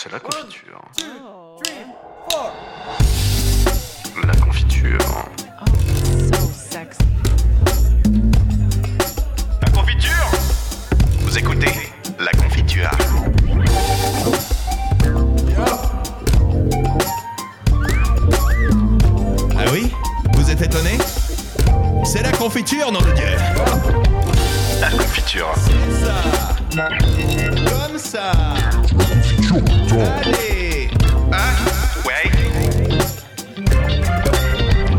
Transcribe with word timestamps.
C'est 0.00 0.12
la 0.12 0.20
confiture. 0.20 0.80
La 4.24 4.36
confiture. 4.36 4.98
Oh, 5.60 5.64
so 6.32 6.52
sexy. 6.54 7.00
La 9.60 9.70
confiture 9.72 10.30
Vous 11.22 11.36
écoutez 11.36 11.72
La 12.20 12.30
confiture. 12.30 12.90
Ah 19.56 19.64
oui? 19.72 19.92
Vous 20.34 20.48
êtes 20.48 20.62
étonné? 20.62 20.96
C'est 22.04 22.22
la 22.22 22.30
confiture, 22.30 22.92
nom 22.92 23.00
de 23.00 23.10
Dieu 23.14 23.36
La 24.80 24.90
confiture. 24.92 25.52
Ça 25.56 26.86
Comme 27.66 27.98
ça 27.98 28.30
Allez 29.90 30.88
Hein 31.32 31.54
Ouais 32.04 32.30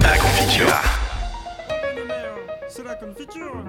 La 0.01 0.17
confiture. 0.17 0.81
C'est 2.67 2.83
la 2.83 2.95
confiture 2.95 3.63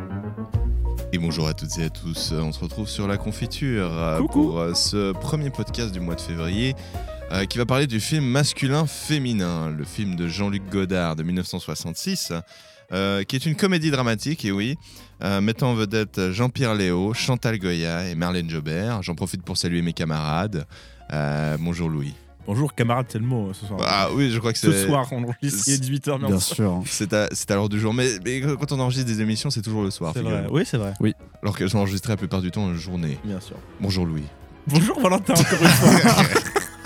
Et 1.13 1.19
bonjour 1.19 1.47
à 1.47 1.55
toutes 1.55 1.79
et 1.79 1.85
à 1.85 1.91
tous, 1.91 2.33
on 2.33 2.53
se 2.53 2.61
retrouve 2.61 2.89
sur 2.89 3.07
La 3.07 3.19
Confiture 3.19 3.91
euh, 3.93 4.19
Coucou. 4.19 4.43
pour 4.43 4.61
euh, 4.61 4.75
ce 4.75 5.13
premier 5.13 5.51
podcast 5.51 5.93
du 5.93 6.01
mois 6.01 6.15
de 6.15 6.21
février 6.21 6.75
euh, 7.33 7.45
qui 7.45 7.59
va 7.59 7.67
parler 7.67 7.87
du 7.87 8.01
film 8.01 8.25
masculin-féminin, 8.25 9.71
le 9.71 9.85
film 9.85 10.17
de 10.17 10.27
Jean-Luc 10.27 10.69
Godard 10.71 11.17
de 11.17 11.23
1966, 11.23 12.33
euh, 12.93 13.23
qui 13.23 13.37
est 13.37 13.47
une 13.47 13.55
comédie 13.55 13.93
dramatique, 13.93 14.45
et 14.45 14.51
oui, 14.51 14.77
euh, 15.23 15.41
mettant 15.41 15.71
en 15.71 15.75
vedette 15.75 16.33
Jean-Pierre 16.33 16.75
Léo, 16.75 17.15
Chantal 17.15 17.59
Goya 17.61 18.09
et 18.09 18.17
Marlène 18.17 18.51
Jobert. 18.51 19.03
J'en 19.05 19.15
profite 19.15 19.45
pour 19.45 19.57
saluer 19.57 19.81
mes 19.83 19.93
camarades. 19.93 20.67
Euh, 21.13 21.57
bonjour 21.59 21.89
Louis. 21.89 22.15
Bonjour 22.47 22.75
camarade, 22.75 23.07
c'est 23.09 23.19
le 23.19 23.25
mot 23.27 23.49
euh, 23.49 23.53
ce 23.53 23.67
soir. 23.67 23.81
Ah 23.85 24.09
oui, 24.15 24.31
je 24.31 24.39
crois 24.39 24.53
que 24.53 24.59
ce 24.59 24.73
c'est... 24.73 24.87
soir, 24.87 25.07
on 25.13 25.23
enregistre, 25.25 25.65
il 25.69 25.75
est 25.75 25.85
18h, 25.85 26.19
mais 26.21 26.29
Bien 26.29 26.41
sûr. 26.41 26.83
C'est 26.87 27.13
à, 27.13 27.29
c'est 27.33 27.51
à 27.51 27.55
l'heure 27.55 27.69
du 27.69 27.79
jour, 27.79 27.93
mais, 27.95 28.09
mais 28.25 28.41
quand 28.41 28.73
on 28.73 28.81
enregistre 28.81 29.07
des 29.07 29.21
émissions, 29.21 29.51
c'est 29.51 29.63
toujours 29.63 29.83
le 29.83 29.91
soir. 29.91 30.13
C'est 30.15 30.23
vrai. 30.23 30.47
Oui, 30.51 30.63
c'est 30.65 30.79
vrai, 30.79 30.95
Alors 31.43 31.57
qu'elles 31.57 31.71
sont 31.71 31.79
enregistrées 31.79 32.13
la 32.13 32.17
plupart 32.17 32.41
du 32.41 32.51
temps 32.51 32.65
en 32.65 32.75
journée. 32.75 33.19
bien 33.25 33.41
sûr. 33.41 33.57
Bonjour 33.81 34.07
Louis. 34.07 34.25
Bonjour 34.67 34.99
Valentin, 35.01 35.35
encore 35.35 35.63
une 35.63 35.69
fois. 35.69 36.25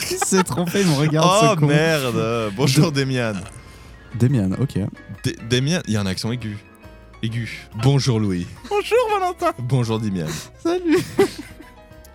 Il 0.10 0.18
s'est 0.18 0.42
trompé, 0.44 0.80
il 0.82 0.86
me 0.86 0.94
regarde 0.96 1.30
oh 1.32 1.46
ce 1.54 1.60
con. 1.60 1.66
merde 1.66 2.52
Bonjour 2.54 2.92
Demian. 2.92 3.32
Demian, 4.18 4.50
ok. 4.60 4.78
D- 5.24 5.36
Demian, 5.48 5.80
il 5.86 5.94
y 5.94 5.96
a 5.96 6.00
un 6.00 6.06
accent 6.06 6.30
aigu. 6.30 6.58
Aigu. 7.22 7.66
Bonjour 7.82 8.20
Louis. 8.20 8.46
Bonjour 8.68 8.98
Valentin. 9.10 9.52
Bonjour 9.58 9.98
Demian. 9.98 10.26
Salut 10.62 10.98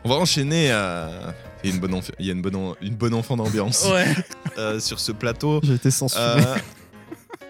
On 0.04 0.10
va 0.10 0.16
enchaîner 0.16 0.72
à... 0.72 1.34
Il 1.64 1.70
y 1.70 1.74
a 1.74 1.76
une 1.76 1.82
bonne, 1.82 1.94
enf- 1.96 2.12
il 2.20 2.26
y 2.26 2.30
a 2.30 2.34
une 2.34 2.42
bonne, 2.42 2.56
en- 2.56 2.76
une 2.82 2.96
bonne 2.96 3.14
enfant 3.14 3.36
d'ambiance 3.38 3.88
Ouais. 3.92 4.06
euh, 4.58 4.80
sur 4.80 5.00
ce 5.00 5.12
plateau. 5.12 5.60
J'ai 5.64 5.74
été 5.74 5.92
censuré 5.92 6.24
Euh, 6.24 6.56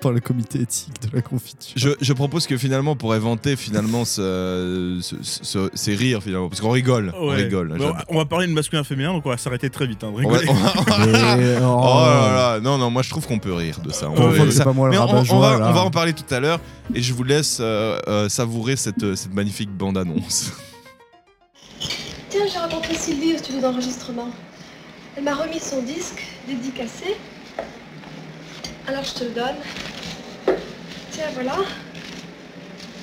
par 0.02 0.12
le 0.14 0.20
comité 0.22 0.62
éthique 0.62 0.94
de 1.02 1.16
la 1.16 1.22
confiture. 1.22 1.74
je, 1.76 1.90
je 2.00 2.14
propose 2.14 2.48
que 2.48 2.58
finalement, 2.58 2.96
pour 2.96 3.14
éventer 3.16 3.56
finalement 3.58 4.06
ce, 4.06 4.98
ce- 5.02 5.16
ce- 5.22 5.70
ces 5.74 5.94
rires 5.94 6.24
finalement, 6.24 6.48
parce 6.48 6.62
qu'on 6.62 6.70
rigole, 6.72 7.14
on 7.18 7.30
Ouais. 7.30 7.36
rigole. 7.36 7.68
Bon, 7.70 7.78
j'adore. 7.80 7.98
on 8.08 8.18
va 8.18 8.26
parler 8.26 8.48
de 8.48 8.54
masculin 8.54 8.84
féminin, 8.86 9.12
donc 9.14 9.26
on 9.26 9.30
va 9.30 9.38
s'arrêter 9.38 9.70
très 9.70 9.86
vite. 9.88 10.02
Hein, 10.04 10.12
de 10.18 10.26
On 10.26 10.30
va- 10.30 10.38
rigoler. 10.38 10.50
on 10.50 10.54
va- 10.54 11.06
Mais, 11.38 11.58
oh, 11.62 11.82
Oh 11.84 12.00
là 12.06 12.32
là, 12.56 12.60
non, 12.62 12.78
non, 12.78 12.90
moi 12.90 13.02
je 13.04 13.10
trouve 13.10 13.28
qu'on 13.28 13.40
peut 13.40 13.54
rire 13.54 13.80
de 13.84 13.92
ça. 13.92 14.10
On 14.10 14.14
Ouais, 14.14 14.38
peut- 14.38 14.44
ouais, 14.46 14.52
c'est 14.52 14.64
pas 14.64 14.72
moi 14.74 14.88
le 14.88 14.92
Mais 14.94 14.98
on, 15.00 15.04
on 15.04 15.08
rabat-joie, 15.08 15.40
va, 15.40 15.60
là. 15.60 15.70
on 15.70 15.74
va 15.74 15.82
en 15.82 15.92
parler 15.92 16.14
tout 16.14 16.34
à 16.34 16.40
l'heure 16.40 16.60
et 16.96 17.02
je 17.02 17.14
vous 17.14 17.24
laisse 17.26 17.58
euh, 17.60 18.00
euh, 18.08 18.30
savourer 18.30 18.76
cette, 18.78 19.16
cette 19.16 19.34
magnifique 19.34 19.70
bande-annonce. 19.70 20.52
Tiens, 22.30 22.46
j'ai 22.46 22.60
rencontré 22.60 22.94
Sylvie 22.94 23.34
au 23.34 23.38
studio 23.40 23.60
d'enregistrement. 23.60 24.30
Elle 25.18 25.24
m'a 25.24 25.34
remis 25.34 25.60
son 25.60 25.82
disque 25.82 26.24
dédicacé. 26.48 27.18
Alors 28.88 29.04
je 29.04 29.14
te 29.16 29.24
le 29.24 29.32
donne. 29.32 29.56
Tiens, 31.10 31.26
voilà. 31.34 31.56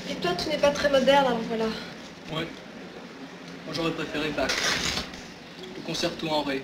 Et 0.08 0.14
toi, 0.14 0.30
tu 0.40 0.48
n'es 0.48 0.58
pas 0.58 0.70
très 0.70 0.88
moderne, 0.88 1.26
alors 1.26 1.40
voilà. 1.48 1.64
Ouais. 1.64 2.46
Moi 3.66 3.74
j'aurais 3.74 3.90
préféré 3.90 4.30
Bach. 4.30 4.52
Le 5.74 5.82
concerto 5.82 6.28
en 6.28 6.42
ré. 6.42 6.62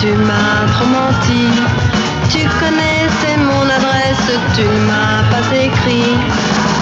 Tu 0.00 0.08
m'as 0.26 0.66
trop 0.72 0.86
menti. 0.86 1.44
Tu 2.30 2.48
connaissais 2.60 3.36
mon 3.38 3.68
adresse, 3.68 4.30
tu 4.54 4.62
ne 4.62 4.86
m'as 4.86 5.22
pas 5.30 5.56
écrit. 5.56 6.12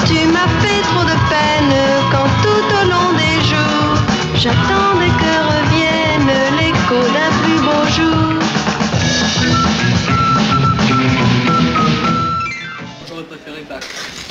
Tu 0.07 0.27
m'as 0.27 0.49
fait 0.63 0.83
trop 0.83 1.05
de 1.05 1.17
peine 1.29 1.75
quand 2.11 2.29
tout 2.43 2.69
au 2.81 2.85
long 2.89 3.13
des 3.17 3.39
jours, 3.51 3.97
j'attendais 4.37 5.13
que 5.23 5.33
revienne 5.53 6.31
l'écho 6.59 7.01
d'un 7.15 7.33
plus 7.43 7.61
beau 7.67 7.83
jour. 7.97 8.29
J'aurais 13.09 13.25
préféré 13.25 13.65
Bach. 13.69 13.85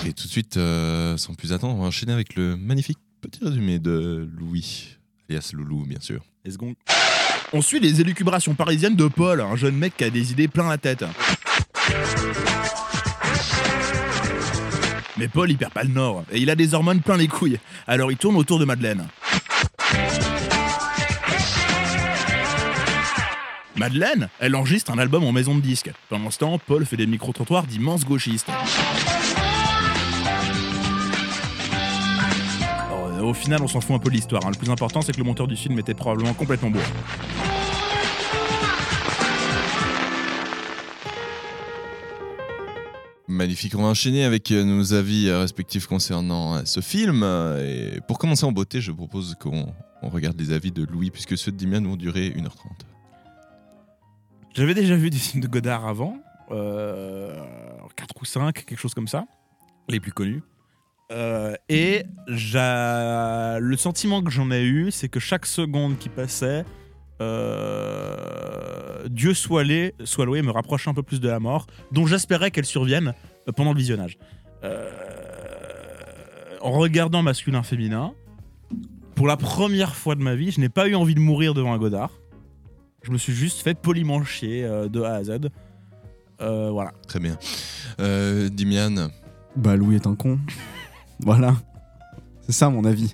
Et 0.05 0.13
tout 0.13 0.27
de 0.27 0.31
suite, 0.31 0.57
euh, 0.57 1.17
sans 1.17 1.33
plus 1.33 1.53
attendre, 1.53 1.75
on 1.75 1.81
va 1.81 1.87
enchaîner 1.87 2.13
avec 2.13 2.35
le 2.35 2.55
magnifique 2.57 2.99
petit 3.21 3.43
résumé 3.43 3.79
de 3.79 4.27
Louis, 4.37 4.97
alias 5.29 5.51
Loulou, 5.53 5.85
bien 5.85 5.99
sûr. 5.99 6.23
Let's 6.45 6.57
go. 6.57 6.73
On 7.51 7.63
suit 7.63 7.79
les 7.79 7.99
élucubrations 7.99 8.53
parisiennes 8.53 8.95
de 8.95 9.07
Paul, 9.07 9.41
un 9.41 9.55
jeune 9.55 9.75
mec 9.75 9.97
qui 9.97 10.03
a 10.03 10.11
des 10.11 10.31
idées 10.31 10.47
plein 10.47 10.69
la 10.69 10.77
tête. 10.77 11.03
Mais 15.17 15.27
Paul, 15.27 15.49
il 15.49 15.57
perd 15.57 15.73
pas 15.73 15.83
le 15.83 15.89
nord, 15.89 16.23
et 16.31 16.37
il 16.37 16.49
a 16.51 16.55
des 16.55 16.75
hormones 16.75 17.01
plein 17.01 17.17
les 17.17 17.27
couilles. 17.27 17.57
Alors 17.87 18.11
il 18.11 18.17
tourne 18.17 18.35
autour 18.35 18.59
de 18.59 18.65
Madeleine. 18.65 19.07
Madeleine, 23.75 24.29
elle 24.39 24.55
enregistre 24.55 24.91
un 24.91 24.99
album 24.99 25.23
en 25.23 25.31
maison 25.31 25.55
de 25.55 25.61
disque. 25.61 25.89
Pendant 26.09 26.29
ce 26.29 26.37
temps, 26.37 26.59
Paul 26.59 26.85
fait 26.85 26.97
des 26.97 27.07
micro-trottoirs 27.07 27.65
d'immenses 27.65 28.05
gauchistes. 28.05 28.51
Au 33.21 33.33
final, 33.33 33.61
on 33.61 33.67
s'en 33.67 33.81
fout 33.81 33.95
un 33.95 33.99
peu 33.99 34.09
de 34.09 34.15
l'histoire. 34.15 34.45
hein. 34.45 34.51
Le 34.51 34.57
plus 34.57 34.69
important, 34.69 35.01
c'est 35.01 35.11
que 35.11 35.17
le 35.17 35.23
monteur 35.23 35.47
du 35.47 35.55
film 35.55 35.77
était 35.79 35.93
probablement 35.93 36.33
complètement 36.33 36.69
beau. 36.69 36.79
Magnifique, 43.27 43.75
on 43.75 43.83
va 43.83 43.89
enchaîner 43.89 44.23
avec 44.23 44.51
euh, 44.51 44.63
nos 44.63 44.93
avis 44.93 45.27
euh, 45.29 45.39
respectifs 45.41 45.85
concernant 45.85 46.55
euh, 46.55 46.61
ce 46.65 46.79
film. 46.79 47.23
Et 47.59 47.99
pour 48.07 48.17
commencer 48.17 48.43
en 48.45 48.51
beauté, 48.51 48.81
je 48.81 48.91
propose 48.91 49.35
qu'on 49.39 49.71
on 50.01 50.09
regarde 50.09 50.39
les 50.39 50.51
avis 50.51 50.71
de 50.71 50.83
Louis, 50.83 51.11
puisque 51.11 51.37
ceux 51.37 51.51
de 51.51 51.57
Dimian 51.57 51.83
vont 51.83 51.95
durer 51.95 52.29
1h30. 52.31 52.49
J'avais 54.55 54.73
déjà 54.73 54.95
vu 54.95 55.11
des 55.11 55.17
films 55.17 55.43
de 55.43 55.47
Godard 55.47 55.85
avant, 55.87 56.17
euh, 56.49 57.39
4 57.95 58.15
ou 58.19 58.25
5, 58.25 58.65
quelque 58.65 58.79
chose 58.79 58.95
comme 58.95 59.07
ça, 59.07 59.25
les 59.87 59.99
plus 59.99 60.11
connus. 60.11 60.41
Euh, 61.11 61.55
et 61.69 62.03
j'a- 62.27 63.59
le 63.59 63.75
sentiment 63.77 64.21
que 64.21 64.29
j'en 64.29 64.51
ai 64.51 64.63
eu, 64.63 64.91
c'est 64.91 65.09
que 65.09 65.19
chaque 65.19 65.45
seconde 65.47 65.97
qui 65.97 66.07
passait, 66.09 66.65
euh, 67.21 69.07
Dieu 69.09 69.33
soit, 69.33 69.63
lé- 69.63 69.95
soit 70.03 70.25
loué, 70.25 70.41
me 70.41 70.51
rapproche 70.51 70.87
un 70.87 70.93
peu 70.93 71.03
plus 71.03 71.19
de 71.19 71.27
la 71.27 71.39
mort, 71.39 71.65
dont 71.91 72.05
j'espérais 72.05 72.51
qu'elle 72.51 72.65
survienne 72.65 73.13
euh, 73.47 73.51
pendant 73.51 73.73
le 73.73 73.77
visionnage. 73.79 74.17
Euh, 74.63 74.89
en 76.61 76.71
regardant 76.71 77.23
masculin-féminin, 77.23 78.13
pour 79.15 79.27
la 79.27 79.37
première 79.37 79.95
fois 79.95 80.15
de 80.15 80.21
ma 80.21 80.35
vie, 80.35 80.51
je 80.51 80.59
n'ai 80.59 80.69
pas 80.69 80.87
eu 80.87 80.95
envie 80.95 81.15
de 81.15 81.19
mourir 81.19 81.53
devant 81.53 81.73
un 81.73 81.77
Godard. 81.77 82.11
Je 83.01 83.11
me 83.11 83.17
suis 83.17 83.33
juste 83.33 83.61
fait 83.61 83.73
poliment 83.79 84.23
chier 84.23 84.63
de 84.89 85.01
A 85.01 85.13
à 85.15 85.23
Z. 85.23 85.39
Euh, 86.41 86.69
voilà. 86.71 86.91
Très 87.07 87.19
bien. 87.19 87.37
Euh, 87.99 88.49
Dimian, 88.49 89.09
Bah, 89.55 89.75
Louis 89.75 89.95
est 89.95 90.05
un 90.07 90.15
con. 90.15 90.37
Voilà. 91.21 91.55
C'est 92.41 92.51
ça 92.53 92.69
mon 92.69 92.83
avis. 92.85 93.11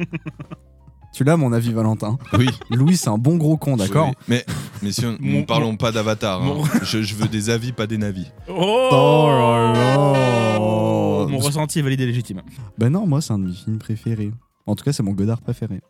tu 1.14 1.24
l'as 1.24 1.38
mon 1.38 1.52
avis, 1.54 1.72
Valentin 1.74 2.18
oui. 2.38 2.48
Louis, 2.70 2.98
c'est 2.98 3.10
un 3.10 3.18
bon 3.18 3.38
gros 3.38 3.58
con, 3.58 3.78
d'accord 3.78 4.08
Oui. 4.10 4.14
Mais, 4.28 4.46
mais 4.82 4.92
si 4.92 5.06
on, 5.06 5.18
Mon- 5.20 5.40
ne 5.40 5.46
parlons 5.46 5.76
pas 5.78 5.92
d'avatar. 5.92 6.42
hein. 6.44 6.64
Je, 6.84 7.02
je 7.02 7.16
veux 7.16 7.28
des 7.28 7.50
avis, 7.50 7.72
pas 7.72 7.88
des 7.88 7.98
navis. 7.98 8.28
Oh, 8.50 8.90
Oh 8.92 9.28
là 9.30 9.74
là. 9.74 11.28
Mon 11.28 11.40
ressenti 11.40 11.80
est 11.80 11.82
validé 11.82 12.04
et 12.04 12.08
légitime. 12.08 12.42
Bah 12.78 12.90
non, 12.90 13.06
moi, 13.08 13.22
c'est 13.22 13.34
un 13.34 13.40
de 13.40 13.46
mes 13.48 13.54
films 13.54 13.78
préférés. 13.80 14.32
En 14.66 14.76
tout 14.76 14.84
cas, 14.84 14.94
c'est 14.94 15.04
mon 15.04 15.12
Godard 15.14 15.42
préféré. 15.42 15.82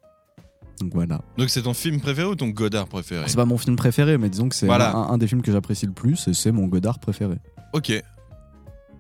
Donc 0.81 0.91
voilà. 0.93 1.21
Donc 1.37 1.49
c'est 1.49 1.61
ton 1.61 1.73
film 1.73 1.99
préféré 2.01 2.27
ou 2.27 2.35
ton 2.35 2.49
Godard 2.49 2.87
préféré? 2.87 3.23
C'est 3.27 3.35
pas 3.37 3.45
mon 3.45 3.57
film 3.57 3.75
préféré, 3.77 4.17
mais 4.17 4.27
disons 4.29 4.49
que 4.49 4.55
c'est 4.55 4.65
Voilà. 4.65 4.93
un, 4.95 5.09
un 5.13 5.17
des 5.17 5.27
films 5.27 5.41
que 5.41 5.51
j'apprécie 5.51 5.85
le 5.85 5.93
plus 5.93 6.27
et 6.27 6.33
c'est 6.33 6.51
mon 6.51 6.67
Godard 6.67 6.99
préféré. 6.99 7.35
Ok. 7.73 7.93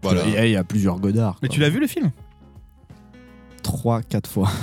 Voilà. 0.01 0.21
Et 0.43 0.49
il 0.49 0.51
y 0.53 0.55
a 0.55 0.63
plusieurs 0.63 0.99
Godard. 0.99 1.37
Mais 1.41 1.47
quoi. 1.49 1.55
tu 1.55 1.59
l'as 1.61 1.69
vu 1.69 1.79
le 1.79 1.87
film? 1.87 2.11
3-4 3.65 4.27
fois. 4.27 4.49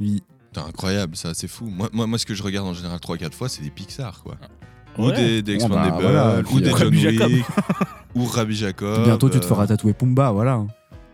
Oui. 0.00 0.22
Incroyable, 0.56 1.14
ça, 1.16 1.34
c'est 1.34 1.46
fou. 1.48 1.66
Moi, 1.66 1.88
moi, 1.92 2.06
moi, 2.08 2.18
ce 2.18 2.26
que 2.26 2.34
je 2.34 2.42
regarde 2.42 2.66
en 2.66 2.74
général 2.74 2.98
3-4 2.98 3.32
fois, 3.32 3.48
c'est 3.48 3.62
des 3.62 3.70
Pixar, 3.70 4.22
quoi. 4.22 4.34
Ou 4.98 5.06
Ouais. 5.06 5.12
des, 5.14 5.42
des 5.42 5.56
Bon, 5.58 5.68
bah, 5.68 5.86
Expendables, 5.86 6.02
voilà, 6.02 6.40
ou 6.52 6.60
des 6.60 6.66
euh, 6.68 6.70
John 6.70 6.82
Rabbi 6.84 7.00
Jacob. 7.00 7.30
Wick, 7.32 7.44
ou 8.16 8.24
Rabbi 8.24 8.54
Jacob. 8.56 9.04
Bientôt, 9.04 9.28
tu 9.30 9.38
te 9.40 9.44
euh, 9.44 9.48
feras 9.48 9.66
tatouer 9.68 9.92
Pumba, 9.92 10.30
voilà. 10.32 10.64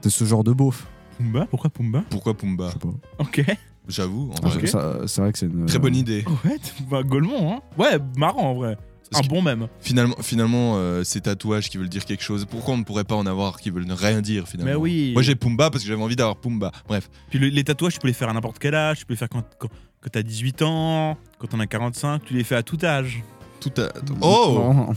T'es 0.00 0.10
ce 0.10 0.24
genre 0.24 0.44
de 0.44 0.52
beauf. 0.52 0.86
Pumba? 1.18 1.46
Pourquoi 1.50 1.70
Pumba? 1.70 2.02
Pourquoi 2.10 2.32
Je 2.32 2.38
Pumba 2.38 2.70
sais 2.70 2.78
pas. 2.78 2.88
Ok. 3.18 3.44
J'avoue, 3.88 4.30
en 4.32 4.46
Ah, 4.46 4.48
vrai. 4.48 4.66
ça- 4.66 4.98
C'est 5.06 5.20
vrai 5.22 5.32
que 5.32 5.38
c'est 5.38 5.46
une. 5.46 5.66
Très 5.66 5.78
bonne 5.78 5.96
idée. 5.96 6.24
Ouais, 6.44 6.56
bah, 6.90 7.02
Golemont, 7.02 7.54
hein. 7.54 7.60
Ouais, 7.78 7.98
marrant 8.16 8.50
en 8.50 8.54
vrai. 8.54 8.78
Parce 9.10 9.24
Un 9.24 9.28
bon 9.28 9.42
même. 9.42 9.66
Finalement, 9.80 10.16
finalement 10.20 10.74
euh, 10.76 11.02
ces 11.04 11.20
tatouages 11.20 11.68
qui 11.68 11.78
veulent 11.78 11.88
dire 11.88 12.04
quelque 12.04 12.22
chose, 12.22 12.46
pourquoi 12.48 12.74
on 12.74 12.78
ne 12.78 12.84
pourrait 12.84 13.04
pas 13.04 13.16
en 13.16 13.26
avoir 13.26 13.60
qui 13.60 13.70
veulent 13.70 13.90
rien 13.90 14.20
dire 14.20 14.46
finalement? 14.48 14.72
Mais 14.72 14.76
oui. 14.78 15.10
Moi 15.14 15.22
j'ai 15.22 15.34
Pumba 15.34 15.70
parce 15.70 15.82
que 15.82 15.88
j'avais 15.88 16.02
envie 16.02 16.16
d'avoir 16.16 16.36
Pumba. 16.36 16.70
Bref. 16.86 17.10
Puis 17.28 17.38
le- 17.38 17.48
les 17.48 17.64
tatouages, 17.64 17.94
tu 17.94 17.98
peux 18.00 18.08
les 18.08 18.14
faire 18.14 18.28
à 18.28 18.32
n'importe 18.32 18.58
quel 18.58 18.74
âge. 18.74 18.98
Tu 19.00 19.06
peux 19.06 19.14
les 19.14 19.18
faire 19.18 19.28
quand, 19.28 19.42
quand, 19.58 19.68
quand 20.00 20.10
t'as 20.12 20.22
18 20.22 20.62
ans, 20.62 21.16
quand 21.38 21.48
t'en 21.48 21.60
as 21.60 21.66
45. 21.66 22.24
Tu 22.24 22.34
les 22.34 22.44
fais 22.44 22.56
à 22.56 22.62
tout 22.62 22.78
âge. 22.84 23.22
Tout 23.60 23.72
à... 23.78 23.88
Oh. 24.20 24.92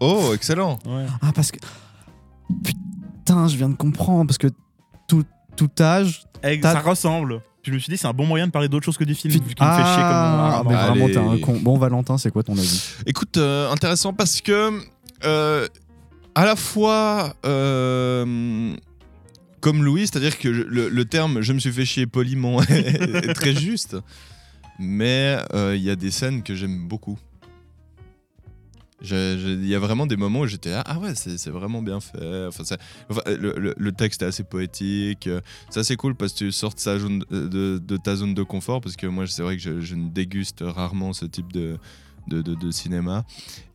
Oh, 0.00 0.32
excellent 0.34 0.78
Ouais. 0.84 1.06
Ah, 1.22 1.32
parce 1.34 1.50
que. 1.50 1.58
Putain, 2.64 3.48
je 3.48 3.56
viens 3.56 3.68
de 3.68 3.74
comprendre. 3.76 4.26
Parce 4.26 4.38
que 4.38 4.48
tout, 5.06 5.24
tout 5.56 5.70
âge. 5.80 6.24
Ça 6.62 6.80
ressemble. 6.80 7.40
Je 7.68 7.74
me 7.74 7.78
suis 7.78 7.90
dit, 7.90 7.96
c'est 7.98 8.06
un 8.06 8.12
bon 8.12 8.26
moyen 8.26 8.46
de 8.46 8.52
parler 8.52 8.68
d'autre 8.68 8.84
chose 8.84 8.96
que 8.98 9.04
du 9.04 9.14
film. 9.14 9.32
Fi- 9.32 9.38
Vu 9.40 9.54
qu'il 9.54 9.66
me 9.66 9.70
fait 9.70 9.76
chier 9.84 10.02
comme 10.02 10.02
Ah, 10.02 10.60
un 10.60 10.68
mais 10.68 10.74
rat. 10.74 10.86
vraiment, 10.90 11.04
Allez. 11.04 11.12
t'es 11.14 11.18
un 11.20 11.38
con. 11.38 11.58
Bon, 11.60 11.78
Valentin, 11.78 12.18
c'est 12.18 12.30
quoi 12.30 12.42
ton 12.42 12.56
avis? 12.58 12.82
Écoute, 13.06 13.36
euh, 13.36 13.70
intéressant 13.70 14.12
parce 14.12 14.40
que 14.40 14.80
euh, 15.24 15.66
à 16.34 16.44
la 16.44 16.56
fois 16.56 17.34
euh, 17.46 18.74
comme 19.60 19.82
Louis, 19.84 20.06
c'est-à-dire 20.06 20.38
que 20.38 20.52
je- 20.52 20.62
le, 20.62 20.88
le 20.88 21.04
terme 21.04 21.42
je 21.42 21.52
me 21.52 21.58
suis 21.58 21.72
fait 21.72 21.84
chier 21.84 22.06
poliment 22.06 22.62
est 22.68 23.34
très 23.34 23.54
juste, 23.54 23.96
mais 24.78 25.38
euh, 25.54 25.74
il 25.76 25.82
y 25.82 25.90
a 25.90 25.96
des 25.96 26.10
scènes 26.10 26.42
que 26.42 26.54
j'aime 26.54 26.86
beaucoup. 26.86 27.18
Il 29.00 29.66
y 29.66 29.74
a 29.74 29.78
vraiment 29.78 30.06
des 30.06 30.16
moments 30.16 30.40
où 30.40 30.46
j'étais 30.46 30.70
là, 30.70 30.82
ah 30.86 30.98
ouais, 30.98 31.14
c'est 31.14 31.50
vraiment 31.50 31.82
bien 31.82 32.00
fait. 32.00 32.46
Enfin, 32.48 32.64
ça- 32.64 32.78
enfin, 33.08 33.20
le, 33.26 33.54
le- 33.56 33.74
le 33.76 33.92
texte 33.92 34.22
est 34.22 34.26
assez 34.26 34.42
poétique. 34.42 35.26
euh, 35.28 35.40
C'est 35.70 35.80
assez 35.80 35.94
cool 35.96 36.14
parce 36.16 36.32
que 36.32 36.38
tu 36.38 36.52
sors 36.52 36.74
de, 36.74 36.80
sa 36.80 36.98
zone- 36.98 37.22
de- 37.30 37.78
de 37.78 37.96
ta 37.96 38.16
zone 38.16 38.34
de 38.34 38.42
confort. 38.42 38.80
Parce 38.80 38.96
que 38.96 39.06
moi, 39.06 39.24
c'est 39.28 39.42
vrai 39.42 39.56
que 39.56 39.62
je, 39.62 39.80
je 39.80 39.94
ne 39.94 40.08
déguste 40.08 40.64
rarement 40.66 41.12
ce 41.12 41.26
type 41.26 41.52
de, 41.52 41.78
de, 42.26 42.42
de- 42.42 42.54
de 42.56 42.70
cinéma. 42.72 43.24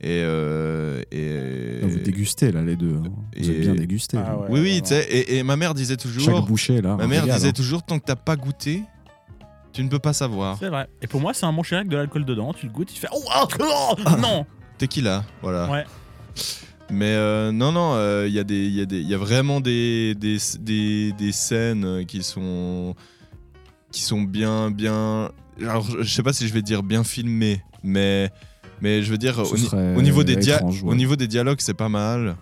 Et. 0.01 0.21
euh, 0.23 1.01
et 1.11 1.79
Vous 1.87 1.99
dégustez, 1.99 2.51
là, 2.51 2.61
les 2.61 2.75
deux. 2.75 2.95
hein. 2.97 3.03
Vous 3.37 3.49
Et- 3.49 3.53
êtes 3.55 3.61
bien 3.61 3.75
dégustés. 3.75 4.17
Ah 4.17 4.37
ouais, 4.37 4.47
oui, 4.49 4.59
oui, 4.59 4.81
tu 4.81 4.89
sais. 4.89 5.07
Et, 5.09 5.37
et 5.37 5.43
ma 5.43 5.55
mère 5.55 5.73
disait 5.73 5.93
Chaque 5.93 6.01
toujours. 6.01 6.41
bouchée, 6.45 6.81
là. 6.81 6.97
Ma 6.97 7.07
mère 7.07 7.23
disait 7.23 7.47
hein. 7.47 7.51
toujours 7.53 7.81
tant 7.83 7.97
que 7.97 8.05
t'as 8.05 8.17
pas 8.17 8.35
goûté, 8.35 8.83
tu 9.71 9.83
ne 9.85 9.89
peux 9.89 9.99
pas 9.99 10.11
savoir. 10.13 10.57
C'est 10.59 10.67
vrai. 10.69 10.87
Et 11.01 11.07
pour 11.07 11.21
moi, 11.21 11.33
c'est 11.33 11.45
un 11.45 11.57
avec 11.57 11.87
de 11.87 11.95
l'alcool 11.95 12.25
dedans. 12.25 12.53
Tu 12.53 12.65
le 12.65 12.73
goûtes, 12.73 12.91
tu 12.93 12.99
fais. 12.99 13.07
Oh, 13.13 13.23
ah, 13.31 13.47
oh, 13.61 13.95
non 14.19 14.45
Tequila, 14.77 15.23
voilà. 15.41 15.69
Ouais. 15.69 15.85
Mais 16.89 17.13
euh, 17.13 17.51
non, 17.51 17.71
non, 17.71 17.93
euh, 17.95 18.25
il 18.27 18.33
y, 18.33 18.39
a 18.39 18.43
y, 18.47 18.81
y 19.07 19.13
vraiment 19.15 19.61
des, 19.61 20.13
des, 20.15 20.37
des, 20.59 21.11
des 21.13 21.31
scènes 21.31 21.85
euh, 21.85 22.03
qui 22.03 22.21
sont, 22.23 22.93
qui 23.91 24.01
sont 24.03 24.21
bien, 24.21 24.69
bien. 24.69 25.31
Alors, 25.61 25.85
je 26.01 26.13
sais 26.13 26.23
pas 26.23 26.33
si 26.33 26.47
je 26.47 26.53
vais 26.53 26.61
dire 26.61 26.83
bien 26.83 27.03
filmées, 27.03 27.61
mais, 27.83 28.31
mais 28.81 29.01
je 29.01 29.09
veux 29.11 29.17
dire, 29.17 29.39
au, 29.39 29.55
ni- 29.55 29.61
serait 29.63 29.95
au 29.95 30.01
niveau 30.01 30.23
des 30.23 30.35
dia- 30.35 30.57
étrange, 30.57 30.83
ouais. 30.83 30.91
au 30.91 30.95
niveau 30.95 31.15
des 31.15 31.27
dialogues, 31.27 31.59
c'est 31.61 31.73
pas 31.73 31.89
mal. 31.89 32.35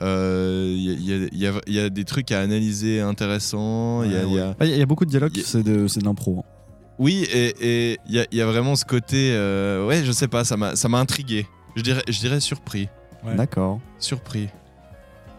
Euh, 0.00 0.72
Il 0.76 1.04
y, 1.04 1.12
a- 1.12 1.28
il 1.30 1.38
y 1.38 1.46
a- 1.46 1.60
y 1.86 1.90
des 1.90 2.04
trucs 2.04 2.32
à 2.32 2.40
analyser 2.40 3.00
intéressants. 3.00 4.02
il 4.02 4.10
Ouais, 4.12 4.16
Ah, 4.58 4.64
y, 4.66 4.80
a- 4.82 4.86
beaucoup 4.86 5.04
de 5.04 5.10
dialogues, 5.10 5.38
c'est 5.44 5.62
de, 5.62 5.86
l'impro. 6.04 6.38
hein. 6.40 6.50
Oui, 6.98 7.26
et 7.32 7.98
il 8.08 8.14
y, 8.14 8.18
a- 8.20 8.26
il 8.32 8.38
y 8.38 8.40
a 8.40 8.46
vraiment 8.46 8.74
ce 8.76 8.84
côté. 8.84 9.32
euh, 9.32 9.86
ouais, 9.86 10.04
je 10.04 10.10
sais 10.12 10.28
pas, 10.28 10.44
ça 10.44 10.56
m'a 10.88 10.98
intrigué. 10.98 11.46
Je 11.76 11.82
dirais, 11.82 12.02
je 12.08 12.18
dirais 12.18 12.40
surpris. 12.40 12.88
Ouais. 13.24 13.34
D'accord. 13.36 13.80
Surpris. 13.98 14.48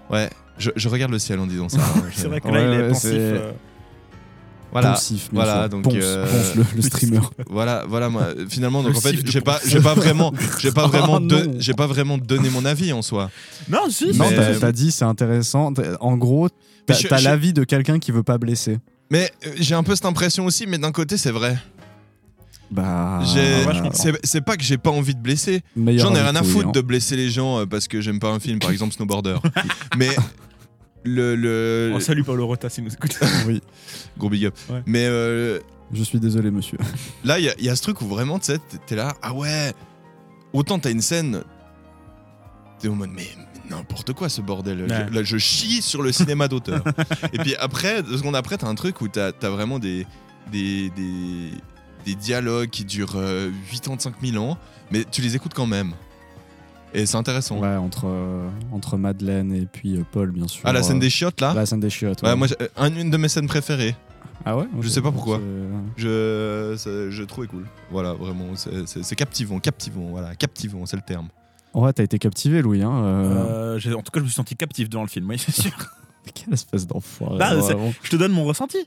Ouais, 0.10 0.30
je, 0.58 0.72
je 0.76 0.90
regarde 0.90 1.12
le 1.12 1.20
ciel 1.20 1.40
en 1.40 1.48
disant 1.48 1.70
ça. 1.70 1.80
C'est 2.14 2.28
vrai 2.28 2.42
que 2.42 2.48
Ouais, 2.48 2.54
là, 2.68 2.74
il 2.74 2.80
est 2.82 2.88
pensif. 2.90 3.10
c'est- 3.12 3.18
euh, 3.18 3.52
Voilà, 4.72 4.92
Poncif, 4.92 5.30
voilà, 5.32 5.70
donc, 5.70 5.84
Ponce, 5.84 5.94
euh, 6.02 6.26
Ponce, 6.26 6.56
le, 6.56 6.66
le 6.76 6.82
streamer. 6.82 7.20
voilà, 7.50 7.86
voilà. 7.88 8.10
Moi, 8.10 8.28
finalement, 8.50 8.84
donc 8.84 8.92
Le 8.92 8.98
en 8.98 9.02
fait, 9.02 9.16
j'ai 9.26 9.40
pas, 9.42 9.60
j'ai 9.66 9.80
pas 9.80 9.94
vraiment, 9.94 10.34
j'ai 10.60 10.72
pas 10.72 10.86
vraiment, 10.88 11.20
Oh, 11.22 11.52
j'ai 11.60 11.74
pas 11.74 11.88
vraiment 11.88 12.18
donné 12.18 12.50
mon 12.50 12.66
avis 12.66 12.92
en 12.92 13.02
soi. 13.02 13.30
Non, 13.70 13.90
si, 13.90 14.08
Non, 14.18 14.26
Mais- 14.30 14.60
t'as 14.60 14.72
dit, 14.74 14.92
c'est 14.92 15.06
intéressant. 15.06 15.72
En 16.02 16.18
gros, 16.18 16.50
t'as 16.86 17.22
l'avis 17.22 17.54
de 17.54 17.64
quelqu'un 17.64 18.00
qui 18.00 18.12
veut 18.12 18.24
pas 18.24 18.38
blesser. 18.38 18.80
Mais 19.12 19.32
euh, 19.46 19.52
j'ai 19.60 19.76
un 19.76 19.84
peu 19.84 19.96
cette 19.96 20.06
impression 20.06 20.46
aussi, 20.46 20.66
mais 20.68 20.78
d'un 20.80 20.92
côté, 20.92 21.16
c'est 21.18 21.32
vrai. 21.32 21.58
Bah. 22.72 23.22
J'ai- 23.26 23.40
ouais, 23.66 23.74
je 23.76 23.82
comprends. 23.82 23.92
c'est 23.94 24.14
c'est 24.26 24.42
pas 24.42 24.58
que 24.58 24.64
j'ai 24.64 24.78
pas 24.78 24.90
envie 24.92 25.14
de 25.16 25.20
blesser. 25.22 25.62
meilleur 25.76 26.08
J'en 26.10 26.16
ai 26.16 26.22
rien 26.22 26.36
à 26.36 26.44
foutre 26.44 26.68
oui, 26.68 26.72
de 26.72 26.80
hein. 26.80 26.84
blesser 26.84 27.16
les 27.16 27.30
gens 27.30 27.60
euh, 27.60 27.66
parce 27.66 27.88
que 27.88 28.02
j'aime 28.02 28.20
pas 28.20 28.30
un 28.32 28.40
film, 28.40 28.60
par 28.60 28.72
exemple 28.72 28.94
Snowboarder. 28.94 29.38
mais 29.98 30.10
le, 31.04 31.36
le 31.36 31.94
Oh, 31.96 32.00
salut 32.00 32.24
Paolo 32.24 32.48
Rota 32.48 32.68
s'il 32.70 32.84
nous 32.84 32.94
écoute. 32.94 33.20
Oui, 33.48 33.62
gros 34.18 34.30
big 34.30 34.46
up. 34.46 34.56
Ouais. 34.70 34.82
Mais 34.88 35.06
euh, 35.06 35.60
je 35.94 36.04
suis 36.04 36.20
désolé, 36.20 36.50
monsieur. 36.50 36.80
Là, 37.24 37.38
il 37.40 37.46
y, 37.46 37.50
a- 37.50 37.56
il 37.60 37.66
y 37.66 37.70
a 37.70 37.76
ce 37.76 37.84
truc 37.84 38.02
où 38.02 38.08
vraiment, 38.08 38.40
tu 38.40 38.46
sais, 38.48 38.58
t'es- 38.58 38.78
t'es 38.88 38.96
là, 38.96 39.14
ah 39.22 39.34
ouais, 39.34 39.72
autant 40.52 40.80
t'as 40.80 40.90
une 40.92 41.02
scène, 41.02 41.44
t'es 42.80 42.88
en 42.88 42.96
mode, 42.96 43.12
mais, 43.16 43.28
mais 43.38 43.70
n'importe 43.76 44.14
quoi 44.14 44.28
ce 44.30 44.42
bordel. 44.42 44.82
Ouais. 44.82 44.88
Je, 45.10 45.14
là, 45.14 45.24
je 45.24 45.38
chie 45.38 45.84
sur 45.84 46.02
le 46.02 46.12
cinéma 46.12 46.48
d'auteur. 46.48 46.84
Et 47.34 47.38
puis 47.38 47.56
après, 47.58 48.02
deux 48.02 48.18
secondes 48.18 48.36
après, 48.36 48.58
t'as 48.58 48.68
un 48.68 48.76
truc 48.76 49.02
où 49.02 49.08
t'as 49.08 49.32
as 49.42 49.50
vraiment 49.50 49.78
des, 49.78 50.08
des, 50.52 50.90
des, 50.92 51.52
des 52.06 52.16
dialogues 52.16 52.70
qui 52.70 52.86
durent 52.86 53.16
euh, 53.16 53.52
85 53.72 54.16
000 54.24 54.44
ans, 54.44 54.58
mais 54.92 55.04
tu 55.10 55.22
les 55.22 55.36
écoutes 55.36 55.54
quand 55.54 55.66
même. 55.68 55.92
Et 56.94 57.06
c'est 57.06 57.18
intéressant. 57.18 57.60
Ouais, 57.60 57.76
entre, 57.76 58.06
euh, 58.08 58.48
entre 58.72 58.96
Madeleine 58.98 59.52
et 59.54 59.66
puis 59.66 59.98
euh, 59.98 60.04
Paul, 60.12 60.32
bien 60.32 60.48
sûr. 60.48 60.62
Ah, 60.64 60.72
la 60.72 60.82
scène 60.84 60.98
Euh, 60.98 61.02
des 61.02 61.10
chiottes 61.10 61.42
là 61.42 61.54
La 61.54 61.66
scène 61.66 61.82
des 61.82 61.90
chiottes. 61.90 62.22
Ouais, 62.24 62.30
ouais. 62.30 62.36
moi, 62.36 62.48
un- 62.78 62.94
une 62.96 63.10
de 63.10 63.18
mes 63.18 63.28
scènes 63.28 63.48
préférées. 63.48 63.96
Ah 64.48 64.56
ouais 64.56 64.66
je 64.80 64.88
sais 64.90 65.02
pas 65.02 65.12
pourquoi. 65.12 65.40
Je, 65.98 67.08
je 67.10 67.24
trouvais 67.24 67.48
cool. 67.48 67.66
Voilà, 67.92 68.14
vraiment, 68.14 68.56
c'est- 68.56 69.16
captivant, 69.16 69.60
captivant, 69.60 70.08
voilà, 70.12 70.36
captivant, 70.36 70.86
c'est 70.86 70.96
le 70.98 71.02
terme. 71.02 71.28
Ouais, 71.74 71.92
t'as 71.92 72.04
été 72.04 72.20
captivé, 72.20 72.62
Louis. 72.62 72.82
Hein, 72.84 73.04
euh, 73.04 73.80
Euh, 73.86 73.94
en 73.96 74.02
tout 74.02 74.12
cas, 74.12 74.20
je 74.20 74.24
me 74.24 74.28
suis 74.28 74.36
senti 74.36 74.56
captif 74.56 74.88
devant 74.90 75.02
le 75.04 75.10
film, 75.10 75.28
oui, 75.30 75.38
c'est 75.38 75.52
sûr. 75.62 75.72
Quelle 76.34 76.54
espèce 76.54 76.88
d'enfoiré. 76.88 77.38
Bah. 77.38 77.52
Je 78.04 78.10
te 78.10 78.16
donne 78.16 78.32
mon 78.32 78.46
ressenti. 78.46 78.78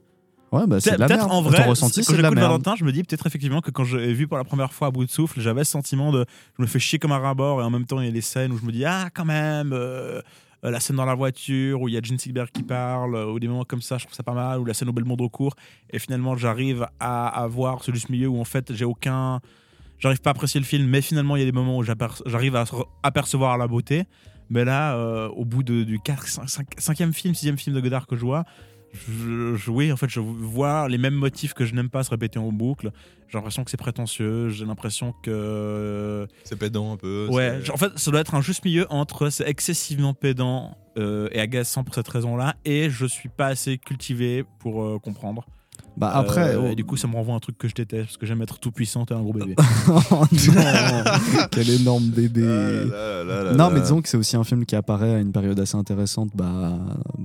Ouais, 0.52 0.66
bah, 0.66 0.80
c'est 0.80 0.92
de 0.92 1.00
la 1.00 1.08
merde. 1.08 1.30
en 1.30 1.42
vrai, 1.42 1.62
Ton 1.62 1.70
ressenti, 1.70 2.02
quand 2.04 2.14
j'écoute. 2.14 2.38
Valentin, 2.38 2.74
je 2.76 2.84
me 2.84 2.92
dis 2.92 3.02
peut-être 3.02 3.26
effectivement 3.26 3.60
que 3.60 3.70
quand 3.70 3.84
j'ai 3.84 4.12
vu 4.12 4.26
pour 4.26 4.38
la 4.38 4.44
première 4.44 4.72
fois 4.72 4.88
à 4.88 4.90
bout 4.90 5.04
de 5.04 5.10
souffle, 5.10 5.40
j'avais 5.40 5.64
ce 5.64 5.72
sentiment 5.72 6.12
de 6.12 6.24
je 6.56 6.62
me 6.62 6.66
fais 6.66 6.78
chier 6.78 6.98
comme 6.98 7.12
un 7.12 7.18
rabord 7.18 7.60
et 7.60 7.64
en 7.64 7.70
même 7.70 7.84
temps 7.84 8.00
il 8.00 8.06
y 8.06 8.08
a 8.08 8.12
les 8.12 8.20
scènes 8.20 8.52
où 8.52 8.58
je 8.58 8.64
me 8.64 8.72
dis 8.72 8.84
ah 8.84 9.08
quand 9.12 9.24
même 9.26 9.72
euh, 9.72 10.22
euh, 10.64 10.72
la 10.72 10.80
scène 10.80 10.96
dans 10.96 11.04
la 11.04 11.14
voiture 11.14 11.80
où 11.82 11.88
il 11.88 11.94
y 11.94 11.96
a 11.96 12.00
Gene 12.02 12.18
Silberg 12.18 12.50
qui 12.50 12.64
parle 12.64 13.14
euh, 13.14 13.30
ou 13.30 13.38
des 13.38 13.46
moments 13.46 13.64
comme 13.64 13.80
ça 13.80 13.96
je 13.96 14.04
trouve 14.04 14.16
ça 14.16 14.24
pas 14.24 14.32
mal 14.32 14.58
ou 14.58 14.64
la 14.64 14.74
scène 14.74 14.88
au 14.88 14.92
Belmondo 14.92 15.24
au 15.24 15.28
cours 15.28 15.54
et 15.90 16.00
finalement 16.00 16.36
j'arrive 16.36 16.88
à, 16.98 17.28
à 17.28 17.46
voir 17.46 17.84
ce 17.84 17.92
juste 17.92 18.08
milieu 18.08 18.26
où 18.26 18.40
en 18.40 18.44
fait 18.44 18.74
j'ai 18.74 18.84
aucun 18.84 19.40
j'arrive 20.00 20.20
pas 20.20 20.30
à 20.30 20.32
apprécier 20.32 20.58
le 20.58 20.66
film 20.66 20.88
mais 20.88 21.00
finalement 21.00 21.36
il 21.36 21.40
y 21.40 21.42
a 21.42 21.46
des 21.46 21.52
moments 21.52 21.78
où 21.78 21.84
j'arrive 21.84 22.56
à 22.56 22.64
apercevoir 23.04 23.56
la 23.56 23.68
beauté 23.68 24.06
mais 24.50 24.64
là 24.64 24.96
euh, 24.96 25.28
au 25.28 25.44
bout 25.44 25.62
de, 25.62 25.84
du 25.84 26.00
4, 26.00 26.26
5, 26.48 27.00
e 27.00 27.12
film 27.12 27.34
6 27.36 27.56
film 27.56 27.76
de 27.76 27.80
Godard 27.80 28.08
que 28.08 28.16
je 28.16 28.22
vois 28.22 28.44
je, 28.92 29.54
je- 29.56 29.70
oui, 29.70 29.92
en 29.92 29.96
fait, 29.96 30.08
je 30.08 30.20
vois 30.20 30.88
les 30.88 30.98
mêmes 30.98 31.14
motifs 31.14 31.54
que 31.54 31.64
je 31.64 31.74
n'aime 31.74 31.90
pas 31.90 32.02
se 32.04 32.10
répéter 32.10 32.38
en 32.38 32.50
boucle. 32.52 32.90
J'ai 33.28 33.36
l'impression 33.36 33.62
que 33.64 33.70
c'est 33.70 33.76
prétentieux. 33.76 34.48
J'ai 34.48 34.64
l'impression 34.64 35.12
que. 35.22 36.26
C'est 36.44 36.58
pédant 36.58 36.92
un 36.92 36.96
peu. 36.96 37.28
Ouais, 37.30 37.62
genre, 37.62 37.74
en 37.76 37.78
fait, 37.78 37.98
ça 37.98 38.10
doit 38.10 38.20
être 38.20 38.34
un 38.34 38.40
juste 38.40 38.64
milieu 38.64 38.86
entre 38.90 39.28
c'est 39.30 39.46
excessivement 39.48 40.14
pédant 40.14 40.76
euh, 40.96 41.28
et 41.32 41.40
agaçant 41.40 41.84
pour 41.84 41.94
cette 41.94 42.08
raison-là, 42.08 42.56
et 42.64 42.88
je 42.90 43.04
suis 43.06 43.28
pas 43.28 43.46
assez 43.48 43.76
cultivé 43.78 44.44
pour 44.60 44.82
euh, 44.82 44.98
comprendre. 44.98 45.46
Bah, 45.98 46.12
après. 46.14 46.54
Euh, 46.54 46.60
oh. 46.62 46.66
et 46.70 46.74
du 46.76 46.84
coup, 46.84 46.96
ça 46.96 47.08
me 47.08 47.14
renvoie 47.14 47.34
à 47.34 47.36
un 47.36 47.40
truc 47.40 47.58
que 47.58 47.66
je 47.66 47.74
déteste 47.74 48.04
parce 48.06 48.16
que 48.16 48.24
j'aime 48.26 48.40
être 48.40 48.58
tout 48.60 48.70
puissant 48.70 49.04
et 49.10 49.12
un 49.14 49.20
gros 49.20 49.32
bébé. 49.32 49.54
oh 49.88 50.00
non 50.10 50.24
Quel 51.50 51.70
énorme 51.70 52.04
bébé. 52.04 52.44
Ah 52.46 52.90
là 52.92 53.24
là 53.24 53.42
là 53.44 53.50
Non, 53.52 53.64
là. 53.64 53.70
mais 53.74 53.80
disons 53.80 54.00
que 54.00 54.08
c'est 54.08 54.16
aussi 54.16 54.36
un 54.36 54.44
film 54.44 54.64
qui 54.64 54.76
apparaît 54.76 55.14
à 55.14 55.18
une 55.18 55.32
période 55.32 55.58
assez 55.58 55.76
intéressante 55.76 56.30
bah, 56.34 56.78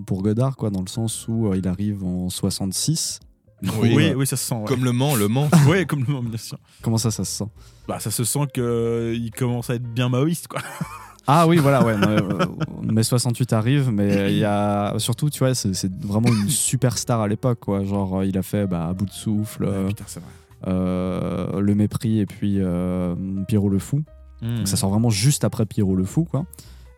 pour 0.07 0.23
Godard, 0.23 0.55
quoi, 0.55 0.69
dans 0.71 0.81
le 0.81 0.87
sens 0.87 1.27
où 1.27 1.47
euh, 1.51 1.57
il 1.57 1.67
arrive 1.67 2.03
en 2.03 2.29
66. 2.29 3.19
Du 3.61 3.69
coup, 3.69 3.77
Oui. 3.81 3.93
oui, 3.95 4.09
euh, 4.09 4.13
oui, 4.15 4.25
ça 4.27 4.35
se 4.35 4.43
sent. 4.45 4.55
ouais. 4.55 4.65
Comme 4.65 4.83
le 4.83 4.91
Mans, 4.91 5.15
le 5.15 5.27
Mans. 5.27 5.49
oui, 5.69 5.85
comme 5.85 6.03
le 6.05 6.11
nom, 6.13 6.23
bien 6.23 6.37
sûr. 6.37 6.57
Comment 6.81 6.97
ça, 6.97 7.11
ça 7.11 7.23
se 7.23 7.31
sent? 7.31 7.49
Bah, 7.87 7.99
ça 7.99 8.11
se 8.11 8.23
sent 8.23 8.47
qu'il 8.53 9.31
commence 9.37 9.69
à 9.69 9.75
être 9.75 9.83
bien 9.93 10.09
maoïste, 10.09 10.47
quoi. 10.47 10.61
Ah 11.27 11.47
oui, 11.47 11.57
voilà, 11.57 11.83
ouais. 11.85 11.93
euh, 11.95 12.45
mai 12.81 13.03
68 13.03 13.53
arrive, 13.53 13.89
mais 13.91 14.31
il 14.33 14.39
y 14.39 14.43
a 14.45 14.93
surtout, 14.97 15.29
tu 15.29 15.39
vois, 15.39 15.55
c'est 15.55 15.91
vraiment 16.01 16.27
une 16.29 16.49
superstar 16.49 17.21
à 17.21 17.27
l'époque, 17.27 17.59
quoi. 17.61 17.83
Genre, 17.83 18.23
il 18.25 18.37
a 18.37 18.41
fait 18.43 18.67
bah, 18.67 18.87
à 18.87 18.93
bout 18.93 19.05
de 19.05 19.11
souffle, 19.11 19.63
euh, 19.65 19.87
putain, 19.87 20.03
c'est 20.07 20.19
vrai. 20.19 20.29
euh, 20.67 21.61
le 21.61 21.75
mépris 21.75 22.19
et 22.19 22.25
puis 22.25 22.57
euh, 22.59 23.15
Pierrot 23.47 23.69
le 23.69 23.79
fou. 23.79 24.03
Hmm. 24.41 24.57
Donc 24.57 24.67
ça 24.67 24.75
sort 24.75 24.89
vraiment 24.89 25.09
juste 25.09 25.43
après 25.45 25.65
Pierrot 25.65 25.95
le 25.95 26.03
fou, 26.03 26.25
quoi. 26.25 26.45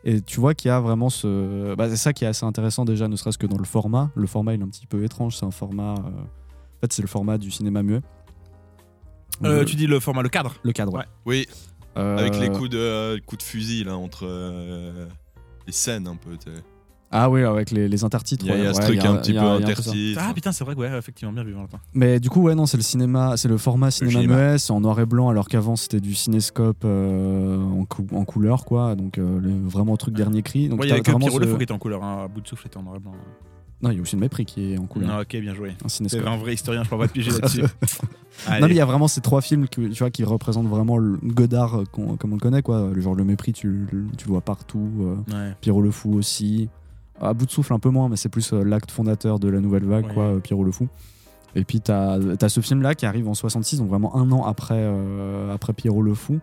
Et 0.03 0.21
tu 0.21 0.39
vois 0.39 0.53
qu'il 0.55 0.69
y 0.69 0.71
a 0.71 0.79
vraiment 0.79 1.09
ce. 1.09 1.75
Bah, 1.75 1.87
c'est 1.89 1.95
ça 1.97 2.13
qui 2.13 2.25
est 2.25 2.27
assez 2.27 2.45
intéressant 2.45 2.85
déjà, 2.85 3.07
ne 3.07 3.15
serait-ce 3.15 3.37
que 3.37 3.47
dans 3.47 3.57
le 3.57 3.63
format. 3.65 4.09
Le 4.15 4.25
format 4.27 4.53
il 4.55 4.61
est 4.61 4.63
un 4.63 4.67
petit 4.69 4.85
peu 4.87 5.03
étrange. 5.03 5.35
C'est 5.37 5.45
un 5.45 5.51
format. 5.51 5.93
euh, 5.93 5.95
En 5.97 6.79
fait, 6.81 6.93
c'est 6.93 7.01
le 7.03 7.07
format 7.07 7.37
du 7.37 7.51
cinéma 7.51 7.81
muet. 7.83 8.01
Le- 9.41 9.65
tu 9.65 9.75
dis 9.75 9.87
le 9.87 9.99
format, 9.99 10.21
le 10.21 10.29
cadre 10.29 10.53
Le 10.63 10.71
cadre. 10.71 10.93
ouais. 10.93 10.99
Ouais. 10.99 11.05
Oui, 11.25 11.47
avec 11.95 12.39
les 12.39 12.49
coups 12.49 12.69
de, 12.69 12.77
euh, 12.77 13.17
coups 13.25 13.43
de 13.43 13.47
fusil 13.49 13.83
là, 13.83 13.97
entre 13.97 14.25
euh, 14.25 15.05
les 15.67 15.73
scènes 15.73 16.07
un 16.07 16.15
peu. 16.15 16.31
Ah 17.11 17.29
oui, 17.29 17.43
avec 17.43 17.71
les, 17.71 17.87
les 17.87 18.03
intertitres. 18.03 18.43
Il 18.43 18.49
y 18.49 18.51
a, 18.51 18.57
il 18.57 18.63
y 18.63 18.65
a 18.65 18.67
ouais, 18.69 18.73
ce 18.73 18.79
ouais, 18.79 18.85
truc 18.85 18.97
il 18.99 19.03
y 19.03 19.07
a- 19.07 19.11
un 19.11 19.15
petit 19.17 19.31
peu 19.33 19.39
intertitre. 19.39 20.21
Ah 20.21 20.33
putain, 20.33 20.51
c'est 20.51 20.63
vrai 20.65 20.75
que 20.75 20.79
ouais, 20.81 20.97
effectivement, 20.97 21.31
bien 21.31 21.43
vu 21.43 21.53
Valentin. 21.53 21.77
Mais 21.93 22.19
du 22.19 22.29
coup, 22.29 22.41
ouais, 22.41 22.55
non, 22.55 22.65
c'est 22.65 22.75
le 22.77 22.83
cinéma, 22.83 23.37
c'est 23.37 23.47
le 23.47 23.57
format 23.57 23.91
cinéma 23.91 24.19
cinéma. 24.21 24.35
muet, 24.35 24.57
c'est 24.57 24.71
en 24.73 24.81
noir 24.81 24.99
et 24.99 25.05
blanc, 25.05 25.29
alors 25.29 25.47
qu'avant 25.47 25.75
c'était 25.77 26.01
du 26.01 26.13
cinescope 26.15 26.83
euh, 26.83 27.57
en, 27.57 27.85
cou- 27.85 28.07
en 28.11 28.25
couleur, 28.25 28.65
quoi. 28.65 28.95
Donc 28.95 29.17
euh, 29.17 29.39
le- 29.39 29.67
vraiment 29.67 29.95
truc 29.95 30.15
dernier 30.15 30.41
cri. 30.41 30.67
Donc 30.67 30.81
Ouais, 30.81 30.87
il 30.87 30.89
y 30.89 30.91
avait 30.91 31.01
que 31.01 31.11
le 31.11 31.47
Fou 31.47 31.57
qui 31.57 31.63
était 31.63 31.71
en 31.71 31.77
couleur, 31.79 32.03
hein. 32.03 32.23
à 32.25 32.27
bout 32.27 32.41
de 32.41 32.47
souffle 32.47 32.67
était 32.67 32.77
en 32.77 32.83
noir 32.83 32.97
et 32.97 32.99
blanc. 32.99 33.13
Non, 33.81 33.91
il 33.91 33.97
y 33.97 33.99
a 33.99 34.01
aussi 34.01 34.15
le 34.15 34.21
mépris 34.21 34.45
qui 34.45 34.73
est 34.73 34.77
en 34.77 34.85
couleur. 34.85 35.09
Ah, 35.11 35.21
ok, 35.21 35.35
bien 35.41 35.53
joué. 35.53 35.75
Un 35.83 36.27
un 36.27 36.37
vrai 36.37 36.53
historien, 36.53 36.83
je 36.83 36.89
peux 36.89 36.97
pas 36.97 37.07
te 37.07 37.13
piéger 37.13 37.31
là-dessus. 37.31 37.61
Non, 38.49 38.67
mais 38.67 38.71
il 38.71 38.75
y 38.75 38.81
a 38.81 38.85
vraiment 38.85 39.07
ces 39.07 39.21
trois 39.21 39.39
films 39.39 39.65
tu 39.69 39.87
vois, 39.93 40.09
qui 40.09 40.25
représentent 40.25 40.67
vraiment 40.67 40.97
le 40.97 41.17
Godard 41.23 41.79
euh, 41.79 41.83
comme 41.93 42.31
on 42.31 42.35
le 42.35 42.39
connaît, 42.41 42.61
quoi. 42.61 42.89
Le 42.93 42.99
genre 42.99 43.15
le 43.15 43.23
mépris, 43.23 43.53
tu, 43.53 43.87
tu 44.17 44.25
le 44.25 44.31
vois 44.31 44.41
partout. 44.41 44.89
euh, 44.99 45.15
Ouais. 45.33 45.55
Pierrot 45.61 45.81
le 45.81 45.89
Fou 45.91 46.13
aussi. 46.15 46.67
À 47.21 47.33
bout 47.33 47.45
de 47.45 47.51
souffle 47.51 47.71
un 47.73 47.79
peu 47.79 47.89
moins, 47.89 48.09
mais 48.09 48.17
c'est 48.17 48.27
plus 48.27 48.51
euh, 48.51 48.61
l'acte 48.65 48.91
fondateur 48.91 49.39
de 49.39 49.47
la 49.47 49.61
nouvelle 49.61 49.85
vague, 49.85 50.07
Ouais. 50.07 50.13
quoi, 50.13 50.39
Pierrot 50.43 50.65
le 50.65 50.71
Fou. 50.73 50.89
Et 51.55 51.63
puis 51.63 51.79
t'as 51.79 52.17
as 52.41 52.49
ce 52.49 52.59
film-là 52.59 52.93
qui 52.93 53.05
arrive 53.05 53.29
en 53.29 53.33
66, 53.33 53.77
donc 53.79 53.87
vraiment 53.87 54.13
un 54.17 54.29
an 54.33 54.43
après, 54.43 54.75
euh, 54.79 55.53
après 55.53 55.71
Pierrot 55.71 56.01
le 56.01 56.13
Fou. 56.13 56.39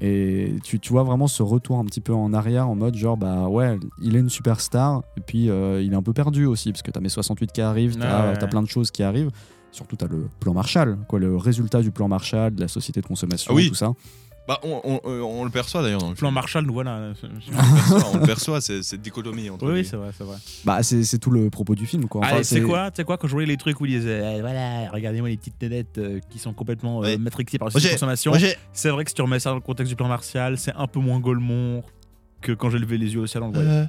Et 0.00 0.54
tu, 0.62 0.78
tu 0.78 0.92
vois 0.92 1.02
vraiment 1.02 1.26
ce 1.26 1.42
retour 1.42 1.78
un 1.78 1.84
petit 1.84 2.00
peu 2.00 2.12
en 2.14 2.32
arrière, 2.32 2.68
en 2.68 2.74
mode 2.76 2.94
genre, 2.96 3.16
bah 3.16 3.48
ouais, 3.48 3.78
il 4.00 4.14
est 4.16 4.20
une 4.20 4.28
superstar, 4.30 5.02
et 5.16 5.20
puis 5.20 5.50
euh, 5.50 5.82
il 5.82 5.92
est 5.92 5.96
un 5.96 6.02
peu 6.02 6.12
perdu 6.12 6.46
aussi, 6.46 6.70
parce 6.70 6.82
que 6.82 6.90
t'as 6.92 7.00
mes 7.00 7.08
68 7.08 7.50
qui 7.52 7.60
arrivent, 7.60 7.96
t'as 7.98 8.30
Ouais. 8.32 8.48
plein 8.48 8.62
de 8.62 8.68
choses 8.68 8.90
qui 8.92 9.02
arrivent. 9.02 9.30
Surtout, 9.70 9.96
t'as 9.96 10.06
le 10.06 10.28
plan 10.40 10.54
Marshall, 10.54 10.96
quoi, 11.08 11.18
le 11.18 11.36
résultat 11.36 11.82
du 11.82 11.90
plan 11.90 12.08
Marshall, 12.08 12.54
de 12.54 12.60
la 12.62 12.68
société 12.68 13.00
de 13.00 13.06
consommation, 13.06 13.50
Ah 13.52 13.56
oui. 13.56 13.68
tout 13.68 13.74
ça. 13.74 13.92
Bah, 14.48 14.58
on, 14.62 14.80
on- 14.82 15.00
euh, 15.08 15.20
on 15.20 15.44
le 15.44 15.50
perçoit 15.50 15.82
d'ailleurs 15.82 16.00
dans 16.00 16.08
le 16.08 16.14
Plan 16.14 16.28
film. 16.30 16.34
Marshall, 16.34 16.64
nous 16.64 16.72
voilà. 16.72 16.96
On 16.96 17.08
le 17.08 17.14
perçoit, 17.14 18.10
on 18.14 18.16
le 18.18 18.26
perçoit, 18.26 18.60
c'est 18.62 18.82
cette 18.82 19.02
dichotomie 19.02 19.50
entre 19.50 19.70
Oui, 19.70 19.84
c'est 19.84 19.96
vrai, 19.96 20.08
c'est 20.16 20.24
vrai. 20.24 20.36
Bah, 20.64 20.82
c'est 20.82 21.04
c'est 21.04 21.18
tout 21.18 21.30
le 21.30 21.50
propos 21.50 21.74
du 21.74 21.84
film, 21.86 22.08
quoi. 22.08 22.22
Enfin, 22.22 22.36
Allez, 22.36 22.44
c'est 22.44 22.62
quoi, 22.62 22.90
quoi, 23.04 23.18
quand 23.18 23.28
je 23.28 23.32
voyais 23.32 23.46
les 23.46 23.58
trucs 23.58 23.78
où 23.80 23.84
ils 23.86 24.00
disaient, 24.00 24.36
eh, 24.36 24.40
voilà, 24.40 24.88
regardez-moi 24.90 25.28
les 25.28 25.36
petites 25.36 25.60
nénettes 25.60 25.98
euh, 25.98 26.18
qui 26.30 26.38
sont 26.38 26.54
complètement 26.54 27.04
euh, 27.04 27.18
matrixées 27.18 27.58
par 27.58 27.68
j'ai- 27.70 27.90
consommation. 27.90 28.32
C'est 28.72 28.88
vrai 28.88 29.04
que 29.04 29.10
si 29.10 29.14
tu 29.14 29.22
remets 29.22 29.38
ça 29.38 29.50
dans 29.50 29.56
le 29.56 29.60
contexte 29.60 29.90
du 29.90 29.96
plan 29.96 30.08
martial, 30.08 30.56
c'est 30.56 30.72
un 30.74 30.86
peu 30.86 30.98
moins 30.98 31.20
Golemont 31.20 31.82
que 32.40 32.52
quand 32.52 32.70
j'ai 32.70 32.78
levé 32.78 32.96
les 32.98 33.12
yeux 33.14 33.20
au 33.20 33.26
ciel, 33.26 33.42
le. 33.42 33.60
Euh, 33.60 33.84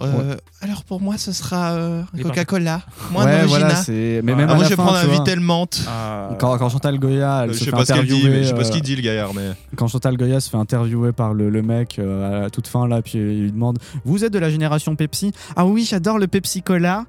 euh, 0.00 0.36
Alors 0.60 0.82
pour 0.84 1.00
moi, 1.00 1.16
ce 1.18 1.32
sera 1.32 1.72
euh, 1.72 2.02
Coca-Cola. 2.22 2.82
Moins 3.12 3.24
Ouais, 3.26 3.44
voilà, 3.46 3.76
c'est. 3.76 4.20
Mais 4.24 4.32
Ah, 4.32 4.36
même 4.36 4.48
Ah, 4.48 4.52
à 4.52 4.54
moi, 4.56 4.64
la 4.64 4.64
je 4.64 4.68
vais 4.70 4.76
prendre 4.82 4.96
un 4.96 5.06
Vitel 5.06 5.40
menthe. 5.40 5.82
Ah, 5.88 6.30
Quand, 6.38 6.56
quand 6.58 6.68
Chantal 6.68 6.98
Goya, 6.98 7.42
elle 7.44 7.50
Euh, 7.50 7.52
se 7.52 7.58
je 7.60 7.64
sais 7.64 7.70
fait 7.70 7.76
pas 7.76 7.84
ce 7.84 7.92
qu'elle 7.92 8.06
dit, 8.06 8.12
interviewer, 8.14 8.30
mais 8.36 8.42
je 8.42 8.48
sais 8.48 8.54
pas 8.54 8.64
ce 8.64 8.70
euh, 8.70 8.72
qu'il 8.72 8.82
dit 8.82 8.96
le 8.96 9.02
gaillard, 9.02 9.32
mais. 9.34 9.50
quand 9.76 9.86
Chantal 9.88 10.16
Goya 10.16 10.40
se 10.40 10.50
fait 10.50 10.56
interviewer 10.56 11.12
par 11.12 11.32
le, 11.34 11.48
le 11.50 11.62
mec 11.62 11.98
euh, 11.98 12.38
à 12.38 12.40
la 12.42 12.50
toute 12.50 12.66
fin 12.66 12.88
là, 12.88 13.02
puis 13.02 13.18
il 13.18 13.42
lui 13.44 13.52
demande 13.52 13.78
Vous 14.04 14.24
êtes 14.24 14.32
de 14.32 14.38
la 14.38 14.50
génération 14.50 14.96
Pepsi? 14.96 15.32
Ah 15.56 15.64
oui, 15.66 15.86
j'adore 15.88 16.18
le 16.18 16.26
Pepsi 16.26 16.62
Cola. 16.62 17.04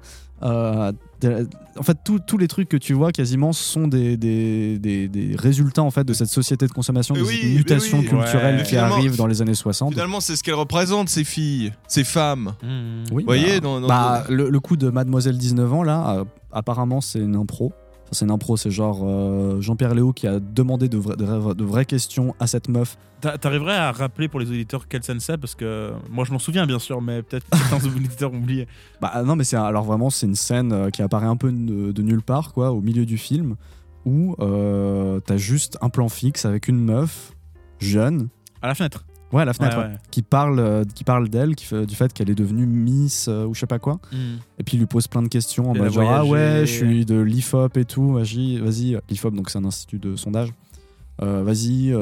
En 1.78 1.82
fait, 1.82 1.96
tous- 2.26 2.38
les 2.38 2.48
trucs 2.48 2.68
que 2.68 2.76
tu 2.76 2.92
vois 2.94 3.12
quasiment 3.12 3.52
sont 3.52 3.86
des, 3.88 4.16
des, 4.16 4.78
des- 4.78 5.08
des 5.08 5.34
résultats 5.36 5.82
en 5.82 5.90
fait 5.90 6.04
de 6.04 6.12
cette 6.14 6.28
société 6.28 6.66
de 6.66 6.72
consommation, 6.72 7.14
Mais 7.14 7.20
de 7.22 7.26
oui, 7.26 7.34
cette 7.36 7.44
mais 7.50 7.54
mutation 7.56 7.98
oui. 7.98 8.06
culturelle 8.06 8.56
Ouais. 8.56 8.62
qui 8.62 8.68
Finalement, 8.70 8.94
arrive 8.96 9.16
dans 9.16 9.26
les 9.26 9.42
années 9.42 9.54
60. 9.54 9.92
Finalement, 9.92 10.20
c'est 10.20 10.36
ce 10.36 10.42
qu'elles 10.42 10.54
représentent, 10.54 11.08
ces 11.08 11.24
filles, 11.24 11.72
ces 11.88 12.04
femmes. 12.04 12.54
mmh. 12.62 12.66
Oui, 13.12 13.22
Vous 13.22 13.26
voyez, 13.26 13.54
bah, 13.54 13.60
dans, 13.60 13.80
dans- 13.80 13.88
bah, 13.88 14.24
le, 14.28 14.48
le 14.50 14.60
coup 14.60 14.76
de 14.76 14.88
Mademoiselle 14.90 15.38
19 15.38 15.72
ans 15.72 15.82
là, 15.82 16.16
euh, 16.18 16.24
apparemment 16.52 17.00
c'est 17.00 17.18
une 17.20 17.36
impro. 17.36 17.72
C'est 18.12 18.24
une 18.24 18.30
impro, 18.30 18.56
c'est 18.56 18.70
genre 18.70 19.00
euh, 19.04 19.60
Jean-Pierre 19.60 19.94
Léo 19.94 20.12
qui 20.12 20.26
a 20.26 20.38
demandé 20.40 20.88
de, 20.88 20.98
vra- 20.98 21.16
de 21.16 21.24
vra- 21.26 21.54
de 21.54 21.64
vraies 21.64 21.84
questions 21.84 22.34
à 22.38 22.46
cette 22.46 22.68
meuf 22.68 22.96
T'a- 23.20 23.36
T'arriverais 23.38 23.76
à 23.76 23.92
rappeler 23.92 24.28
pour 24.28 24.38
les 24.40 24.48
auditeurs 24.48 24.86
quelle 24.88 25.02
scène 25.02 25.20
c'est? 25.20 25.36
Parce 25.38 25.54
que 25.54 25.90
moi 26.10 26.24
je 26.24 26.32
m'en 26.32 26.38
souviens 26.38 26.66
bien 26.66 26.78
sûr, 26.78 27.00
mais 27.02 27.22
peut-être 27.22 27.48
que 27.50 27.56
certains 27.56 27.84
auditeurs 27.96 28.32
ont 28.32 28.36
oublié. 28.36 28.68
Bah 29.00 29.22
non, 29.24 29.34
mais 29.36 29.44
c'est 29.44 29.56
alors 29.56 29.84
vraiment 29.84 30.10
c'est 30.10 30.26
une 30.26 30.34
scène 30.36 30.72
euh, 30.72 30.90
qui 30.90 31.02
apparaît 31.02 31.26
un 31.26 31.36
peu 31.36 31.50
de, 31.50 31.92
de 31.92 32.02
nulle 32.02 32.22
part 32.22 32.52
quoi, 32.52 32.70
au 32.72 32.80
milieu 32.80 33.04
du 33.06 33.18
film, 33.18 33.56
où 34.04 34.36
euh, 34.40 35.18
t'as 35.20 35.36
juste 35.36 35.76
un 35.80 35.88
plan 35.88 36.08
fixe 36.08 36.44
avec 36.44 36.68
une 36.68 36.78
meuf 36.84 37.32
jeune, 37.80 38.28
À 38.62 38.68
la 38.68 38.74
fenêtre. 38.74 39.04
Ouais 39.32 39.44
la 39.44 39.52
fenêtre, 39.52 39.76
Ouais, 39.78 39.84
ouais, 39.84 39.90
ouais. 39.90 39.98
qui 40.10 40.22
parle 40.22 40.58
euh, 40.60 40.84
qui 40.94 41.04
parle 41.04 41.28
d'elle, 41.28 41.54
qui 41.56 41.64
fait, 41.64 41.84
du 41.86 41.94
fait 41.94 42.12
qu'elle 42.12 42.30
est 42.30 42.34
devenue 42.34 42.66
Miss 42.66 43.26
euh, 43.28 43.44
ou 43.46 43.54
je 43.54 43.60
sais 43.60 43.66
pas 43.66 43.78
quoi, 43.78 43.98
Mmh. 44.12 44.16
et 44.58 44.62
puis 44.64 44.76
il 44.76 44.80
lui 44.80 44.86
pose 44.86 45.08
plein 45.08 45.22
de 45.22 45.28
questions 45.28 45.70
en 45.70 45.74
mode 45.74 45.92
genre 45.92 46.10
ah 46.10 46.24
ouais 46.24 46.60
je 46.66 46.72
suis 46.72 47.04
de 47.04 47.18
l'IFOP 47.20 47.76
et 47.78 47.84
tout, 47.84 48.12
vas-y 48.14 48.58
vas-y 48.58 48.96
l'IFOP 49.10 49.34
donc 49.34 49.50
c'est 49.50 49.58
un 49.58 49.64
institut 49.64 49.98
de 49.98 50.16
sondage. 50.16 50.50
Euh, 51.22 51.42
vas-y, 51.42 51.94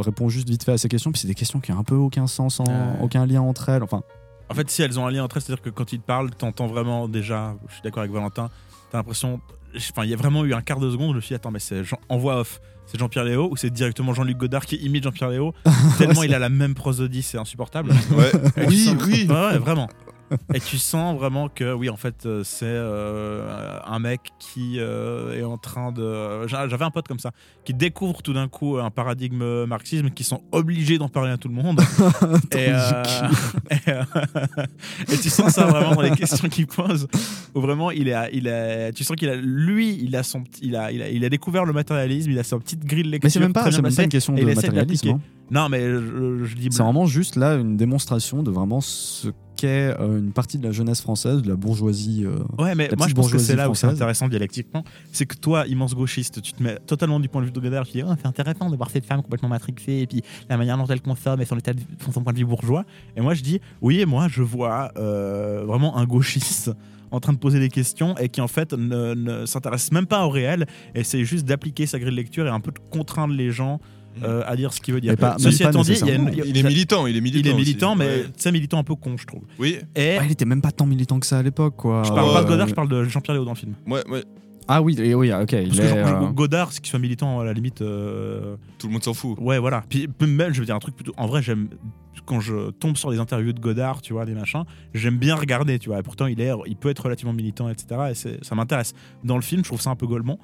réponds 0.00 0.28
juste 0.30 0.48
vite 0.48 0.64
fait 0.64 0.72
à 0.72 0.78
ces 0.78 0.88
questions. 0.88 1.12
Puis 1.12 1.20
c'est 1.20 1.28
des 1.28 1.34
questions 1.34 1.60
qui 1.60 1.70
ont 1.72 1.78
un 1.78 1.84
peu 1.84 1.94
aucun 1.96 2.26
sens, 2.26 2.60
en- 2.60 2.98
aucun 3.02 3.26
lien 3.26 3.42
entre 3.42 3.68
elles. 3.68 3.82
Enfin, 3.82 4.02
En 4.48 4.54
fait, 4.54 4.70
si 4.70 4.80
elles 4.82 4.98
ont 4.98 5.06
un 5.06 5.10
lien 5.10 5.22
entre 5.22 5.36
elles, 5.36 5.42
c'est-à-dire 5.42 5.62
que 5.62 5.68
quand 5.70 5.92
ils 5.92 6.00
te 6.00 6.06
parlent, 6.06 6.30
t'entends 6.30 6.66
vraiment 6.66 7.08
déjà, 7.08 7.54
je 7.68 7.74
suis 7.74 7.82
d'accord 7.82 8.00
avec 8.00 8.12
Valentin, 8.12 8.48
t'as 8.90 8.98
l'impression. 8.98 9.40
Enfin, 9.76 10.04
il 10.04 10.10
y 10.10 10.14
a 10.14 10.16
vraiment 10.16 10.46
eu 10.46 10.54
un 10.54 10.62
quart 10.62 10.80
de 10.80 10.90
seconde, 10.90 11.10
je 11.10 11.16
me 11.16 11.20
suis 11.20 11.28
dit, 11.28 11.34
attends, 11.34 11.50
mais 11.50 11.58
c'est 11.58 11.82
en 12.08 12.16
voix 12.16 12.40
off, 12.40 12.60
c'est 12.88 12.98
Jean-Pierre 12.98 13.24
Léo 13.24 13.48
ou 13.50 13.56
c'est 13.56 13.70
directement 13.70 14.14
Jean-Luc 14.14 14.36
Godard 14.36 14.66
qui 14.66 14.76
imite 14.76 15.04
Jean-Pierre 15.04 15.30
Léo 15.30 15.54
Tellement 15.98 16.22
il 16.22 16.34
a 16.34 16.38
la 16.38 16.48
même 16.48 16.74
prosodie, 16.74 17.22
c'est 17.22 17.38
insupportable. 17.38 17.92
Ouais. 18.12 18.32
Oui, 18.66 18.96
oui. 19.06 19.26
Ouais, 19.28 19.58
vraiment. 19.58 19.88
Et 20.54 20.60
tu 20.60 20.78
sens 20.78 21.16
vraiment 21.18 21.48
que, 21.48 21.72
oui, 21.72 21.88
en 21.88 21.96
fait, 21.96 22.26
euh, 22.26 22.42
c'est 22.44 22.66
euh, 22.66 23.78
un 23.86 23.98
mec 23.98 24.32
qui 24.38 24.76
euh, 24.78 25.38
est 25.38 25.42
en 25.44 25.56
train 25.58 25.92
de. 25.92 26.46
j'a- 26.46 26.68
J'avais 26.68 26.84
un 26.84 26.90
pote 26.90 27.08
comme 27.08 27.18
ça, 27.18 27.30
qui 27.64 27.72
découvre 27.74 28.22
tout 28.22 28.32
d'un 28.32 28.48
coup 28.48 28.78
un 28.78 28.90
paradigme 28.90 29.64
marxisme, 29.66 30.10
qui 30.10 30.24
sont 30.24 30.42
obligés 30.52 30.98
d'en 30.98 31.08
parler 31.08 31.30
à 31.30 31.36
tout 31.38 31.48
le 31.48 31.54
monde. 31.54 31.80
et, 32.52 32.66
euh, 32.68 33.02
et, 33.70 35.14
et 35.14 35.18
tu 35.18 35.30
sens 35.30 35.52
ça 35.52 35.66
vraiment 35.66 35.94
dans 35.94 36.02
les 36.02 36.10
questions 36.10 36.48
qu'il 36.48 36.66
pose, 36.66 37.08
où 37.54 37.60
vraiment, 37.60 37.90
il 37.90 38.08
est, 38.08 38.30
il 38.32 38.46
est, 38.46 38.92
tu 38.92 39.04
sens 39.04 39.16
qu'il 39.16 39.28
a, 39.28 39.36
lui, 39.36 39.98
il 40.02 40.14
a, 40.16 40.22
son, 40.22 40.42
il, 40.62 40.76
a, 40.76 40.90
il, 40.92 41.02
a, 41.02 41.08
il 41.08 41.24
a 41.24 41.28
découvert 41.28 41.64
le 41.64 41.72
matérialisme, 41.72 42.30
il 42.30 42.38
a 42.38 42.44
sa 42.44 42.58
petite 42.58 42.84
grille 42.84 43.02
de 43.04 43.08
lecture. 43.10 43.26
mais 43.26 43.30
c'est 43.30 43.40
même 43.40 43.52
pas, 43.52 43.70
c'est 43.70 43.82
même 43.82 43.92
une 44.04 44.08
question 44.10 44.34
de 44.34 44.40
matérialisme. 44.54 45.08
hein. 45.14 45.20
Non, 45.50 45.68
mais 45.70 45.80
je, 45.80 46.44
je 46.44 46.54
dis. 46.56 46.68
C'est 46.70 46.82
vraiment 46.82 47.06
juste 47.06 47.36
là 47.36 47.54
une 47.54 47.76
démonstration 47.78 48.42
de 48.42 48.50
vraiment 48.50 48.80
ce 48.82 49.28
qu'est 49.58 49.94
euh, 50.00 50.18
une 50.20 50.32
partie 50.32 50.56
de 50.56 50.64
la 50.64 50.72
jeunesse 50.72 51.00
française, 51.02 51.42
de 51.42 51.48
la 51.48 51.56
bourgeoisie. 51.56 52.24
euh, 52.24 52.38
Ouais, 52.62 52.74
mais 52.74 52.88
moi 52.96 53.08
je 53.08 53.14
pense 53.14 53.30
que 53.30 53.38
c'est 53.38 53.56
là 53.56 53.68
où 53.68 53.74
c'est 53.74 53.86
intéressant 53.88 54.28
dialectiquement. 54.28 54.84
C'est 55.12 55.26
que 55.26 55.36
toi, 55.36 55.66
immense 55.66 55.94
gauchiste, 55.94 56.40
tu 56.40 56.52
te 56.52 56.62
mets 56.62 56.78
totalement 56.86 57.18
du 57.20 57.28
point 57.28 57.40
de 57.42 57.46
vue 57.46 57.52
de 57.52 57.60
Godard, 57.60 57.84
tu 57.86 57.92
dis 57.92 58.02
oh, 58.02 58.12
c'est 58.16 58.26
intéressant 58.26 58.70
de 58.70 58.76
voir 58.76 58.90
cette 58.90 59.04
femme 59.04 59.22
complètement 59.22 59.48
matrixée 59.48 59.98
et 60.02 60.06
puis 60.06 60.22
la 60.48 60.56
manière 60.56 60.78
dont 60.78 60.86
elle 60.86 61.02
consomme 61.02 61.40
et 61.40 61.44
son, 61.44 61.56
état 61.58 61.72
de- 61.74 61.80
son, 62.12 62.22
point 62.22 62.32
de 62.32 62.38
vue 62.38 62.44
bourgeois. 62.44 62.84
Et 63.16 63.20
moi 63.20 63.34
je 63.34 63.42
dis 63.42 63.60
oui, 63.82 64.00
et 64.00 64.06
moi 64.06 64.28
je 64.28 64.42
vois 64.42 64.92
euh, 64.96 65.64
vraiment 65.66 65.96
un 65.96 66.04
gauchiste 66.06 66.70
en 67.10 67.20
train 67.20 67.32
de 67.32 67.38
poser 67.38 67.58
des 67.58 67.70
questions 67.70 68.16
et 68.18 68.28
qui 68.28 68.40
en 68.40 68.48
fait 68.48 68.72
ne, 68.74 69.14
ne 69.14 69.46
s'intéresse 69.46 69.90
même 69.92 70.06
pas 70.06 70.26
au 70.26 70.30
réel 70.30 70.66
c'est 71.02 71.24
juste 71.24 71.46
d'appliquer 71.46 71.86
sa 71.86 71.98
grille 71.98 72.10
de 72.10 72.16
lecture 72.16 72.46
et 72.46 72.50
un 72.50 72.60
peu 72.60 72.70
de 72.70 72.78
contraindre 72.90 73.32
les 73.34 73.50
gens 73.50 73.80
euh, 74.24 74.42
à 74.46 74.56
dire 74.56 74.72
ce 74.72 74.80
qu'il 74.80 74.94
veut 74.94 75.00
dire. 75.00 75.12
Mais 75.12 75.16
pas- 75.16 75.36
Ceci 75.38 75.62
étant 75.62 75.82
dit, 75.82 75.92
il 76.00 76.06
y 76.06 76.10
a. 76.10 76.14
Il 76.44 76.56
est 76.58 76.62
militant, 76.62 77.06
il 77.06 77.16
est 77.16 77.20
militant. 77.20 77.40
il 77.40 77.46
est 77.48 77.52
aussi. 77.54 77.58
militant, 77.64 77.96
mais 77.96 78.06
Ouais. 78.06 78.26
c'est 78.36 78.52
militant 78.52 78.78
un 78.78 78.84
peu 78.84 78.94
con, 78.94 79.16
je 79.16 79.26
trouve. 79.26 79.42
Oui, 79.58 79.78
Et 79.96 80.18
ouais, 80.18 80.20
il 80.26 80.32
était 80.32 80.44
même 80.44 80.62
pas 80.62 80.70
tant 80.72 80.86
militant 80.86 81.18
que 81.20 81.26
ça 81.26 81.38
à 81.38 81.42
l'époque, 81.42 81.76
quoi. 81.76 82.02
je 82.04 82.10
parle 82.10 82.26
Ouais, 82.28 82.34
pas 82.34 82.42
de 82.44 82.48
Godard, 82.48 82.68
je 82.68 82.74
parle 82.74 82.88
de 82.88 83.04
Jean-Pierre 83.04 83.34
Léo 83.34 83.44
dans 83.44 83.52
le 83.52 83.56
film. 83.58 83.74
ouais, 83.86 84.02
ouais, 84.08 84.24
Ah 84.70 84.82
oui, 84.82 84.94
oui, 85.14 85.32
ok. 85.32 85.52
Il 85.52 85.68
Parce 85.68 85.78
que 85.78 85.82
est, 85.84 85.88
Jean- 85.88 86.24
euh, 86.24 86.30
Godard, 86.30 86.72
c'est 86.72 86.80
qu'il 86.80 86.90
soit 86.90 86.98
militant 86.98 87.40
à 87.40 87.44
la 87.44 87.52
limite. 87.54 87.80
euh, 87.80 88.56
tout 88.78 88.86
le 88.88 88.92
monde 88.92 89.02
s'en 89.02 89.14
fout. 89.14 89.38
Ouais, 89.40 89.58
voilà. 89.58 89.82
Puis 89.88 90.08
même, 90.20 90.52
je 90.52 90.60
veux 90.60 90.66
dire 90.66 90.74
un 90.74 90.78
truc 90.78 90.94
plutôt. 90.94 91.12
En 91.16 91.26
vrai, 91.26 91.42
j'aime 91.42 91.68
quand 92.26 92.40
je 92.40 92.70
tombe 92.72 92.94
sur 92.98 93.10
des 93.10 93.18
interviews 93.18 93.54
de 93.54 93.60
Godard, 93.60 94.02
tu 94.02 94.12
vois, 94.12 94.26
des 94.26 94.34
machins. 94.34 94.64
J'aime 94.92 95.16
bien 95.16 95.34
regarder, 95.36 95.78
tu 95.78 95.88
vois. 95.88 96.00
Et 96.00 96.02
pourtant, 96.02 96.26
il 96.26 96.38
est, 96.42 96.50
il 96.66 96.76
peut 96.76 96.90
être 96.90 96.98
relativement 97.04 97.32
militant, 97.32 97.70
etc. 97.70 98.10
Et 98.10 98.44
ça 98.44 98.54
m'intéresse. 98.54 98.92
Dans 99.24 99.36
le 99.36 99.42
film, 99.42 99.62
je 99.64 99.68
trouve 99.70 99.80
ça 99.80 99.88
un 99.88 99.96
peu 99.96 100.06
golemont. 100.06 100.38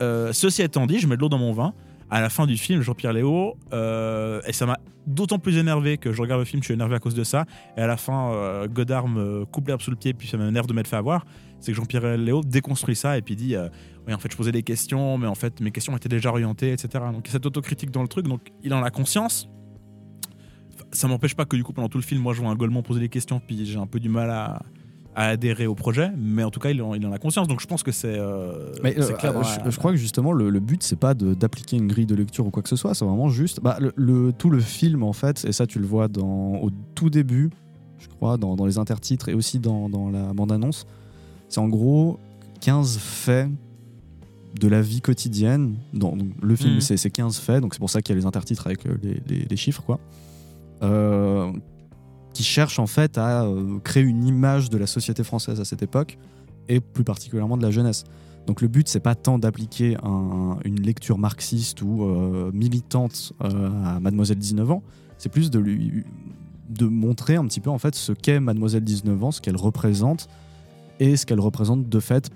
Euh, 0.00 0.32
ceci 0.32 0.62
étant 0.62 0.86
dit, 0.86 0.98
je 0.98 1.06
mets 1.06 1.16
de 1.16 1.20
l'eau 1.20 1.28
dans 1.28 1.36
mon 1.36 1.52
vin. 1.52 1.74
À 2.10 2.20
la 2.20 2.28
fin 2.28 2.46
du 2.46 2.56
film, 2.56 2.82
Jean-Pierre 2.82 3.12
Léo, 3.12 3.56
euh, 3.72 4.40
et 4.46 4.52
ça 4.52 4.66
m'a 4.66 4.78
d'autant 5.06 5.38
plus 5.38 5.58
énervé 5.58 5.98
que 5.98 6.12
je 6.12 6.20
regarde 6.20 6.40
le 6.40 6.44
film, 6.44 6.62
je 6.62 6.66
suis 6.66 6.74
énervé 6.74 6.94
à 6.94 6.98
cause 6.98 7.14
de 7.14 7.24
ça. 7.24 7.44
Et 7.76 7.80
à 7.80 7.86
la 7.86 7.96
fin, 7.96 8.32
euh, 8.32 8.68
Godard 8.68 9.08
me 9.08 9.44
coupe 9.44 9.68
l'herbe 9.68 9.80
sous 9.80 9.90
le 9.90 9.96
pied, 9.96 10.12
puis 10.12 10.28
ça 10.28 10.36
m'énerve 10.36 10.66
de 10.66 10.72
m'être 10.72 10.88
fait 10.88 10.96
avoir. 10.96 11.24
C'est 11.60 11.72
que 11.72 11.76
Jean-Pierre 11.76 12.16
Léo 12.16 12.42
déconstruit 12.42 12.96
ça 12.96 13.18
et 13.18 13.22
puis 13.22 13.36
dit 13.36 13.54
euh, 13.54 13.68
Oui, 14.06 14.14
en 14.14 14.18
fait, 14.18 14.30
je 14.32 14.36
posais 14.36 14.52
des 14.52 14.62
questions, 14.62 15.18
mais 15.18 15.26
en 15.26 15.34
fait, 15.34 15.60
mes 15.60 15.70
questions 15.70 15.96
étaient 15.96 16.08
déjà 16.08 16.30
orientées, 16.30 16.72
etc. 16.72 17.04
Donc, 17.12 17.26
il 17.26 17.28
y 17.28 17.30
a 17.30 17.32
cette 17.32 17.46
autocritique 17.46 17.90
dans 17.90 18.02
le 18.02 18.08
truc, 18.08 18.26
donc 18.26 18.50
il 18.62 18.72
en 18.74 18.82
a 18.82 18.90
conscience. 18.90 19.48
Ça 20.92 21.06
m'empêche 21.06 21.36
pas 21.36 21.44
que 21.44 21.56
du 21.56 21.62
coup, 21.62 21.72
pendant 21.72 21.88
tout 21.88 21.98
le 21.98 22.04
film, 22.04 22.20
moi, 22.20 22.32
je 22.34 22.40
vois 22.40 22.50
un 22.50 22.56
Golemont 22.56 22.82
poser 22.82 23.00
des 23.00 23.08
questions, 23.08 23.40
puis 23.40 23.64
j'ai 23.64 23.78
un 23.78 23.86
peu 23.86 24.00
du 24.00 24.08
mal 24.08 24.30
à. 24.30 24.62
À 25.16 25.26
adhérer 25.26 25.66
au 25.66 25.74
projet, 25.74 26.10
mais 26.16 26.44
en 26.44 26.50
tout 26.50 26.60
cas, 26.60 26.70
il 26.70 26.80
en, 26.82 26.94
il 26.94 27.04
en 27.06 27.12
a 27.12 27.18
conscience. 27.18 27.48
Donc 27.48 27.60
je 27.60 27.66
pense 27.66 27.82
que 27.82 27.90
c'est 27.92 28.16
euh, 28.18 28.72
euh, 28.84 29.12
clair 29.14 29.36
euh, 29.36 29.42
je, 29.64 29.70
je 29.70 29.76
crois 29.78 29.90
que 29.90 29.96
justement 29.96 30.32
le, 30.32 30.50
le 30.50 30.60
but 30.60 30.82
c'est 30.82 30.98
pas 30.98 31.14
d'appliquer 31.14 31.76
une 31.78 31.88
grille 31.88 32.06
de 32.06 32.14
lecture 32.14 32.46
ou 32.46 32.50
quoi 32.50 32.62
que 32.62 32.68
ce 32.68 32.76
soit, 32.76 32.94
c'est 32.94 33.04
vraiment 33.04 33.28
juste 33.28 33.60
bah, 33.60 33.76
le, 33.80 33.92
le- 33.96 34.32
tout 34.32 34.50
le 34.50 34.60
film 34.60 35.02
en 35.02 35.12
fait, 35.12 35.44
et 35.44 35.52
ça 35.52 35.66
tu 35.66 35.78
le 35.80 35.86
vois 35.86 36.06
dans, 36.08 36.54
au 36.62 36.70
tout 36.94 37.10
début, 37.10 37.50
je 37.98 38.06
crois, 38.08 38.36
dans, 38.36 38.54
dans 38.56 38.66
les 38.66 38.78
intertitres 38.78 39.28
et 39.28 39.34
aussi 39.34 39.58
dans, 39.58 39.88
dans 39.88 40.10
la 40.10 40.32
bande-annonce, 40.32 40.86
c'est 41.48 41.58
en 41.60 41.68
gros 41.68 42.18
15 42.60 42.98
faits 42.98 43.48
de 44.60 44.68
la 44.68 44.80
vie 44.82 45.00
quotidienne. 45.00 45.74
Dans, 45.92 46.16
donc, 46.16 46.28
le 46.40 46.56
film 46.56 46.74
Mhm. 46.74 46.80
c'est 46.80 46.96
c'est 46.96 47.10
15 47.10 47.38
faits, 47.38 47.60
donc 47.62 47.74
c'est 47.74 47.80
pour 47.80 47.90
ça 47.90 48.00
qu'il 48.00 48.14
y 48.14 48.18
a 48.18 48.20
les 48.20 48.26
intertitres 48.26 48.66
avec 48.66 48.84
les, 48.84 49.20
les- 49.26 49.44
les 49.50 49.56
chiffres 49.56 49.82
quoi. 49.82 49.98
Qui 52.32 52.42
cherchent 52.44 52.78
en 52.78 52.86
fait 52.86 53.18
à 53.18 53.44
euh, 53.44 53.78
créer 53.80 54.02
une 54.02 54.24
image 54.24 54.70
de 54.70 54.78
la 54.78 54.86
société 54.86 55.24
française 55.24 55.60
à 55.60 55.64
cette 55.64 55.82
époque 55.82 56.16
et 56.68 56.80
plus 56.80 57.04
particulièrement 57.04 57.56
de 57.56 57.62
la 57.62 57.70
jeunesse. 57.70 58.04
Donc 58.46 58.60
le 58.62 58.68
but 58.68 58.88
c'est 58.88 59.00
pas 59.00 59.14
tant 59.14 59.38
d'appliquer 59.38 59.96
un- 60.02 60.56
une 60.64 60.80
lecture 60.80 61.18
marxiste 61.18 61.82
ou 61.82 62.04
euh, 62.04 62.50
militante 62.54 63.32
euh, 63.42 63.70
à 63.84 64.00
Mademoiselle 64.00 64.38
19 64.38 64.70
ans, 64.70 64.82
c'est 65.18 65.28
plus 65.28 65.50
de 65.50 65.58
lui 65.58 66.04
de 66.70 66.86
montrer 66.86 67.34
un 67.36 67.44
petit 67.46 67.60
peu 67.60 67.68
en 67.70 67.78
fait 67.78 67.94
ce 67.96 68.12
qu'est 68.12 68.38
Mademoiselle 68.40 68.84
19 68.84 69.24
ans, 69.24 69.30
ce 69.32 69.40
qu'elle 69.40 69.56
représente 69.56 70.28
et 71.00 71.16
ce 71.16 71.26
qu'elle 71.26 71.40
représente 71.40 71.88
de 71.88 72.00
fait 72.00 72.30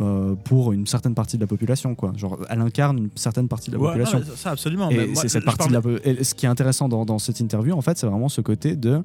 euh, 0.00 0.34
pour 0.34 0.72
une 0.72 0.86
certaine 0.86 1.14
partie 1.14 1.36
de 1.36 1.42
la 1.42 1.46
population 1.46 1.94
quoi. 1.94 2.12
Genre 2.16 2.38
elle 2.50 2.60
incarne 2.60 2.98
une 2.98 3.10
certaine 3.14 3.48
partie 3.48 3.70
de 3.70 3.76
la 3.76 3.82
Ouais, 3.82 3.88
population. 3.88 4.18
non, 4.18 4.24
ça 4.34 4.50
absolument. 4.50 4.90
Et 4.90 5.14
c'est 5.14 5.28
cette 5.28 5.44
partie 5.44 5.68
de 5.68 5.72
la. 5.74 5.80
et 6.04 6.24
ce 6.24 6.34
qui 6.34 6.46
est 6.46 6.48
intéressant 6.48 6.88
dans, 6.88 7.04
dans 7.04 7.18
cette 7.18 7.40
interview, 7.40 7.74
en 7.74 7.80
fait, 7.80 7.96
c'est 7.98 8.06
vraiment 8.06 8.28
ce 8.28 8.40
côté 8.40 8.76
de. 8.76 9.02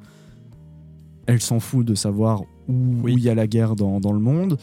Elle 1.28 1.42
s'en 1.42 1.60
fout 1.60 1.86
de 1.86 1.94
savoir 1.96 2.42
où 2.68 3.08
il 3.08 3.20
y 3.20 3.30
a 3.30 3.36
la 3.36 3.46
guerre 3.48 3.76
dans, 3.76 4.00
dans 4.00 4.14
le 4.14 4.20
monde. 4.20 4.58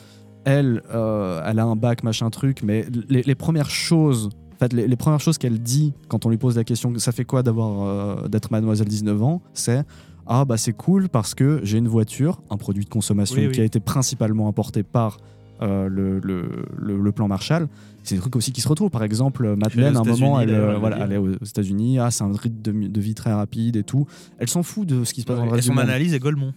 Elle, 0.44 0.82
euh, 0.92 1.40
elle 1.44 1.58
a 1.58 1.64
un 1.64 1.76
bac, 1.76 2.02
machin 2.02 2.28
truc, 2.30 2.62
mais 2.62 2.86
les, 3.08 3.22
les 3.22 3.34
premières 3.34 3.70
choses. 3.70 4.30
En 4.54 4.58
fait, 4.58 4.72
les, 4.72 4.88
les 4.88 4.96
premières 4.96 5.20
choses 5.20 5.38
qu'elle 5.38 5.60
dit 5.60 5.92
quand 6.08 6.24
on 6.26 6.30
lui 6.30 6.38
pose 6.38 6.56
la 6.56 6.64
question 6.64 6.92
ça 6.98 7.12
fait 7.12 7.26
quoi 7.26 7.42
d'avoir 7.42 7.82
euh, 7.82 8.26
d'être 8.28 8.50
mademoiselle 8.50 8.88
19 8.88 9.22
ans 9.22 9.42
c'est 9.52 9.84
ah 10.26 10.46
bah 10.46 10.56
c'est 10.56 10.72
cool 10.72 11.10
parce 11.10 11.34
que 11.34 11.60
j'ai 11.62 11.76
une 11.76 11.88
voiture 11.88 12.40
un 12.48 12.56
produit 12.56 12.82
de 12.84 12.88
consommation 12.88 13.36
Oui, 13.36 13.48
oui. 13.48 13.52
qui 13.52 13.60
a 13.60 13.64
été 13.64 13.80
principalement 13.80 14.48
importé 14.48 14.82
par 14.82 15.18
euh, 15.62 15.88
le, 15.88 16.20
le, 16.20 16.48
le- 16.76 17.00
le 17.00 17.12
plan 17.12 17.28
Marshall 17.28 17.68
c'est 18.02 18.14
des 18.14 18.20
trucs 18.20 18.36
aussi 18.36 18.52
qui 18.52 18.60
se 18.60 18.68
retrouvent 18.68 18.90
par 18.90 19.02
exemple 19.02 19.56
Madeleine 19.56 19.96
à 19.96 20.00
un 20.00 20.04
moment 20.04 20.38
elle, 20.40 20.50
euh, 20.50 20.76
voilà, 20.78 20.98
elle 21.04 21.12
est 21.12 21.16
aux 21.16 21.32
États-Unis 21.44 21.98
ah 21.98 22.10
c'est 22.10 22.24
un 22.24 22.32
rythme 22.32 22.62
de, 22.62 22.88
de 22.88 23.00
vie 23.00 23.14
très 23.14 23.32
rapide 23.32 23.76
et 23.76 23.82
tout 23.82 24.06
elle 24.38 24.48
s'en 24.48 24.62
fout 24.62 24.86
de 24.86 25.04
ce 25.04 25.12
qui 25.12 25.22
se 25.22 25.26
passe 25.26 25.36
dans 25.38 25.44
le 25.44 25.48
et 25.50 25.52
reste 25.54 25.64
du 25.64 25.68
son 25.68 25.74
monde 25.74 25.84
analyse 25.84 26.14
est 26.14 26.18
Golemont. 26.18 26.52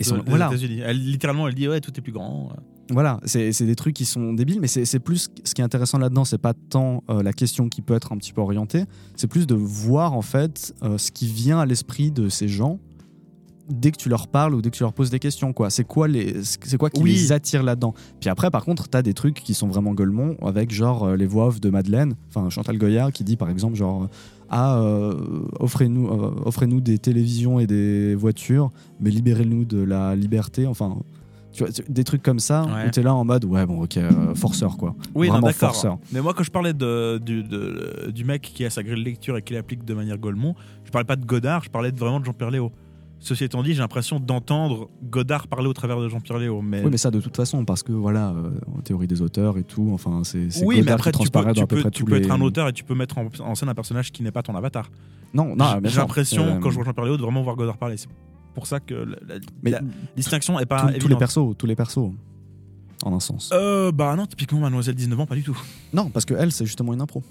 et 0.00 0.04
son- 0.04 0.18
de- 0.18 0.22
voilà 0.26 0.48
États-Unis. 0.48 0.80
Elle, 0.84 0.98
littéralement, 0.98 1.46
elle 1.48 1.54
dit 1.54 1.68
ouais, 1.68 1.80
tout 1.80 1.92
est 1.96 2.00
plus 2.00 2.12
grand. 2.12 2.50
Voilà, 2.90 3.20
c'est 3.24 3.62
des 3.62 3.76
trucs 3.76 3.94
qui 3.94 4.04
sont 4.04 4.34
débiles, 4.34 4.58
mais 4.60 4.66
c'est 4.66 4.98
plus 4.98 5.30
ce 5.44 5.54
qui 5.54 5.62
est 5.62 5.64
intéressant 5.64 5.96
là-dedans, 5.98 6.24
c'est 6.26 6.36
pas 6.36 6.52
tant 6.52 7.02
euh, 7.08 7.22
la 7.22 7.32
question 7.32 7.68
qui 7.68 7.80
peut 7.80 7.94
être 7.94 8.12
un 8.12 8.16
petit 8.18 8.32
peu 8.34 8.40
orientée, 8.42 8.84
c'est 9.16 9.28
plus 9.28 9.46
de 9.46 9.54
voir 9.54 10.12
en 10.12 10.20
fait 10.20 10.74
euh, 10.82 10.98
ce 10.98 11.10
qui 11.12 11.26
vient 11.26 11.58
à 11.60 11.64
l'esprit 11.64 12.10
de 12.10 12.28
ces 12.28 12.48
gens 12.48 12.80
dès 13.70 13.90
que 13.92 13.96
tu 13.96 14.08
leur 14.08 14.26
parles 14.28 14.54
ou 14.54 14.60
dès 14.62 14.70
que 14.70 14.76
tu 14.76 14.82
leur 14.82 14.92
poses 14.92 15.10
des 15.10 15.18
questions 15.18 15.52
quoi. 15.52 15.70
C'est 15.70 15.84
quoi 15.84 16.08
les 16.08 16.36
c'est 16.42 16.76
quoi 16.76 16.90
qui 16.90 17.02
Oui. 17.02 17.12
les 17.12 17.32
attire 17.32 17.62
là-dedans? 17.62 17.94
Puis 18.20 18.28
après 18.28 18.50
par 18.50 18.64
contre, 18.64 18.88
tu 18.88 18.96
as 18.96 19.02
des 19.02 19.14
trucs 19.14 19.34
qui 19.42 19.54
sont 19.54 19.68
vraiment 19.68 19.94
Golemont 19.94 20.36
avec 20.42 20.70
genre 20.72 21.04
euh, 21.04 21.16
les 21.16 21.26
voix 21.26 21.46
off 21.46 21.60
de 21.60 21.70
Madeleine, 21.70 22.14
enfin 22.28 22.50
Chantal 22.50 22.76
Goyard 22.78 23.12
qui 23.12 23.24
dit 23.24 23.36
par 23.36 23.48
exemple 23.50 23.76
genre 23.76 24.08
ah 24.50 24.78
euh, 24.80 25.14
offrez-nous 25.60 26.08
euh, 26.08 26.34
offrez-nous 26.44 26.80
des 26.80 26.98
télévisions 26.98 27.58
et 27.60 27.66
des 27.66 28.14
voitures, 28.14 28.70
mais 29.00 29.10
libérez-nous 29.10 29.64
de 29.64 29.82
la 29.82 30.14
liberté, 30.16 30.66
enfin 30.66 30.98
tu 31.52 31.64
vois, 31.64 31.72
des 31.88 32.04
trucs 32.04 32.22
comme 32.22 32.38
ça 32.40 32.64
Ouais. 32.64 32.86
où 32.86 32.90
t'es 32.90 33.02
là 33.02 33.14
en 33.14 33.24
mode 33.24 33.44
ouais 33.44 33.64
bon 33.66 33.82
ok 33.84 33.98
euh, 33.98 34.34
forceur 34.34 34.76
quoi 34.78 34.94
Oui, 35.14 35.26
non, 35.28 35.34
vraiment 35.34 35.46
d'accord. 35.48 35.72
forceur 35.72 35.98
Mais 36.10 36.20
moi, 36.22 36.32
quand 36.34 36.42
je 36.42 36.50
parlais 36.50 36.72
de, 36.72 37.18
du, 37.18 37.42
de- 37.44 38.10
du 38.10 38.24
mec 38.24 38.40
qui 38.42 38.64
a 38.64 38.70
sa 38.70 38.82
grille 38.82 38.96
de 38.96 39.04
lecture 39.04 39.36
et 39.36 39.42
qui 39.42 39.52
l'applique 39.52 39.84
de 39.84 39.92
manière 39.94 40.16
Golemont, 40.18 40.54
je 40.84 40.90
parlais 40.90 41.04
pas 41.06 41.16
de 41.16 41.24
Godard, 41.26 41.62
je 41.64 41.70
parlais 41.70 41.92
de- 41.92 41.98
vraiment 41.98 42.20
de 42.20 42.24
Jean-Pierre 42.24 42.50
Léo. 42.50 42.72
Ceci 43.24 43.44
étant 43.44 43.62
dit, 43.62 43.72
j'ai 43.72 43.78
l'impression 43.78 44.18
d'entendre 44.18 44.90
Godard 45.04 45.46
parler 45.46 45.68
au 45.68 45.72
travers 45.72 46.00
de 46.00 46.08
Jean-Pierre 46.08 46.38
Léo. 46.38 46.60
Mais, 46.60 46.82
oui 46.82 46.88
mais 46.90 46.96
ça 46.96 47.12
de 47.12 47.20
toute 47.20 47.36
façon 47.36 47.64
parce 47.64 47.84
que 47.84 47.92
voilà 47.92 48.30
euh, 48.30 48.50
en 48.76 48.80
théorie 48.80 49.06
des 49.06 49.22
auteurs 49.22 49.58
et 49.58 49.62
tout 49.62 49.90
enfin 49.94 50.22
c'est 50.24 50.48
oui, 50.64 50.76
mais 50.76 50.80
Godard 50.80 50.94
après, 50.94 51.12
qui 51.12 51.18
tu 51.18 51.24
peux, 51.24 51.30
transparaît 51.30 51.52
tu 51.52 51.60
dans 51.60 51.64
à 51.64 51.66
peu 51.68 51.76
peux, 51.76 51.82
près 51.82 51.90
tu 51.92 52.02
tous 52.02 52.10
peux 52.10 52.16
les- 52.18 52.24
être 52.26 52.32
un 52.32 52.40
auteur 52.40 52.66
et 52.68 52.72
tu 52.72 52.82
peux 52.82 52.94
mettre 52.96 53.18
en, 53.18 53.28
en 53.40 53.54
scène 53.54 53.68
un 53.68 53.74
personnage 53.74 54.10
qui 54.10 54.22
n'est 54.24 54.32
pas 54.32 54.42
ton 54.42 54.56
avatar. 54.56 54.90
non 55.34 55.54
non 55.54 55.64
j'ai 55.84 55.96
l'impression, 55.98 56.44
Euh, 56.44 56.58
quand 56.58 56.70
je 56.70 56.74
vois 56.74 56.84
Jean-Pierre 56.84 57.04
Léo, 57.06 57.16
de 57.16 57.22
vraiment 57.22 57.42
voir 57.42 57.54
Godard 57.56 57.76
parler. 57.78 57.96
C'est 57.96 58.08
pour 58.54 58.66
ça 58.66 58.80
que 58.80 58.94
la, 58.94 59.16
la- 59.34 59.40
mais 59.62 59.70
la 59.70 59.80
distinction 60.16 60.58
est 60.58 60.66
pas 60.66 60.90
tous- 60.92 60.98
tous 60.98 61.08
les 61.08 61.16
persos 61.16 61.54
tous 61.56 61.66
les 61.66 61.76
persos 61.76 62.10
en 63.04 63.14
un 63.14 63.20
sens 63.20 63.50
Euh, 63.52 63.92
bah 63.92 64.14
non, 64.16 64.26
typiquement 64.26 64.58
Mademoiselle 64.60 64.94
19 64.96 65.20
ans, 65.20 65.26
pas 65.26 65.36
du 65.36 65.42
tout. 65.44 65.56
non 65.92 66.10
parce 66.10 66.24
que 66.24 66.34
elle 66.34 66.50
c'est 66.50 66.66
justement 66.66 66.92
une 66.92 67.00
impro 67.00 67.22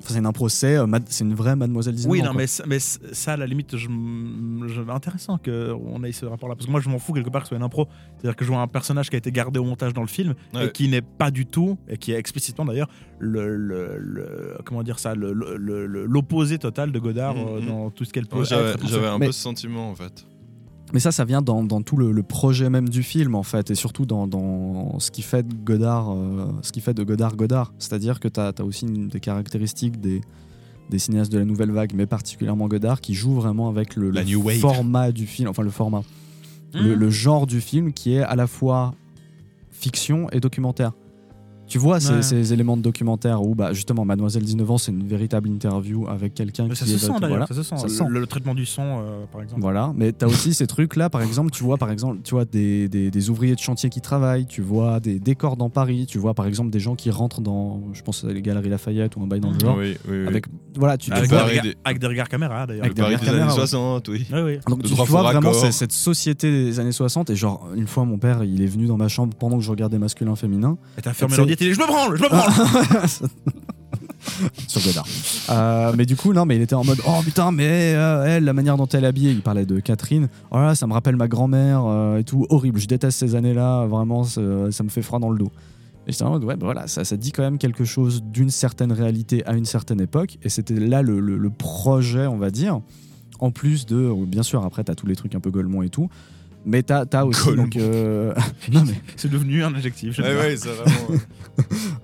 enfin, 0.00 0.12
c'est 0.14 0.18
une 0.18 0.26
impro 0.26 0.48
c'est 0.48 0.76
euh, 0.76 0.86
mad- 0.86 1.04
c'est 1.08 1.24
une 1.24 1.34
vraie 1.34 1.56
mademoiselle 1.56 1.94
19 1.94 2.10
Oui, 2.12 2.20
ans, 2.20 2.24
non, 2.26 2.30
quoi. 2.32 2.38
mais, 2.40 2.46
ça- 2.46 2.64
mais 2.66 2.78
ça, 2.78 3.32
à 3.32 3.36
la 3.36 3.46
limite, 3.46 3.76
je, 3.76 3.86
m- 3.88 4.64
je- 4.66 4.80
intéressant 4.90 5.38
qu'on 5.38 6.02
ait 6.04 6.12
ce 6.12 6.26
rapport-là. 6.26 6.54
Parce 6.54 6.66
que 6.66 6.70
moi, 6.70 6.80
je 6.80 6.88
m'en 6.88 6.98
fous 6.98 7.12
quelque 7.12 7.30
part 7.30 7.42
que 7.42 7.46
ce 7.46 7.50
soit 7.50 7.56
une 7.58 7.62
impro. 7.64 7.88
C'est-à-dire 8.18 8.36
que 8.36 8.44
je 8.44 8.50
vois 8.50 8.60
un 8.60 8.66
personnage 8.68 9.10
qui 9.10 9.16
a 9.16 9.18
été 9.18 9.30
gardé 9.32 9.58
au 9.58 9.64
montage 9.64 9.92
dans 9.92 10.00
le 10.02 10.06
film 10.08 10.34
Ouais. 10.54 10.66
et 10.66 10.72
qui 10.72 10.88
n'est 10.88 11.02
pas 11.02 11.30
du 11.30 11.46
tout, 11.46 11.78
et 11.88 11.96
qui 11.98 12.12
est 12.12 12.16
explicitement 12.16 12.64
d'ailleurs, 12.64 12.88
le, 13.18 13.56
le- 13.56 13.98
le- 13.98 14.58
comment 14.64 14.82
dire 14.82 14.98
ça, 14.98 15.14
le- 15.14 15.32
le- 15.32 15.56
le- 15.56 16.06
l'opposé 16.06 16.58
total 16.58 16.92
de 16.92 16.98
Godard 16.98 17.34
Mhm. 17.34 17.46
euh, 17.48 17.60
dans 17.60 17.90
tout 17.90 18.04
ce 18.04 18.12
qu'elle 18.12 18.26
peut 18.26 18.38
Ouais, 18.38 18.44
J'avais 18.44 18.70
être. 18.70 18.86
j'avais 18.88 19.06
un 19.06 19.18
Mais- 19.18 19.26
peu 19.26 19.32
ce 19.32 19.40
sentiment 19.42 19.90
en 19.90 19.94
fait. 19.94 20.26
Mais 20.92 21.00
ça, 21.00 21.12
ça 21.12 21.24
vient 21.24 21.42
dans, 21.42 21.62
dans 21.62 21.82
tout 21.82 21.96
le, 21.96 22.12
le 22.12 22.22
projet 22.22 22.70
même 22.70 22.88
du 22.88 23.02
film, 23.02 23.34
en 23.34 23.42
fait, 23.42 23.70
et 23.70 23.74
surtout 23.74 24.06
dans, 24.06 24.26
dans 24.26 24.98
ce 24.98 25.10
qui 25.10 25.22
fait 25.22 25.46
de 25.46 25.54
Godard, 25.54 26.12
euh, 26.12 26.46
ce 26.62 26.72
qui 26.72 26.80
fait 26.80 26.94
de 26.94 27.02
Godard 27.02 27.36
Godard. 27.36 27.72
C'est-à-dire 27.78 28.20
que 28.20 28.28
tu 28.28 28.40
as, 28.40 28.54
aussi 28.62 28.86
une 28.86 29.08
des 29.08 29.20
caractéristiques 29.20 30.00
des, 30.00 30.22
des 30.88 30.98
cinéastes 30.98 31.30
de 31.30 31.38
la 31.38 31.44
nouvelle 31.44 31.72
vague, 31.72 31.92
mais 31.94 32.06
particulièrement 32.06 32.68
Godard, 32.68 33.00
qui 33.00 33.14
joue 33.14 33.34
vraiment 33.34 33.68
avec 33.68 33.96
le, 33.96 34.10
new 34.22 34.48
format 34.60 35.12
du 35.12 35.26
film, 35.26 35.48
enfin 35.48 35.62
le 35.62 35.70
format, 35.70 36.02
le, 36.72 36.94
le 36.94 37.10
genre 37.10 37.46
du 37.46 37.60
film 37.60 37.92
qui 37.92 38.14
est 38.14 38.22
à 38.22 38.36
la 38.36 38.46
fois 38.46 38.94
fiction 39.70 40.28
et 40.30 40.40
documentaire. 40.40 40.92
Tu 41.68 41.78
vois 41.78 42.00
ces, 42.00 42.12
Ouais. 42.14 42.22
ces 42.22 42.52
éléments 42.52 42.76
de 42.76 42.82
documentaire 42.82 43.42
où 43.42 43.54
bah, 43.54 43.72
justement 43.72 44.04
Mademoiselle 44.04 44.42
19 44.42 44.70
ans 44.70 44.78
c'est 44.78 44.90
une 44.92 45.06
véritable 45.06 45.48
interview 45.48 46.08
avec 46.08 46.34
quelqu'un 46.34 46.68
qui 46.68 46.76
ça 46.76 46.86
se 46.86 46.92
est- 46.94 46.98
sent 46.98 47.12
d'ailleurs, 47.20 47.28
voilà. 47.28 47.46
ça 47.46 47.54
se 47.54 47.62
sent. 47.62 47.76
Ça 47.76 47.82
le, 47.84 47.88
se 47.90 47.96
sent. 47.98 48.04
le 48.08 48.26
traitement 48.26 48.54
du 48.54 48.64
son, 48.66 48.82
euh, 48.82 49.24
par 49.30 49.42
exemple. 49.42 49.60
Voilà, 49.60 49.92
mais 49.94 50.12
tu 50.12 50.24
as 50.24 50.28
aussi 50.28 50.54
ces 50.54 50.66
trucs-là, 50.66 51.10
par 51.10 51.22
exemple, 51.22 51.50
tu 51.50 51.62
vois, 51.62 51.76
par 51.76 51.90
exemple, 51.90 52.20
tu 52.24 52.34
vois 52.34 52.44
des, 52.44 52.88
des- 52.88 53.10
des 53.10 53.30
ouvriers 53.30 53.54
de 53.54 53.60
chantier 53.60 53.90
qui 53.90 54.00
travaillent, 54.00 54.46
tu 54.46 54.62
vois 54.62 54.98
des 55.00 55.18
décors 55.20 55.56
dans 55.56 55.68
Paris, 55.70 56.06
tu 56.08 56.18
vois 56.18 56.34
par 56.34 56.46
exemple 56.46 56.70
des 56.70 56.80
gens 56.80 56.94
qui 56.96 57.10
rentrent 57.10 57.40
dans, 57.40 57.82
je 57.92 58.02
pense, 58.02 58.24
les 58.24 58.40
Galeries 58.42 58.70
Lafayette 58.70 59.16
ou 59.16 59.22
un 59.22 59.26
bail 59.26 59.40
dans 59.40 59.50
le 59.50 59.58
genre. 59.58 59.76
oui, 59.78 59.96
oui, 60.08 60.18
oui. 60.22 60.26
Avec, 60.26 60.46
voilà, 60.76 60.96
tu 60.96 61.12
Avec, 61.12 61.28
vois, 61.28 61.38
des 61.44 61.50
regards, 61.50 61.62
des- 61.64 61.74
avec 61.84 61.98
des 61.98 62.06
regards 62.06 62.28
caméra 62.28 62.66
d'ailleurs. 62.66 62.84
Avec 62.86 62.96
le 62.96 63.02
Paris 63.04 63.14
des 63.16 63.20
des 63.20 63.28
années 63.28 63.38
caméras, 63.40 63.54
ouais. 63.54 63.66
60, 63.66 64.08
oui. 64.08 64.26
Oui, 64.32 64.40
oui. 64.40 64.58
donc 64.66 64.82
tu, 64.84 64.94
vois 64.94 65.04
vraiment 65.22 65.52
cette, 65.52 65.92
société 65.92 66.50
des 66.50 66.80
années 66.80 66.92
60 66.92 67.30
et 67.30 67.36
genre 67.36 67.68
une 67.76 67.86
fois 67.86 68.04
mon 68.04 68.18
père 68.18 68.42
il 68.44 68.62
est 68.62 68.66
venu 68.66 68.86
dans 68.86 68.96
ma 68.96 69.08
chambre 69.08 69.34
pendant 69.36 69.58
que 69.58 69.64
je 69.64 69.70
regardais 69.70 69.98
masculin 69.98 70.34
féminin 70.36 70.78
Et 70.96 71.02
t'as 71.02 71.12
fermé 71.12 71.36
l'ordi 71.36 71.56
Je 71.60 71.66
me 71.80 71.86
branle, 71.86 72.16
je 72.16 72.22
me 72.22 72.28
branle 72.28 73.08
sur 74.68 74.80
Godard. 74.82 75.06
Euh, 75.50 75.92
mais 75.96 76.06
du 76.06 76.16
coup, 76.16 76.32
non, 76.32 76.44
mais 76.44 76.56
il 76.56 76.62
était 76.62 76.74
en 76.74 76.84
mode 76.84 77.00
Oh 77.06 77.20
putain, 77.24 77.50
mais 77.52 77.94
euh, 77.94 78.24
elle, 78.26 78.44
la 78.44 78.52
manière 78.52 78.76
dont 78.76 78.86
elle 78.86 79.04
est 79.04 79.08
habillée, 79.08 79.32
il 79.32 79.42
parlait 79.42 79.66
de 79.66 79.80
Catherine. 79.80 80.28
Oh 80.50 80.58
ça 80.74 80.86
me 80.86 80.92
rappelle 80.92 81.16
ma 81.16 81.28
grand-mère 81.28 81.84
euh, 81.86 82.18
et 82.18 82.24
tout. 82.24 82.46
Horrible, 82.50 82.78
je 82.80 82.86
déteste 82.86 83.18
ces 83.18 83.34
années-là, 83.34 83.86
vraiment, 83.86 84.24
ça, 84.24 84.40
me 84.40 84.88
fait 84.88 85.02
froid 85.02 85.18
dans 85.18 85.30
le 85.30 85.38
dos. 85.38 85.50
Et 86.06 86.12
j'étais 86.12 86.24
en 86.24 86.30
mode 86.30 86.44
Ouais, 86.44 86.56
bah 86.56 86.66
voilà, 86.66 86.86
ça, 86.86 87.02
dit 87.16 87.32
quand 87.32 87.42
même 87.42 87.58
quelque 87.58 87.84
chose 87.84 88.22
d'une 88.22 88.50
certaine 88.50 88.92
réalité 88.92 89.44
à 89.46 89.54
une 89.54 89.66
certaine 89.66 90.00
époque. 90.00 90.38
Et 90.42 90.48
c'était 90.48 90.74
là 90.74 91.02
le, 91.02 91.20
le- 91.20 91.36
le 91.38 91.50
projet, 91.50 92.26
on 92.26 92.38
va 92.38 92.50
dire. 92.50 92.80
En 93.40 93.50
plus 93.50 93.86
de, 93.86 94.12
bien 94.26 94.42
sûr, 94.42 94.64
après, 94.64 94.82
t'as 94.84 94.94
tous 94.94 95.06
les 95.06 95.14
trucs 95.16 95.34
un 95.34 95.40
peu 95.40 95.50
Golemont 95.50 95.82
et 95.82 95.90
tout. 95.90 96.08
Mais 96.70 96.82
t'as 96.82 97.04
as 97.14 97.24
aussi. 97.24 97.54
Donc, 97.56 97.76
euh, 97.76 98.34
non, 98.72 98.84
mais 98.86 98.92
C'est 99.16 99.30
devenu 99.30 99.64
un 99.64 99.74
adjectif. 99.74 100.14
j'aime 100.14 100.26
Ouais, 100.26 100.32
bien. 100.34 100.40
ouais, 100.42 100.56
c'est 100.58 100.68
vraiment. 100.68 101.08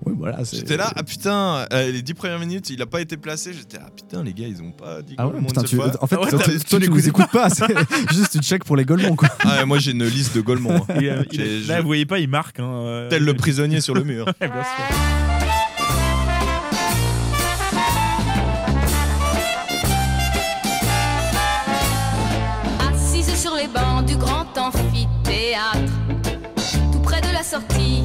ouais, 0.05 0.13
voilà. 0.17 0.43
c'est- 0.43 0.57
J'étais 0.57 0.75
là, 0.75 0.91
ah 0.95 1.03
putain, 1.03 1.67
euh, 1.71 1.91
les 1.91 2.01
10 2.01 2.15
premières 2.15 2.39
minutes, 2.39 2.71
il 2.71 2.81
a 2.81 2.87
pas 2.87 2.99
été 2.99 3.15
placé. 3.15 3.53
J'étais, 3.53 3.77
ah 3.79 3.89
putain, 3.95 4.23
les 4.23 4.33
gars, 4.33 4.47
ils 4.47 4.61
ont 4.63 4.71
pas 4.71 5.03
dit 5.03 5.13
Ah 5.19 5.27
ouais, 5.27 5.39
putain, 5.39 5.61
une 5.61 5.67
tu, 5.67 5.75
fois. 5.75 5.91
en 6.01 6.07
fait, 6.07 6.15
Ah 6.19 6.23
ouais, 6.23 6.29
toi, 6.31 6.39
tu 6.79 6.79
les 6.79 7.07
écoutes 7.07 7.31
pas, 7.31 7.49
c'est 7.51 7.65
juste 8.11 8.31
tu 8.31 8.39
check 8.39 8.63
pour 8.63 8.75
les 8.75 8.85
Golemont, 8.85 9.15
quoi. 9.15 9.29
Ah, 9.41 9.59
ouais, 9.59 9.65
moi 9.65 9.77
j'ai 9.77 9.91
une 9.91 10.03
liste 10.05 10.35
de 10.35 10.41
Golemont. 10.41 10.77
hein. 10.89 10.95
Euh, 10.99 11.23
là, 11.67 11.77
je- 11.77 11.81
vous 11.81 11.85
voyez 11.87 12.07
pas, 12.07 12.17
il 12.17 12.27
marque. 12.27 12.59
Hein, 12.59 12.65
euh, 12.67 13.09
Tel 13.09 13.23
le 13.23 13.33
prisonnier 13.35 13.81
sur 13.81 13.93
le 13.93 14.03
mur. 14.03 14.25
Ouais, 14.41 14.47
bien 14.47 14.63
sûr. 14.63 15.24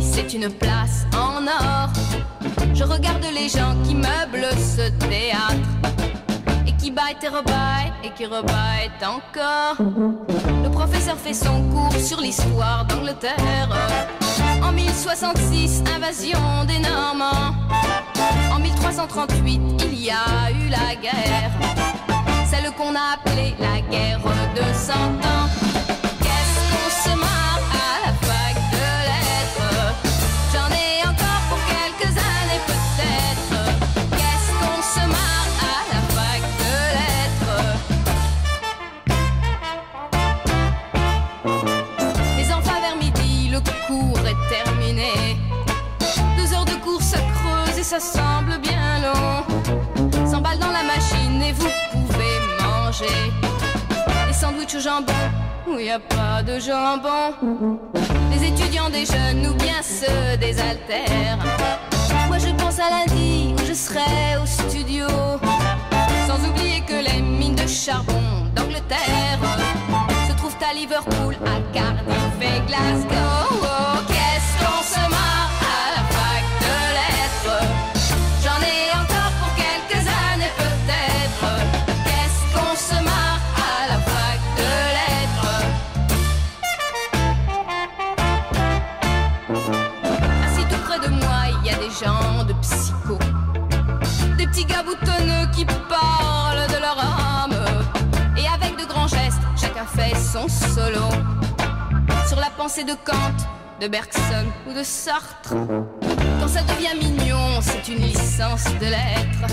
C'est 0.00 0.32
une 0.34 0.48
place 0.48 1.06
en 1.14 1.46
or. 1.46 1.90
Je 2.74 2.84
regarde 2.84 3.24
les 3.34 3.48
gens 3.48 3.74
qui 3.84 3.94
meublent 3.94 4.48
ce 4.56 4.90
théâtre. 5.06 5.54
Et 6.66 6.72
qui 6.72 6.90
baillent 6.90 7.16
et 7.22 7.28
rebaillent 7.28 7.92
et 8.04 8.10
qui 8.10 8.26
rebaillent 8.26 8.90
encore. 9.02 9.76
Le 9.78 10.68
prof 10.70 10.90
professeur 10.90 11.16
fait 11.16 11.34
son 11.34 11.62
cours 11.70 11.94
sur 12.00 12.20
l'histoire 12.20 12.84
d'Angleterre. 12.86 13.68
En 14.62 14.72
1066, 14.72 15.82
invasion 15.94 16.38
des 16.66 16.78
Normands. 16.78 17.54
En 18.52 18.58
1338, 18.58 19.60
il 19.84 20.04
y 20.04 20.10
a 20.10 20.50
eu 20.50 20.68
la 20.68 20.94
guerre. 20.94 21.50
Celle 22.46 22.70
qu'on 22.72 22.94
a 22.94 23.14
appelée 23.14 23.54
la 23.58 23.80
guerre 23.90 24.20
de 24.54 24.62
cent 24.74 24.92
ans. 24.92 25.48
Qu'est-ce 26.20 26.60
qu'on 26.70 27.10
se 27.10 27.16
marre 27.18 27.59
ça 47.90 47.98
semble 47.98 48.56
bien 48.58 49.02
long. 49.02 50.24
100 50.24 50.40
balles 50.42 50.60
dans 50.60 50.70
la 50.70 50.84
machine 50.84 51.42
et 51.42 51.52
vous 51.52 51.66
pouvez 51.90 52.36
manger. 52.62 53.32
Les 54.28 54.32
sandwichs 54.32 54.76
au 54.76 54.78
jambon, 54.78 55.12
où 55.66 55.76
il 55.76 55.86
n'y 55.86 55.90
a 55.90 55.98
pas 55.98 56.40
de 56.44 56.60
jambon. 56.60 57.34
Les 58.30 58.46
étudiants 58.46 58.90
des 58.90 59.04
jeunes 59.04 59.44
ou 59.44 59.54
bien 59.54 59.82
ceux 59.82 60.36
des 60.36 60.56
altères. 60.60 61.38
Moi 62.28 62.38
je 62.38 62.50
pense 62.62 62.78
à 62.78 62.90
lundi 62.90 63.56
où 63.58 63.66
je 63.66 63.74
serai 63.74 64.38
au 64.40 64.46
studio. 64.46 65.08
Sans 66.28 66.48
oublier 66.48 66.82
que 66.82 66.94
les 66.94 67.20
mines 67.20 67.56
de 67.56 67.66
charbon 67.66 68.22
d'Angleterre 68.54 69.40
se 70.28 70.36
trouvent 70.36 70.54
à 70.62 70.72
Liverpool, 70.74 71.34
à 71.44 71.74
Cardiff 71.74 72.38
et 72.40 72.60
Glasgow. 72.68 73.89
Son 100.32 100.48
solo. 100.48 101.08
Sur 102.28 102.38
la 102.38 102.50
pensée 102.50 102.84
de 102.84 102.94
Kant, 103.04 103.38
de 103.80 103.88
Bergson 103.88 104.46
ou 104.68 104.72
de 104.72 104.84
Sartre. 104.84 105.54
Quand 106.40 106.48
ça 106.48 106.62
devient 106.62 106.96
mignon, 107.02 107.60
c'est 107.60 107.88
une 107.88 108.02
licence 108.02 108.64
de 108.80 108.86
lettres. 108.86 109.52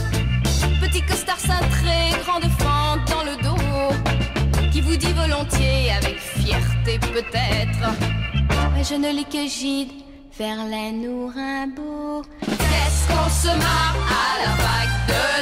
Petit 0.79 1.01
costard 1.01 1.39
cintré, 1.39 2.11
grande 2.23 2.49
fente 2.59 3.09
dans 3.09 3.23
le 3.23 3.35
dos. 3.41 4.71
Qui 4.71 4.81
vous 4.81 4.95
dit 4.95 5.13
volontiers, 5.13 5.91
avec 5.97 6.19
fierté 6.19 6.99
peut-être. 6.99 7.89
Je 8.83 8.95
ne 8.95 9.09
lis 9.09 9.25
que 9.25 9.47
Gide, 9.47 9.91
Verlaine 10.37 11.07
ou 11.07 11.27
Rimbaud. 11.27 12.21
Qu'est-ce 12.41 13.07
qu'on 13.07 13.29
se 13.29 13.47
marre 13.47 13.95
à 14.25 14.45
la 14.45 14.51
fac 14.63 14.89
de 15.07 15.36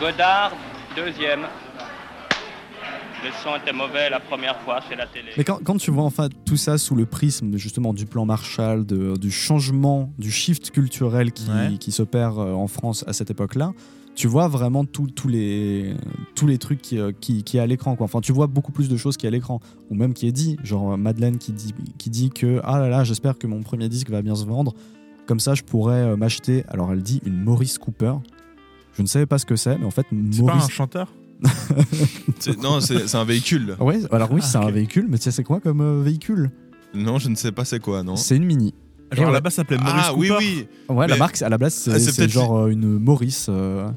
Godard, 0.00 0.52
deuxième. 0.96 1.40
Le 3.24 3.30
son 3.42 3.56
était 3.56 3.72
mauvais 3.76 4.08
la 4.10 4.20
première 4.20 4.56
fois, 4.60 4.78
c'est 4.88 4.94
la 4.94 5.06
télé. 5.06 5.30
Mais 5.36 5.42
quand, 5.42 5.58
quand 5.64 5.76
tu 5.76 5.90
vois 5.90 6.04
enfin 6.04 6.28
tout 6.46 6.56
ça 6.56 6.78
sous 6.78 6.94
le 6.94 7.04
prisme 7.04 7.56
justement 7.56 7.92
du 7.92 8.06
plan 8.06 8.24
Marshall, 8.24 8.86
de- 8.86 9.16
du 9.16 9.32
changement, 9.32 10.12
du 10.18 10.30
shift 10.30 10.70
culturel 10.70 11.32
qui, 11.32 11.50
Ouais. 11.50 11.76
qui 11.80 11.90
s'opère 11.90 12.38
euh, 12.38 12.52
en 12.52 12.68
France 12.68 13.04
à 13.08 13.12
cette 13.12 13.30
époque-là, 13.32 13.72
tu 14.14 14.28
vois 14.28 14.46
vraiment 14.46 14.84
tout- 14.84 15.08
tous 15.08 15.26
les, 15.26 15.94
tous 16.36 16.46
les 16.46 16.58
trucs 16.58 16.80
qui, 16.80 16.98
euh, 17.00 17.10
qui, 17.20 17.42
qui 17.42 17.56
est 17.56 17.60
à 17.60 17.66
l'écran. 17.66 17.96
quoi. 17.96 18.04
Enfin, 18.04 18.20
tu 18.20 18.30
vois 18.32 18.46
beaucoup 18.46 18.70
plus 18.70 18.88
de 18.88 18.96
choses 18.96 19.16
qui 19.16 19.26
est 19.26 19.28
à 19.28 19.32
l'écran, 19.32 19.58
ou 19.90 19.96
même 19.96 20.14
qui 20.14 20.28
est 20.28 20.32
dit. 20.32 20.56
Genre 20.62 20.92
euh, 20.92 20.96
Madeleine 20.96 21.38
qui 21.38 21.50
dit, 21.50 21.74
qui 21.98 22.10
dit 22.10 22.30
que 22.30 22.60
ah 22.62 22.78
là 22.78 22.88
là, 22.88 23.02
j'espère 23.02 23.36
que 23.36 23.48
mon 23.48 23.62
premier 23.62 23.88
disque 23.88 24.10
va 24.10 24.22
bien 24.22 24.36
se 24.36 24.44
vendre. 24.44 24.74
Comme 25.26 25.40
ça, 25.40 25.54
je 25.54 25.62
pourrais 25.64 26.16
m'acheter. 26.16 26.64
Alors, 26.68 26.92
elle 26.92 27.02
dit 27.02 27.20
une 27.26 27.42
Maurice 27.42 27.78
Cooper. 27.78 28.14
Je 28.98 29.02
ne 29.02 29.06
savais 29.06 29.26
pas 29.26 29.38
ce 29.38 29.46
que 29.46 29.56
c'est, 29.56 29.78
mais 29.78 29.86
en 29.86 29.90
fait, 29.90 30.06
C'est 30.10 30.44
pas 30.44 30.52
un 30.52 30.56
Maurice. 30.56 30.70
chanteur 30.70 31.14
Non, 32.62 32.80
c'est 32.80 33.14
un 33.14 33.24
véhicule. 33.24 33.76
Ouais, 33.80 34.00
alors 34.10 34.30
oui, 34.32 34.40
Ah, 34.42 34.46
c'est 34.46 34.58
un 34.58 34.70
véhicule, 34.70 35.06
mais 35.08 35.18
tu 35.18 35.24
sais, 35.24 35.30
c'est 35.30 35.44
quoi 35.44 35.60
comme 35.60 35.80
euh, 35.80 36.02
véhicule? 36.02 36.50
Non, 36.94 37.18
je 37.18 37.28
ne 37.28 37.34
sais 37.36 37.52
pas 37.52 37.64
c'est 37.64 37.80
quoi, 37.80 38.02
non 38.02 38.16
C'est 38.16 38.36
une 38.36 38.44
mini. 38.44 38.74
Genre 39.12 39.30
là-bas, 39.30 39.50
ça 39.50 39.56
s'appelait 39.56 39.78
Maurice 39.78 39.94
Ah 40.06 40.14
oui, 40.14 40.28
Cooper. 40.28 40.44
oui. 40.88 40.94
Ouais, 40.94 41.06
la 41.06 41.14
Mais- 41.14 41.18
marque, 41.18 41.40
à 41.40 41.48
la 41.48 41.56
base, 41.58 41.74
c'est 41.74 41.92
Ah, 41.92 41.98
c'est 41.98 42.10
c'est 42.10 42.16
peut-être- 42.22 42.30
genre 42.32 42.58
euh, 42.58 42.66
une 42.68 42.98
Maurice. 42.98 43.46
euh, 43.48 43.88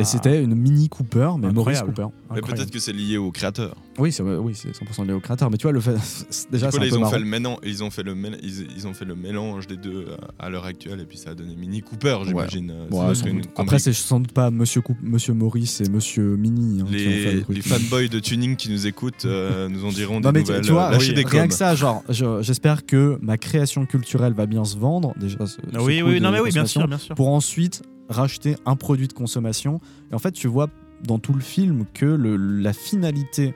Et 0.00 0.04
c'était 0.04 0.42
une 0.42 0.54
Mini 0.54 0.88
Cooper, 0.88 1.30
mais 1.38 1.52
Maurice 1.52 1.78
Incroyable. 1.78 1.88
Cooper. 1.94 2.02
Mais 2.30 2.36
Incroyable. 2.38 2.58
peut-être 2.58 2.70
que 2.72 2.78
c'est 2.80 2.92
lié 2.92 3.16
au 3.16 3.30
créateur. 3.30 3.76
Oui, 3.98 4.10
c'est 4.10 4.22
oui, 4.24 4.54
c'est 4.54 4.70
100% 4.70 5.06
lié 5.06 5.12
au 5.12 5.20
créateur. 5.20 5.50
Mais 5.50 5.56
tu 5.56 5.62
vois, 5.64 5.72
le 5.72 5.80
fait. 5.80 5.92
Déjà, 6.50 6.70
c'est 6.70 6.80
un 6.80 6.84
ils 6.84 6.90
peu 6.90 6.96
ont, 6.96 7.00
marrant. 7.00 7.12
fait 7.12 7.18
le 7.20 7.24
mélange, 7.26 7.58
ils, 7.62 7.84
ont 7.84 7.90
fait 7.90 8.02
le 8.02 8.14
mél- 8.14 8.38
ils, 8.42 8.66
ils 8.76 8.86
ont 8.88 8.94
fait 8.94 9.04
le 9.04 9.14
mélange 9.14 9.66
des 9.66 9.76
deux 9.76 10.06
euh, 10.08 10.16
à 10.38 10.50
l'heure 10.50 10.64
actuelle 10.64 11.00
et 11.00 11.04
puis 11.04 11.16
ça 11.18 11.30
a 11.30 11.34
donné 11.34 11.54
Mini 11.54 11.80
Cooper, 11.82 12.18
j'imagine. 12.26 12.70
Euh, 12.70 12.86
Ouais, 12.90 13.12
une 13.30 13.40
doute. 13.42 13.50
Après, 13.56 13.78
c'est 13.78 13.92
sans 13.92 14.20
doute 14.20 14.32
pas 14.32 14.50
Monsieur, 14.50 14.80
Coup- 14.80 14.96
Monsieur 15.02 15.32
Maurice 15.34 15.80
et 15.80 15.88
Monsieur 15.88 16.36
Mini 16.36 16.80
hein, 16.80 16.86
qui 16.88 16.94
ont 16.94 16.98
fait 16.98 17.32
le 17.32 17.44
les, 17.48 17.54
les 17.54 17.62
fanboys 17.62 18.08
de 18.08 18.18
tuning 18.18 18.56
qui 18.56 18.70
nous 18.70 18.86
écoutent 18.86 19.26
euh, 19.26 19.68
nous 19.68 19.84
en 19.84 19.88
diront 19.92 20.20
des 20.20 20.26
Non 20.26 20.32
mais 20.32 20.42
tu, 20.42 20.48
nouvelles. 20.50 20.64
tu 20.64 20.72
vois, 20.72 20.90
oui, 20.98 21.12
des 21.14 21.24
rien 21.24 21.46
que 21.46 21.54
ça, 21.54 21.74
genre, 21.74 22.02
je- 22.08 22.42
j'espère 22.42 22.84
que 22.86 23.18
ma 23.22 23.36
création 23.38 23.86
culturelle 23.86 24.32
va 24.32 24.46
bien 24.46 24.64
se 24.64 24.76
vendre. 24.76 25.12
Déjà, 25.20 25.46
ce- 25.46 25.60
Oui, 25.78 26.02
oui, 26.02 26.20
non, 26.20 26.30
mais 26.32 26.40
oui, 26.40 26.50
bien 26.50 26.62
consommation, 26.62 26.80
sûr, 26.80 26.88
bien 26.88 26.98
sûr. 26.98 27.14
Pour 27.14 27.28
ensuite 27.28 27.82
racheter 28.08 28.56
un 28.66 28.76
produit 28.76 29.08
de 29.08 29.12
consommation. 29.12 29.80
Et 30.10 30.14
en 30.14 30.18
fait, 30.18 30.32
tu 30.32 30.48
vois 30.48 30.68
dans 31.02 31.18
tout 31.18 31.32
le 31.32 31.40
film 31.40 31.84
que 31.94 32.06
le- 32.06 32.36
la 32.36 32.72
finalité 32.72 33.54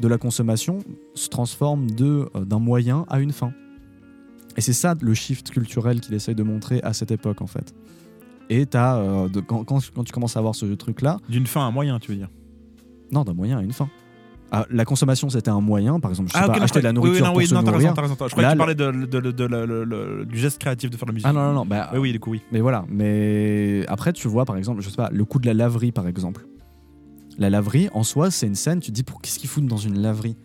de 0.00 0.08
la 0.08 0.18
consommation 0.18 0.78
se 1.14 1.28
transforme 1.28 1.90
de 1.90 2.28
euh, 2.34 2.44
d'un 2.44 2.58
moyen 2.58 3.04
à 3.08 3.20
une 3.20 3.32
fin. 3.32 3.52
Et 4.56 4.60
c'est 4.60 4.72
ça 4.72 4.94
le 5.00 5.14
shift 5.14 5.50
culturel 5.50 6.00
qu'il 6.00 6.14
essaye 6.14 6.34
de 6.34 6.42
montrer 6.42 6.80
à 6.82 6.92
cette 6.92 7.10
époque, 7.10 7.40
en 7.42 7.46
fait. 7.46 7.74
Et 8.50 8.66
euh, 8.74 9.28
de- 9.28 9.40
quand, 9.40 9.64
quand, 9.64 9.78
quand 9.94 10.04
tu 10.04 10.12
commences 10.12 10.36
à 10.36 10.40
voir 10.40 10.54
ce 10.54 10.66
truc-là, 10.66 11.18
D'une 11.28 11.46
fin 11.46 11.62
à 11.62 11.64
un 11.64 11.70
moyen, 11.70 11.98
tu 11.98 12.10
veux 12.12 12.16
dire? 12.16 12.30
non, 13.12 13.22
d'un 13.24 13.34
moyen 13.34 13.58
à 13.58 13.62
une 13.62 13.72
fin. 13.72 13.88
Ah, 14.52 14.66
la 14.70 14.84
consommation, 14.84 15.28
c'était 15.30 15.50
un 15.50 15.60
moyen, 15.60 15.98
par 15.98 16.10
exemple, 16.12 16.28
je 16.28 16.34
sais 16.34 16.38
Ah, 16.40 16.46
pas, 16.46 16.52
ok, 16.52 16.58
non, 16.58 16.64
acheter 16.64 16.78
de 16.78 16.84
la 16.84 16.92
nourriture 16.92 17.16
oui, 17.16 17.22
non, 17.22 17.28
pour 17.32 17.36
oui, 17.38 17.46
se 17.46 17.54
non, 17.54 17.62
nourrir. 17.62 17.76
raison, 17.94 17.94
raison. 18.00 18.16
Je 18.20 18.30
croyais 18.30 18.48
que 18.48 18.52
tu 18.52 18.58
parlais 18.58 18.74
de, 18.76 18.90
de- 19.06 19.20
de- 19.20 19.30
de- 19.32 20.24
du 20.24 20.38
geste 20.38 20.58
créatif 20.60 20.90
de 20.90 20.96
faire 20.96 21.06
la 21.06 21.12
musique. 21.12 21.26
Ah 21.28 21.32
non, 21.32 21.42
non, 21.46 21.52
non. 21.52 21.66
Bah, 21.66 21.90
Oui, 21.94 21.98
oui, 21.98 22.12
du 22.12 22.20
coup, 22.20 22.30
oui. 22.32 22.40
Mais 22.52 22.60
voilà. 22.60 22.84
Mais 22.88 23.84
après, 23.88 24.12
tu 24.12 24.28
vois, 24.28 24.44
par 24.44 24.56
exemple, 24.56 24.80
je 24.82 24.88
sais 24.90 24.96
pas, 24.96 25.10
le 25.12 25.24
coup 25.24 25.38
de 25.40 25.46
la 25.46 25.54
laverie, 25.54 25.90
par 25.92 26.06
exemple. 26.06 26.46
La 27.38 27.50
laverie, 27.50 27.88
en 27.94 28.04
soi, 28.04 28.30
c'est 28.30 28.46
une 28.46 28.54
scène, 28.54 28.78
tu 28.80 28.90
te 28.90 28.94
dis, 28.94 29.02
pour 29.02 29.20
qu'est-ce 29.20 29.38
qu'ils 29.40 29.48
foutent 29.50 29.66
dans 29.66 29.76
une 29.76 29.98
laverie? 30.00 30.36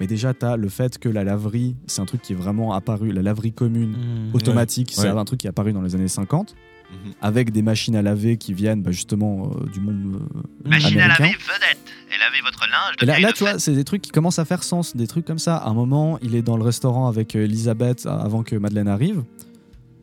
Mais 0.00 0.06
déjà, 0.06 0.32
tu 0.32 0.46
as 0.46 0.56
le 0.56 0.68
fait 0.68 0.96
que 0.96 1.08
la 1.08 1.24
laverie, 1.24 1.76
c'est 1.86 2.00
un 2.00 2.06
truc 2.06 2.22
qui 2.22 2.32
est 2.32 2.36
vraiment 2.36 2.72
apparu, 2.72 3.12
la 3.12 3.20
laverie 3.20 3.52
commune, 3.52 3.90
Mmh. 3.90 4.34
automatique, 4.34 4.92
c'est 4.94 5.02
Ouais. 5.10 5.18
un 5.18 5.24
truc 5.24 5.40
qui 5.40 5.46
est 5.46 5.50
apparu 5.50 5.72
dans 5.72 5.82
les 5.82 5.94
années 5.94 6.08
50, 6.08 6.54
Mhm. 6.90 7.12
avec 7.20 7.50
des 7.52 7.60
machines 7.62 7.94
à 7.96 8.02
laver 8.02 8.38
qui 8.38 8.54
viennent 8.54 8.82
bah, 8.82 8.90
justement 8.92 9.50
euh, 9.60 9.66
du 9.70 9.78
monde 9.80 10.22
euh, 10.36 10.68
Machine 10.68 10.98
à 11.00 11.08
laver 11.08 11.24
vedette. 11.32 11.78
Et 12.10 12.18
laver 12.18 12.40
votre 12.42 12.60
linge 12.60 12.96
de 12.98 13.02
Et 13.02 13.06
là, 13.06 13.20
là 13.20 13.28
de 13.28 13.34
tu 13.34 13.44
vois, 13.44 13.58
c'est 13.58 13.74
des 13.74 13.84
trucs 13.84 14.00
qui 14.00 14.10
commencent 14.10 14.38
à 14.38 14.46
faire 14.46 14.62
sens, 14.62 14.96
des 14.96 15.06
trucs 15.06 15.26
comme 15.26 15.38
ça. 15.38 15.56
À 15.58 15.68
un 15.68 15.74
moment, 15.74 16.18
il 16.22 16.34
est 16.34 16.40
dans 16.40 16.56
le 16.56 16.62
restaurant 16.62 17.06
avec 17.08 17.36
euh, 17.36 17.44
Elisabeth 17.44 18.06
avant 18.06 18.42
que 18.42 18.56
Madeleine 18.56 18.88
arrive. 18.88 19.22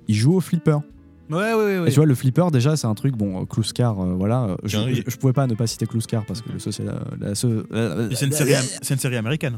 Il 0.07 0.13
joue 0.15 0.35
au 0.35 0.41
flipper. 0.41 0.77
Ouais, 1.31 1.37
ouais, 1.55 1.79
ouais. 1.79 1.87
Et 1.87 1.91
tu 1.91 1.95
vois, 1.95 2.05
le 2.05 2.13
flipper, 2.13 2.51
déjà, 2.51 2.77
c'est 2.77 2.85
un 2.85 2.93
truc, 2.93 3.15
bon, 3.17 3.47
Kluskar, 3.47 3.99
euh, 3.99 4.13
voilà. 4.13 4.43
euh, 4.43 4.55
je, 4.63 4.77
Quinry. 4.77 4.95
je, 4.97 5.01
je 5.09 5.17
pouvais 5.17 5.33
pas 5.33 5.47
ne 5.47 5.55
pas 5.55 5.65
citer 5.65 5.87
Kluskar 5.87 6.23
parce 6.27 6.43
que 6.43 6.51
le 6.51 6.59
social. 6.59 6.85
La, 7.19 7.29
la- 7.29 7.33
ce- 7.35 8.11
Et 8.11 8.15
C'est 8.15 8.27
une, 8.27 8.31
série 8.31 8.53
am- 8.53 8.63
c'est 8.83 8.93
une 8.93 8.99
série 8.99 9.17
américaine. 9.17 9.57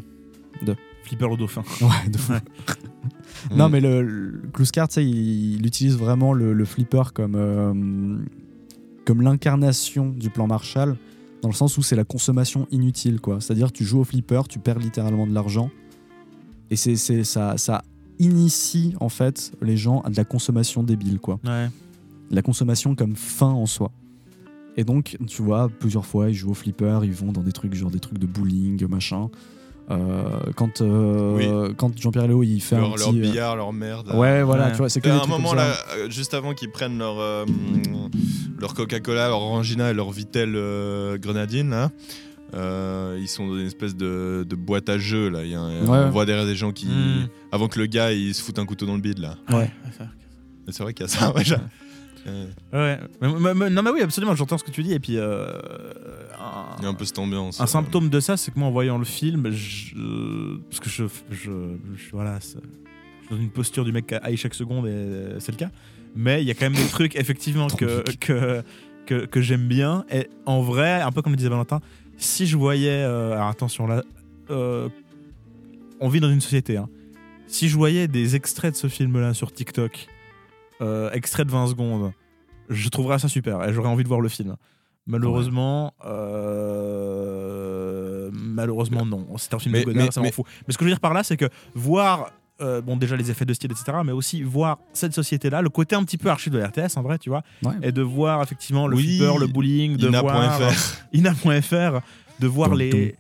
De 0.66 0.76
Flipper 1.04 1.26
au 1.26 1.36
dauphin. 1.36 1.63
Ouais, 1.82 2.10
de 2.10 2.18
fou. 2.18 2.32
Non, 3.56 3.69
mais 3.69 3.80
le, 3.80 4.02
le 4.02 4.41
Kluskar, 4.54 4.88
il, 4.97 5.56
il 5.56 5.65
utilise 5.65 5.97
vraiment 5.97 6.34
le, 6.34 6.54
le 6.54 6.65
flipper 6.65 7.04
comme, 7.13 7.36
euh, 7.36 8.17
comme 9.06 9.21
l'incarnation 9.21 10.10
du 10.10 10.30
plan 10.30 10.47
Marshall, 10.47 10.95
dans 11.41 11.50
le 11.50 11.54
sens 11.54 11.78
où 11.78 11.84
c'est 11.84 11.95
la 11.95 12.04
consommation 12.04 12.67
inutile, 12.71 13.19
quoi. 13.21 13.39
C'est-à-dire, 13.41 13.71
tu 13.71 13.84
joues 13.84 14.00
au 14.00 14.04
flipper, 14.04 14.41
tu 14.50 14.60
perds 14.60 14.80
littéralement 14.80 15.28
de 15.28 15.34
l'argent, 15.34 15.69
et 16.69 16.76
c'est, 16.76 16.95
c'est, 16.95 17.23
ça, 17.23 17.58
ça 17.58 17.84
initie, 18.19 18.95
en 19.00 19.10
fait, 19.10 19.52
les 19.62 19.78
gens 19.78 20.02
à 20.02 20.10
de 20.10 20.17
la 20.17 20.23
consommation 20.26 20.84
débile, 20.84 21.19
quoi. 21.19 21.39
Ouais. 21.45 21.69
la 22.32 22.41
consommation 22.41 22.95
comme 22.95 23.15
fin 23.15 23.52
en 23.52 23.65
soi. 23.65 23.91
Et 24.76 24.84
donc, 24.84 25.17
tu 25.28 25.41
vois, 25.41 25.69
plusieurs 25.69 26.06
fois, 26.06 26.30
ils 26.30 26.36
jouent 26.36 26.52
au 26.52 26.54
flipper, 26.54 27.00
ils 27.04 27.12
vont 27.13 27.32
dans 27.32 27.41
des 27.41 27.52
trucs, 27.52 27.73
genre 27.73 27.89
des 27.89 28.00
trucs 28.00 28.19
de 28.19 28.28
bowling, 28.28 28.86
machin. 28.88 29.30
Euh, 29.89 30.39
quand 30.58 30.82
euh, 30.82 31.73
quand 31.78 31.97
Jean-Pierre 31.97 32.28
Léo, 32.28 32.43
il 32.43 32.60
fait 32.60 32.76
un 32.76 32.80
Leur, 32.82 32.97
leur 32.97 33.10
petit... 33.10 33.19
euh, 33.19 33.21
billard, 33.21 33.56
leur 33.56 33.71
merde. 33.71 34.12
Ouais, 34.13 34.43
voilà, 34.43 34.65
Ouais. 34.65 34.71
tu 34.71 34.78
vois, 34.80 34.89
c'est 34.89 35.00
que 35.00 35.08
un 35.10 35.26
moment 35.28 35.54
là, 35.54 35.73
juste 36.10 36.34
avant 36.34 36.54
qu'ils 36.54 36.71
prennent 36.71 36.97
leur 36.97 37.19
euh, 37.19 37.45
leur 38.60 38.73
Coca-Cola, 38.73 39.30
leur 39.30 39.41
Orangina 39.41 39.89
et 39.91 39.93
leur 39.93 40.12
Vitel 40.12 40.54
euh, 40.56 41.17
grenadine 41.17 41.69
là, 41.69 41.91
euh, 42.54 43.17
ils 43.19 43.28
sont 43.30 43.47
dans 43.47 43.58
une 43.58 43.65
espèce 43.67 43.95
de, 43.95 44.45
de 44.47 44.56
boîte 44.56 44.89
à 44.89 44.97
jeux 44.97 45.30
là. 45.30 45.43
Il 45.43 45.52
y 45.52 45.56
a 45.56 45.60
un- 45.62 45.86
Ouais. 45.86 45.97
On 46.08 46.10
voit 46.10 46.26
derrière 46.26 46.45
des 46.45 46.56
gens 46.56 46.71
qui, 46.73 46.88
Mm. 46.88 47.28
avant 47.54 47.67
que 47.69 47.80
le 47.80 47.86
gars 47.86 48.12
il 48.12 48.34
se 48.36 48.41
foute 48.41 48.60
un 48.60 48.65
couteau 48.65 48.86
dans 48.86 48.95
le 48.95 49.02
bide 49.02 49.19
là. 49.19 49.36
Ouais. 49.52 49.71
C'est 50.69 50.84
vrai 50.84 50.93
qu'il 50.93 51.06
y 51.06 51.10
a 51.10 51.12
ça. 51.12 51.32
ouais, 51.36 51.43
Ouais. 52.74 52.98
Mais- 53.22 53.34
mais- 53.40 53.54
mais- 53.54 53.70
non, 53.70 53.82
mais 53.84 53.92
oui, 53.92 54.02
absolument, 54.02 54.36
j'entends 54.36 54.58
ce 54.58 54.63
que 54.63 54.72
tu 54.72 54.84
dis. 54.84 54.94
Et 54.94 55.00
puis, 55.00 55.18
euh, 55.18 55.48
un, 56.40 56.76
Il 56.80 56.84
y 56.84 56.86
a 56.86 56.90
un 56.90 56.94
peu 56.94 57.06
cette 57.06 57.20
ambiance. 57.20 57.60
un 57.60 57.63
euh. 57.63 57.68
symptôme 57.68 58.10
de 58.10 58.20
ça, 58.20 58.38
c'est 58.38 58.52
que 58.54 58.60
moi, 58.60 58.68
en 58.68 58.72
voyant 58.72 58.98
le 58.98 59.06
film, 59.06 59.50
je, 59.52 59.96
parce 60.70 60.80
que 60.80 60.90
je, 60.90 61.06
je, 61.32 61.52
je- 61.96 62.12
voilà, 62.12 62.40
c'est- 62.42 62.58
je 63.22 63.28
suis 63.28 63.36
dans 63.36 63.42
une 63.42 63.50
posture 63.50 63.84
du 63.86 63.92
mec 63.92 64.08
qui 64.08 64.16
haït 64.16 64.38
chaque 64.38 64.54
seconde, 64.54 64.88
et 64.88 65.40
c'est 65.40 65.52
le 65.52 65.58
cas. 65.58 65.70
Mais 66.16 66.42
il 66.42 66.48
y 66.48 66.52
a 66.52 66.54
quand 66.54 66.66
même 66.70 66.74
des 66.82 66.88
trucs, 66.90 67.16
effectivement, 67.16 67.68
que, 67.68 68.04
que, 68.20 68.63
que, 69.06 69.26
que 69.26 69.42
j'aime 69.42 69.68
bien. 69.68 70.06
Et 70.12 70.28
en 70.46 70.62
vrai, 70.62 71.02
un 71.02 71.12
peu 71.12 71.22
comme 71.22 71.34
le 71.34 71.38
disait 71.38 71.50
Valentin, 71.50 71.80
si 72.18 72.48
je 72.48 72.58
voyais. 72.58 72.90
euh, 73.04 73.34
alors 73.34 73.48
attention, 73.48 73.86
là. 73.88 74.04
euh, 74.50 74.90
on 76.00 76.10
vit 76.10 76.20
dans 76.20 76.30
une 76.32 76.42
société. 76.42 76.78
hein. 76.78 76.90
Si 77.48 77.70
je 77.70 77.76
voyais 77.78 78.08
des 78.08 78.36
extraits 78.36 78.74
de 78.74 78.78
ce 78.78 78.88
film-là 78.88 79.34
sur 79.34 79.52
TikTok, 79.52 80.08
euh, 80.82 81.10
extraits 81.12 81.46
de 81.48 81.52
20 81.52 81.68
secondes, 81.68 82.12
je 82.70 82.90
trouverais 82.90 83.20
ça 83.20 83.28
super 83.30 83.63
et 83.68 83.74
j'aurais 83.74 83.90
envie 83.90 84.04
de 84.04 84.08
voir 84.10 84.22
le 84.22 84.30
film. 84.30 84.56
Malheureusement, 85.06 85.94
euh, 86.98 88.30
malheureusement 88.34 89.06
non. 89.06 89.26
C'est 89.38 89.54
un 89.54 89.60
film 89.60 89.74
Mais- 89.74 89.82
de 89.82 89.86
Godard, 89.86 90.06
mais- 90.06 90.12
ça 90.12 90.20
m'en 90.20 90.26
mais- 90.26 90.32
fout. 90.32 90.46
Mais 90.68 90.74
ce 90.74 90.78
que 90.78 90.84
je 90.84 90.90
veux 90.90 90.94
dire 90.94 91.00
par 91.00 91.13
là, 91.13 91.24
c'est 91.24 91.38
que 91.38 91.46
voir, 91.74 92.32
euh, 92.62 92.82
bon 92.82 92.98
déjà 92.98 93.16
les 93.16 93.32
effets 93.32 93.46
de 93.46 93.54
style, 93.54 93.72
etc., 93.72 94.00
mais 94.04 94.12
aussi 94.12 94.44
voir 94.44 94.80
cette 94.94 95.13
société-là, 95.13 95.62
le 95.62 95.70
côté 95.70 95.96
un 95.96 96.04
petit 96.04 96.18
peu 96.18 96.30
archive 96.30 96.52
de 96.54 96.58
la 96.60 96.68
RTS 96.68 96.98
en 96.98 97.02
vrai, 97.04 97.18
tu 97.20 97.30
vois, 97.30 97.44
Ouais. 97.63 97.74
et 97.84 97.92
de 97.92 98.02
voir 98.02 98.42
effectivement 98.44 98.88
le 98.88 98.98
Oui, 98.98 99.18
flipper, 99.18 99.38
le 99.40 99.48
bowling, 99.48 99.98
de 99.98 100.08
voir 100.10 100.60
Ina.fr. 100.60 100.98
Ina.fr, 101.13 102.02
de 102.39 102.47
voir 102.47 102.76
les, 102.76 103.15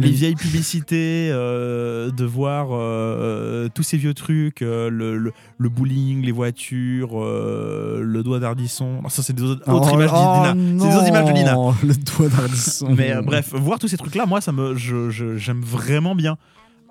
les 0.00 0.10
vieilles 0.10 0.34
publicités, 0.34 1.28
euh, 1.30 2.10
de 2.10 2.24
voir 2.24 2.68
euh, 2.72 3.68
tous 3.74 3.82
ces 3.84 3.96
vieux 3.96 4.14
trucs, 4.14 4.62
euh, 4.62 4.90
le, 4.90 5.16
le, 5.16 5.32
le 5.58 5.68
bowling, 5.68 6.22
les 6.24 6.32
voitures, 6.32 7.22
euh, 7.22 8.00
le 8.02 8.22
doigt 8.22 8.40
d'Ardisson. 8.40 9.00
Non, 9.02 9.08
ça, 9.08 9.22
c'est 9.22 9.32
des 9.32 9.42
autres, 9.42 9.62
Oh, 9.68 9.80
images 9.94 10.10
oh 10.12 10.16
d'Ina. 10.16 10.78
C'est 10.80 10.88
des 10.90 10.96
autres 10.96 11.08
images 11.08 11.24
de 11.26 11.32
Lina. 11.32 11.56
Le 11.82 11.94
doigt 11.94 12.28
d'Ardisson. 12.28 12.94
Mais 12.96 13.12
euh, 13.14 13.22
bref, 13.22 13.52
voir 13.54 13.78
tous 13.78 13.88
ces 13.88 13.96
trucs-là, 13.96 14.26
moi, 14.26 14.40
ça 14.40 14.50
me, 14.52 14.74
je, 14.76 15.10
je- 15.10 15.36
j'aime 15.36 15.60
vraiment 15.62 16.14
bien. 16.14 16.36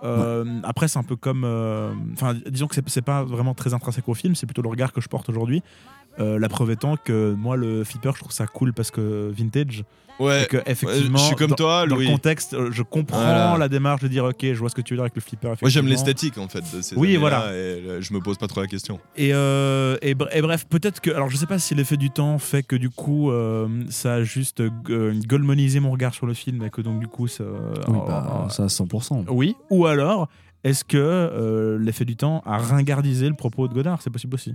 Euh, 0.04 0.46
Après, 0.64 0.88
c'est 0.88 0.98
un 0.98 1.04
peu 1.04 1.16
comme. 1.16 1.44
euh, 1.46 1.92
Enfin, 2.14 2.34
disons 2.50 2.66
que 2.68 2.76
c'est 2.88 3.02
pas 3.04 3.24
vraiment 3.24 3.54
très 3.54 3.74
intrinsèque 3.76 4.08
au 4.10 4.16
film, 4.16 4.34
c'est 4.36 4.48
plutôt 4.48 4.64
le 4.64 4.70
regard 4.70 4.94
que 4.94 5.00
je 5.02 5.08
porte 5.08 5.30
aujourd'hui. 5.30 5.62
Euh, 6.20 6.38
la 6.40 6.50
preuve 6.50 6.72
étant 6.72 6.98
que 6.98 7.34
moi, 7.34 7.56
le 7.56 7.84
flipper, 7.86 8.12
je 8.16 8.20
trouve 8.20 8.32
ça 8.34 8.46
cool 8.46 8.74
parce 8.74 8.92
que 8.92 9.32
vintage. 9.36 9.84
Ouais. 10.20 10.44
et 10.44 10.46
que 10.46 10.58
effectivement, 10.68 11.18
je 11.18 11.24
suis 11.24 11.36
comme 11.36 11.50
dans- 11.52 11.56
toi, 11.56 11.88
dans 11.88 11.96
le 11.96 12.06
contexte, 12.06 12.54
euh, 12.54 12.70
je 12.72 12.84
comprends 12.84 13.18
Voilà. 13.18 13.58
la 13.58 13.68
démarche 13.70 14.02
de 14.04 14.08
dire 14.08 14.24
ok, 14.26 14.38
je 14.44 14.54
vois 14.54 14.70
ce 14.70 14.76
que 14.76 14.82
tu 14.82 14.94
veux 14.94 14.98
dire 14.98 15.04
avec 15.04 15.16
le 15.16 15.22
flipper. 15.22 15.54
Moi 15.60 15.70
j'aime 15.72 15.88
l'esthétique 15.88 16.38
en 16.38 16.48
fait 16.48 16.60
de 16.76 16.82
ces 16.84 16.96
Oui, 16.96 17.16
voilà. 17.16 17.48
Et 17.54 17.56
euh, 17.56 18.02
je 18.02 18.14
me 18.14 18.20
pose 18.20 18.38
pas 18.38 18.46
trop 18.46 18.62
la 18.62 18.68
question. 18.68 19.00
Et, 19.16 19.34
euh, 19.34 19.98
et, 20.04 20.14
br- 20.14 20.28
et 20.32 20.42
bref, 20.44 20.68
peut-être 20.70 21.00
que. 21.00 21.10
Alors, 21.10 21.30
je 21.32 21.38
sais 21.38 21.48
pas 21.48 21.58
si 21.58 21.74
l'effet 21.74 21.98
du 21.98 22.12
temps 22.12 22.38
fait 22.38 22.62
que 22.62 22.76
du 22.76 22.90
coup, 22.92 23.32
euh, 23.32 23.68
ça 23.90 24.16
a 24.16 24.24
juste 24.24 24.60
euh, 24.62 25.14
golemonisé 25.26 25.80
mon 25.80 25.90
regard 25.92 26.14
sur 26.14 26.28
le 26.28 26.36
film 26.36 26.62
et 26.64 26.70
que 26.70 26.82
donc, 26.82 27.00
du 27.00 27.08
coup, 27.08 27.28
ça. 27.28 27.46
Oui, 27.88 27.98
bah, 28.06 28.46
ça 28.52 28.64
à 28.66 28.68
100%. 28.68 29.26
oui. 29.30 29.56
Ou 29.72 29.88
alors, 29.88 30.28
est-ce 30.64 30.84
que 30.84 30.98
euh, 31.00 31.80
l'effet 31.80 32.06
du 32.06 32.16
temps 32.16 32.44
a 32.46 32.58
ringardisé 32.60 33.28
le 33.28 33.34
propos 33.36 33.68
de 33.68 33.74
Godard? 33.74 34.02
C'est 34.04 34.12
possible 34.12 34.36
aussi. 34.36 34.54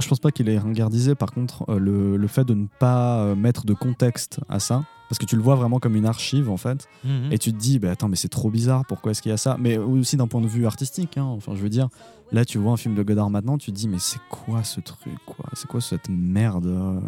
Je 0.00 0.08
pense 0.08 0.20
pas 0.20 0.30
qu'il 0.32 0.48
est 0.48 0.58
ringardisé. 0.58 1.14
Par 1.14 1.32
contre, 1.32 1.64
euh, 1.68 1.78
le, 1.78 2.16
le 2.16 2.26
fait 2.28 2.44
de 2.44 2.54
ne 2.54 2.66
pas 2.78 3.18
euh, 3.24 3.34
mettre 3.34 3.66
de 3.66 3.74
contexte 3.74 4.40
à 4.48 4.58
ça, 4.58 4.84
parce 5.08 5.18
que 5.18 5.26
tu 5.26 5.36
le 5.36 5.42
vois 5.42 5.54
vraiment 5.54 5.78
comme 5.80 5.94
une 5.96 6.06
archive 6.06 6.48
en 6.50 6.56
fait, 6.56 6.88
et 7.30 7.38
tu 7.38 7.52
te 7.52 7.58
dis, 7.58 7.78
bah, 7.78 7.90
attends, 7.90 8.08
mais 8.08 8.16
c'est 8.16 8.28
trop 8.30 8.50
bizarre, 8.50 8.84
pourquoi 8.86 9.12
est-ce 9.12 9.20
qu'il 9.20 9.28
y 9.30 9.32
a 9.34 9.36
ça? 9.36 9.56
Mais 9.60 9.76
aussi 9.76 10.16
d'un 10.16 10.26
point 10.26 10.40
de 10.40 10.46
vue 10.46 10.64
artistique, 10.66 11.18
hein. 11.18 11.24
enfin, 11.24 11.52
je 11.54 11.60
veux 11.60 11.68
dire, 11.68 11.88
là, 12.32 12.46
tu 12.46 12.56
vois 12.56 12.72
un 12.72 12.76
film 12.78 12.94
de 12.94 13.02
Godard 13.02 13.28
maintenant, 13.28 13.58
tu 13.58 13.70
te 13.70 13.76
dis, 13.76 13.88
mais 13.88 13.98
c'est 13.98 14.20
quoi 14.30 14.64
ce 14.64 14.80
truc, 14.80 15.12
quoi? 15.26 15.44
C'est 15.52 15.66
quoi 15.68 15.82
cette 15.82 16.08
merde 16.08 16.66
euh? 16.66 16.98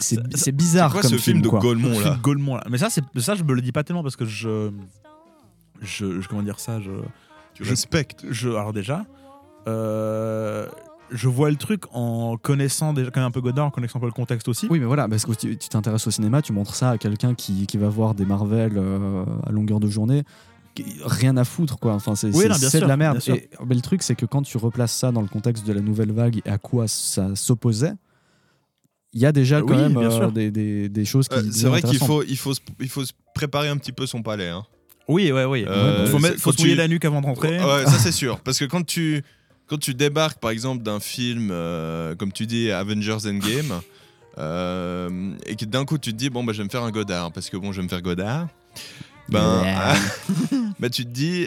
C'est- 0.00 0.50
bizarre 0.52 0.88
C'est 0.90 0.92
quoi 0.94 1.02
comme 1.02 1.10
ce 1.12 1.16
film 1.16 1.40
de 1.40 1.48
quoi. 1.48 1.60
Gaulmont 1.60 1.90
là? 1.90 1.94
film 2.00 2.16
Gaulmont, 2.20 2.56
là. 2.56 2.64
Mais 2.68 2.78
ça, 2.78 2.88
ça, 2.90 3.34
je 3.36 3.44
me 3.44 3.54
le 3.54 3.62
dis 3.62 3.70
pas 3.72 3.84
tellement 3.84 4.02
parce 4.02 4.16
que 4.16 4.24
je. 4.24 4.70
Je, 5.80 6.20
je- 6.20 6.28
comment 6.28 6.42
dire 6.42 6.58
ça 6.60 6.80
je, 6.80 6.90
Tu 7.54 7.64
je- 7.64 7.70
respectes. 7.70 8.24
je, 8.30 8.48
alors 8.50 8.72
déjà, 8.72 9.04
euh, 9.68 10.66
je 11.10 11.28
vois 11.28 11.50
le 11.50 11.56
truc 11.56 11.84
en 11.92 12.36
connaissant 12.36 12.92
déjà 12.92 13.10
quand 13.10 13.20
même 13.20 13.28
un 13.28 13.30
peu 13.30 13.40
Godard, 13.40 13.66
en 13.66 13.70
connaissant 13.70 13.98
un 13.98 14.00
peu 14.00 14.06
le 14.06 14.12
contexte 14.12 14.48
aussi. 14.48 14.66
Oui, 14.70 14.78
mais 14.80 14.86
voilà, 14.86 15.08
parce 15.08 15.24
que 15.26 15.32
tu 15.32 15.56
t'intéresses 15.56 16.06
au 16.06 16.10
cinéma, 16.10 16.42
tu 16.42 16.52
montres 16.52 16.74
ça 16.74 16.90
à 16.90 16.98
quelqu'un 16.98 17.34
qui, 17.34 17.66
qui 17.66 17.76
va 17.76 17.88
voir 17.88 18.14
des 18.14 18.24
Marvel 18.24 18.72
euh, 18.76 19.24
à 19.46 19.52
longueur 19.52 19.80
de 19.80 19.88
journée. 19.88 20.22
Rien 21.04 21.36
à 21.36 21.44
foutre, 21.44 21.78
quoi. 21.78 21.94
Enfin, 21.94 22.16
c'est 22.16 22.34
Oui, 22.34 22.44
de 22.48 22.86
la 22.86 22.96
merde. 22.96 23.20
Et, 23.28 23.48
mais 23.64 23.74
le 23.76 23.80
truc, 23.80 24.02
c'est 24.02 24.16
que 24.16 24.26
quand 24.26 24.42
tu 24.42 24.56
replaces 24.58 24.92
ça 24.92 25.12
dans 25.12 25.22
le 25.22 25.28
contexte 25.28 25.64
de 25.66 25.72
la 25.72 25.80
nouvelle 25.80 26.10
vague 26.10 26.40
et 26.44 26.48
à 26.50 26.58
quoi 26.58 26.88
ça 26.88 27.36
s'opposait, 27.36 27.92
il 29.12 29.20
y 29.20 29.26
a 29.26 29.30
déjà 29.30 29.60
quand 29.60 29.68
Oui, 29.68 29.76
même 29.76 29.92
bien 29.92 30.10
euh, 30.10 30.18
sûr. 30.18 30.32
des, 30.32 30.50
des- 30.50 30.88
des 30.88 31.04
choses 31.04 31.28
qui. 31.28 31.36
Euh, 31.36 31.42
c'est 31.52 31.68
vrai 31.68 31.80
qu'il 31.80 31.98
faut, 31.98 32.24
il, 32.24 32.36
faut 32.36 32.54
se, 32.54 32.60
il 32.80 32.88
faut 32.88 33.04
se 33.04 33.12
préparer 33.36 33.68
un 33.68 33.76
petit 33.76 33.92
peu 33.92 34.06
son 34.06 34.22
palais. 34.22 34.48
Hein. 34.48 34.64
Oui, 35.06 35.30
ouais, 35.30 35.44
oui. 35.44 35.64
Euh, 35.68 36.06
faut 36.06 36.16
c'est- 36.18 36.22
mettre- 36.30 36.40
faut 36.40 36.50
quand 36.50 36.56
se 36.56 36.62
mouiller 36.62 36.74
tu- 36.74 36.78
la 36.78 36.88
nuque 36.88 37.04
avant 37.04 37.20
de 37.20 37.26
rentrer. 37.26 37.58
Ouais, 37.62 37.84
ça 37.84 37.92
c'est 38.00 38.10
sûr. 38.10 38.40
Parce 38.40 38.58
que 38.58 38.64
quand 38.64 38.84
tu, 38.84 39.22
quand 39.66 39.78
tu 39.78 39.94
débarques 39.94 40.38
par 40.38 40.50
exemple 40.50 40.82
d'un 40.82 41.00
film, 41.00 41.48
euh, 41.50 42.14
comme 42.14 42.32
tu 42.32 42.46
dis, 42.46 42.70
Avengers 42.70 43.26
Endgame, 43.26 43.80
euh, 44.38 45.32
et 45.46 45.56
que 45.56 45.64
d'un 45.64 45.84
coup 45.84 45.98
tu 45.98 46.12
te 46.12 46.16
dis, 46.16 46.30
bon, 46.30 46.44
bah, 46.44 46.52
je 46.52 46.58
vais 46.58 46.64
me 46.64 46.68
faire 46.70 46.82
un 46.82 46.90
Godard, 46.90 47.32
parce 47.32 47.50
que 47.50 47.56
bon, 47.56 47.72
je 47.72 47.78
vais 47.78 47.84
me 47.84 47.88
faire 47.88 48.02
Godard, 48.02 48.48
ben, 49.28 49.62
Yeah. 49.62 49.94
bah, 50.80 50.90
tu 50.90 51.04
te 51.04 51.10
dis, 51.10 51.46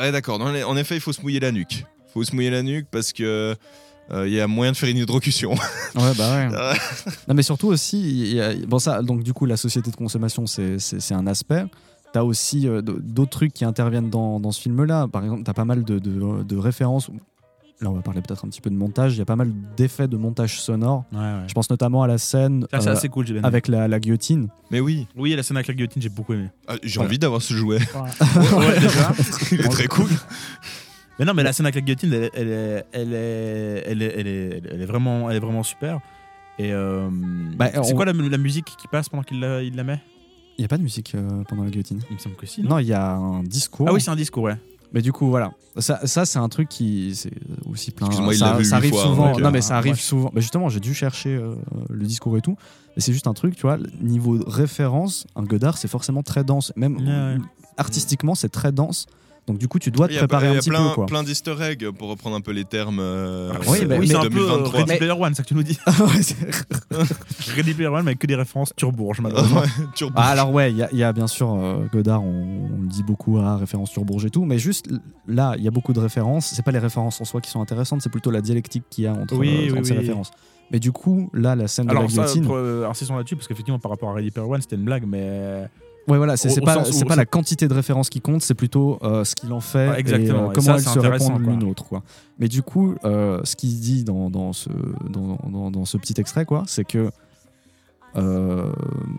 ouais, 0.00 0.12
d'accord, 0.12 0.38
dans 0.38 0.50
les- 0.52 0.64
en 0.64 0.76
effet, 0.76 0.96
il 0.96 1.00
faut 1.00 1.12
se 1.12 1.22
mouiller 1.22 1.40
la 1.40 1.52
nuque. 1.52 1.84
Il 2.08 2.12
faut 2.12 2.24
se 2.24 2.34
mouiller 2.34 2.50
la 2.50 2.62
nuque 2.62 2.86
parce 2.90 3.12
que. 3.12 3.56
euh, 4.10 4.26
Il 4.28 4.32
y 4.34 4.40
a 4.40 4.46
moyen 4.46 4.72
de 4.72 4.76
faire 4.76 4.88
une 4.90 4.98
hydrocution. 4.98 5.54
Ouais, 5.94 6.12
bah 6.16 6.48
ouais. 6.48 6.48
non, 7.28 7.34
mais 7.34 7.42
surtout 7.42 7.68
aussi, 7.68 8.00
il 8.00 8.32
y 8.34 8.40
a- 8.40 8.54
bon, 8.66 8.78
ça, 8.78 9.00
donc 9.02 9.22
du 9.22 9.32
coup, 9.32 9.46
la 9.46 9.56
société 9.56 9.90
de 9.90 9.96
consommation, 9.96 10.46
c'est 10.46 11.12
un 11.14 11.26
aspect. 11.26 11.64
T'as 12.12 12.22
aussi 12.22 12.68
euh, 12.68 12.82
d'autres 12.82 13.30
trucs 13.30 13.52
qui 13.54 13.64
interviennent 13.64 14.10
dans, 14.10 14.38
dans 14.38 14.52
ce 14.52 14.60
film-là. 14.60 15.08
Par 15.08 15.22
exemple, 15.24 15.42
t'as 15.44 15.54
pas 15.54 15.64
mal 15.64 15.82
de, 15.84 15.98
de- 15.98 16.42
de 16.42 16.56
références. 16.56 17.10
Là, 17.80 17.90
on 17.90 17.94
va 17.94 18.02
parler 18.02 18.20
peut-être 18.22 18.44
un 18.44 18.48
petit 18.48 18.60
peu 18.60 18.70
de 18.70 18.76
montage. 18.76 19.14
Il 19.14 19.18
y 19.18 19.22
a 19.22 19.24
pas 19.24 19.34
mal 19.34 19.50
d'effets 19.76 20.06
de 20.06 20.16
montage 20.16 20.60
sonore. 20.60 21.04
Ouais, 21.12 21.18
ouais. 21.18 21.44
Je 21.48 21.52
pense 21.54 21.68
notamment 21.70 22.02
à 22.02 22.06
la 22.06 22.18
scène 22.18 22.66
Ça, 22.70 22.76
euh, 22.78 22.92
assez 22.92 23.08
cool, 23.08 23.24
bien 23.24 23.42
avec 23.42 23.66
la, 23.66 23.88
la 23.88 23.98
guillotine. 23.98 24.48
Mais 24.70 24.78
oui, 24.78 25.08
Oui, 25.16 25.34
la 25.34 25.42
scène 25.42 25.56
avec 25.56 25.66
la 25.68 25.74
guillotine, 25.74 26.00
j'ai 26.02 26.08
beaucoup 26.10 26.34
aimé. 26.34 26.48
Ah, 26.68 26.74
j'ai 26.82 26.94
Voilà. 26.94 27.08
envie 27.08 27.18
d'avoir 27.18 27.42
ce 27.42 27.54
jouet. 27.54 27.78
ouais, 27.78 28.80
déjà. 28.80 29.12
Il 29.52 29.60
est 29.62 29.68
très 29.68 29.88
cool. 29.88 30.06
Mais 31.18 31.24
non, 31.24 31.34
mais 31.34 31.42
la 31.42 31.52
scène 31.52 31.66
avec 31.66 31.74
la 31.74 31.80
guillotine, 31.80 32.12
elle, 32.12 32.30
elle 32.34 32.48
est, 32.48 32.84
elle 32.92 33.12
est, 33.14 33.84
elle 33.86 34.02
est, 34.02 34.14
elle 34.18 34.26
est, 34.28 34.62
elle 34.70 34.82
est 34.82 34.86
vraiment, 34.86 35.28
elle 35.30 35.36
est 35.38 35.40
vraiment 35.40 35.62
super. 35.62 35.98
Et 36.58 36.72
euh, 36.72 37.08
Bah, 37.56 37.70
c'est 37.72 37.92
on- 37.92 37.96
quoi 37.96 38.04
la, 38.04 38.12
la 38.12 38.38
musique 38.38 38.66
qui 38.78 38.86
passe 38.86 39.08
pendant 39.08 39.22
qu'il 39.24 39.40
la, 39.40 39.62
il 39.62 39.74
la 39.74 39.82
met? 39.84 40.00
Il 40.58 40.62
n'y 40.62 40.64
a 40.64 40.68
pas 40.68 40.78
de 40.78 40.82
musique 40.82 41.14
euh, 41.14 41.42
pendant 41.48 41.64
la 41.64 41.70
guillotine? 41.70 42.00
Il 42.10 42.14
me 42.14 42.18
semble 42.18 42.36
que 42.36 42.46
si. 42.46 42.62
Non, 42.62 42.78
il 42.78 42.86
y 42.86 42.92
a 42.92 43.12
un 43.12 43.42
discours. 43.42 43.86
Ah 43.88 43.92
oui, 43.92 44.00
c'est 44.00 44.10
un 44.10 44.16
discours, 44.16 44.44
ouais. 44.44 44.56
Mais 44.92 45.00
du 45.00 45.12
coup, 45.12 45.28
voilà. 45.28 45.52
Ça, 45.78 46.06
ça 46.06 46.26
c'est 46.26 46.38
un 46.38 46.48
truc 46.50 46.68
qui. 46.68 47.14
C'est 47.14 47.32
aussi 47.70 47.90
plein. 47.90 48.08
Excuse-moi, 48.08 48.34
il 48.34 48.38
ça, 48.38 48.52
l'a 48.52 48.58
vu 48.58 48.64
ça 48.64 48.76
huit 48.76 48.78
arrive 48.80 48.92
fois, 48.92 49.02
souvent. 49.02 49.26
donc, 49.28 49.38
euh, 49.38 49.42
non, 49.42 49.50
mais 49.50 49.62
ça 49.62 49.76
arrive 49.78 49.94
ouais. 49.94 49.98
souvent. 49.98 50.30
Bah, 50.34 50.40
justement, 50.40 50.68
j'ai 50.68 50.80
dû 50.80 50.92
chercher 50.92 51.30
euh, 51.34 51.54
le 51.88 52.04
discours 52.04 52.36
et 52.36 52.42
tout. 52.42 52.56
Mais 52.94 53.00
c'est 53.00 53.14
juste 53.14 53.26
un 53.26 53.32
truc, 53.32 53.56
tu 53.56 53.62
vois. 53.62 53.78
Niveau 54.02 54.36
de 54.36 54.44
référence, 54.46 55.26
un 55.34 55.44
Godard, 55.44 55.78
c'est 55.78 55.88
forcément 55.88 56.22
très 56.22 56.44
dense. 56.44 56.72
Même 56.76 56.96
Ouais, 56.98 57.06
ouais. 57.06 57.38
artistiquement, 57.78 58.34
c'est 58.34 58.50
très 58.50 58.70
dense. 58.70 59.06
Donc, 59.48 59.58
du 59.58 59.66
coup, 59.66 59.80
tu 59.80 59.90
dois 59.90 60.06
te 60.06 60.12
Il 60.12 60.14
y 60.14 60.18
a, 60.18 60.20
préparer 60.20 60.46
il 60.46 60.52
y 60.52 60.54
un 60.54 60.58
a 60.58 60.60
petit 60.60 60.70
plein, 60.70 60.94
peu, 61.20 61.24
d'easter 61.24 61.56
eggs 61.62 61.90
pour 61.90 62.08
reprendre 62.08 62.36
un 62.36 62.40
peu 62.40 62.52
les 62.52 62.64
termes. 62.64 62.98
euh, 63.00 63.52
Oui, 63.66 63.84
bah, 63.84 63.96
oui, 63.98 64.00
mais- 64.02 64.06
c'est 64.06 64.14
un 64.14 64.20
peu 64.22 64.38
euh, 64.38 64.62
2023. 64.62 64.80
Ready 64.80 64.96
Player 64.98 65.12
One, 65.12 65.34
c'est 65.34 65.38
ça 65.38 65.42
que 65.42 65.48
tu 65.48 65.54
nous 65.56 65.64
dis. 65.64 65.78
Ready 67.56 67.74
Player 67.74 67.88
One, 67.88 68.04
mais 68.04 68.10
avec 68.10 68.18
que 68.20 68.26
des 68.26 68.36
références 68.36 68.72
turbourges, 68.76 69.20
malheureusement. 69.22 69.60
Ouais. 69.60 70.08
Ah, 70.14 70.28
alors 70.30 70.52
ouais, 70.52 70.70
il 70.70 70.76
y, 70.78 70.82
a- 70.82 70.88
il 70.92 70.98
y 70.98 71.02
a 71.02 71.12
bien 71.12 71.26
sûr 71.26 71.52
euh, 71.52 71.86
Godard, 71.92 72.22
on, 72.22 72.68
on 72.78 72.80
le 72.82 72.88
dit 72.88 73.02
beaucoup 73.02 73.38
à 73.38 73.56
référence 73.56 73.90
sur 73.90 74.04
Bourges 74.04 74.24
et 74.26 74.30
tout, 74.30 74.44
mais 74.44 74.58
juste 74.58 74.88
là, 75.26 75.54
il 75.58 75.64
y 75.64 75.68
a 75.68 75.70
beaucoup 75.70 75.92
de 75.92 76.00
références. 76.00 76.52
C'est 76.54 76.64
pas 76.64 76.70
les 76.72 76.78
références 76.78 77.20
en 77.20 77.24
soi 77.24 77.40
qui 77.40 77.50
sont 77.50 77.60
intéressantes, 77.60 78.02
c'est 78.02 78.10
plutôt 78.12 78.30
la 78.30 78.40
dialectique 78.42 78.84
qu'il 78.90 79.04
y 79.04 79.06
a 79.06 79.12
entre, 79.12 79.36
Oui, 79.36 79.68
euh, 79.70 79.72
oui, 79.74 79.84
ces 79.84 79.92
oui. 79.92 79.98
références. 79.98 80.30
Mais 80.70 80.78
du 80.78 80.92
coup, 80.92 81.28
là, 81.34 81.54
la 81.56 81.68
scène 81.68 81.86
de 81.86 81.92
la 81.92 81.98
Alors, 81.98 82.10
ça, 82.10 82.22
guillotine, 82.22 82.46
euh, 82.50 82.88
insistons 82.88 83.16
là-dessus, 83.16 83.36
parce 83.36 83.46
qu'effectivement, 83.48 83.78
par 83.78 83.90
rapport 83.90 84.10
à 84.10 84.14
Ready 84.14 84.30
Player 84.30 84.48
One, 84.48 84.60
c'était 84.62 84.76
une 84.76 84.84
blague, 84.84 85.04
mais 85.06 85.68
Ouais, 86.08 86.16
voilà, 86.16 86.36
c'est 86.36 86.60
pas, 86.60 86.84
c'est 86.84 87.04
pas 87.04 87.14
la 87.16 87.26
quantité 87.26 87.68
de 87.68 87.74
références 87.74 88.10
qui 88.10 88.20
compte, 88.20 88.42
c'est 88.42 88.54
plutôt 88.54 88.98
euh, 89.02 89.24
ce 89.24 89.34
qu'il 89.36 89.52
en 89.52 89.60
fait 89.60 89.88
Ouais, 89.90 90.00
exactement. 90.00 90.38
et 90.38 90.48
euh, 90.48 90.50
Et 90.50 90.54
comment 90.54 90.74
elles 90.74 90.82
se 90.82 90.98
répondent 90.98 91.40
l'une 91.42 91.60
l'autre. 91.60 91.84
quoi. 91.84 92.02
Mais 92.40 92.48
du 92.48 92.62
coup, 92.62 92.94
euh, 93.04 93.40
ce 93.44 93.54
qu'il 93.54 93.78
dit 93.78 94.02
dans, 94.02 94.28
dans, 94.28 94.52
ce, 94.52 94.68
dans, 95.08 95.38
dans- 95.48 95.70
dans 95.70 95.84
ce 95.84 95.96
petit 95.98 96.14
extrait, 96.20 96.44
quoi, 96.44 96.64
c'est 96.66 96.84
que. 96.84 97.10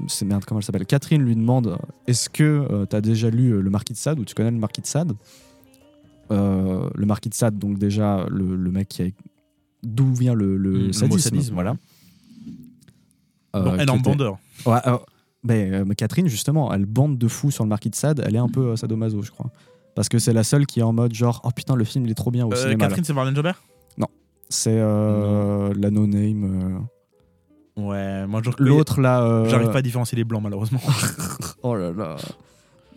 c'est 0.08 0.26
merde, 0.26 0.43
comment 0.46 0.60
elle 0.60 0.65
s'appelle? 0.65 0.86
Catherine 0.86 1.22
lui 1.24 1.36
demande 1.36 1.78
Est-ce 2.08 2.30
que 2.30 2.86
tu 2.89 2.96
as 2.96 3.02
déjà 3.02 3.30
lu 3.30 3.62
Le 3.62 3.69
Marquis 3.69 3.93
de 3.93 3.98
Sade 3.98 4.19
ou 4.19 4.26
tu 4.26 4.36
connais 4.36 4.52
Le 4.52 4.58
Marquis 4.58 4.82
de 4.82 4.88
Sade? 4.88 5.13
Le 6.30 7.06
Marquis 7.06 7.30
de 7.30 7.34
Sade, 7.34 7.58
donc 7.58 7.78
déjà 7.78 8.26
le, 8.30 8.56
le 8.56 8.72
mec 8.72 8.88
qui 8.89 9.04
a. 9.04 9.06
D'où 9.84 10.13
vient 10.13 10.34
le, 10.34 10.56
le 10.58 10.72
Mm, 10.72 10.86
le 10.88 10.93
sadisme, 10.93 11.54
Voilà. 11.54 11.76
Euh, 13.56 13.78
énorme 13.78 14.00
était- 14.00 14.10
bandeur. 14.10 14.38
Ouais, 14.65 14.80
euh, 14.88 14.98
ben, 15.44 15.74
euh, 15.90 15.94
Catherine, 15.96 16.28
justement, 16.28 16.74
elle 16.74 16.86
bande 16.86 17.18
de 17.18 17.28
fou 17.28 17.52
sur 17.52 17.64
le 17.64 17.70
marquis 17.70 17.90
de 17.90 17.96
Sade. 17.96 18.24
Elle 18.26 18.36
est 18.36 18.40
un 18.40 18.48
peu 18.50 18.68
euh, 18.70 18.76
sadomaso, 18.76 19.22
je 19.22 19.32
crois. 19.32 19.50
Parce 19.96 20.10
que 20.10 20.18
c'est 20.20 20.34
la 20.34 20.44
seule 20.44 20.66
qui 20.66 20.80
est 20.80 20.84
en 20.84 20.94
mode 20.94 21.14
genre, 21.14 21.42
oh 21.44 21.50
putain, 21.56 21.76
le 21.76 21.84
film 21.84 22.06
il 22.06 22.12
est 22.12 22.16
trop 22.16 22.32
bien 22.32 22.46
au 22.46 22.52
Euh, 22.54 22.56
cinéma. 22.56 22.86
Catherine, 22.88 23.04
c'est 23.04 23.14
Marlène 23.14 23.36
Jobert? 23.36 23.62
C'est 24.50 24.78
euh, 24.78 25.74
la 25.76 25.90
no 25.90 26.06
name. 26.06 26.86
Ouais, 27.76 28.28
moi 28.28 28.42
je 28.44 28.52
L'autre 28.60 29.02
là. 29.02 29.24
euh, 29.24 29.46
J'arrive 29.50 29.72
pas 29.72 29.80
à 29.80 29.82
différencier 29.82 30.16
les 30.16 30.24
blancs 30.24 30.44
malheureusement. 30.44 30.82
Oh 31.64 31.76
là 31.76 31.92
là. 31.92 32.18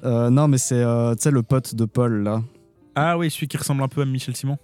Euh, 0.05 0.29
non, 0.29 0.49
mais 0.49 0.59
c'est 0.59 0.83
euh, 0.83 1.15
tu 1.15 1.23
sais 1.23 1.31
le 1.31 1.43
pote 1.43 1.75
de 1.75 1.87
Paul 1.87 2.23
là. 2.25 2.43
ah 2.95 3.17
oui, 3.17 3.31
celui 3.31 3.49
qui 3.49 3.57
ressemble 3.57 3.83
un 3.83 3.89
peu 3.89 4.03
à 4.03 4.05
Michel 4.05 4.37
Simon. 4.37 4.59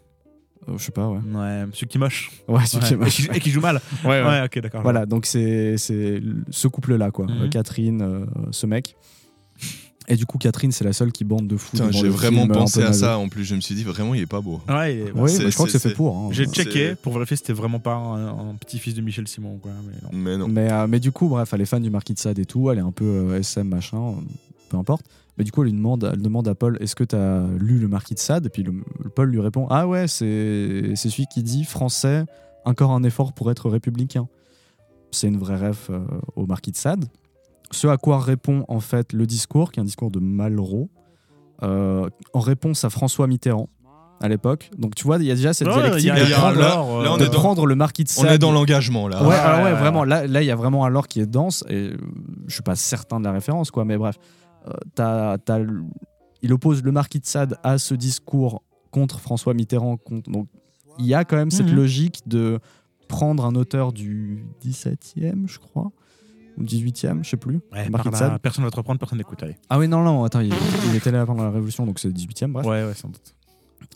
Euh, 0.69 0.75
je 0.79 0.85
sais 0.85 0.93
pas, 0.93 1.09
ouais. 1.09 1.19
Ouais, 1.19 1.67
celui 1.73 1.87
qui 1.89 1.99
moche. 1.99 2.31
Ouais, 2.49 2.65
celui 2.67 2.87
qui 2.87 2.95
moche. 2.97 3.21
Et, 3.21 3.29
qui, 3.29 3.37
et 3.37 3.41
qui 3.41 3.51
joue 3.51 3.61
mal. 3.61 3.81
Ouais, 4.05 4.23
ouais. 4.23 4.43
ok, 4.45 4.61
d'accord. 4.61 4.83
Voilà, 4.83 5.07
donc 5.07 5.27
c'est 5.27 5.77
c'est 5.77 6.21
ce 6.51 6.69
couple 6.69 6.95
là 6.97 7.11
quoi. 7.11 7.27
Mhm. 7.27 7.43
Euh, 7.43 7.49
Catherine, 7.49 8.03
euh, 8.03 8.25
ce 8.53 8.67
mec. 8.67 8.97
Et 10.09 10.17
du 10.17 10.27
coup, 10.27 10.37
Catherine, 10.37 10.73
c'est 10.73 10.83
la 10.85 10.93
seule 10.93 11.13
qui 11.13 11.23
bande 11.23 11.47
de 11.47 11.57
fou. 11.57 11.77
J'ai 11.91 12.09
vraiment 12.09 12.47
pensé 12.49 12.83
à 12.83 12.93
ça 12.93 13.19
en 13.19 13.29
plus. 13.29 13.45
Je 13.45 13.55
me 13.55 13.61
suis 13.61 13.75
dit 13.77 13.85
vraiment, 13.85 14.15
il 14.15 14.21
est 14.23 14.27
pas 14.27 14.41
beau. 14.41 14.61
Ouais, 14.69 14.97
est- 14.97 15.13
Oui, 15.15 15.31
je 15.31 15.49
crois 15.55 15.67
que 15.67 15.73
c'est 15.73 15.79
fait 15.79 15.95
pour. 15.95 16.17
hein. 16.17 16.29
J'ai 16.33 16.47
checké 16.47 16.97
pour 16.97 17.13
vérifier 17.13 17.37
si 17.37 17.43
c'était 17.43 17.53
vraiment 17.53 17.79
pas 17.79 17.95
un, 17.95 18.51
un 18.51 18.55
petit-fils 18.57 18.95
de 18.95 19.01
Michel 19.01 19.29
Simon. 19.29 19.59
Quoi, 19.63 19.71
mais 19.87 19.95
non. 20.03 20.09
Mais 20.13 20.37
non. 20.39 20.49
Mais, 20.49 20.73
euh, 20.73 20.87
mais 20.89 20.99
du 20.99 21.13
coup, 21.13 21.29
bref, 21.29 21.53
elle 21.55 21.61
est 21.61 21.67
fan 21.67 21.83
du 21.83 21.89
Marquis 21.91 22.15
de 22.15 22.19
Sade 22.19 22.39
et 22.41 22.45
tout. 22.47 22.69
Elle 22.71 22.79
est 22.79 22.83
un 22.83 22.91
peu 22.91 23.05
euh, 23.05 23.39
SM 23.39 23.69
machin, 23.69 24.15
peu 24.71 24.77
importe. 24.77 25.07
Mais 25.39 25.45
du 25.45 25.51
coup, 25.53 25.63
elle, 25.63 25.71
lui 25.71 25.77
demande, 25.77 26.11
elle 26.13 26.21
demande 26.21 26.47
à 26.49 26.55
Paul 26.55 26.77
Est-ce 26.81 26.95
que 26.95 27.05
tu 27.05 27.17
as 27.17 27.47
lu 27.59 27.79
le 27.79 27.89
Marquis 27.89 28.15
de 28.15 28.19
Sade? 28.19 28.47
Et 28.47 28.49
puis 28.51 28.63
le, 28.63 28.73
le 29.03 29.09
Paul 29.11 29.31
lui 29.31 29.41
répond 29.41 29.67
Ah 29.71 29.87
ouais, 29.89 30.07
c'est 30.09 30.93
c'est 30.95 31.09
celui 31.09 31.27
qui 31.27 31.43
dit 31.43 31.65
français, 31.65 32.25
encore 32.65 32.91
un 32.93 33.03
effort 33.03 33.33
pour 33.33 33.51
être 33.51 33.71
républicain. 33.71 34.29
C'est 35.11 35.29
une 35.29 35.39
vraie 35.39 35.57
ref 35.69 35.89
euh, 35.91 36.01
au 36.37 36.47
Marquis 36.47 36.71
de 36.71 36.77
Sade. 36.77 37.07
Ce 37.71 37.87
à 37.87 37.97
quoi 37.97 38.19
répond 38.21 38.65
en 38.69 38.81
fait 38.81 39.13
le 39.15 39.27
discours, 39.27 39.73
qui 39.73 39.81
est 39.81 39.83
un 39.83 39.87
discours 39.87 40.11
de 40.11 40.21
Malraux, 40.21 40.91
euh, 41.63 42.09
en 42.35 42.41
réponse 42.41 42.85
à 42.85 42.91
François 42.91 43.27
Mitterrand 43.27 43.69
à 44.21 44.29
l'époque. 44.29 44.71
Donc 44.79 44.95
tu 44.95 45.05
vois, 45.05 45.17
il 45.17 45.25
y 45.25 45.31
a 45.31 45.35
déjà 45.35 45.53
cette 45.55 45.69
dialectique 45.69 46.13
de 46.13 46.33
prendre, 46.35 46.57
euh, 46.59 47.03
là, 47.05 47.13
on 47.13 47.17
de 47.17 47.25
est 47.25 47.29
dans- 47.29 47.33
prendre 47.33 47.67
le 47.67 47.75
Marquis 47.75 48.05
de 48.05 48.11
On 48.19 48.23
Sade. 48.23 48.33
est 48.33 48.39
dans 48.39 48.53
l'engagement 48.53 49.09
là. 49.09 49.27
Ouais, 49.27 49.35
alors 49.35 49.59
ouais, 49.59 49.65
ouais, 49.65 49.73
ouais. 49.73 49.79
vraiment. 49.79 50.05
Là, 50.05 50.27
là, 50.27 50.43
il 50.43 50.47
y 50.47 50.51
a 50.51 50.57
vraiment 50.57 50.85
un 50.85 50.89
lore 50.91 51.09
qui 51.09 51.21
est 51.21 51.27
dense 51.27 51.65
et 51.71 51.93
je 52.47 52.53
suis 52.55 52.63
pas 52.63 52.77
certain 52.77 53.19
de 53.21 53.25
la 53.25 53.33
référence, 53.33 53.71
quoi. 53.71 53.85
Mais 53.85 53.97
bref, 53.97 54.17
Euh, 54.69 55.83
il 56.43 56.53
oppose 56.53 56.83
le 56.83 56.93
marquis 56.93 57.21
de 57.21 57.27
Sade 57.27 57.57
à 57.63 57.79
ce 57.79 57.95
discours 57.95 58.63
contre 58.91 59.21
François 59.21 59.55
Mitterrand. 59.55 59.97
contre- 59.97 60.31
donc, 60.31 60.49
il 60.99 61.07
y 61.07 61.15
a 61.15 61.25
quand 61.25 61.37
même 61.37 61.51
cette 61.51 61.69
Mhm. 61.69 61.77
logique 61.77 62.21
de 62.27 62.59
prendre 63.09 63.45
un 63.45 63.55
auteur 63.55 63.93
du 63.93 64.45
17e, 64.61 65.47
je 65.49 65.59
crois, 65.59 65.91
ou 66.59 66.63
18e, 66.65 67.23
je 67.25 67.31
sais 67.31 67.37
plus. 67.37 67.61
Ouais, 67.73 67.89
marquis 67.89 68.09
de 68.11 68.39
personne 68.39 68.65
va 68.65 68.71
te 68.71 68.77
reprendre, 68.77 68.99
personne 68.99 69.19
n'écoute. 69.19 69.43
Ah 69.71 69.79
oui, 69.79 69.89
non, 69.89 70.03
non, 70.03 70.25
attends, 70.25 70.41
il, 70.41 70.53
il 70.91 70.97
était 70.97 71.11
là 71.11 71.25
pendant 71.25 71.45
la 71.45 71.51
Révolution, 71.51 71.87
donc 71.87 71.99
c'est 71.99 72.09
le 72.09 72.15
18e, 72.15 72.53
bref. 72.53 72.67
Ouais, 72.67 72.85
ouais, 72.85 72.95
sans 72.95 73.09
doute. 73.09 73.35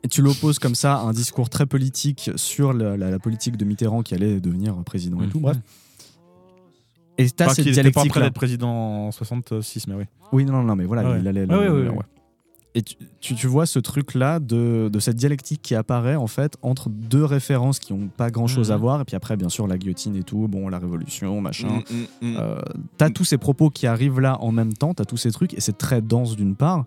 Et 0.02 0.08
tu 0.08 0.22
l'opposes 0.22 0.58
comme 0.58 0.74
ça 0.74 0.96
à 0.96 1.00
un 1.00 1.12
discours 1.12 1.48
très 1.50 1.66
politique 1.66 2.30
sur 2.36 2.72
la, 2.72 2.96
la- 2.96 3.10
la 3.10 3.18
politique 3.18 3.56
de 3.56 3.64
Mitterrand 3.64 4.02
qui 4.02 4.14
allait 4.14 4.40
devenir 4.40 4.74
président 4.84 5.20
et 5.22 5.28
tout, 5.28 5.38
Mhm. 5.38 5.42
bref. 5.42 5.56
Et 7.18 7.30
t'as 7.30 7.48
cette 7.48 7.60
était 7.60 7.70
pas 7.70 7.72
dialectique 7.74 8.10
prêt 8.10 8.20
d'être 8.22 8.34
président 8.34 8.68
en 9.06 9.10
66, 9.12 9.86
mais 9.88 9.94
oui. 9.94 10.04
Oui, 10.32 10.44
non, 10.44 10.62
non, 10.62 10.76
mais 10.76 10.84
voilà, 10.84 11.02
Ah 11.06 11.10
ouais. 11.12 11.18
il 11.20 11.28
allait. 11.28 11.46
Ah 11.48 11.58
ouais, 11.58 11.66
le- 11.68 11.90
ouais. 11.90 11.96
Et 12.74 12.82
tu, 12.82 12.94
tu, 13.20 13.34
tu 13.34 13.46
vois 13.46 13.64
ce 13.64 13.78
truc-là 13.78 14.38
de, 14.38 14.90
de 14.92 14.98
cette 14.98 15.16
dialectique 15.16 15.62
qui 15.62 15.74
apparaît 15.74 16.16
en 16.16 16.26
fait 16.26 16.58
entre 16.60 16.90
deux 16.90 17.24
références 17.24 17.78
qui 17.78 17.94
n'ont 17.94 18.08
pas 18.08 18.30
grand-chose 18.30 18.68
Mhm. 18.68 18.74
à 18.74 18.76
voir, 18.76 19.00
et 19.00 19.04
puis 19.06 19.16
après, 19.16 19.34
bien 19.38 19.48
sûr, 19.48 19.66
la 19.66 19.78
guillotine 19.78 20.14
et 20.14 20.22
tout, 20.22 20.46
bon, 20.46 20.68
la 20.68 20.78
révolution, 20.78 21.40
machin. 21.40 21.68
Mm, 21.90 22.26
mm, 22.26 22.32
mm. 22.32 22.36
Euh, 22.38 22.60
t'as 22.98 23.08
tous 23.08 23.24
ces 23.24 23.38
propos 23.38 23.70
qui 23.70 23.86
arrivent 23.86 24.20
là 24.20 24.36
en 24.42 24.52
même 24.52 24.74
temps, 24.74 24.92
t'as 24.92 25.06
tous 25.06 25.16
ces 25.16 25.30
trucs, 25.32 25.54
et 25.54 25.60
c'est 25.62 25.78
très 25.78 26.02
dense 26.02 26.36
d'une 26.36 26.54
part, 26.54 26.84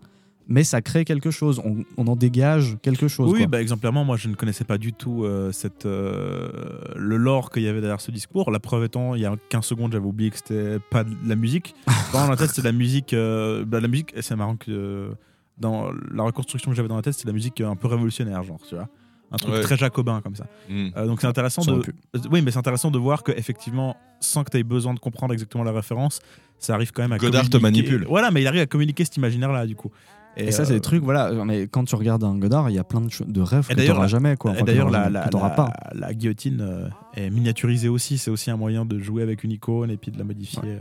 mais 0.49 0.63
ça 0.65 0.81
crée 0.81 1.05
quelque 1.05 1.31
chose, 1.31 1.61
on, 1.63 1.77
on 1.95 2.07
en 2.07 2.15
dégage 2.15 2.75
quelque 2.81 3.07
chose. 3.07 3.31
Oui, 3.31 3.39
quoi. 3.41 3.47
bah, 3.47 3.61
exemplairement, 3.61 4.03
moi 4.03 4.17
je 4.17 4.27
ne 4.27 4.35
connaissais 4.35 4.65
pas 4.65 4.77
du 4.77 4.91
tout 4.91 5.23
euh, 5.23 5.51
cette, 5.53 5.85
euh, 5.85 6.49
le 6.95 7.15
lore 7.17 7.51
qu'il 7.51 7.63
y 7.63 7.67
avait 7.67 7.79
derrière 7.81 8.01
ce 8.01 8.11
discours. 8.11 8.51
La 8.51 8.59
preuve 8.59 8.83
étant, 8.83 9.15
il 9.15 9.21
y 9.21 9.25
a 9.25 9.35
15 9.49 9.63
secondes, 9.65 9.91
j'avais 9.93 10.05
oublié 10.05 10.31
que 10.31 10.37
c'était 10.37 10.79
pas 10.89 11.03
de 11.03 11.15
la 11.25 11.35
musique. 11.35 11.75
Dans 12.13 12.27
la 12.27 12.35
tête, 12.35 12.49
c'était 12.49 12.63
de 12.63 12.67
la 12.67 12.77
musique. 12.77 13.13
euh, 13.13 13.63
bah, 13.63 13.79
la 13.79 13.87
musique, 13.87 14.11
et 14.15 14.21
c'est 14.21 14.35
marrant 14.35 14.55
que 14.57 14.71
euh, 14.71 15.09
dans 15.57 15.91
la 16.11 16.23
reconstruction 16.23 16.71
que 16.71 16.75
j'avais 16.77 16.87
dans 16.87 16.95
la 16.95 17.01
tête, 17.01 17.13
c'est 17.13 17.25
de 17.25 17.29
la 17.29 17.33
musique 17.33 17.59
un 17.61 17.75
peu 17.75 17.87
révolutionnaire, 17.87 18.41
genre, 18.43 18.59
tu 18.67 18.75
vois. 18.75 18.87
Un 19.31 19.37
truc 19.37 19.53
Ouais. 19.53 19.61
très 19.61 19.77
jacobin 19.77 20.21
comme 20.21 20.35
ça. 20.35 20.45
Mm. 20.69 20.87
Euh, 20.97 21.05
donc 21.05 21.21
c'est 21.21 21.27
intéressant 21.27 21.61
Ça 21.61 21.71
de. 21.73 21.83
Oui, 22.31 22.41
mais 22.41 22.49
c'est 22.49 22.57
intéressant 22.57 22.89
de 22.89 22.97
voir 22.97 23.21
que 23.21 23.31
effectivement, 23.33 23.95
sans 24.19 24.43
que 24.43 24.49
tu 24.49 24.57
aies 24.57 24.63
besoin 24.63 24.95
de 24.95 24.99
comprendre 24.99 25.33
exactement 25.33 25.63
la 25.63 25.71
référence, 25.71 26.19
ça 26.57 26.73
arrive 26.73 26.91
quand 26.93 27.03
même 27.03 27.11
à 27.11 27.17
Godard 27.19 27.47
te 27.47 27.57
manipule. 27.57 28.05
Voilà, 28.09 28.31
mais 28.31 28.41
il 28.41 28.47
arrive 28.47 28.61
à 28.61 28.65
communiquer 28.65 29.03
cet 29.05 29.17
imaginaire-là, 29.17 29.67
du 29.67 29.75
coup. 29.75 29.91
Et, 30.37 30.51
ça, 30.51 30.63
c'est 30.63 30.71
euh, 30.71 30.75
des 30.75 30.81
trucs, 30.81 31.03
voilà, 31.03 31.31
mais 31.43 31.67
quand 31.67 31.83
tu 31.83 31.95
regardes 31.95 32.23
un 32.23 32.37
Godard, 32.37 32.69
il 32.69 32.75
y 32.75 32.79
a 32.79 32.83
plein 32.83 33.01
de, 33.01 33.41
rêves 33.41 33.67
Et 33.69 33.75
que 33.75 33.91
la- 33.91 34.07
jamais, 34.07 34.37
quoi. 34.37 34.57
Et 34.57 34.63
d'ailleurs, 34.63 34.89
la, 34.89 35.09
la, 35.09 36.13
guillotine 36.13 36.61
euh, 36.61 36.87
est 37.15 37.29
miniaturisée 37.29 37.89
aussi. 37.89 38.17
C'est 38.17 38.31
aussi 38.31 38.49
un 38.49 38.57
moyen 38.57 38.85
de 38.85 38.99
jouer 38.99 39.23
avec 39.23 39.43
une 39.43 39.51
icône 39.51 39.91
et 39.91 39.97
puis 39.97 40.11
de 40.11 40.17
la 40.17 40.23
modifier. 40.23 40.79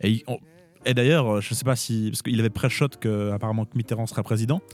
Et, 0.00 0.24
d'ailleurs, 0.94 1.36
euh, 1.36 1.40
je 1.40 1.54
sais 1.54 1.64
pas 1.64 1.76
si. 1.76 2.10
Parce 2.10 2.22
qu'il 2.22 2.38
avait 2.38 2.50
pré-shot 2.50 2.90
que, 3.00 3.30
apparemment, 3.32 3.64
que 3.64 3.76
Mitterrand 3.76 4.06
serait 4.06 4.22
président. 4.22 4.60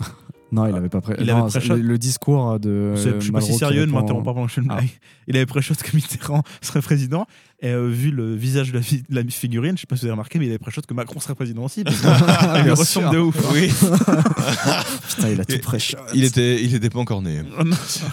Non, 0.52 0.66
il 0.66 0.74
avait 0.74 0.88
pas 0.88 1.00
prêt. 1.00 1.16
Il 1.20 1.26
non, 1.26 1.42
avait 1.42 1.50
pré-shot. 1.50 1.74
le, 1.76 1.82
le 1.82 1.98
discours 1.98 2.58
de. 2.58 2.94
C'est- 2.96 3.14
je 3.14 3.20
suis 3.20 3.32
pas 3.32 3.40
si 3.40 3.46
Malraux 3.50 3.52
qui 3.52 3.58
sérieux, 3.58 3.86
ne 3.86 3.92
m'interromps 3.92 4.24
pas 4.24 4.32
pendant 4.34 4.46
que 4.46 4.50
je 4.52 4.54
fais 4.56 4.60
une 4.62 4.70
Ah. 4.72 4.80
Il 5.28 5.36
avait 5.36 5.46
pré-shot 5.46 5.74
que 5.74 5.94
Mitterrand 5.94 6.42
serait 6.60 6.80
président. 6.82 7.26
Et 7.62 7.68
euh, 7.68 7.86
vu 7.88 8.10
le 8.10 8.34
visage 8.34 8.72
de 8.72 8.76
la, 8.78 8.82
fi- 8.82 9.02
de 9.08 9.14
la 9.14 9.22
figurine, 9.24 9.76
je 9.76 9.82
sais 9.82 9.86
pas 9.86 9.94
si 9.94 10.00
vous 10.00 10.06
avez 10.06 10.12
remarqué, 10.12 10.38
mais 10.38 10.46
il 10.46 10.48
avait 10.48 10.58
pré-shot 10.58 10.80
que 10.88 10.94
Macron 10.94 11.20
serait 11.20 11.34
président 11.34 11.62
aussi. 11.64 11.84
parce 11.84 12.00
que 12.00 12.06
il 12.66 12.70
ressemble 12.72 13.10
de 13.12 13.18
ouf. 13.18 13.36
hein. 13.38 13.50
Oui. 13.52 13.68
Putain, 15.08 15.28
il 15.28 15.40
a 15.40 15.44
tout 15.44 15.58
pré-shot. 15.58 15.98
Il 16.14 16.24
était, 16.24 16.62
il 16.64 16.74
était 16.74 16.90
pas 16.90 16.98
encore 17.00 17.22
né. 17.22 17.42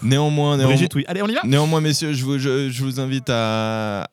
Néanmoins, 0.03 0.57
néanmoins, 0.57 0.57
Brigitte, 0.65 0.93
oui. 0.95 1.05
Allez, 1.07 1.21
on 1.21 1.27
y 1.27 1.33
va 1.33 1.41
néanmoins, 1.45 1.81
messieurs, 1.81 2.13
je 2.13 2.23
vous, 2.25 2.37
je, 2.37 2.69
je 2.69 2.83
vous 2.83 2.99
invite 2.99 3.29
à. 3.29 4.07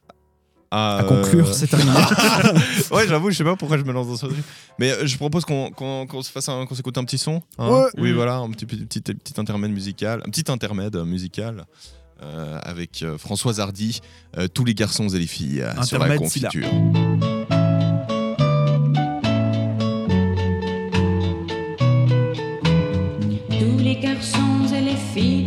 À, 0.71 0.99
À 0.99 1.05
conclure, 1.05 1.49
euh, 1.49 1.53
c'est 1.53 1.69
terminé. 1.69 1.93
ouais, 2.91 3.07
j'avoue, 3.07 3.31
je 3.31 3.37
sais 3.37 3.45
pas 3.45 3.55
pourquoi 3.57 3.79
je 3.79 3.85
me 3.85 3.93
lance 3.93 4.09
dans 4.09 4.17
ce 4.17 4.27
truc. 4.27 4.39
Mais 4.79 4.91
euh, 4.91 5.07
je 5.07 5.17
propose 5.17 5.45
qu'on 5.45 5.71
se 6.23 6.31
fasse 6.31 6.47
qu'on 6.47 6.75
s'écoute 6.75 6.99
un 6.99 7.05
petit 7.05 7.19
son. 7.19 7.43
hein. 7.59 7.69
Ouais. 7.71 7.85
Oui, 7.99 8.13
voilà, 8.13 8.37
un 8.39 8.51
petit, 8.51 8.67
petit, 8.67 8.85
petit, 8.85 9.15
petit 9.15 9.41
intermède 9.41 9.71
musical, 9.71 10.21
un 10.27 10.31
petit 10.31 10.51
intermède 10.51 10.97
euh, 10.97 11.05
musical 11.05 11.65
euh, 12.23 12.59
avec 12.63 13.03
euh, 13.03 13.19
Françoise 13.19 13.61
Hardy, 13.61 14.01
euh, 14.39 14.49
tous 14.49 14.65
les 14.65 14.75
garçons 14.75 15.09
et 15.09 15.19
les 15.19 15.27
filles 15.27 15.63
euh, 15.63 15.83
sur 15.83 15.99
la 15.99 16.17
confiture. 16.17 16.51
Tous 23.49 23.79
les 23.79 23.97
garçons 23.97 24.67
et 24.75 24.81
les 24.81 24.97
filles 24.97 25.44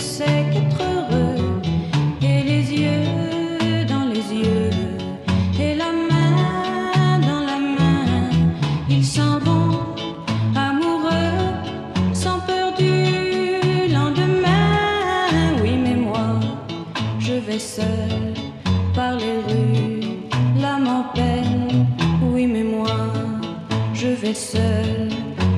c'est 0.00 0.44
qu'être 0.50 0.80
heureux. 0.80 1.60
Et 2.22 2.42
les 2.42 2.64
yeux 2.72 3.84
dans 3.86 4.06
les 4.14 4.26
yeux, 4.42 4.70
et 5.60 5.74
la 5.74 5.92
main 6.08 7.18
dans 7.20 7.42
la 7.50 7.58
main, 7.58 8.30
ils 8.88 9.04
s'en 9.04 9.38
vont 9.38 9.78
amoureux, 10.56 11.38
sans 12.12 12.40
peur 12.40 12.72
du 12.78 13.92
lendemain. 13.92 15.28
Oui, 15.62 15.72
mais 15.84 15.96
moi, 15.96 16.40
je 17.18 17.34
vais 17.34 17.58
seul 17.58 18.34
par 18.94 19.12
les 19.16 19.38
rues, 19.46 20.00
l'âme 20.60 20.88
en 20.88 21.04
peine. 21.14 21.86
Oui, 22.32 22.46
mais 22.46 22.64
moi, 22.64 22.96
je 23.92 24.08
vais 24.08 24.34
seul, 24.34 25.08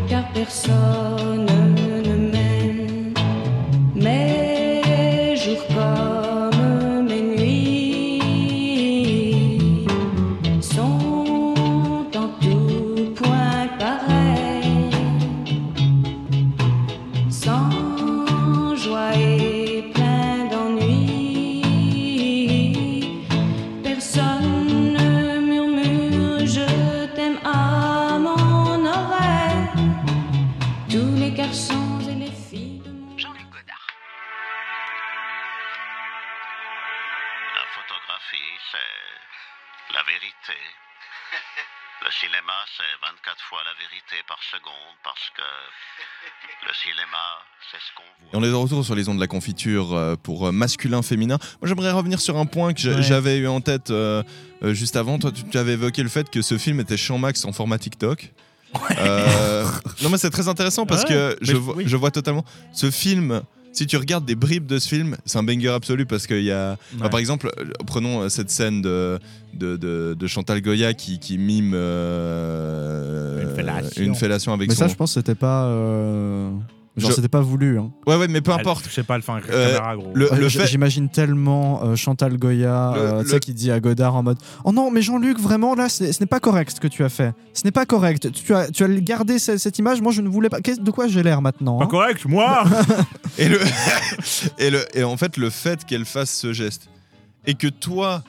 car 0.08 0.24
personne 0.32 1.46
parce 45.02 45.30
que 45.36 45.42
le 46.66 46.74
cinéma, 46.74 47.18
c'est 47.70 47.78
ce 47.78 47.94
qu'on 47.96 48.02
voit. 48.02 48.32
Et 48.32 48.36
on 48.36 48.44
est 48.46 48.50
de 48.50 48.54
retour 48.54 48.84
sur 48.84 48.94
les 48.94 49.08
ondes 49.08 49.16
de 49.16 49.20
la 49.20 49.26
confiture 49.26 49.94
euh, 49.94 50.16
pour 50.16 50.46
euh, 50.48 50.52
masculin-féminin. 50.52 51.38
Moi, 51.60 51.68
j'aimerais 51.68 51.90
revenir 51.92 52.20
sur 52.20 52.36
un 52.36 52.46
point 52.46 52.72
que 52.74 52.80
j'a- 52.80 52.96
Ouais. 52.96 53.02
j'avais 53.02 53.38
eu 53.38 53.48
en 53.48 53.60
tête 53.60 53.90
euh, 53.90 54.22
juste 54.62 54.96
avant. 54.96 55.18
Toi, 55.18 55.32
tu, 55.32 55.56
avais 55.58 55.72
évoqué 55.72 56.02
le 56.02 56.08
fait 56.08 56.28
que 56.30 56.42
ce 56.42 56.58
film 56.58 56.80
était 56.80 56.96
champ 56.96 57.18
max 57.18 57.44
en 57.44 57.52
format 57.52 57.78
TikTok. 57.78 58.30
Euh, 58.98 59.66
non, 60.02 60.08
mais 60.10 60.18
c'est 60.18 60.30
très 60.30 60.48
intéressant 60.48 60.86
parce 60.86 61.02
Ouais. 61.04 61.08
que 61.08 61.38
oui. 61.76 61.84
je 61.86 61.96
vois 61.96 62.10
totalement 62.10 62.44
ce 62.72 62.90
film. 62.90 63.42
Si 63.72 63.86
tu 63.86 63.96
regardes 63.96 64.24
des 64.26 64.34
bribes 64.34 64.66
de 64.66 64.78
ce 64.78 64.86
film, 64.88 65.16
c'est 65.24 65.38
un 65.38 65.42
banger 65.42 65.70
absolu 65.70 66.04
parce 66.06 66.26
qu'il 66.26 66.42
y 66.44 66.50
a. 66.52 66.76
par 67.10 67.18
exemple, 67.18 67.50
euh, 67.58 67.64
prenons 67.86 68.22
euh, 68.22 68.28
cette 68.28 68.50
scène 68.50 68.82
de, 68.82 69.18
de, 69.54 69.76
de- 69.76 70.14
de 70.18 70.26
Chantal 70.26 70.60
Goya 70.60 70.92
qui, 70.94 71.18
qui 71.18 71.38
mime 71.38 71.72
euh, 71.74 73.42
Une 73.42 73.54
fellation. 73.56 74.02
une 74.04 74.14
fellation 74.14 74.52
avec 74.52 74.68
Mais 74.68 74.74
son. 74.74 74.80
ça, 74.80 74.88
je 74.88 74.94
pense 74.94 75.10
que 75.14 75.20
c'était 75.20 75.34
pas. 75.34 75.64
euh, 75.66 76.50
Genre, 76.94 77.10
Je- 77.10 77.14
c'était 77.16 77.28
pas 77.28 77.40
voulu. 77.40 77.78
Hein. 77.78 77.90
Ouais, 78.06 78.16
ouais, 78.16 78.28
mais 78.28 78.42
peu 78.42 78.52
importe. 78.52 78.84
Je 78.86 78.92
sais 78.92 79.02
pas, 79.02 79.16
elle 79.16 79.22
fait 79.22 79.32
un 79.32 79.38
Euh, 79.50 79.76
caméra 79.76 79.96
gros. 79.96 80.10
le- 80.14 80.26
fait- 80.50 80.66
J'imagine 80.66 81.08
tellement 81.08 81.82
euh, 81.84 81.96
Chantal 81.96 82.36
Goya, 82.36 82.92
Le- 82.94 83.00
euh, 83.00 83.18
tu 83.20 83.24
le- 83.24 83.30
sais, 83.30 83.40
qui 83.40 83.54
dit 83.54 83.70
à 83.70 83.80
Godard 83.80 84.14
en 84.14 84.22
mode 84.22 84.36
Oh 84.64 84.72
non, 84.72 84.90
mais 84.90 85.00
Jean-Luc, 85.00 85.40
vraiment, 85.40 85.74
là, 85.74 85.88
ce 85.88 86.04
n'est 86.04 86.26
pas 86.26 86.38
correct 86.40 86.72
ce 86.76 86.80
que 86.80 86.88
tu 86.88 87.02
as 87.02 87.08
fait. 87.08 87.32
Ce 87.54 87.62
n'est 87.64 87.70
pas 87.70 87.86
correct. 87.86 88.30
Tu 88.32 88.54
as, 88.54 88.70
tu 88.70 88.84
as 88.84 88.88
gardé 88.88 89.38
ce- 89.38 89.56
cette 89.56 89.78
image, 89.78 90.02
moi, 90.02 90.12
je 90.12 90.20
ne 90.20 90.28
voulais 90.28 90.50
pas. 90.50 90.60
De 90.60 90.90
quoi 90.90 91.08
j'ai 91.08 91.22
l'air 91.22 91.40
maintenant 91.40 91.78
Pas 91.78 91.84
hein 91.84 91.88
correct, 91.88 92.26
moi 92.26 92.64
Et, 93.38 93.48
le 93.48 93.58
et, 94.58 94.68
le, 94.70 94.84
et 94.94 95.02
en 95.02 95.16
fait, 95.16 95.38
le 95.38 95.48
fait 95.48 95.86
qu'elle 95.86 96.04
fasse 96.04 96.30
ce 96.30 96.52
geste 96.52 96.88
et 97.46 97.54
que 97.54 97.68
toi, 97.68 98.22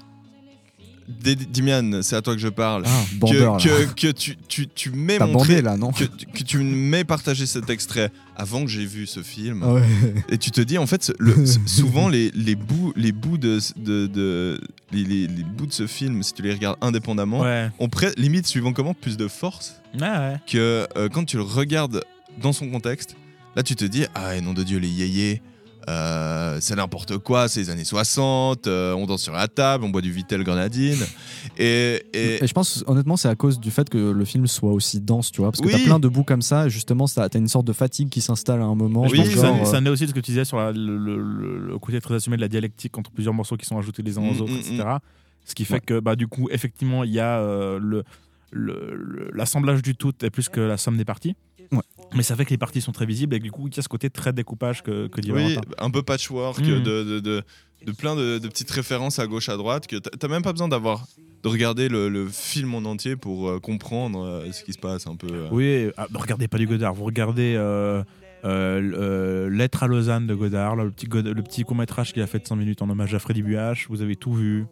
Dimian, 1.07 2.01
c'est 2.01 2.15
à 2.15 2.21
toi 2.21 2.33
que 2.33 2.39
je 2.39 2.47
parle, 2.47 2.83
Ah, 2.85 3.03
bandeur, 3.15 3.57
là. 3.57 3.63
que, 3.63 3.85
que, 3.85 4.07
que 4.07 4.11
tu, 4.11 4.35
tu, 4.47 4.67
tu 4.67 4.89
m'aies 4.91 5.19
montré, 5.19 5.33
bandé, 5.55 5.61
là, 5.61 5.77
non 5.77 5.91
que, 5.91 6.03
que 6.05 6.43
tu 6.43 6.57
m'aies 6.59 7.03
partagé 7.03 7.45
cet 7.45 7.69
extrait 7.69 8.11
avant 8.35 8.61
que 8.63 8.69
j'ai 8.69 8.85
vu 8.85 9.05
ce 9.07 9.21
film. 9.21 9.61
Ah 9.63 9.73
ouais. 9.73 9.83
Et 10.29 10.37
tu 10.37 10.51
te 10.51 10.61
dis, 10.61 10.77
en 10.77 10.87
fait, 10.87 11.11
le- 11.19 11.45
souvent, 11.65 12.09
les, 12.09 12.31
les, 12.33 12.55
bouts, 12.55 12.93
les, 12.95 13.11
bouts 13.11 13.37
de, 13.37 13.59
de, 13.77 14.07
de- 14.07 14.61
les, 14.91 15.03
les- 15.03 15.27
les 15.27 15.43
bouts 15.43 15.67
de 15.67 15.73
ce 15.73 15.87
film, 15.87 16.23
si 16.23 16.33
tu 16.33 16.41
les 16.41 16.53
regardes 16.53 16.77
indépendamment, 16.81 17.41
Ouais. 17.41 17.69
ont 17.79 17.89
près- 17.89 18.13
limite, 18.17 18.47
suivant 18.47 18.73
comment, 18.73 18.93
plus 18.93 19.17
de 19.17 19.27
force 19.27 19.75
Ouais, 19.99 20.01
ouais. 20.07 20.35
que 20.47 20.87
euh, 20.97 21.09
quand 21.09 21.25
tu 21.25 21.37
le 21.37 21.43
regardes 21.43 22.03
dans 22.41 22.53
son 22.53 22.67
contexte, 22.69 23.15
là 23.55 23.61
tu 23.61 23.75
te 23.75 23.85
dis 23.85 24.05
ah 24.15 24.39
nom 24.41 24.53
de 24.53 24.63
Dieu 24.63 24.79
les 24.79 24.87
yéyés, 24.89 25.41
euh, 25.89 26.57
c'est 26.61 26.75
n'importe 26.75 27.17
quoi, 27.17 27.47
c'est 27.47 27.59
les 27.61 27.69
années 27.69 27.83
60, 27.83 28.67
euh, 28.67 28.93
on 28.93 29.05
danse 29.05 29.21
sur 29.23 29.33
la 29.33 29.47
table, 29.47 29.83
on 29.83 29.89
boit 29.89 30.01
du 30.01 30.11
Vitel 30.11 30.43
grenadine 30.43 31.05
et, 31.57 32.03
et- 32.13 32.43
Et 32.43 32.47
je 32.47 32.53
pense 32.53 32.83
honnêtement 32.87 33.17
c'est 33.17 33.27
à 33.27 33.35
cause 33.35 33.59
du 33.59 33.71
fait 33.71 33.89
que 33.89 33.97
le 33.97 34.25
film 34.25 34.47
soit 34.47 34.71
aussi 34.71 35.01
dense, 35.01 35.31
tu 35.31 35.41
vois, 35.41 35.51
parce 35.51 35.61
que 35.61 35.67
Oui. 35.67 35.73
t'as 35.73 35.83
plein 35.83 35.99
de 35.99 36.07
bouts 36.07 36.23
comme 36.23 36.41
ça, 36.41 36.67
et 36.67 36.69
justement 36.69 37.05
t'as 37.07 37.27
une 37.33 37.47
sorte 37.47 37.65
de 37.67 37.73
fatigue 37.73 38.09
qui 38.09 38.21
s'installe 38.21 38.61
à 38.61 38.65
un 38.65 38.75
moment. 38.75 39.07
Je 39.07 39.15
pense 39.15 39.29
que 39.29 39.35
ça, 39.35 39.47
genre, 39.55 39.67
ça 39.67 39.77
euh, 39.77 39.81
naît 39.81 39.89
aussi 39.89 40.03
de 40.03 40.09
ce 40.09 40.13
que 40.13 40.19
tu 40.19 40.31
disais 40.31 40.45
sur 40.45 40.57
la- 40.57 40.71
le, 40.71 40.97
le- 40.97 41.17
le- 41.21 41.57
le 41.67 41.79
côté 41.79 41.99
très 42.01 42.15
assumé 42.15 42.37
de 42.37 42.41
la 42.41 42.47
dialectique 42.47 42.97
entre 42.97 43.11
plusieurs 43.11 43.33
morceaux 43.33 43.57
qui 43.57 43.65
sont 43.65 43.77
ajoutés 43.77 44.01
les 44.03 44.17
uns 44.17 44.21
aux 44.21 44.33
Mm, 44.33 44.41
autres, 44.41 44.53
mm, 44.53 44.57
etc. 44.57 44.83
Ce 45.45 45.55
qui 45.55 45.65
fait 45.65 45.81
que, 45.81 45.99
bah, 45.99 46.15
du 46.15 46.27
coup, 46.27 46.47
effectivement, 46.51 47.03
il 47.03 47.11
y 47.11 47.19
a 47.19 47.39
euh, 47.39 47.77
le, 47.81 48.03
le- 48.51 48.95
le- 48.95 49.31
l'assemblage 49.33 49.81
du 49.81 49.95
tout 49.95 50.13
est 50.23 50.29
plus 50.29 50.47
que 50.47 50.61
la 50.61 50.77
somme 50.77 50.95
des 50.97 51.05
parties. 51.05 51.35
Mais 52.15 52.23
ça 52.23 52.35
fait 52.35 52.45
que 52.45 52.49
les 52.51 52.57
parties 52.57 52.81
sont 52.81 52.91
très 52.91 53.05
visibles 53.05 53.35
et 53.35 53.39
que, 53.39 53.43
du 53.43 53.51
coup, 53.51 53.67
il 53.67 53.75
y 53.75 53.79
a 53.79 53.81
ce 53.81 53.87
côté 53.89 54.09
très 54.09 54.33
découpage 54.33 54.83
que, 54.83 55.07
que 55.07 55.21
dit 55.21 55.31
oui, 55.31 55.55
un 55.77 55.89
peu 55.91 56.03
patchwork 56.03 56.61
de, 56.61 57.03
de, 57.03 57.19
de, 57.19 57.43
de 57.85 57.91
plein 57.91 58.15
de, 58.15 58.39
petites 58.39 58.71
références 58.71 59.19
à 59.19 59.27
gauche 59.27 59.49
à 59.49 59.57
droite 59.57 59.87
que 59.87 59.95
t'as 59.97 60.27
même 60.27 60.41
pas 60.43 60.51
besoin 60.53 60.67
d'avoir 60.67 61.05
de 61.43 61.49
regarder 61.49 61.89
le, 61.89 62.07
le 62.09 62.27
film 62.29 62.73
en 62.75 62.79
entier 62.89 63.15
pour 63.17 63.49
euh, 63.49 63.59
comprendre 63.59 64.23
euh, 64.23 64.51
ce 64.53 64.63
qui 64.63 64.71
se 64.73 64.79
passe 64.79 65.07
un 65.07 65.15
peu. 65.17 65.27
euh. 65.29 65.47
Oui, 65.51 65.91
ah, 65.97 66.07
bah, 66.09 66.19
regardez 66.21 66.47
pas 66.47 66.57
du 66.57 66.67
Godard, 66.67 66.93
vous 66.93 67.03
regardez 67.03 67.57
Lettre 69.49 69.83
à 69.83 69.87
Lausanne 69.87 70.27
de 70.27 70.35
Godard, 70.35 70.75
là, 70.75 70.83
le 70.83 70.91
petit, 70.91 71.07
God- 71.07 71.27
le 71.27 71.43
petit 71.43 71.63
court-métrage 71.63 72.13
qu'il 72.13 72.21
a 72.21 72.27
fait 72.27 72.39
de 72.39 72.47
100 72.47 72.55
minutes 72.57 72.81
en 72.81 72.89
hommage 72.89 73.13
à 73.15 73.19
Freddy 73.19 73.41
Buach, 73.41 73.87
vous 73.89 74.01
avez 74.01 74.15
tout 74.15 74.33
vu. 74.33 74.65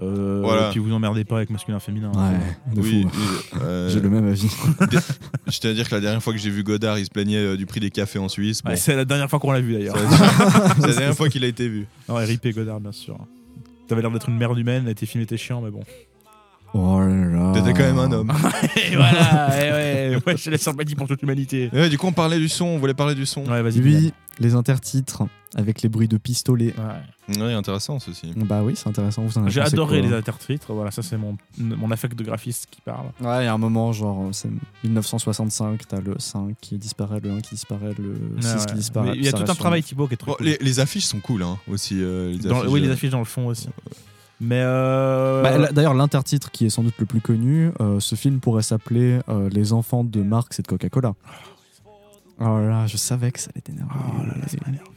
Euh, 0.00 0.40
Voilà. 0.42 0.68
Et 0.68 0.70
puis 0.70 0.80
vous 0.80 0.92
emmerdez 0.92 1.24
pas 1.24 1.36
avec 1.38 1.50
masculin 1.50 1.80
féminin. 1.80 2.12
Ouais, 2.14 2.74
de 2.74 2.80
Oui, 2.80 3.06
euh, 3.62 3.88
J'ai 3.92 4.00
le 4.00 4.08
même 4.10 4.26
avis. 4.28 4.48
Je 5.48 5.58
tiens 5.58 5.70
à 5.70 5.74
dire 5.74 5.88
que 5.88 5.94
la 5.94 6.00
dernière 6.00 6.22
fois 6.22 6.32
que 6.32 6.38
j'ai 6.38 6.50
vu 6.50 6.62
Godard, 6.62 6.98
il 6.98 7.04
se 7.04 7.10
plaignait 7.10 7.38
euh, 7.38 7.56
du 7.56 7.66
prix 7.66 7.80
des 7.80 7.90
cafés 7.90 8.18
en 8.18 8.28
Suisse. 8.28 8.62
Bon, 8.62 8.70
Ouais, 8.70 8.76
c'est 8.76 8.94
la 8.94 9.04
dernière 9.04 9.28
fois 9.28 9.38
qu'on 9.40 9.50
l'a 9.52 9.60
vu 9.60 9.72
d'ailleurs. 9.74 9.96
c'est 10.76 10.86
la 10.86 10.94
dernière 10.94 11.16
fois 11.16 11.28
qu'il 11.28 11.42
a 11.44 11.48
été 11.48 11.68
vu. 11.68 11.86
Non, 12.08 12.14
RIP 12.16 12.54
Godard, 12.54 12.80
bien 12.80 12.92
sûr. 12.92 13.18
T'avais 13.88 14.02
l'air 14.02 14.10
d'être 14.10 14.28
une 14.28 14.36
merde 14.36 14.58
humaine, 14.58 14.92
tes 14.94 15.06
films 15.06 15.22
étaient 15.24 15.36
chiants, 15.38 15.62
mais 15.62 15.70
bon. 15.70 15.80
Oh 16.74 17.00
là 17.00 17.06
là. 17.08 17.52
T'étais 17.54 17.72
quand 17.72 17.84
même 17.94 17.98
un 17.98 18.12
homme. 18.12 18.30
et 18.76 18.94
voilà, 18.94 19.66
et 19.66 20.14
ouais, 20.16 20.22
ouais, 20.26 20.36
je 20.36 20.50
laisse 20.50 20.62
sympathie 20.62 20.94
pour 20.94 21.08
toute 21.08 21.22
l'humanité. 21.22 21.70
Ouais, 21.72 21.88
du 21.88 21.96
coup, 21.98 22.06
on 22.06 22.12
parlait 22.12 22.38
du 22.38 22.48
son, 22.48 22.66
on 22.66 22.78
voulait 22.78 22.94
parler 22.94 23.14
du 23.14 23.24
son. 23.26 23.44
Ouais, 23.46 23.62
vas-y. 23.62 23.80
Oui, 23.80 24.12
les 24.38 24.54
intertitres 24.54 25.22
avec 25.56 25.80
les 25.80 25.88
bruits 25.88 26.08
de 26.08 26.18
pistolet. 26.18 26.74
Ouais. 26.76 27.36
Ouais, 27.40 27.54
intéressant 27.54 27.98
ceci. 27.98 28.32
Bah 28.36 28.60
oui, 28.62 28.74
c'est 28.76 28.86
intéressant. 28.88 29.24
J'ai 29.48 29.60
adoré 29.62 30.00
quoi 30.00 30.08
les 30.10 30.14
intertitres, 30.14 30.72
voilà, 30.74 30.90
ça 30.90 31.02
c'est 31.02 31.16
mon, 31.16 31.36
mon 31.58 31.90
affect 31.90 32.16
de 32.18 32.22
graphiste 32.22 32.68
qui 32.70 32.80
parle. 32.82 33.06
Ouais, 33.20 33.42
il 33.42 33.44
y 33.46 33.48
a 33.48 33.54
un 33.54 33.58
moment, 33.58 33.92
genre, 33.92 34.28
c'est 34.32 34.50
1965, 34.84 35.80
t'as 35.88 36.00
le 36.00 36.16
5 36.18 36.54
qui 36.60 36.76
disparaît, 36.76 37.20
le 37.20 37.30
1 37.30 37.40
qui 37.40 37.54
disparaît, 37.54 37.94
le 37.98 38.14
6 38.40 38.46
Ouais, 38.46 38.54
ouais. 38.60 38.66
qui 38.66 38.74
disparaît. 38.74 39.12
Il 39.16 39.24
y 39.24 39.28
a 39.28 39.32
tout 39.32 39.50
un 39.50 39.54
travail. 39.54 39.82
Thibaut 39.82 40.06
qui 40.06 40.14
est 40.14 40.16
très 40.18 40.30
Bon, 40.30 40.34
cool. 40.36 40.46
les, 40.46 40.58
les 40.60 40.80
affiches 40.80 41.04
sont 41.06 41.20
cool, 41.20 41.42
hein, 41.42 41.56
aussi. 41.66 41.96
euh, 42.00 42.30
les 42.32 42.38
Dans- 42.38 42.58
affiches, 42.58 42.70
oui, 42.70 42.80
les 42.82 42.88
euh, 42.88 42.92
affiches 42.92 43.10
dans 43.10 43.18
le 43.18 43.24
fond 43.24 43.46
aussi. 43.46 43.68
Mais 44.40 44.60
euh, 44.62 45.42
Bah, 45.42 45.58
là, 45.58 45.72
D'ailleurs, 45.72 45.94
l'intertitre 45.94 46.50
qui 46.50 46.66
est 46.66 46.70
sans 46.70 46.82
doute 46.82 46.94
le 46.98 47.06
plus 47.06 47.20
connu, 47.20 47.70
euh, 47.80 48.00
ce 48.00 48.14
film 48.14 48.40
pourrait 48.40 48.62
s'appeler 48.62 49.18
euh, 49.28 49.48
Les 49.50 49.72
enfants 49.72 50.04
de 50.04 50.22
Marx 50.22 50.58
et 50.58 50.62
de 50.62 50.66
Coca-Cola. 50.68 51.14
Oh 52.40 52.58
là, 52.60 52.86
je 52.86 52.96
savais 52.96 53.32
que 53.32 53.40
ça 53.40 53.50
allait 53.52 53.62
t'énerver. 53.62 53.90
Oh 53.96 54.22
là 54.22 54.34
là, 54.40 54.46
ça 54.46 54.56
m'a 54.62 54.68
énervé. 54.68 54.88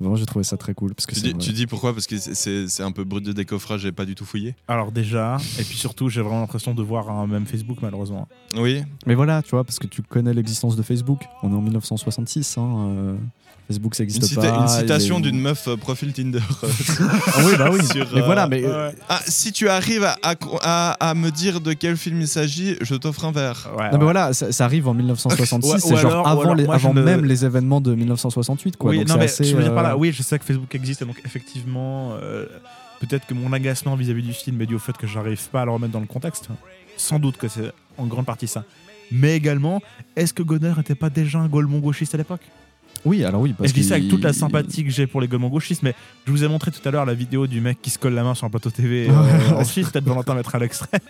Vraiment, 0.00 0.16
j'ai 0.16 0.26
trouvé 0.26 0.42
ça 0.44 0.56
très 0.58 0.74
cool. 0.74 0.94
Parce 0.94 1.06
que 1.06 1.14
Tu 1.14 1.20
dis, 1.22 1.30
vrai. 1.32 1.38
tu 1.38 1.52
dis 1.52 1.66
pourquoi? 1.66 1.92
Parce 1.94 2.06
que 2.06 2.16
c'est- 2.18 2.82
un 2.82 2.92
peu 2.92 3.04
brut 3.04 3.24
de 3.24 3.32
décoffrage 3.32 3.84
et 3.86 3.92
pas 3.92 4.04
du 4.04 4.14
tout 4.14 4.24
fouillé 4.26 4.54
Alors 4.68 4.92
déjà, 4.92 5.38
et 5.58 5.62
puis 5.64 5.76
surtout, 5.76 6.08
j'ai 6.10 6.20
vraiment 6.20 6.40
l'impression 6.40 6.74
de 6.74 6.82
voir 6.82 7.10
un 7.10 7.26
même 7.26 7.46
Facebook 7.46 7.78
malheureusement. 7.80 8.28
Oui. 8.58 8.82
Mais 9.06 9.14
voilà, 9.14 9.42
tu 9.42 9.50
vois, 9.50 9.64
parce 9.64 9.78
que 9.78 9.86
tu 9.86 10.02
connais 10.02 10.34
l'existence 10.34 10.76
de 10.76 10.82
Facebook. 10.82 11.20
On 11.42 11.50
est 11.50 11.56
en 11.56 11.62
1966. 11.62 12.58
Hein, 12.58 12.74
euh, 12.88 13.16
Facebook, 13.68 13.94
ça 13.96 14.04
Une, 14.04 14.08
n'existe 14.10 14.32
cita- 14.32 14.50
pas. 14.52 14.60
une 14.62 14.68
citation 14.68 15.18
d'une 15.20 15.40
meuf 15.40 15.66
euh, 15.66 15.76
profil 15.76 16.12
Tinder. 16.12 16.38
Ah 17.00 17.40
oui, 17.44 17.52
bah 17.58 17.68
oui. 17.72 17.84
Sur, 17.92 18.06
mais 18.14 18.20
euh, 18.20 18.24
voilà, 18.24 18.46
mais. 18.46 18.64
Ouais. 18.64 18.94
Ah, 19.08 19.20
si 19.26 19.50
tu 19.52 19.68
arrives 19.68 20.04
à, 20.04 20.16
à, 20.22 20.34
à- 20.62 21.10
à 21.10 21.14
me 21.14 21.30
dire 21.30 21.60
de 21.60 21.72
quel 21.72 21.96
film 21.96 22.20
il 22.20 22.28
s'agit, 22.28 22.76
je 22.80 22.94
t'offre 22.94 23.24
un 23.24 23.32
verre. 23.32 23.68
Ouais, 23.76 23.90
Non, 23.90 23.98
mais 23.98 24.04
voilà, 24.04 24.32
ça, 24.32 24.52
ça 24.52 24.64
arrive 24.64 24.86
en 24.88 24.94
1966. 24.94 25.68
Ouais, 25.68 25.76
ou 25.76 25.80
c'est 25.80 25.96
genre 25.96 26.10
alors- 26.12 26.28
avant, 26.28 26.40
alors, 26.42 26.54
les, 26.54 26.64
moi, 26.64 26.78
je 26.78 26.84
avant 26.84 26.94
ne- 26.94 27.02
même 27.02 27.24
les 27.24 27.44
événements 27.44 27.80
de 27.80 27.94
1968. 27.94 28.76
Quoi. 28.76 28.90
oui, 28.90 28.98
Donc 28.98 29.08
non, 29.08 29.14
c'est 29.14 29.18
mais 29.18 29.24
assez, 29.24 29.44
je 29.44 29.56
veux 29.56 29.62
dire 29.62 29.74
par 29.74 29.82
là, 29.82 29.92
euh, 29.94 29.96
oui, 29.96 30.12
je 30.12 30.22
sais 30.22 30.38
que 30.38 30.44
Facebook 30.44 30.72
existe, 30.74 31.02
et 31.02 31.04
donc 31.04 31.20
effectivement, 31.24 32.12
euh, 32.22 32.46
peut-être 33.00 33.26
que 33.26 33.34
mon 33.34 33.52
agacement 33.52 33.96
vis-à-vis 33.96 34.22
du 34.22 34.32
film 34.32 34.60
est 34.62 34.66
dû 34.66 34.76
au 34.76 34.78
fait 34.78 34.96
que 34.96 35.06
j'arrive 35.08 35.40
pas 35.50 35.62
à 35.62 35.64
le 35.64 35.72
remettre 35.72 35.92
dans 35.92 36.00
le 36.00 36.06
contexte. 36.06 36.48
Sans 36.96 37.18
doute 37.18 37.36
que 37.36 37.48
c'est 37.48 37.72
en 37.98 38.06
grande 38.06 38.26
partie 38.26 38.46
ça. 38.46 38.64
Mais 39.12 39.36
également, 39.36 39.82
est-ce 40.16 40.32
que 40.32 40.42
Godard 40.42 40.78
n'était 40.78 40.94
pas 40.94 41.10
déjà 41.10 41.38
un 41.38 41.46
Gaulmon 41.48 41.78
gauchiste 41.80 42.14
à 42.14 42.18
l'époque? 42.18 42.40
Oui, 43.06 43.24
alors 43.24 43.40
oui. 43.40 43.50
Et 43.50 43.54
Parce 43.54 43.70
je 43.70 43.74
dis 43.74 43.84
ça 43.84 43.94
avec 43.94 44.08
toute 44.08 44.22
la 44.24 44.32
sympathie 44.32 44.84
que 44.84 44.90
j'ai 44.90 45.06
pour 45.06 45.20
les 45.20 45.28
Gaulmont 45.28 45.48
gauchistes, 45.48 45.82
mais 45.82 45.94
je 46.26 46.30
vous 46.32 46.42
ai 46.44 46.48
montré 46.48 46.70
tout 46.72 46.86
à 46.86 46.90
l'heure 46.90 47.06
la 47.06 47.14
vidéo 47.14 47.46
du 47.46 47.60
mec 47.60 47.80
qui 47.80 47.88
se 47.90 47.98
colle 47.98 48.14
la 48.14 48.24
main 48.24 48.34
sur 48.34 48.46
un 48.46 48.50
plateau 48.50 48.70
TV. 48.70 49.08
Euh, 49.08 49.50
ensuite, 49.56 49.90
peut-être 49.90 50.04
Valentin 50.04 50.34
mettra 50.34 50.58
l'extrait. 50.58 50.88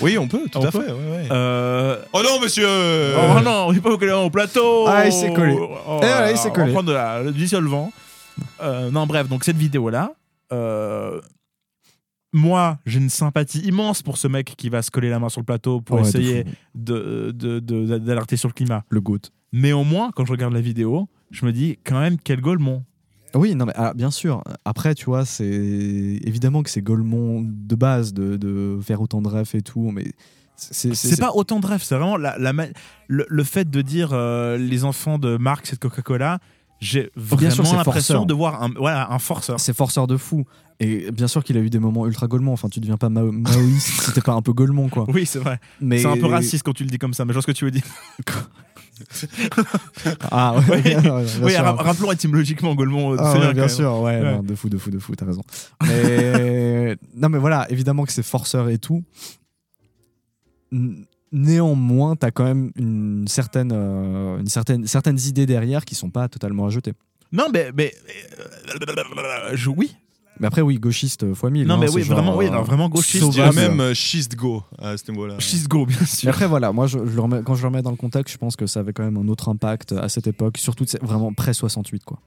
Oui, 0.00 0.18
on 0.18 0.26
peut, 0.26 0.40
tout 0.50 0.58
On 0.58 0.64
à 0.64 0.70
peut 0.72 0.80
fait. 0.82 0.90
ouais, 0.92 0.98
ouais. 1.10 1.28
Euh, 1.30 1.96
Oh 2.12 2.20
non, 2.24 2.40
monsieur 2.42 2.66
Oh 2.66 3.40
non, 3.40 3.66
on 3.68 3.72
n'est 3.72 3.80
pas 3.80 3.90
vous 3.90 3.98
coller 3.98 4.10
au 4.12 4.30
plateau 4.30 4.84
Ah, 4.88 5.06
il 5.06 5.12
s'est 5.12 5.32
collé. 5.32 5.56
Oh, 5.56 6.00
Eh 6.02 6.06
ouais, 6.06 6.32
il 6.32 6.36
s'est 6.38 6.48
On 6.48 6.52
collé. 6.52 6.72
prendre 6.72 6.88
de 6.88 6.92
la- 6.92 7.30
du 7.30 7.46
solvant. 7.46 7.92
Euh, 8.62 8.90
non, 8.90 9.06
bref, 9.06 9.28
donc 9.28 9.44
cette 9.44 9.56
vidéo-là, 9.58 10.12
euh, 10.52 11.20
moi, 12.32 12.78
j'ai 12.86 12.98
une 12.98 13.10
sympathie 13.10 13.60
immense 13.60 14.02
pour 14.02 14.16
ce 14.18 14.26
mec 14.26 14.54
qui 14.56 14.70
va 14.70 14.82
se 14.82 14.90
coller 14.90 15.10
la 15.10 15.20
main 15.20 15.28
sur 15.28 15.40
le 15.40 15.44
plateau 15.46 15.80
pour 15.80 15.96
Ouais, 16.00 16.02
essayer 16.08 16.44
fou. 16.44 16.50
de- 16.74 17.30
de- 17.32 17.60
de- 17.60 17.98
d'alerter 17.98 18.36
sur 18.36 18.48
le 18.48 18.54
climat. 18.54 18.82
Le 18.88 19.00
GOAT. 19.52 19.58
Néanmoins, 19.60 20.10
quand 20.14 20.24
je 20.24 20.32
regarde 20.32 20.52
la 20.54 20.60
vidéo, 20.60 21.08
je 21.30 21.44
me 21.46 21.52
dis 21.52 21.78
quand 21.84 22.00
même 22.00 22.16
quel 22.22 22.40
Golemont. 22.40 22.84
Oui, 23.34 23.54
non, 23.54 23.64
mais 23.66 23.72
ah, 23.76 23.94
bien 23.94 24.10
sûr. 24.10 24.42
Après, 24.64 24.94
tu 24.94 25.06
vois, 25.06 25.24
c'est 25.24 25.46
évidemment 25.46 26.62
que 26.62 26.68
c'est 26.70 26.82
Golemont 26.82 27.42
de 27.42 27.74
base 27.74 28.12
de, 28.12 28.36
de 28.36 28.78
faire 28.82 29.00
autant 29.00 29.22
de 29.22 29.28
refs 29.28 29.54
et 29.54 29.62
tout, 29.62 29.90
mais 29.90 30.04
c'est 30.56 31.18
pas 31.18 31.32
autant 31.34 31.58
de 31.60 31.66
rêve, 31.66 31.82
c'est 31.82 31.94
vraiment 31.94 32.16
la, 32.16 32.38
la 32.38 32.52
le, 33.08 33.26
le 33.28 33.44
fait 33.44 33.68
de 33.70 33.82
dire 33.82 34.10
euh, 34.12 34.56
les 34.58 34.84
enfants 34.84 35.18
de 35.18 35.36
Marx 35.36 35.72
et 35.72 35.76
de 35.76 35.80
Coca-Cola. 35.80 36.38
J'ai 36.78 37.02
sûr, 37.02 37.10
vraiment 37.16 37.74
l'impression 37.76 38.24
de 38.26 38.34
voir 38.34 38.62
un, 38.62 38.70
voilà, 38.76 39.12
un 39.12 39.18
forceur. 39.20 39.60
C'est 39.60 39.74
forceur 39.74 40.08
de 40.08 40.16
fou. 40.16 40.44
Et 40.80 41.12
bien 41.12 41.28
sûr 41.28 41.44
qu'il 41.44 41.56
a 41.56 41.60
eu 41.60 41.70
des 41.70 41.78
moments 41.78 42.06
ultra 42.06 42.26
Golemont. 42.26 42.52
Enfin, 42.52 42.68
tu 42.68 42.80
deviens 42.80 42.96
pas 42.96 43.08
mao- 43.08 43.30
maoïste 43.30 44.02
si 44.02 44.12
t'es 44.12 44.20
pas 44.20 44.32
un 44.32 44.42
peu 44.42 44.52
Golemont, 44.52 44.88
quoi. 44.88 45.04
Oui, 45.08 45.24
c'est 45.24 45.38
vrai. 45.38 45.60
Mais 45.80 45.98
C'est 45.98 46.08
un 46.08 46.16
peu 46.16 46.26
raciste 46.26 46.64
quand 46.64 46.72
tu 46.72 46.82
le 46.82 46.90
dis 46.90 46.98
comme 46.98 47.14
ça, 47.14 47.24
mais 47.24 47.30
je 47.32 47.34
vois 47.34 47.42
ce 47.42 47.46
que 47.46 47.52
tu 47.52 47.64
veux 47.64 47.70
dire. 47.70 47.84
Ah 50.30 50.54
ouais, 50.68 50.82
Oui. 50.84 50.94
Oui, 51.42 51.52
sûr. 51.52 51.62
rappelons 51.64 52.12
étymologiquement 52.12 52.74
Golemont. 52.74 53.12
euh, 53.12 53.16
Ah 53.18 53.38
ouais, 53.38 53.54
bien 53.54 53.68
sûr, 53.68 54.00
ouais, 54.00 54.20
Ouais. 54.20 54.32
non, 54.36 54.42
de 54.42 54.54
fou, 54.54 54.68
de 54.68 54.78
fou, 54.78 54.90
de 54.90 54.98
fou, 54.98 55.14
t'as 55.16 55.26
raison. 55.26 55.42
Mais 55.86 56.96
non, 57.16 57.28
mais 57.28 57.38
voilà, 57.38 57.66
évidemment 57.70 58.04
que 58.04 58.12
c'est 58.12 58.22
forceur 58.22 58.68
et 58.68 58.78
tout. 58.78 59.02
Néanmoins, 61.32 62.14
t'as 62.16 62.30
quand 62.30 62.44
même 62.44 62.72
une 62.76 63.26
certaine, 63.26 63.72
euh, 63.72 64.38
une 64.38 64.48
certaine, 64.48 64.86
certaines 64.86 65.18
idées 65.18 65.46
derrière 65.46 65.84
qui 65.84 65.94
sont 65.94 66.10
pas 66.10 66.28
totalement 66.28 66.66
à 66.66 66.70
jeter. 66.70 66.92
Non, 67.32 67.46
mais. 67.52 67.70
mais 67.74 67.94
euh, 68.68 69.50
je- 69.54 69.70
oui. 69.70 69.96
Mais 70.40 70.46
après, 70.46 70.62
oui, 70.62 70.78
gauchiste 70.78 71.34
fois 71.34 71.50
mille. 71.50 71.66
Non, 71.66 71.74
hein, 71.74 71.78
mais 71.80 71.90
oui, 71.90 72.02
genre, 72.02 72.16
vraiment, 72.16 72.36
oui, 72.36 72.46
euh, 72.46 72.50
non, 72.50 72.62
vraiment 72.62 72.88
gauchiste. 72.88 73.24
Je 73.24 73.30
dirais 73.30 73.52
même 73.52 73.78
euh, 73.80 73.94
schiste 73.94 74.34
go 74.34 74.62
à 74.78 74.96
ce 74.96 75.08
niveau-là. 75.10 75.38
Schiste 75.38 75.68
go, 75.68 75.86
bien 75.86 75.96
Mais 76.00 76.06
sûr. 76.06 76.28
après, 76.30 76.46
voilà, 76.48 76.72
moi, 76.72 76.86
je, 76.86 76.98
je 76.98 77.14
le 77.14 77.20
remets- 77.20 77.42
quand 77.44 77.54
je 77.54 77.62
le 77.62 77.68
remets 77.68 77.82
dans 77.82 77.90
le 77.90 77.96
contexte, 77.96 78.32
je 78.32 78.38
pense 78.38 78.56
que 78.56 78.66
ça 78.66 78.80
avait 78.80 78.92
quand 78.92 79.04
même 79.04 79.16
un 79.18 79.28
autre 79.28 79.48
impact 79.50 79.92
à 79.92 80.08
cette 80.08 80.26
époque, 80.26 80.58
surtout 80.58 80.84
vraiment 81.02 81.32
près 81.32 81.52
68, 81.54 82.02
quoi. 82.04 82.18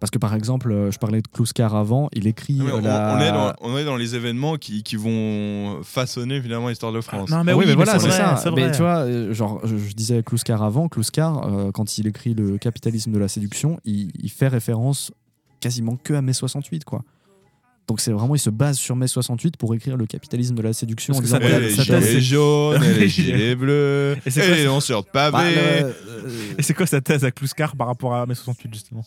Parce 0.00 0.10
que 0.10 0.18
par 0.18 0.34
exemple, 0.34 0.70
euh, 0.70 0.90
je 0.90 0.98
parlais 0.98 1.22
de 1.22 1.28
Kluskar 1.28 1.74
avant, 1.74 2.10
il 2.12 2.26
écrit 2.26 2.54
Non, 2.56 2.64
mais 2.66 2.70
euh, 2.72 2.76
on, 2.76 2.80
la- 2.82 3.14
on 3.16 3.20
est 3.20 3.32
dans, 3.32 3.52
on 3.62 3.78
est 3.78 3.84
dans 3.86 3.96
les 3.96 4.14
événements 4.14 4.56
qui, 4.56 4.82
qui 4.82 4.96
vont 4.96 5.80
façonner 5.82 6.42
finalement 6.42 6.68
l'histoire 6.68 6.92
de 6.92 7.00
France. 7.00 7.30
Non, 7.30 7.42
mais 7.42 7.54
oui, 7.54 7.60
oui, 7.60 7.70
mais 7.70 7.74
voilà, 7.74 7.98
c'est 7.98 8.10
ça. 8.10 8.38
Mais 8.54 8.70
tu 8.72 8.78
vois, 8.82 8.98
euh, 9.06 9.32
genre, 9.32 9.60
je, 9.64 9.76
je 9.78 9.94
disais 9.94 10.22
Kluskar 10.22 10.62
avant, 10.62 10.88
Kluskar, 10.88 11.46
euh, 11.48 11.70
quand 11.72 11.96
il 11.96 12.06
écrit 12.06 12.34
le 12.34 12.58
capitalisme 12.58 13.12
de 13.12 13.18
la 13.18 13.28
séduction, 13.28 13.80
il, 13.86 14.10
il 14.22 14.30
fait 14.30 14.48
référence 14.48 15.10
quasiment 15.64 15.96
que 15.96 16.12
à 16.14 16.22
mai 16.22 16.32
68, 16.34 16.84
quoi. 16.84 17.02
Donc 17.88 18.00
c'est 18.00 18.12
vraiment, 18.12 18.34
il 18.34 18.38
se 18.38 18.48
base 18.50 18.78
sur 18.78 18.96
mai 18.96 19.06
68 19.06 19.56
pour 19.56 19.74
écrire 19.74 19.96
le 19.96 20.06
capitalisme 20.06 20.54
de 20.54 20.62
la 20.62 20.72
séduction. 20.72 21.12
Parce 21.14 21.18
en 21.18 21.20
que 21.22 21.26
disant, 21.26 21.36
ça- 21.36 21.42
voilà, 21.42 21.58
les 21.60 21.74
thèse, 21.74 21.84
gilets 21.84 22.00
c'est- 22.02 22.20
jaunes, 22.20 22.82
et 22.82 22.94
les 22.94 23.08
gilets 23.16 23.54
bleus, 23.54 24.16
Et 24.24 24.28
et, 24.28 24.30
c'est 24.30 24.40
quoi, 24.46 24.56
les 24.56 24.64
lanceurs 24.64 25.02
de 25.02 25.08
pavés. 25.08 25.32
Bah, 25.32 25.44
le- 25.50 25.94
Et 26.58 26.62
c'est 26.62 26.72
quoi 26.74 26.86
sa 26.86 27.00
thèse 27.00 27.24
à 27.24 27.30
Kluskar 27.30 27.76
par 27.76 27.86
rapport 27.86 28.14
à 28.14 28.24
mai 28.26 28.34
68, 28.34 28.72
justement? 28.72 29.04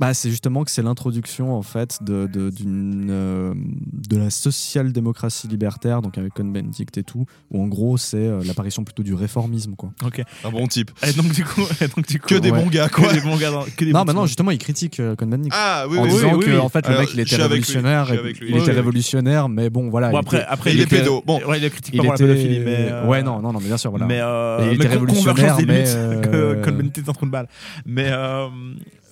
Bah, 0.00 0.14
c'est 0.14 0.30
justement 0.30 0.64
que 0.64 0.70
c'est 0.72 0.82
l'introduction 0.82 1.54
en 1.56 1.62
fait 1.62 1.98
de, 2.02 2.26
de, 2.26 2.50
d'une, 2.50 3.06
euh, 3.10 3.54
de 3.92 4.16
la 4.16 4.30
social-démocratie 4.30 5.46
libertaire, 5.46 6.02
donc 6.02 6.18
avec 6.18 6.34
Cohn-Bendit 6.34 6.86
et 6.96 7.02
tout, 7.04 7.24
où 7.50 7.62
en 7.62 7.68
gros 7.68 7.96
c'est 7.98 8.16
euh, 8.16 8.42
l'apparition 8.44 8.82
plutôt 8.82 9.04
du 9.04 9.14
réformisme 9.14 9.74
quoi. 9.76 9.90
Ok. 10.04 10.22
Un 10.44 10.50
bon 10.50 10.66
type. 10.66 10.90
Et 11.06 11.12
donc, 11.12 11.30
du 11.32 11.44
coup. 11.44 11.60
et 11.80 11.86
donc, 11.86 12.06
du 12.08 12.18
coup 12.18 12.26
Que 12.28 12.34
des 12.36 12.50
Ouais. 12.50 12.60
bons 12.64 12.68
gars, 12.68 12.88
que 12.88 13.00
quoi. 13.00 13.12
des 13.12 13.20
bons 13.20 13.36
gars 13.36 13.50
dans- 13.52 13.64
que 13.64 13.84
des 13.84 13.92
Non, 13.92 14.00
bons 14.00 14.04
bah 14.06 14.12
non, 14.14 14.26
justement 14.26 14.50
il 14.50 14.58
critique 14.58 14.98
euh, 14.98 15.14
Cohn-Bendit 15.14 15.50
Ah 15.52 15.84
oui, 15.88 15.98
en 15.98 16.02
oui, 16.04 16.10
disant 16.10 16.34
oui, 16.34 16.46
que 16.46 16.50
oui. 16.50 16.58
en 16.58 16.68
fait 16.68 16.80
le 16.84 16.88
Alors, 16.94 17.00
mec 17.02 17.10
il 17.14 17.20
était 17.20 17.36
révolutionnaire, 17.36 18.10
lui. 18.12 18.18
il 18.40 18.54
Oui, 18.54 18.60
était 18.60 18.70
oui. 18.70 18.76
révolutionnaire, 18.76 19.48
mais 19.48 19.70
bon 19.70 19.88
voilà. 19.88 20.08
Bon, 20.10 20.16
il 20.16 20.20
après, 20.20 20.36
était- 20.38 20.46
après, 20.48 20.72
Il 20.74 20.80
est 20.80 20.84
était- 20.84 20.98
pédo. 20.98 21.22
Bon. 21.24 21.40
Ouais, 21.46 21.58
il 21.58 21.64
est 21.64 21.70
critique 21.70 21.94
il 21.94 21.98
pas 21.98 22.02
pour 22.04 22.12
la 22.12 22.16
était- 22.16 22.26
pédophilie, 22.26 22.58
mais. 22.60 22.88
euh, 22.90 23.06
Ouais, 23.06 23.22
non, 23.22 23.40
non, 23.40 23.52
non, 23.52 23.60
mais 23.60 23.66
bien 23.68 23.76
sûr, 23.76 23.90
voilà. 23.90 24.06
Mais, 24.06 24.20
euh, 24.20 24.58
il 24.62 24.68
mais 24.70 24.74
était 24.74 24.88
révolutionnaire, 24.88 25.56
mais, 25.66 25.84
euh, 25.86 26.20
que 26.58 26.64
Cohn-Bendit 26.64 26.92
est 27.00 27.08
un 27.08 27.12
trou 27.12 27.26
de 27.26 27.30
balle. 27.30 27.48
Mais, 27.86 28.06
euh, 28.10 28.48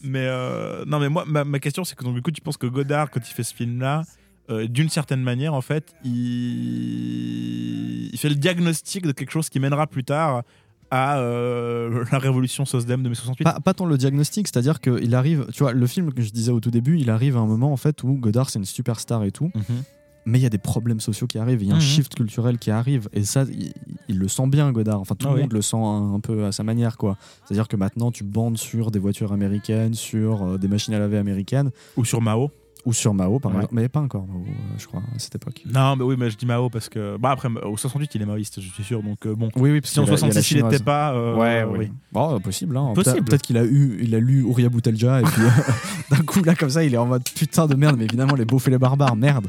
mais 0.02 0.26
euh, 0.26 0.84
non, 0.86 0.98
mais 1.00 1.08
moi, 1.08 1.24
ma, 1.26 1.44
ma 1.44 1.58
question, 1.58 1.84
c'est 1.84 1.96
que 1.96 2.04
donc, 2.04 2.14
du 2.14 2.22
coup, 2.22 2.30
tu 2.30 2.40
penses 2.40 2.56
que 2.56 2.66
Godard, 2.66 3.10
quand 3.10 3.20
il 3.28 3.32
fait 3.32 3.42
ce 3.42 3.54
film-là, 3.54 4.02
euh, 4.50 4.66
d'une 4.66 4.88
certaine 4.88 5.22
manière, 5.22 5.54
en 5.54 5.60
fait, 5.60 5.94
il... 6.04 8.10
il 8.12 8.18
fait 8.18 8.28
le 8.28 8.34
diagnostic 8.34 9.06
de 9.06 9.12
quelque 9.12 9.30
chose 9.30 9.48
qui 9.48 9.60
mènera 9.60 9.86
plus 9.86 10.04
tard 10.04 10.42
à 10.90 11.18
euh, 11.18 12.04
la 12.10 12.18
révolution 12.18 12.64
SOSDEM 12.64 13.02
de 13.04 13.08
mai 13.08 13.14
68. 13.14 13.44
Pas, 13.44 13.60
pas 13.60 13.74
tant 13.74 13.86
le 13.86 13.96
diagnostic, 13.96 14.48
c'est-à-dire 14.48 14.80
qu'il 14.80 15.14
arrive, 15.14 15.46
tu 15.52 15.62
vois, 15.62 15.72
le 15.72 15.86
film 15.86 16.12
que 16.12 16.22
je 16.22 16.30
disais 16.30 16.50
au 16.50 16.58
tout 16.60 16.72
début, 16.72 16.98
il 16.98 17.10
arrive 17.10 17.36
à 17.36 17.40
un 17.40 17.46
moment 17.46 17.72
en 17.72 17.76
fait 17.76 18.02
où 18.02 18.14
Godard 18.14 18.50
c'est 18.50 18.58
une 18.58 18.64
superstar 18.64 19.22
et 19.24 19.30
tout, 19.30 19.50
Mhm. 19.54 19.82
Mais 20.26 20.38
il 20.38 20.42
y 20.42 20.46
a 20.46 20.50
des 20.50 20.58
problèmes 20.58 21.00
sociaux 21.00 21.26
qui 21.26 21.38
arrivent, 21.38 21.62
il 21.62 21.68
y 21.68 21.72
a 21.72 21.74
un 21.74 21.78
Mhm. 21.78 21.82
shift 21.82 22.14
culturel 22.14 22.58
qui 22.58 22.70
arrive, 22.70 23.08
et 23.12 23.24
ça, 23.24 23.44
il, 23.50 23.72
il 24.08 24.18
le 24.18 24.28
sent 24.28 24.46
bien, 24.48 24.70
Godard. 24.72 25.00
Enfin, 25.00 25.14
tout 25.14 25.26
Ah 25.26 25.30
le 25.30 25.36
oui. 25.36 25.40
monde 25.42 25.52
le 25.52 25.62
sent 25.62 25.76
un, 25.76 26.14
un 26.14 26.20
peu 26.20 26.44
à 26.44 26.52
sa 26.52 26.62
manière, 26.62 26.96
quoi. 26.98 27.16
C'est-à-dire 27.44 27.68
que 27.68 27.76
maintenant, 27.76 28.10
tu 28.10 28.24
bandes 28.24 28.58
sur 28.58 28.90
des 28.90 28.98
voitures 28.98 29.32
américaines, 29.32 29.94
sur 29.94 30.42
euh, 30.42 30.58
des 30.58 30.68
machines 30.68 30.94
à 30.94 30.98
laver 30.98 31.16
américaines, 31.18 31.70
Ou 31.96 32.04
sur 32.04 32.20
Mao. 32.20 32.50
Ou 32.84 32.92
sur 32.92 33.12
Mao, 33.14 33.38
par 33.38 33.52
Ouais. 33.52 33.58
exemple, 33.58 33.74
mais 33.74 33.88
pas 33.88 34.00
encore 34.00 34.26
Mao, 34.26 34.38
euh, 34.46 34.50
je 34.78 34.86
crois, 34.86 35.00
à 35.00 35.18
cette 35.18 35.34
époque. 35.34 35.62
Non, 35.72 35.96
mais 35.96 36.04
oui, 36.04 36.16
mais 36.18 36.30
je 36.30 36.36
dis 36.36 36.46
Mao 36.46 36.70
parce 36.70 36.88
que. 36.88 37.16
Bah, 37.18 37.30
après, 37.30 37.48
au 37.64 37.76
68, 37.76 38.14
il 38.14 38.22
est 38.22 38.26
maoïste, 38.26 38.60
je 38.60 38.68
suis 38.68 38.84
sûr. 38.84 39.02
Donc, 39.02 39.26
euh, 39.26 39.34
bon. 39.34 39.48
Oui, 39.56 39.70
oui, 39.72 39.80
parce 39.80 39.92
Si 39.92 39.98
en 40.00 40.04
qu'il 40.04 40.12
y 40.12 40.14
a- 40.14 40.18
il 40.18 40.20
y 40.20 40.24
a 40.24 40.26
la 40.28 40.32
66, 40.32 40.54
il 40.58 40.64
n'était 40.64 40.84
pas. 40.84 41.12
euh, 41.12 41.34
Ouais, 41.36 41.64
oui. 41.64 41.78
oui. 41.86 41.92
Bon, 42.12 42.38
possible. 42.40 42.76
Hein. 42.76 42.92
Possible. 42.94 43.24
Peut-être 43.24 43.42
qu'il 43.42 43.56
a 43.58 43.64
eu, 43.64 43.98
il 44.02 44.14
a 44.14 44.18
lu 44.20 44.42
Ouria 44.42 44.68
Boutelja 44.68 45.20
et 45.20 45.24
puis 45.24 45.42
d'un 46.10 46.22
coup 46.24 46.42
là 46.42 46.54
comme 46.54 46.70
ça, 46.70 46.82
il 46.84 46.94
est 46.94 46.98
en 46.98 47.06
mode 47.06 47.22
putain 47.34 47.66
de 47.66 47.74
merde. 47.74 47.96
Mais 47.98 48.04
évidemment, 48.04 48.34
les 48.34 48.44
beaufs 48.44 48.66
et 48.68 48.70
les 48.70 48.78
barbares, 48.78 49.16
merde. 49.16 49.46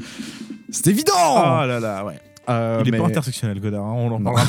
C'est 0.70 0.86
évident. 0.88 1.12
Oh 1.16 1.66
là 1.66 1.80
là, 1.80 2.04
ouais. 2.04 2.18
Euh, 2.48 2.80
il 2.82 2.88
est 2.88 2.90
mais- 2.90 2.98
pas 2.98 3.06
intersectionnel, 3.06 3.60
Godard. 3.60 3.84
hein, 3.84 3.92
on 3.94 4.10
en 4.12 4.20
parlera 4.22 4.44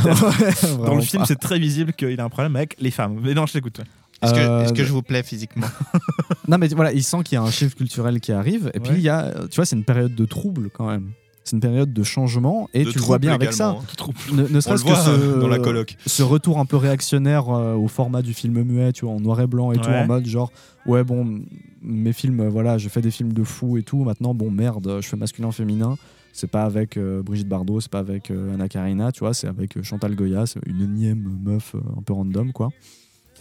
Dans 0.85 0.95
le 0.95 1.01
film, 1.01 1.25
c'est 1.25 1.39
très 1.39 1.59
visible 1.59 1.93
qu'il 1.93 2.19
a 2.19 2.23
un 2.23 2.29
problème 2.29 2.55
avec 2.55 2.75
les 2.79 2.89
femmes. 2.89 3.19
Mais 3.21 3.33
non, 3.35 3.45
je 3.45 3.53
t'écoute. 3.53 3.77
ouais. 3.79 3.85
Est-ce 4.21 4.33
que, 4.33 4.39
Euh, 4.39 4.69
que 4.71 4.83
je 4.83 4.91
vous 4.93 5.01
plais 5.01 5.23
physiquement? 5.23 5.67
Non, 6.47 6.57
mais 6.57 6.67
voilà, 6.69 6.91
il 6.91 7.03
sent 7.03 7.17
qu'il 7.23 7.35
y 7.35 7.39
a 7.39 7.41
un 7.43 7.49
chiffre 7.51 7.75
culturel 7.75 8.19
qui 8.19 8.31
arrive. 8.33 8.69
Et 8.73 8.79
puis 8.81 8.93
il 8.95 9.01
y 9.01 9.09
a, 9.09 9.31
tu 9.49 9.55
vois, 9.55 9.65
c'est 9.65 9.75
une 9.77 9.85
période 9.85 10.13
de 10.13 10.25
trouble 10.25 10.69
quand 10.71 10.87
même. 10.87 11.11
C'est 11.45 11.55
une 11.57 11.61
période 11.61 11.91
de 11.93 12.03
changement 12.03 12.69
et 12.73 12.83
De 12.85 12.91
tu 12.91 12.99
le 12.99 13.03
vois 13.03 13.17
bien 13.19 13.33
avec 13.33 13.51
ça. 13.53 13.69
hein. 13.71 14.13
Ne, 14.33 14.59
serait-ce 14.61 14.83
que 14.85 14.95
ce, 14.95 15.39
dans 15.41 15.47
la 15.49 15.59
coloc. 15.59 15.97
ce 16.05 16.23
retour 16.23 16.59
un 16.59 16.65
peu 16.65 16.77
réactionnaire 16.77 17.49
euh, 17.49 17.75
au 17.75 17.87
format 17.89 18.21
du 18.21 18.33
film 18.33 18.61
muet, 18.63 18.91
tu 18.93 19.05
vois, 19.05 19.13
en 19.13 19.19
noir 19.19 19.39
et 19.41 19.47
blanc 19.47 19.71
et 19.73 19.77
tout, 19.77 19.89
en 20.03 20.07
mode 20.07 20.25
genre, 20.25 20.51
ouais, 20.85 21.03
bon, 21.03 21.41
mes 21.81 22.13
films, 22.13 22.39
euh, 22.41 22.49
voilà, 22.49 22.77
je 22.77 22.87
fais 22.89 23.01
des 23.01 23.11
films 23.11 23.33
de 23.33 23.43
fous 23.43 23.77
et 23.77 23.83
tout, 23.83 24.03
maintenant, 24.03 24.33
bon, 24.33 24.51
merde, 24.51 24.99
je 25.01 25.07
fais 25.07 25.17
masculin-féminin. 25.17 25.97
C'est 26.31 26.49
pas 26.49 26.63
avec 26.63 26.97
euh, 26.97 27.21
Brigitte 27.21 27.47
Bardot, 27.49 27.79
c'est 27.81 27.91
pas 27.91 27.99
avec 27.99 28.31
euh, 28.31 28.53
Anna 28.53 28.67
Karina, 28.69 29.11
tu 29.11 29.19
vois, 29.19 29.33
c'est 29.33 29.47
avec 29.47 29.75
euh, 29.77 29.83
Chantal 29.83 30.15
Goya, 30.15 30.45
c'est 30.45 30.59
une 30.65 30.81
énième 30.81 31.29
meuf 31.43 31.75
euh, 31.75 31.79
un 31.97 32.01
peu 32.01 32.13
random, 32.13 32.51
quoi. 32.53 32.69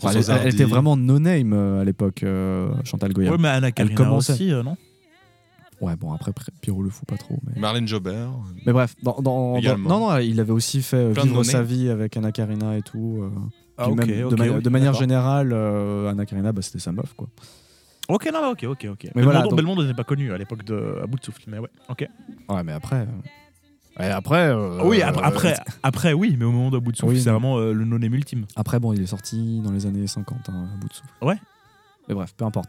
Enfin, 0.04 0.18
elle, 0.36 0.40
elle 0.46 0.54
était 0.54 0.64
vraiment 0.64 0.96
no-name 0.96 1.52
euh, 1.52 1.80
à 1.80 1.84
l'époque, 1.84 2.22
euh, 2.22 2.70
Chantal 2.84 3.12
Goya. 3.12 3.30
Ouais, 3.32 3.38
mais 3.38 3.48
Anna 3.48 3.72
Karina 3.72 3.94
commençait. 3.94 4.32
aussi, 4.32 4.52
euh, 4.52 4.62
non? 4.62 4.76
Ouais, 5.80 5.96
bon, 5.96 6.12
après, 6.12 6.30
Pr- 6.30 6.48
Pierrot 6.60 6.82
le 6.82 6.90
fou, 6.90 7.04
pas 7.06 7.16
trop. 7.16 7.38
Mais, 7.46 7.60
Marlène 7.60 7.88
Jobert. 7.88 8.30
mais 8.64 8.72
bref, 8.72 8.94
dans, 9.02 9.16
dans- 9.20 9.52
dans- 9.52 9.56
Également. 9.58 9.88
non, 9.88 10.10
non, 10.10 10.18
il 10.18 10.38
avait 10.38 10.52
aussi 10.52 10.80
fait 10.82 11.12
Plein 11.12 11.24
Vivre 11.24 11.42
sa 11.42 11.62
vie 11.62 11.88
avec 11.88 12.16
Anna 12.16 12.30
Karina 12.30 12.76
et 12.76 12.82
tout. 12.82 13.18
euh, 13.22 13.28
Ah, 13.78 13.88
de, 13.88 13.94
ma- 13.94 14.70
manière 14.70 14.94
générale, 14.94 15.50
euh, 15.52 16.08
Anna 16.10 16.24
Karina, 16.26 16.52
bah, 16.52 16.62
c'était 16.62 16.78
sa 16.78 16.92
meuf, 16.92 17.14
quoi. 17.14 17.26
Ok, 18.08 18.28
non, 18.32 18.50
ok, 18.50 18.64
ok, 18.68 18.86
ok. 18.92 19.08
Mais 19.14 19.22
voilà, 19.22 19.38
Belmondo, 19.40 19.48
donc- 19.50 19.56
Belmondo 19.56 19.82
n'était 19.82 19.94
pas 19.96 20.04
connu 20.04 20.32
à 20.32 20.38
l'époque 20.38 20.64
de 20.64 20.98
à 21.02 21.06
bout 21.06 21.18
de 21.18 21.24
souffle, 21.24 21.42
mais 21.48 21.58
ouais, 21.58 21.68
ok. 21.88 22.06
Ouais, 22.48 22.62
mais 22.62 22.72
après. 22.72 23.06
Ouais, 23.98 24.06
après. 24.10 24.48
euh, 24.48 24.80
oui, 24.84 25.02
après, 25.02 25.22
euh, 25.22 25.26
après, 25.26 25.54
après, 25.82 26.12
oui, 26.12 26.36
mais 26.38 26.44
au 26.44 26.52
moment 26.52 26.70
de 26.70 26.78
bout 26.78 26.92
de 26.92 26.96
souffle, 26.96 27.12
Oui, 27.14 27.20
c'est 27.20 27.30
vraiment 27.30 27.58
euh, 27.58 27.72
le 27.72 27.84
non-name 27.84 28.14
ultime. 28.14 28.46
Après, 28.56 28.78
bon, 28.80 28.92
il 28.92 29.02
est 29.02 29.06
sorti 29.06 29.60
dans 29.60 29.72
les 29.72 29.86
années 29.86 30.06
50, 30.06 30.48
hein, 30.48 30.68
bout 30.80 30.88
de 30.88 30.92
souffle. 30.94 31.10
Ouais. 31.22 31.36
Mais 32.08 32.14
bref, 32.14 32.34
peu 32.36 32.44
importe. 32.44 32.68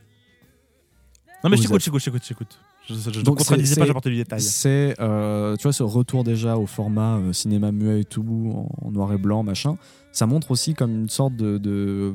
Non, 1.44 1.50
mais 1.50 1.58
je 1.58 1.64
t'écoute, 1.64 1.76
êtes- 1.78 1.84
je 1.84 1.90
t'écoute, 2.30 2.60
je 2.90 3.22
Donc, 3.22 3.38
contredisais 3.40 3.76
pas, 3.76 3.86
j'apportais 3.86 4.10
du 4.10 4.16
détail. 4.18 4.42
C'est, 4.42 4.96
tu 4.98 5.64
vois, 5.64 5.74
ce 5.74 5.84
retour 5.84 6.24
déjà 6.24 6.58
au 6.58 6.66
format 6.66 7.20
cinéma 7.34 7.72
muet 7.72 8.02
et 8.02 8.06
tout, 8.06 8.68
en, 8.82 8.88
en 8.88 8.92
noir 8.92 9.12
et 9.14 9.18
blanc, 9.18 9.44
machin, 9.44 9.76
ça 10.12 10.26
montre 10.26 10.52
aussi 10.52 10.74
comme 10.74 10.92
une 10.92 11.10
sorte 11.10 11.36
de. 11.36 11.58
de- 11.58 12.14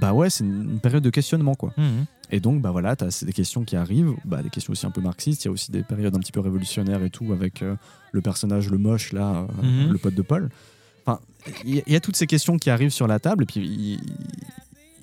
bah 0.00 0.12
ouais, 0.12 0.30
c'est 0.30 0.44
une, 0.44 0.72
une 0.72 0.80
période 0.80 1.02
de 1.02 1.10
questionnement, 1.10 1.54
quoi. 1.54 1.72
Mhm. 1.76 2.04
Et 2.30 2.40
donc, 2.40 2.60
bah 2.62 2.70
voilà, 2.70 2.96
t'as 2.96 3.22
des 3.24 3.32
questions 3.32 3.64
qui 3.64 3.76
arrivent, 3.76 4.14
bah, 4.24 4.42
des 4.42 4.50
questions 4.50 4.72
aussi 4.72 4.86
un 4.86 4.90
peu 4.90 5.00
marxistes, 5.00 5.44
il 5.44 5.48
y 5.48 5.50
a 5.50 5.52
aussi 5.52 5.70
des 5.70 5.82
périodes 5.82 6.14
un 6.14 6.18
petit 6.20 6.32
peu 6.32 6.40
révolutionnaires 6.40 7.02
et 7.02 7.10
tout, 7.10 7.32
avec 7.32 7.62
euh, 7.62 7.76
le 8.12 8.20
personnage, 8.20 8.70
le 8.70 8.78
moche, 8.78 9.12
là, 9.12 9.46
euh, 9.62 9.62
Mhm. 9.86 9.92
le 9.92 9.98
pote 9.98 10.14
de 10.14 10.22
Paul. 10.22 10.48
Enfin, 11.06 11.20
il 11.64 11.82
y, 11.86 11.96
a 11.96 12.00
toutes 12.00 12.16
ces 12.16 12.26
questions 12.26 12.56
qui 12.56 12.70
arrivent 12.70 12.90
sur 12.90 13.06
la 13.06 13.18
table, 13.18 13.42
et 13.42 13.46
puis 13.46 13.60
il, 13.60 14.00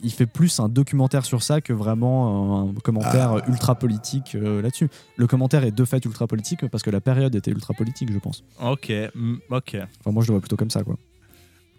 il 0.03 0.11
fait 0.11 0.25
plus 0.25 0.59
un 0.59 0.67
documentaire 0.67 1.25
sur 1.25 1.43
ça 1.43 1.61
que 1.61 1.73
vraiment 1.73 2.69
un 2.69 2.73
commentaire 2.81 3.33
Ah. 3.33 3.47
ultra 3.49 3.75
politique 3.75 4.33
euh, 4.33 4.61
là-dessus. 4.63 4.89
Le 5.17 5.27
commentaire 5.27 5.63
est 5.63 5.71
de 5.71 5.85
fait 5.85 6.03
ultra 6.05 6.25
politique 6.25 6.65
parce 6.69 6.81
que 6.81 6.89
la 6.89 7.01
période 7.01 7.35
était 7.35 7.51
ultra 7.51 7.75
politique, 7.75 8.11
je 8.11 8.17
pense. 8.17 8.43
Ok, 8.59 8.91
ok. 9.51 9.77
Enfin, 9.99 10.11
moi, 10.11 10.23
je 10.23 10.27
le 10.29 10.33
vois 10.33 10.39
plutôt 10.41 10.57
comme 10.57 10.71
ça, 10.71 10.83
quoi. 10.83 10.97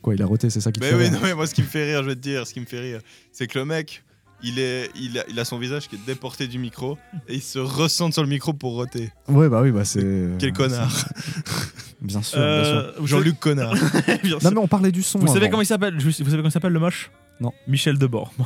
Quoi, 0.03 0.15
il 0.15 0.23
a 0.23 0.27
roté, 0.27 0.51
c'est 0.51 0.61
ça 0.61 0.71
qui 0.71 0.79
te 0.81 0.85
Mais 0.85 0.91
fait 0.93 0.97
oui, 0.97 1.03
rire 1.05 1.13
non, 1.15 1.19
mais 1.23 1.35
moi, 1.35 1.47
ce 1.49 1.55
qui 1.55 1.63
me 1.63 1.67
fait 1.67 1.85
rire, 1.85 2.03
je 2.05 2.09
vais 2.09 2.15
te 2.17 2.21
dire, 2.21 2.47
ce 2.47 2.55
qui 2.55 2.61
me 2.61 2.65
fait 2.67 2.81
rire, 2.81 3.01
c'est 3.33 3.49
que 3.49 3.59
le 3.59 3.65
mec, 3.65 4.05
il, 4.43 4.59
est, 4.59 4.91
il, 4.97 5.19
a, 5.19 5.25
il 5.29 5.39
a 5.39 5.45
son 5.45 5.59
visage 5.59 5.89
qui 5.89 5.97
est 5.97 6.07
déporté 6.07 6.47
du 6.49 6.59
micro 6.59 6.99
et 7.29 7.35
il 7.35 7.43
se 7.43 7.59
ressente 7.59 8.13
sur 8.13 8.23
le 8.23 8.29
micro 8.29 8.53
pour 8.53 8.75
roter. 8.75 9.11
Ouais, 9.29 9.49
bah 9.49 9.61
oui, 9.63 9.71
bah 9.71 9.85
c'est. 9.85 10.29
Quel 10.39 10.53
connard. 10.53 10.93
Bien 12.03 12.21
sûr, 12.21 12.37
bien 12.41 12.65
sûr. 12.65 12.75
Euh, 12.75 12.93
Jean-Luc 13.05 13.39
Connard. 13.39 13.75
Non, 14.43 14.51
mais 14.51 14.59
on 14.59 14.67
parlait 14.67 14.91
du 14.91 15.03
son. 15.05 15.21
Vous 15.21 15.33
savez 15.33 15.49
comment 15.49 15.63
il 15.63 15.67
s'appelle? 15.67 15.97
Vous 16.01 16.11
savez 16.11 16.31
comment 16.33 16.49
il 16.49 16.51
s'appelle 16.51 16.73
le 16.73 16.81
moche? 16.81 17.13
Non. 17.41 17.53
Michel 17.69 17.97
Debord. 17.97 18.33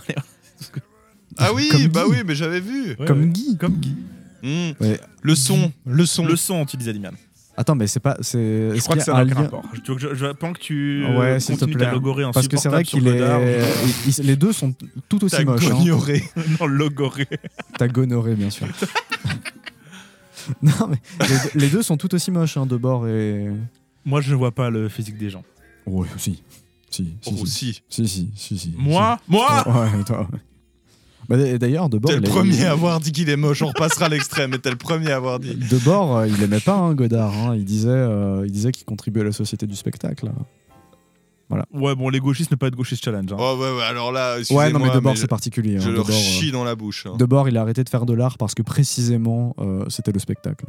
Ah 1.38 1.52
oui, 1.52 1.68
Comme 1.70 1.86
bah 1.88 2.04
Guy. 2.06 2.10
oui, 2.12 2.16
mais 2.24 2.34
j'avais 2.34 2.60
vu. 2.60 2.96
Ouais, 2.98 3.06
Comme 3.06 3.20
ouais. 3.20 3.26
Guy. 3.28 3.56
Comme 3.58 3.74
Guy. 3.76 3.94
Hmm. 4.42 4.70
Ouais. 4.80 4.98
Le 5.22 5.34
son, 5.34 5.72
le 5.84 6.06
son. 6.06 6.24
Le 6.26 6.36
son, 6.36 6.64
tu 6.64 6.76
disais, 6.76 6.92
Dimian. 6.92 7.10
Attends, 7.56 7.74
mais 7.74 7.86
c'est 7.86 8.00
pas. 8.00 8.16
Je 8.20 8.78
crois 8.80 8.96
que 8.96 9.02
ça 9.02 9.12
n'a 9.14 9.18
un 9.20 9.24
aucun 9.24 9.34
lien 9.34 9.40
rapport. 9.42 9.62
Je, 9.72 9.92
je, 9.98 10.14
je- 10.14 10.32
pendant 10.32 10.52
que 10.52 10.58
tu 10.60 11.04
Ouais, 11.06 11.38
continues 11.38 11.76
ta 11.76 11.92
Parce 12.32 12.48
que 12.48 12.56
c'est 12.58 12.68
vrai 12.68 12.84
qu'il 12.84 13.08
est. 13.08 13.18
il- 13.18 14.14
il- 14.18 14.26
les 14.26 14.36
deux 14.36 14.52
sont 14.52 14.74
tout 15.08 15.24
aussi 15.24 15.36
T'as 15.36 15.44
moches. 15.44 15.64
hein. 15.66 15.70
gognoré. 15.78 16.22
non, 16.60 16.66
logorée. 16.66 17.28
T'as 17.78 17.88
gonoré, 17.88 18.34
bien 18.34 18.50
sûr. 18.50 18.66
non, 20.62 20.72
mais 20.88 20.96
les, 21.22 21.26
deux- 21.28 21.50
les 21.60 21.68
deux 21.70 21.82
sont 21.82 21.96
tout 21.96 22.14
aussi 22.14 22.30
moches, 22.30 22.56
hein, 22.56 22.66
de 22.66 22.76
bord 22.76 23.08
et. 23.08 23.50
Moi, 24.04 24.20
je 24.20 24.30
ne 24.32 24.36
vois 24.36 24.52
pas 24.52 24.70
le 24.70 24.88
physique 24.88 25.18
des 25.18 25.30
gens. 25.30 25.42
Oui, 25.86 26.06
si. 26.18 26.42
Si, 26.90 27.16
si, 27.20 27.30
Oh, 27.42 27.46
si. 27.46 27.82
si. 27.88 28.06
Si, 28.06 28.28
si, 28.36 28.58
si. 28.58 28.74
Moi 28.76 29.18
si. 29.24 29.30
Moi? 29.32 29.64
Ouais, 29.68 30.04
toi, 30.04 30.28
ouais. 30.32 30.38
Bah, 31.28 31.36
D'ailleurs, 31.58 31.88
De 31.88 31.98
Bord. 31.98 32.10
T'es 32.12 32.16
le 32.20 32.22
premier 32.28 32.64
à 32.66 32.72
avoir 32.72 33.00
dit 33.00 33.12
qu'il 33.12 33.28
est 33.28 33.36
moche. 33.36 33.62
On 33.62 33.66
repassera 33.68 34.06
à 34.06 34.08
l'extrême, 34.08 34.50
mais 34.52 34.58
t'es 34.58 34.70
le 34.70 34.76
premier 34.76 35.10
à 35.10 35.16
avoir 35.16 35.38
dit. 35.40 35.54
De 35.54 35.78
Bord, 35.78 36.16
euh, 36.18 36.28
il 36.28 36.42
aimait 36.42 36.60
pas 36.60 36.76
hein, 36.76 36.94
Godard. 36.94 37.32
hein. 37.34 37.54
Il 37.56 37.64
disait, 37.64 37.88
euh, 37.88 38.42
il 38.46 38.52
disait 38.52 38.72
qu'il 38.72 38.84
contribuait 38.84 39.22
à 39.22 39.26
la 39.26 39.32
société 39.32 39.66
du 39.66 39.76
spectacle. 39.76 40.30
Ouais, 41.72 41.94
bon, 41.94 42.08
les 42.08 42.18
gauchistes 42.18 42.50
ne 42.50 42.56
pas 42.56 42.66
être 42.66 42.74
gauchistes 42.74 43.04
challenge. 43.04 43.32
hein. 43.32 43.36
Oh, 43.38 43.56
ouais, 43.60 43.76
ouais, 43.76 43.82
alors 43.84 44.10
là, 44.10 44.36
Ouais, 44.50 44.72
non, 44.72 44.80
mais 44.80 44.90
De 44.90 44.98
Bord, 44.98 45.14
je- 45.14 45.20
c'est 45.20 45.26
particulier. 45.28 45.78
Je 45.78 45.88
hein. 45.88 45.92
leur 45.92 46.02
De 46.04 46.08
Bord, 46.08 46.16
euh, 46.18 46.20
chie 46.20 46.50
dans 46.50 46.64
la 46.64 46.74
bouche. 46.74 47.06
hein. 47.06 47.16
De 47.16 47.24
Bord, 47.24 47.48
il 47.48 47.56
a 47.56 47.60
arrêté 47.62 47.84
de 47.84 47.88
faire 47.88 48.04
de 48.04 48.14
l'art 48.14 48.36
parce 48.36 48.54
que 48.54 48.62
précisément, 48.62 49.54
euh, 49.60 49.84
c'était 49.88 50.10
le 50.10 50.18
spectacle. 50.18 50.66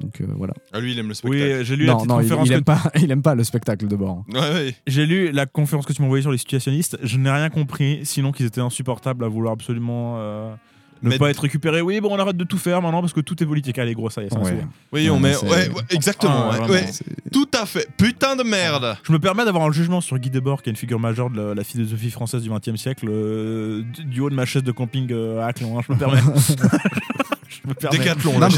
Donc 0.00 0.20
euh, 0.20 0.26
voilà. 0.36 0.54
Ah, 0.72 0.80
lui, 0.80 0.92
il 0.92 0.98
aime 0.98 1.08
le 1.08 1.14
Oui, 1.24 1.38
spectacle. 1.38 1.64
j'ai 1.64 1.76
lu 1.76 1.84
la 1.86 1.92
Non, 1.92 1.98
petite 1.98 2.10
non, 2.10 2.20
il, 2.20 2.22
conférence 2.22 2.46
il 2.46 2.50
que 2.52 2.56
aime 2.58 2.64
pas, 2.64 2.82
il 3.00 3.10
aime 3.10 3.22
pas 3.22 3.34
le 3.34 3.44
spectacle 3.44 3.86
de 3.88 3.96
Bord. 3.96 4.24
Ouais, 4.32 4.38
ouais. 4.40 4.74
J'ai 4.86 5.06
lu 5.06 5.30
la 5.32 5.46
conférence 5.46 5.86
que 5.86 5.92
tu 5.92 6.02
m'as 6.02 6.06
envoyée 6.06 6.22
sur 6.22 6.32
les 6.32 6.38
situationnistes. 6.38 6.98
Je 7.02 7.18
n'ai 7.18 7.30
rien 7.30 7.50
compris, 7.50 8.00
sinon 8.04 8.32
qu'ils 8.32 8.46
étaient 8.46 8.60
insupportables 8.60 9.24
à 9.24 9.28
vouloir 9.28 9.52
absolument 9.54 10.16
euh, 10.18 10.54
ne 11.02 11.10
Mais- 11.10 11.18
pas 11.18 11.30
être 11.30 11.40
récupérés. 11.40 11.80
Oui, 11.82 12.00
bon, 12.00 12.08
on 12.10 12.18
arrête 12.18 12.36
de 12.36 12.44
tout 12.44 12.58
faire 12.58 12.80
maintenant 12.82 13.00
parce 13.00 13.12
que 13.12 13.20
tout 13.20 13.42
est 13.42 13.46
politique. 13.46 13.78
Allez, 13.78 13.94
gros, 13.94 14.08
ça 14.10 14.22
y 14.22 14.26
est, 14.26 14.30
ça 14.32 14.38
Ouais. 14.38 14.56
Oui, 14.92 15.08
on 15.10 15.14
Ouais, 15.14 15.20
met. 15.20 15.32
c'est- 15.34 15.46
Ouais, 15.46 15.68
ouais, 15.68 15.82
exactement. 15.90 16.50
Ah, 16.52 16.66
ouais, 16.68 16.84
Tout 17.32 17.48
à 17.60 17.66
fait. 17.66 17.88
Putain 17.96 18.34
de 18.36 18.42
merde. 18.42 18.96
Je 19.02 19.12
me 19.12 19.18
permets 19.18 19.44
d'avoir 19.44 19.64
un 19.64 19.72
jugement 19.72 20.00
sur 20.00 20.18
Guy 20.18 20.30
Debord, 20.30 20.62
qui 20.62 20.70
est 20.70 20.72
une 20.72 20.76
figure 20.76 20.98
majeure 20.98 21.30
de 21.30 21.40
la, 21.40 21.54
la 21.54 21.64
philosophie 21.64 22.10
française 22.10 22.42
du 22.42 22.50
XXe 22.50 22.76
siècle, 22.80 23.06
euh, 23.08 23.82
du- 24.06 24.20
haut 24.20 24.30
de 24.30 24.34
ma 24.34 24.46
chaise 24.46 24.62
de 24.62 24.72
camping 24.72 25.12
euh, 25.12 25.40
à 25.42 25.46
Aclon. 25.48 25.78
hein, 25.78 25.82
je 25.86 25.92
me 25.92 25.98
permets. 25.98 26.20
je 27.48 27.68
me 27.68 27.74
permets. 27.74 27.98
Décathlon, 27.98 28.32
Non, 28.34 28.38
là. 28.40 28.48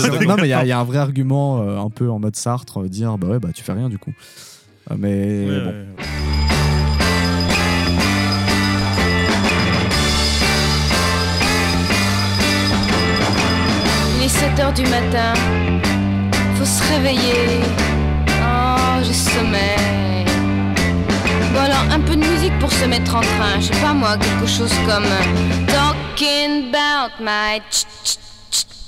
mais 0.41 0.47
il 0.47 0.51
y, 0.51 0.53
a- 0.53 0.64
il 0.64 0.68
y 0.68 0.72
a 0.72 0.78
un 0.78 0.84
vrai 0.84 0.99
argument 0.99 1.62
euh, 1.62 1.78
un 1.78 1.91
peu 1.91 2.09
en 2.11 2.18
mode 2.18 2.36
Sartre, 2.36 2.82
euh, 2.82 2.89
dire 2.89 3.18
bah 3.18 3.28
ouais, 3.28 3.39
bah 3.39 3.49
tu 3.55 3.62
fais 3.62 3.72
rien 3.72 3.89
du 3.89 3.99
coup. 3.99 4.12
Euh, 4.91 4.95
mais 4.99 5.47
Ouais, 5.49 5.61
bon. 5.64 5.74
Du 14.59 14.82
matin, 14.90 15.34
faut 16.56 16.64
se 16.64 16.82
réveiller. 16.92 17.61
Oh, 18.42 19.00
j'ai 19.02 19.12
sommeil. 19.12 20.24
Bon 21.54 21.61
alors, 21.61 21.84
un 21.92 22.00
peu 22.00 22.16
de 22.16 22.24
musique 22.24 22.59
pour 22.59 22.72
se 22.72 22.84
mettre 22.86 23.14
en 23.14 23.20
train. 23.20 23.61
Je 23.61 23.66
sais 23.66 23.80
pas 23.80 23.92
moi, 23.94 24.16
quelque 24.16 24.46
chose 24.50 24.72
comme 24.84 25.04
Talking 25.68 26.74
about 26.74 27.12
my 27.20 27.61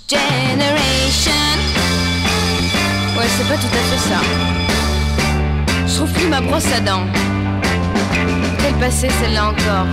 generation. 0.08 1.32
Ouais, 3.16 3.26
c'est 3.38 3.48
pas 3.48 3.54
tout 3.54 3.72
à 3.72 3.82
fait 3.90 4.08
ça. 4.08 4.20
Je 5.86 5.94
trouve 5.94 6.28
ma 6.28 6.40
brosse 6.40 6.72
à 6.76 6.80
dents. 6.80 7.06
Quelle 8.58 8.74
passée 8.74 9.08
celle-là 9.22 9.50
encore 9.50 9.86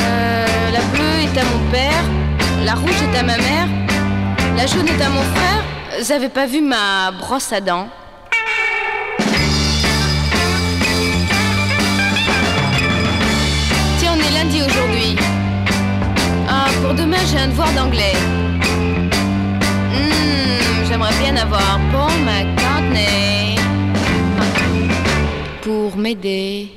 Euh, 0.00 0.70
La 0.70 0.80
bleue 0.92 1.22
est 1.24 1.38
à 1.38 1.44
mon 1.44 1.70
père, 1.72 2.04
la 2.62 2.74
rouge 2.74 3.00
est 3.02 3.18
à 3.18 3.22
ma 3.22 3.38
mère, 3.38 3.68
la 4.60 4.66
jaune 4.66 4.88
est 4.88 5.02
à 5.02 5.08
mon 5.08 5.22
frère. 5.22 5.62
J'avais 6.06 6.28
pas 6.28 6.46
vu 6.46 6.60
ma 6.60 7.10
brosse 7.12 7.50
à 7.50 7.60
dents. 7.62 7.88
Tiens, 13.98 14.12
on 14.16 14.20
est 14.20 14.32
lundi 14.38 14.60
aujourd'hui. 14.60 15.16
Ah, 16.46 16.66
pour 16.82 16.92
demain, 16.92 17.22
j'ai 17.30 17.38
un 17.38 17.48
devoir 17.48 17.72
d'anglais. 17.72 18.12
Hmm, 19.94 20.84
J'aimerais 20.86 21.14
bien 21.22 21.36
avoir 21.38 21.80
Paul 21.90 22.12
McCartney 22.26 23.56
pour 25.62 25.96
m'aider. 25.96 26.68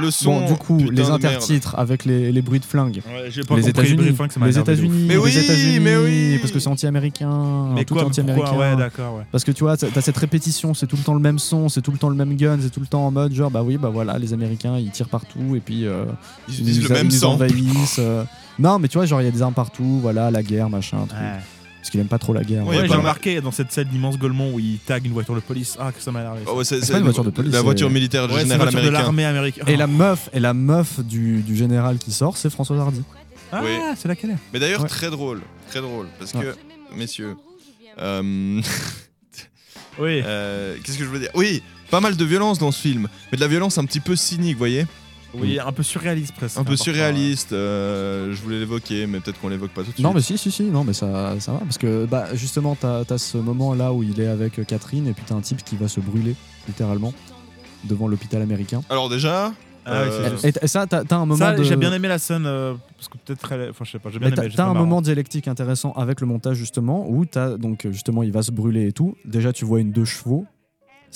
Le 0.00 0.10
son. 0.10 0.40
Bon, 0.40 0.46
du 0.46 0.54
coup, 0.54 0.78
les 0.78 1.10
intertitres 1.10 1.78
avec 1.78 2.04
les, 2.04 2.32
les 2.32 2.42
bruits 2.42 2.60
de. 2.60 2.64
Ouais, 2.66 3.44
pas 3.48 3.56
Les 3.56 3.68
États-Unis, 3.68 4.14
les. 4.44 4.58
États-Unis, 4.58 5.04
Mais 5.08 5.14
les 5.14 5.20
oui, 5.20 5.36
États-Unis, 5.36 5.80
mais 5.80 5.96
oui. 5.96 6.38
parce 6.40 6.52
que 6.52 6.58
c'est 6.58 6.68
anti-américain, 6.68 7.70
Mais 7.74 7.84
tout 7.84 7.94
quoi, 7.94 8.04
anti-américain. 8.04 8.56
Ouais, 8.56 8.76
d'accord, 8.76 9.16
ouais. 9.16 9.24
Parce 9.32 9.44
que 9.44 9.52
tu 9.52 9.64
vois, 9.64 9.76
t'as 9.76 10.00
cette 10.00 10.16
répétition, 10.16 10.74
c'est 10.74 10.86
tout 10.86 10.96
le 10.96 11.02
temps 11.02 11.14
le 11.14 11.20
même 11.20 11.38
son, 11.38 11.68
c'est 11.68 11.80
tout 11.82 11.92
le 11.92 11.98
temps 11.98 12.08
le 12.08 12.14
même 12.16 12.36
gun, 12.36 12.58
c'est 12.60 12.70
tout 12.70 12.80
le 12.80 12.86
temps 12.86 13.06
en 13.06 13.10
mode 13.10 13.32
genre 13.32 13.50
bah 13.50 13.62
oui, 13.62 13.76
bah 13.76 13.90
voilà, 13.92 14.18
les 14.18 14.32
Américains 14.32 14.76
ils 14.78 14.90
tirent 14.90 15.08
partout 15.08 15.54
et 15.56 15.60
puis 15.60 15.86
euh, 15.86 16.04
Ils 16.48 16.54
ils 16.54 16.60
utilisent 16.60 16.82
nous, 16.82 16.88
le 16.88 16.94
même 16.94 17.08
ils 17.10 17.24
envahissent. 17.24 17.96
euh. 17.98 18.24
Non, 18.58 18.78
mais 18.78 18.88
tu 18.88 18.98
vois, 18.98 19.06
genre 19.06 19.20
il 19.20 19.24
y 19.24 19.28
a 19.28 19.30
des 19.30 19.42
armes 19.42 19.54
partout, 19.54 19.98
voilà, 20.02 20.30
la 20.30 20.42
guerre, 20.42 20.70
machin, 20.70 20.98
truc. 21.06 21.20
Ouais. 21.20 21.40
Parce 21.86 21.92
qu'il 21.92 22.00
aime 22.00 22.08
pas 22.08 22.18
trop 22.18 22.32
la 22.32 22.42
guerre. 22.42 22.64
Ouais, 22.64 22.70
Ouais, 22.70 22.76
y 22.78 22.84
a 22.84 22.86
j'ai 22.88 22.94
remarqué 22.94 23.40
dans 23.40 23.52
cette 23.52 23.70
scène 23.70 23.86
d'immense 23.86 24.18
Golemont 24.18 24.52
où 24.52 24.58
il 24.58 24.78
tag 24.80 25.06
une 25.06 25.12
voiture 25.12 25.36
de 25.36 25.40
police. 25.40 25.76
Ah, 25.78 25.92
que 25.92 26.02
ça 26.02 26.10
m'a 26.10 26.18
énervé. 26.22 26.40
Oh, 26.48 26.54
ouais, 26.56 26.64
c'est- 26.64 26.80
pas 26.90 26.98
une 26.98 27.04
voiture 27.04 27.22
de 27.22 27.30
police, 27.30 27.52
La 27.52 27.62
voiture 27.62 27.90
militaire 27.90 28.24
Ouais, 28.24 28.32
une 28.42 28.48
générale 28.48 28.62
voiture 28.70 28.82
de 28.82 28.88
l'armée 28.88 29.24
américaine. 29.24 29.62
Et 29.68 29.76
la 29.76 29.86
meuf, 29.86 30.28
et 30.32 30.40
la 30.40 30.52
meuf 30.52 30.98
du, 30.98 31.42
du 31.42 31.54
général 31.54 31.98
qui 31.98 32.10
sort, 32.10 32.36
c'est 32.36 32.50
François 32.50 32.76
Hardy. 32.80 33.02
Ah, 33.52 33.60
Oui. 33.62 33.70
c'est 33.96 34.08
laquelle 34.08 34.36
Mais 34.52 34.58
d'ailleurs, 34.58 34.80
Ouais. 34.82 34.88
très 34.88 35.10
drôle. 35.10 35.42
Très 35.70 35.80
drôle. 35.80 36.08
Parce 36.18 36.34
Ouais. 36.34 36.40
que, 36.42 36.96
messieurs. 36.96 37.36
euh, 37.98 38.60
Oui. 40.00 40.22
euh, 40.24 40.76
Qu'est-ce 40.82 40.98
que 40.98 41.04
je 41.04 41.08
veux 41.08 41.20
dire? 41.20 41.30
Oui, 41.34 41.62
pas 41.90 42.00
mal 42.00 42.16
de 42.16 42.24
violence 42.24 42.58
dans 42.58 42.72
ce 42.72 42.80
film. 42.80 43.06
Mais 43.30 43.36
de 43.36 43.42
la 43.42 43.48
violence 43.48 43.78
un 43.78 43.84
petit 43.84 44.00
peu 44.00 44.16
cynique, 44.16 44.54
vous 44.54 44.58
voyez? 44.58 44.86
Oui, 45.40 45.58
un 45.58 45.72
peu 45.72 45.82
surréaliste 45.82 46.34
presque. 46.34 46.58
Un 46.58 46.64
peu 46.64 46.72
hein, 46.72 46.76
surréaliste. 46.76 47.52
euh, 47.52 48.32
je 48.32 48.42
voulais 48.42 48.58
l'évoquer, 48.58 49.06
mais 49.06 49.20
peut-être 49.20 49.40
qu'on 49.40 49.48
l'évoque 49.48 49.70
pas 49.70 49.82
tout 49.82 49.88
de 49.88 49.94
suite. 49.94 50.04
Non, 50.04 50.12
mais 50.14 50.20
si, 50.20 50.36
si, 50.38 50.50
si, 50.50 50.64
non, 50.64 50.84
mais 50.84 50.92
ça, 50.92 51.34
ça 51.40 51.52
va. 51.52 51.58
Parce 51.58 51.78
que 51.78 52.06
bah, 52.06 52.26
justement, 52.34 52.74
t'as 52.74 53.02
as 53.08 53.18
ce 53.18 53.38
moment 53.38 53.74
là 53.74 53.92
où 53.92 54.02
il 54.02 54.20
est 54.20 54.26
avec 54.28 54.64
Catherine 54.66 55.06
et 55.06 55.12
puis 55.12 55.24
t'as 55.26 55.34
un 55.34 55.40
type 55.40 55.62
qui 55.64 55.76
va 55.76 55.88
se 55.88 56.00
brûler, 56.00 56.34
littéralement, 56.68 57.12
devant 57.84 58.08
l'hôpital 58.08 58.42
américain. 58.42 58.82
Alors, 58.90 59.08
déjà. 59.08 59.52
Ah 59.88 60.02
oui, 60.02 60.08
euh, 60.10 60.36
c'est 60.38 60.56
Et, 60.56 60.64
et 60.64 60.66
ça, 60.66 60.84
t'as 60.88 61.04
t'as 61.04 61.14
un 61.16 61.26
moment. 61.26 61.36
Ça, 61.36 61.52
de... 61.54 61.62
j'ai 61.62 61.76
bien 61.76 61.92
aimé 61.92 62.08
la 62.08 62.18
scène 62.18 62.44
euh, 62.44 62.74
parce 62.96 63.06
que 63.08 63.18
peut-être 63.18 63.52
elle- 63.52 63.70
enfin 63.70 63.84
je 63.84 63.92
sais 63.92 63.98
pas, 64.00 64.10
j'ai 64.10 64.18
bien 64.18 64.26
aimé. 64.28 64.36
t'as 64.36 64.48
trouvé 64.48 64.60
un 64.62 64.66
marrant. 64.72 64.80
moment 64.84 65.00
dialectique 65.00 65.46
intéressant 65.46 65.92
avec 65.92 66.20
le 66.20 66.26
montage 66.26 66.56
justement 66.56 67.08
où 67.08 67.24
t'as 67.24 67.56
donc 67.56 67.86
justement 67.92 68.24
il 68.24 68.32
va 68.32 68.42
se 68.42 68.50
brûler 68.50 68.88
et 68.88 68.92
tout. 68.92 69.14
Déjà 69.24 69.52
tu 69.52 69.64
vois 69.64 69.78
une 69.78 69.92
deux 69.92 70.04
chevaux. 70.04 70.44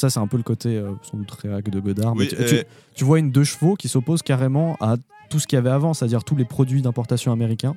Ça 0.01 0.09
c'est 0.09 0.18
un 0.20 0.26
peu 0.26 0.38
le 0.38 0.42
côté 0.42 0.76
euh, 0.76 0.92
sans 1.03 1.18
doute 1.18 1.30
réac 1.32 1.68
de 1.68 1.78
Godard. 1.78 2.14
Oui, 2.16 2.28
mais 2.30 2.36
tu, 2.36 2.42
euh, 2.42 2.61
tu- 2.62 2.64
tu 2.94 3.05
vois 3.05 3.18
une 3.18 3.30
deux 3.30 3.44
chevaux 3.44 3.74
qui 3.74 3.86
s'oppose 3.88 4.22
carrément 4.22 4.76
à 4.80 4.96
tout 5.28 5.38
ce 5.38 5.46
qu'il 5.46 5.57
y 5.57 5.59
avait 5.59 5.68
avant, 5.70 5.92
c'est-à-dire 5.94 6.24
tous 6.24 6.36
les 6.36 6.46
produits 6.46 6.80
d'importation 6.80 7.32
américains, 7.32 7.76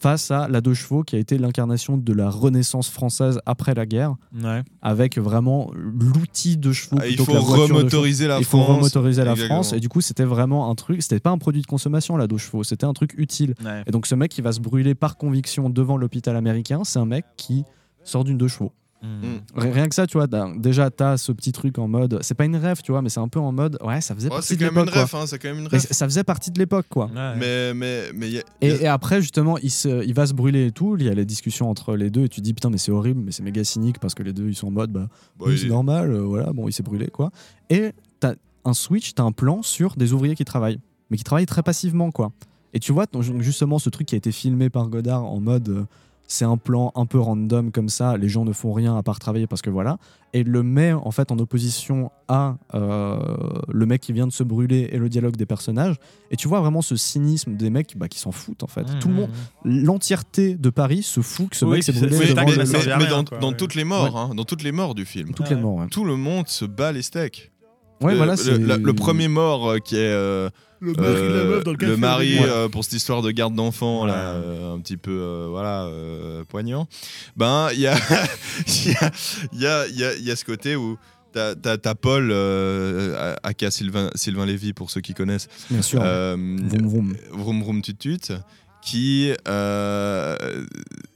face 0.00 0.30
à 0.32 0.48
la 0.48 0.60
deux 0.60 0.74
chevaux 0.74 1.02
qui 1.04 1.14
a 1.16 1.18
été 1.20 1.38
l'incarnation 1.38 1.96
de 1.96 2.12
la 2.12 2.28
renaissance 2.28 2.90
française 2.90 3.38
après 3.46 3.72
la 3.74 3.86
guerre, 3.86 4.16
Ouais. 4.42 4.62
avec 4.82 5.16
vraiment 5.16 5.70
l'outil 5.74 6.56
de 6.58 6.72
chevaux. 6.72 6.98
Ah, 7.00 7.06
il 7.06 7.16
faut 7.16 7.32
la 7.32 7.38
remotoriser 7.40 8.26
la 8.26 8.38
Il 8.38 8.44
faut 8.44 8.58
France. 8.60 8.76
remotoriser 8.76 9.24
la. 9.24 9.36
France. 9.36 9.72
Et 9.72 9.80
du 9.80 9.88
coup, 9.88 10.00
c'était 10.00 10.24
vraiment 10.24 10.68
un 10.70 10.74
truc. 10.74 11.00
C'était 11.02 11.20
pas 11.20 11.30
un 11.30 11.38
produit 11.38 11.62
de 11.62 11.66
consommation, 11.66 12.16
la 12.16 12.26
deux 12.26 12.36
chevaux. 12.36 12.64
C'était 12.64 12.84
un 12.84 12.92
truc 12.92 13.14
utile. 13.16 13.54
Ouais. 13.64 13.82
Et 13.86 13.92
donc, 13.92 14.06
ce 14.06 14.14
mec 14.16 14.30
qui 14.32 14.42
va 14.42 14.50
se 14.52 14.60
brûler 14.60 14.94
par 14.96 15.16
conviction 15.16 15.70
devant 15.70 15.96
l'hôpital 15.96 16.36
américain, 16.36 16.82
c'est 16.84 16.98
un 16.98 17.06
mec 17.06 17.24
qui 17.36 17.64
sort 18.02 18.24
d'une 18.24 18.36
deux 18.36 18.48
chevaux. 18.48 18.72
Mm. 19.04 19.60
Ri- 19.60 19.70
Rien 19.72 19.88
que 19.88 19.94
ça, 19.94 20.06
tu 20.06 20.16
vois, 20.16 20.26
déjà, 20.56 20.90
t'as 20.90 21.16
ce 21.16 21.30
petit 21.32 21.52
truc 21.52 21.78
en 21.78 21.86
mode. 21.88 22.18
C'est 22.22 22.34
pas 22.34 22.44
une 22.46 22.56
rêve, 22.56 22.80
tu 22.82 22.90
vois, 22.92 23.02
mais 23.02 23.08
c'est 23.10 23.20
un 23.20 23.28
peu 23.28 23.38
en 23.38 23.52
mode. 23.52 23.76
Ouais, 23.82 24.00
ça 24.00 24.14
faisait 24.14 24.28
Ouais, 24.28 24.36
partie 24.36 24.56
de 24.56 24.64
l'époque. 24.64 24.88
hein, 24.96 25.24
c'est 25.26 25.38
quand 25.38 25.48
même 25.48 25.58
une 25.60 25.68
Mais 25.70 25.78
c- 25.78 25.88
ça 25.92 26.06
faisait 26.06 26.24
partie 26.24 26.50
de 26.50 26.58
l'époque, 26.58 26.86
quoi. 26.88 27.06
Ouais. 27.06 27.34
Mais, 27.38 27.74
mais, 27.74 28.12
mais 28.14 28.30
y 28.30 28.38
a- 28.38 28.42
Et, 28.60 28.68
y 28.68 28.72
a- 28.72 28.82
et 28.82 28.86
après, 28.86 29.20
justement, 29.20 29.58
il, 29.58 29.70
se- 29.70 30.04
il 30.04 30.14
va 30.14 30.26
se 30.26 30.32
brûler 30.32 30.66
et 30.66 30.72
tout. 30.72 30.96
Il 30.98 31.04
y 31.04 31.08
a 31.08 31.14
les 31.14 31.24
discussions 31.26 31.68
entre 31.68 31.96
les 31.96 32.10
deux. 32.10 32.24
Et 32.24 32.28
tu 32.28 32.40
dis, 32.40 32.54
putain, 32.54 32.70
mais 32.70 32.78
c'est 32.78 32.92
horrible, 32.92 33.20
mais 33.24 33.30
c'est 33.32 33.42
méga 33.42 33.62
cynique 33.64 33.98
parce 33.98 34.14
que 34.14 34.22
les 34.22 34.32
deux, 34.32 34.48
ils 34.48 34.54
sont 34.54 34.68
en 34.68 34.72
mode, 34.72 34.90
bah, 34.92 35.08
oui, 35.40 35.52
il 35.52 35.58
c'est 35.58 35.66
est- 35.66 35.68
normal, 35.68 36.10
euh, 36.10 36.20
voilà, 36.22 36.52
bon, 36.52 36.66
il 36.68 36.72
s'est 36.72 36.82
brûlé, 36.82 37.08
quoi. 37.08 37.30
Et 37.70 37.92
t'as 38.20 38.34
un 38.64 38.72
switch, 38.74 39.12
t'as 39.14 39.24
un 39.24 39.32
plan 39.32 39.62
sur 39.62 39.96
des 39.96 40.12
ouvriers 40.14 40.34
qui 40.34 40.44
travaillent, 40.44 40.78
mais 41.10 41.16
qui 41.18 41.24
travaillent 41.24 41.44
très 41.46 41.62
passivement, 41.62 42.10
quoi. 42.10 42.32
Et 42.72 42.80
tu 42.80 42.92
vois, 42.92 43.06
donc, 43.06 43.22
justement, 43.40 43.78
ce 43.78 43.90
truc 43.90 44.06
qui 44.08 44.14
a 44.14 44.18
été 44.18 44.32
filmé 44.32 44.70
par 44.70 44.88
Godard 44.88 45.24
en 45.24 45.40
mode. 45.40 45.68
euh, 45.68 45.84
c'est 46.26 46.44
un 46.44 46.56
plan 46.56 46.90
un 46.94 47.06
peu 47.06 47.18
random 47.20 47.70
comme 47.70 47.88
ça, 47.88 48.16
les 48.16 48.28
gens 48.28 48.44
ne 48.44 48.52
font 48.52 48.72
rien 48.72 48.96
à 48.96 49.02
part 49.02 49.18
travailler 49.18 49.46
parce 49.46 49.60
que 49.62 49.70
voilà, 49.70 49.98
et 50.32 50.42
le 50.42 50.62
met 50.62 50.92
en 50.92 51.10
fait 51.10 51.30
en 51.30 51.38
opposition 51.38 52.10
à 52.28 52.56
euh, 52.74 53.18
le 53.68 53.86
mec 53.86 54.00
qui 54.00 54.12
vient 54.12 54.26
de 54.26 54.32
se 54.32 54.42
brûler 54.42 54.88
et 54.90 54.98
le 54.98 55.08
dialogue 55.08 55.36
des 55.36 55.46
personnages, 55.46 55.96
et 56.30 56.36
tu 56.36 56.48
vois 56.48 56.60
vraiment 56.60 56.82
ce 56.82 56.96
cynisme 56.96 57.54
des 57.56 57.70
mecs 57.70 57.96
bah, 57.96 58.08
qui 58.08 58.18
s'en 58.18 58.32
foutent 58.32 58.62
en 58.62 58.66
fait. 58.66 58.82
Mmh, 58.82 58.98
Tout 59.00 59.08
le 59.08 59.14
monde, 59.14 59.28
l'entièreté 59.64 60.54
de 60.56 60.70
Paris 60.70 61.02
se 61.02 61.20
fout 61.20 61.50
que 61.50 61.56
ce 61.56 61.64
Oui, 61.64 61.72
mec 61.72 61.82
s'est 61.82 61.92
c'est- 61.92 62.06
brûlé 62.06 62.34
mais, 62.34 62.44
mais 62.46 62.78
rien, 62.78 62.98
dans, 63.10 63.24
quoi, 63.24 63.38
dans 63.38 63.50
ouais. 63.50 63.56
toutes 63.56 63.74
les 63.74 63.84
morts, 63.84 64.16
hein, 64.18 64.34
dans 64.34 64.44
toutes 64.44 64.62
les 64.62 64.72
morts 64.72 64.94
du 64.94 65.04
film, 65.04 65.32
toutes 65.34 65.50
les 65.50 65.56
morts. 65.56 65.76
ouais. 65.76 65.86
tout 65.88 66.04
le 66.04 66.16
monde 66.16 66.48
se 66.48 66.64
bat 66.64 66.92
les 66.92 67.02
steaks. 67.02 67.50
Ouais, 68.00 68.12
Le- 68.12 68.16
voilà, 68.18 68.34
le, 68.76 68.92
premier 68.92 69.28
mort 69.28 69.70
euh, 69.70 69.78
qui 69.78 69.96
est 69.96 70.00
euh, 70.00 70.50
Le 70.80 70.92
euh, 70.98 71.62
le 71.78 71.96
mari 71.96 72.38
Ouais. 72.38 72.46
euh, 72.48 72.68
pour 72.68 72.84
cette 72.84 72.94
histoire 72.94 73.22
de 73.22 73.30
garde 73.30 73.54
d'enfants 73.54 74.04
là, 74.04 74.14
euh, 74.32 74.74
un 74.74 74.80
petit 74.80 74.96
peu 74.96 75.12
euh, 75.12 75.46
voilà 75.48 75.84
euh, 75.84 76.44
poignant. 76.44 76.86
Ben 77.36 77.68
il 77.72 77.80
y 77.80 77.86
a 77.86 77.96
il 78.66 78.90
y 78.92 78.94
a 78.96 79.10
il 79.52 79.60
y 79.60 79.66
a, 79.66 79.86
y 79.88 80.04
a- 80.04 80.14
il 80.16 80.24
y 80.24 80.30
a 80.30 80.36
ce 80.36 80.44
côté 80.44 80.76
où 80.76 80.98
T'as, 81.32 81.56
t'as- 81.56 81.78
t'as 81.78 81.96
Paul, 81.96 82.28
euh, 82.30 83.34
aka 83.42 83.68
Sylvain, 83.72 84.08
Sylvain 84.14 84.46
Lévy, 84.46 84.72
pour 84.72 84.92
ceux 84.92 85.00
qui 85.00 85.14
connaissent, 85.14 85.48
Bien 85.68 85.82
sûr. 85.82 86.00
euh, 86.00 86.36
Vroom, 86.36 86.86
vroom. 86.88 87.14
vroom 87.32 87.60
vroom 87.62 87.82
tut 87.82 87.96
tut, 87.96 88.20
qui 88.82 89.32
euh, 89.48 90.36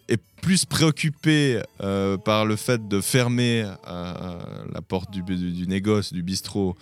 est 0.09 0.21
plus 0.43 0.65
préoccupé 0.65 1.61
euh, 1.83 2.17
par 2.17 2.47
le 2.47 2.57
fait 2.57 2.87
de 2.89 3.01
fermer 3.01 3.65
euh, 3.89 4.39
la 4.73 4.81
porte 4.83 5.11
du, 5.11 5.23
du, 5.23 5.53
du 5.53 5.67
négoce, 5.67 6.13
du 6.13 6.23
bistrot, 6.23 6.77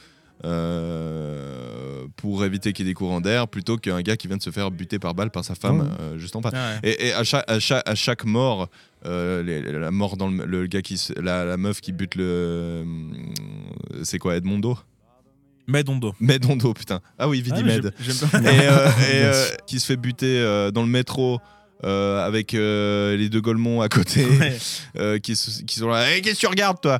euh, 0.44 2.06
pour 2.16 2.44
éviter 2.44 2.72
qu'il 2.72 2.86
y 2.86 2.88
ait 2.88 2.92
des 2.92 2.94
courants 2.94 3.20
d'air 3.20 3.48
plutôt 3.48 3.76
qu'un 3.78 4.00
gars 4.02 4.16
qui 4.16 4.28
vient 4.28 4.36
de 4.36 4.42
se 4.42 4.50
faire 4.50 4.70
buter 4.70 4.98
par 4.98 5.14
balle 5.14 5.30
par 5.30 5.44
sa 5.44 5.54
femme 5.54 5.90
euh, 6.00 6.18
juste 6.18 6.36
en 6.36 6.40
bas. 6.40 6.50
Ouais. 6.52 6.90
Et, 6.90 7.08
et 7.08 7.12
à, 7.12 7.24
chaque, 7.24 7.44
à, 7.50 7.58
chaque, 7.58 7.88
à 7.88 7.94
chaque 7.94 8.24
mort, 8.24 8.68
euh, 9.06 9.42
les- 9.42 9.62
la 9.62 9.90
mort 9.90 10.16
dans 10.16 10.28
le, 10.28 10.44
le 10.44 10.66
gars 10.66 10.82
qui, 10.82 11.00
la, 11.16 11.44
la 11.44 11.56
meuf 11.56 11.80
qui 11.80 11.92
bute 11.92 12.14
le, 12.14 12.84
c'est 14.02 14.18
quoi 14.18 14.36
Edmondo? 14.36 14.78
Medondo. 15.68 16.14
Medondo, 16.20 16.72
putain. 16.74 17.00
Ah 17.18 17.28
oui, 17.28 17.42
Ah, 17.42 17.54
Vidi 17.56 17.64
mais 17.64 17.76
Med. 17.80 17.86
Et, 17.96 18.46
euh, 18.46 18.88
euh, 19.10 19.46
qui 19.66 19.80
se 19.80 19.86
fait 19.86 19.96
buter 19.96 20.70
dans 20.72 20.82
le 20.82 20.88
métro. 20.88 21.40
Euh, 21.84 22.26
avec 22.26 22.54
euh, 22.54 23.16
les 23.16 23.28
deux 23.28 23.40
Golemons 23.40 23.80
à 23.82 23.88
côté 23.88 24.24
Ouais. 24.40 24.56
euh, 24.98 25.18
qui, 25.18 25.36
sont 25.36 25.88
là 25.88 26.04
Eh, 26.16 26.20
qu'est-ce 26.22 26.34
que 26.36 26.40
tu 26.40 26.46
regardes 26.46 26.80
toi? 26.80 26.98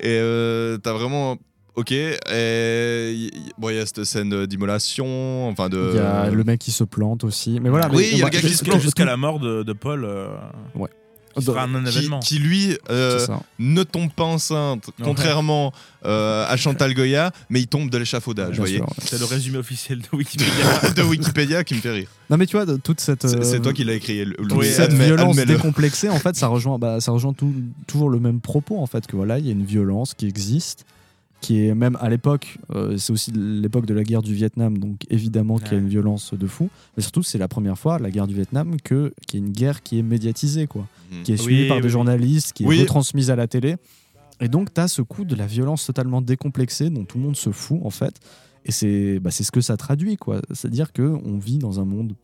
Et 0.00 0.18
euh, 0.20 0.78
t'as 0.78 0.92
vraiment 0.92 1.36
ok 1.76 1.92
et 1.92 3.30
bon 3.58 3.68
il 3.68 3.76
y 3.76 3.78
a 3.78 3.84
cette 3.86 4.04
scène 4.04 4.46
d'immolation 4.46 5.48
enfin 5.48 5.68
de 5.68 5.90
Il 5.92 5.96
y 5.96 5.98
a 6.00 6.30
le 6.30 6.42
mec 6.44 6.58
qui 6.58 6.72
se 6.72 6.84
plante 6.84 7.22
aussi. 7.24 7.60
Mais 7.60 7.68
voilà. 7.68 7.88
Oui, 7.92 8.08
il 8.12 8.18
y 8.18 8.22
a 8.22 8.24
le 8.24 8.30
gars 8.30 8.40
qui 8.40 8.46
se 8.46 8.52
Jusqu'à 8.52 8.70
plante. 8.70 8.80
jusqu'à 8.80 9.04
la 9.04 9.16
mort 9.16 9.38
de, 9.40 9.62
de 9.62 9.72
Paul. 9.72 10.04
euh, 10.04 10.28
Ouais. 10.74 10.88
Qui 11.38 11.44
sera 11.44 11.62
un 11.64 11.84
qui, 11.84 11.98
événement. 11.98 12.20
qui, 12.20 12.38
lui 12.38 12.76
euh, 12.90 13.26
ne 13.58 13.82
tombe 13.82 14.10
pas 14.12 14.24
enceinte 14.24 14.86
contrairement 15.02 15.72
euh, 16.04 16.46
à 16.48 16.56
Chantal 16.56 16.94
Goya 16.94 17.32
mais 17.50 17.60
il 17.60 17.66
tombe 17.66 17.90
de 17.90 17.98
l'échafaudage 17.98 18.56
voyez. 18.58 18.80
C'est 18.98 19.18
le 19.18 19.24
résumé 19.24 19.58
officiel 19.58 20.00
de 20.00 20.06
Wikipédia. 20.16 20.90
de 20.96 21.02
Wikipédia 21.02 21.64
qui 21.64 21.74
me 21.74 21.80
fait 21.80 21.90
rire 21.92 22.08
Non 22.30 22.36
mais 22.36 22.46
tu 22.46 22.56
vois, 22.56 22.66
de- 22.66 22.76
toute 22.76 23.00
cette. 23.00 23.26
c'est 23.26 23.42
c'est 23.44 23.56
euh, 23.56 23.60
toi 23.60 23.72
qui 23.72 23.84
l'as 23.84 23.94
écrit 23.94 24.24
le- 24.24 24.36
cette 24.64 24.92
violence 24.92 25.36
décomplexée, 25.36 26.08
en 26.08 26.18
fait, 26.18 26.36
ça 26.36 26.46
rejoint, 26.48 26.78
bah, 26.78 27.00
ça 27.00 27.12
rejoint 27.12 27.32
tout- 27.32 27.54
toujours 27.86 28.08
le 28.10 28.18
même 28.20 28.40
propos, 28.40 28.78
en 28.80 28.86
fait, 28.86 29.06
que 29.06 29.16
voilà, 29.16 29.38
il 29.38 29.46
y 29.46 29.48
a 29.48 29.52
une 29.52 29.64
violence 29.64 30.14
qui 30.14 30.26
existe, 30.26 30.84
qui 31.40 31.64
est 31.66 31.74
même 31.74 31.96
à 32.00 32.08
l'époque, 32.08 32.58
euh, 32.74 32.96
c'est 32.96 33.12
aussi 33.12 33.30
l'époque 33.30 33.86
de 33.86 33.94
la 33.94 34.02
guerre 34.04 34.22
du 34.22 34.34
Vietnam, 34.34 34.78
donc 34.78 35.02
évidemment 35.10 35.58
qu'il 35.58 35.72
y 35.72 35.74
a 35.74 35.78
une 35.78 35.88
violence 35.88 36.32
de 36.34 36.46
fou, 36.46 36.70
mais 36.96 37.02
surtout 37.02 37.22
c'est 37.22 37.38
la 37.38 37.46
première 37.48 37.78
fois, 37.78 37.98
la 37.98 38.10
guerre 38.10 38.26
du 38.26 38.34
Vietnam, 38.34 38.76
que 38.82 39.12
qu'il 39.26 39.40
y 39.40 39.42
a 39.42 39.46
une 39.46 39.52
guerre 39.52 39.82
qui 39.82 39.98
est 39.98 40.02
médiatisée, 40.02 40.66
quoi, 40.66 40.86
Mhm. 41.12 41.22
qui 41.22 41.32
est 41.32 41.36
suivie 41.36 41.62
Oui, 41.62 41.68
par 41.68 41.76
oui, 41.76 41.82
des 41.82 41.88
journalistes, 41.90 42.52
qui 42.52 42.64
Oui. 42.64 42.78
est 42.78 42.82
retransmise 42.82 43.30
à 43.30 43.36
la 43.36 43.46
télé, 43.46 43.76
et 44.40 44.48
donc 44.48 44.72
tu 44.74 44.80
as 44.80 44.88
ce 44.88 45.02
coup 45.02 45.24
de 45.24 45.34
la 45.36 45.46
violence 45.46 45.84
totalement 45.86 46.20
décomplexée 46.22 46.90
dont 46.90 47.04
tout 47.04 47.18
le 47.18 47.24
monde 47.24 47.36
se 47.36 47.50
fout, 47.50 47.80
en 47.84 47.90
fait, 47.90 48.14
et 48.64 48.72
c'est 48.72 49.20
bah, 49.20 49.30
c'est 49.30 49.44
ce 49.44 49.52
que 49.52 49.60
ça 49.60 49.76
traduit, 49.76 50.16
quoi, 50.16 50.40
c'est-à-dire 50.52 50.92
que 50.92 51.02
on 51.02 51.38
vit 51.38 51.58
dans 51.58 51.78
un 51.80 51.84
monde 51.84 52.14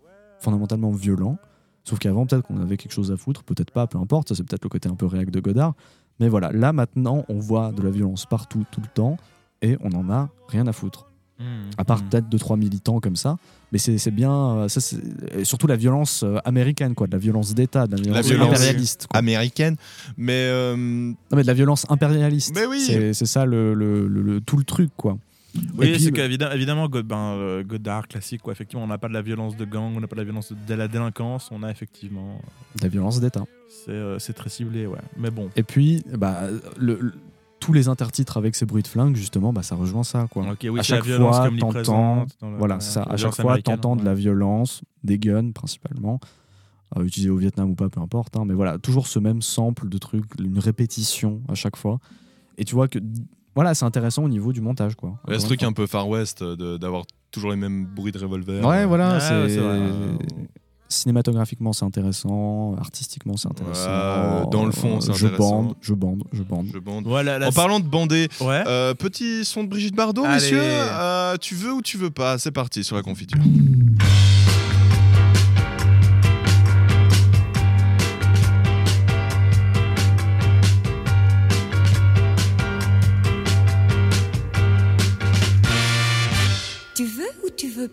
fondamentalement 0.40 0.90
violent. 0.90 1.38
Sauf 1.84 1.98
qu'avant, 1.98 2.26
peut-être 2.26 2.42
qu'on 2.46 2.60
avait 2.60 2.76
quelque 2.76 2.92
chose 2.92 3.10
à 3.10 3.16
foutre, 3.16 3.42
peut-être 3.42 3.72
pas, 3.72 3.88
peu 3.88 3.98
importe, 3.98 4.28
ça 4.28 4.34
c'est 4.36 4.44
peut-être 4.44 4.62
le 4.64 4.68
côté 4.68 4.88
un 4.88 4.94
peu 4.94 5.06
réac 5.06 5.30
de 5.30 5.40
Godard. 5.40 5.74
Mais 6.20 6.28
voilà, 6.28 6.52
là 6.52 6.72
maintenant, 6.72 7.24
on 7.28 7.38
voit 7.38 7.72
de 7.72 7.82
la 7.82 7.90
violence 7.90 8.26
partout, 8.26 8.64
tout 8.70 8.80
le 8.80 8.86
temps, 8.88 9.16
et 9.62 9.76
on 9.80 9.90
en 9.92 10.10
a 10.10 10.28
rien 10.48 10.66
à 10.66 10.72
foutre. 10.72 11.06
Mmh, 11.38 11.44
À 11.78 11.84
part 11.84 11.98
mmh. 12.02 12.08
peut-être 12.08 12.28
deux, 12.28 12.38
trois 12.38 12.56
militants 12.56 13.00
comme 13.00 13.16
ça. 13.16 13.36
Mais 13.72 13.78
c'est 13.78 13.96
c'est 13.98 14.10
bien, 14.10 14.30
euh, 14.32 14.68
ça, 14.68 14.80
c'est- 14.80 14.98
et 15.36 15.44
surtout 15.44 15.66
la 15.66 15.76
violence 15.76 16.22
euh, 16.24 16.36
américaine, 16.44 16.94
quoi, 16.94 17.06
de 17.06 17.12
la 17.12 17.18
violence 17.18 17.54
d'État, 17.54 17.86
de 17.86 17.96
la 17.96 18.02
violence, 18.02 18.26
violence 18.26 18.48
impérialiste. 18.54 19.06
quoi. 19.10 19.18
américaine 19.18 19.76
mais 20.18 20.34
euh, 20.34 20.76
Non, 20.76 21.14
mais 21.34 21.42
de 21.42 21.46
la 21.46 21.54
violence 21.54 21.86
impérialiste. 21.88 22.52
Mais 22.54 22.66
oui. 22.66 22.80
C'est 22.86 23.14
c'est 23.14 23.26
ça 23.26 23.46
le, 23.46 23.72
le- 23.74 24.06
le- 24.06 24.22
le- 24.22 24.40
tout 24.42 24.58
le 24.58 24.64
truc, 24.64 24.90
quoi. 24.96 25.16
Oui, 25.76 25.98
c'est 26.00 26.12
qu'évidemment, 26.12 26.53
évidemment, 26.55 26.88
God- 26.88 27.07
ben, 27.07 27.34
euh, 27.36 27.62
Godard 27.64 28.09
classique, 28.09 28.42
quoi. 28.42 28.53
Effectivement, 28.53 28.84
on 28.84 28.88
n'a 28.88 28.98
pas 28.98 29.09
de 29.09 29.12
la 29.12 29.22
violence 29.22 29.57
de 29.57 29.64
gang, 29.64 29.92
on 29.96 30.00
n'a 30.00 30.07
pas 30.07 30.16
de 30.16 30.20
la 30.20 30.24
violence 30.24 30.53
de 30.53 30.74
la 30.74 30.88
délinquance, 30.88 31.50
on 31.53 31.62
a 31.62 31.70
effectivement. 31.70 32.40
de 32.76 32.82
la 32.82 32.88
violence 32.88 33.20
d'État. 33.20 33.44
C'est 33.68 33.90
euh, 33.90 34.18
très 34.34 34.48
ciblé, 34.50 34.86
ouais. 34.86 34.98
Mais 35.16 35.30
bon. 35.30 35.50
Et 35.57 35.62
puis, 35.62 36.03
bah, 36.16 36.42
le- 36.78 36.98
le- 37.00 37.12
tous 37.61 37.72
les 37.72 37.88
intertitres 37.88 38.36
avec 38.38 38.55
ces 38.57 38.66
bruits 38.66 38.82
de 38.82 38.88
flingue, 38.88 39.14
justement, 39.14 39.53
bah, 39.53 39.62
ça 39.62 39.76
rejoint 39.76 40.03
ça, 40.05 40.26
quoi. 40.30 40.42
Oui, 40.70 40.80
à 40.80 40.82
la 40.82 40.82
chaque 40.82 41.05
fois, 41.30 41.48
t'entends, 41.84 42.26
voilà, 42.59 42.80
ça. 42.80 43.03
À 43.03 43.16
chaque 43.16 43.34
fois, 43.42 43.53
t'entends 43.76 43.96
de 43.96 44.05
la 44.05 44.14
violence, 44.14 44.82
des 45.05 45.18
guns 45.18 45.53
principalement, 45.53 46.18
euh, 46.96 47.05
utilisés 47.05 47.30
au 47.30 47.36
Vietnam 47.36 47.70
ou 47.70 47.74
pas, 47.74 47.88
peu 47.88 48.00
importe. 48.00 48.36
hein, 48.36 48.44
mais 48.46 48.55
voilà, 48.55 48.78
toujours 48.78 49.07
ce 49.07 49.18
même 49.18 49.42
sample 49.42 49.88
de 49.88 49.98
trucs, 49.98 50.24
une 50.40 50.59
répétition 50.59 51.40
à 51.48 51.55
chaque 51.55 51.76
fois. 51.76 52.00
Et 52.59 52.64
tu 52.64 52.74
vois 52.74 52.88
que, 52.88 52.98
voilà, 53.55 53.74
c'est 53.74 53.84
intéressant 53.84 54.24
au 54.24 54.28
niveau 54.28 54.53
du 54.53 54.61
montage, 54.61 54.94
quoi. 54.96 55.14
il 55.28 55.34
y 55.34 55.36
a 55.36 55.40
ce 55.40 55.46
truc 55.46 55.62
un 55.62 55.72
peu 55.72 55.86
Far 55.86 56.09
West 56.09 56.42
de- 56.42 56.76
d'avoir 56.76 57.05
toujours 57.30 57.50
les 57.50 57.57
mêmes 57.57 57.84
bruits 57.86 58.12
de 58.12 58.18
revolver. 58.18 58.64
Ouais, 58.64 58.84
voilà, 58.86 59.20
c'est. 59.20 59.59
Cinématographiquement, 60.88 61.72
c'est 61.72 61.86
intéressant. 61.86 62.74
Artistiquement, 62.78 63.38
c'est 63.38 63.48
intéressant. 63.48 63.88
Ouais, 64.42 64.50
dans 64.50 64.66
le 64.66 64.72
fond, 64.72 65.00
c'est 65.00 65.14
Je 65.14 65.24
intéressant. 65.26 65.62
bande, 65.62 65.74
je 65.80 65.94
bande, 65.94 66.24
je 66.34 66.42
bande. 66.42 66.66
je 66.70 66.78
bande 66.78 67.05
Voilà, 67.07 67.48
en 67.48 67.50
parlant 67.53 67.80
de 67.80 67.86
bander 67.86 68.28
Ouais. 68.42 68.62
Euh, 68.66 68.92
petit 68.92 69.46
son 69.46 69.64
de 69.64 69.68
Brigitte 69.70 69.96
Bardot, 69.96 70.24
Allez. 70.24 70.34
messieurs. 70.34 70.61
Euh, 70.62 71.36
tu 71.40 71.55
veux 71.55 71.72
ou 71.72 71.80
tu 71.80 71.96
veux 71.96 72.11
pas? 72.11 72.36
C'est 72.36 72.50
parti 72.50 72.84
sur 72.84 72.94
la 72.96 73.03
confiture. 73.03 73.38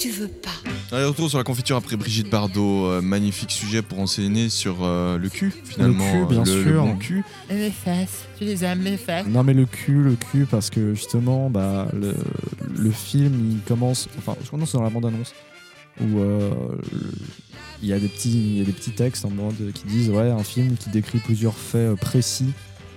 tu 0.00 0.10
veux 0.10 0.28
pas 0.28 0.50
Allez, 0.92 1.04
retour 1.04 1.28
sur 1.28 1.38
la 1.38 1.44
confiture 1.44 1.76
après 1.76 1.96
Brigitte 1.96 2.28
Bardot. 2.30 2.86
Euh, 2.86 3.00
magnifique 3.00 3.52
sujet 3.52 3.82
pour 3.82 4.00
enseigner 4.00 4.48
sur 4.48 4.78
euh, 4.82 5.18
le 5.18 5.28
cul, 5.28 5.52
finalement. 5.64 6.04
Le 6.12 6.26
cul, 6.26 6.34
bien 6.34 6.42
le, 6.44 6.54
le 6.56 6.62
sûr. 6.72 6.82
bon 6.84 6.96
cul. 6.96 7.22
Les 7.50 7.70
fesses, 7.70 8.24
tu 8.38 8.44
les 8.44 8.64
aimes 8.64 8.82
les 8.82 8.96
fesses 8.96 9.26
Non 9.28 9.44
mais 9.44 9.54
le 9.54 9.66
cul, 9.66 10.02
le 10.02 10.14
cul, 10.16 10.46
parce 10.50 10.70
que 10.70 10.94
justement, 10.94 11.48
bah, 11.50 11.86
le, 11.94 12.14
le 12.76 12.90
film, 12.90 13.52
il 13.52 13.60
commence, 13.68 14.08
enfin, 14.18 14.34
je 14.42 14.46
crois 14.48 14.58
que 14.58 14.64
c'est 14.66 14.78
dans 14.78 14.82
la 14.84 14.90
bande-annonce, 14.90 15.32
où 16.00 16.18
euh, 16.18 16.50
le- 16.92 17.12
il 17.82 17.88
y, 17.88 17.92
a 17.92 17.98
des 17.98 18.08
petits, 18.08 18.30
il 18.32 18.58
y 18.58 18.60
a 18.60 18.64
des 18.64 18.72
petits 18.72 18.90
textes 18.92 19.24
en 19.24 19.30
mode 19.30 19.72
qui 19.74 19.84
disent, 19.86 20.10
ouais, 20.10 20.30
un 20.30 20.42
film 20.42 20.76
qui 20.76 20.90
décrit 20.90 21.18
plusieurs 21.18 21.54
faits 21.56 21.92
euh, 21.92 21.96
précis 21.96 22.52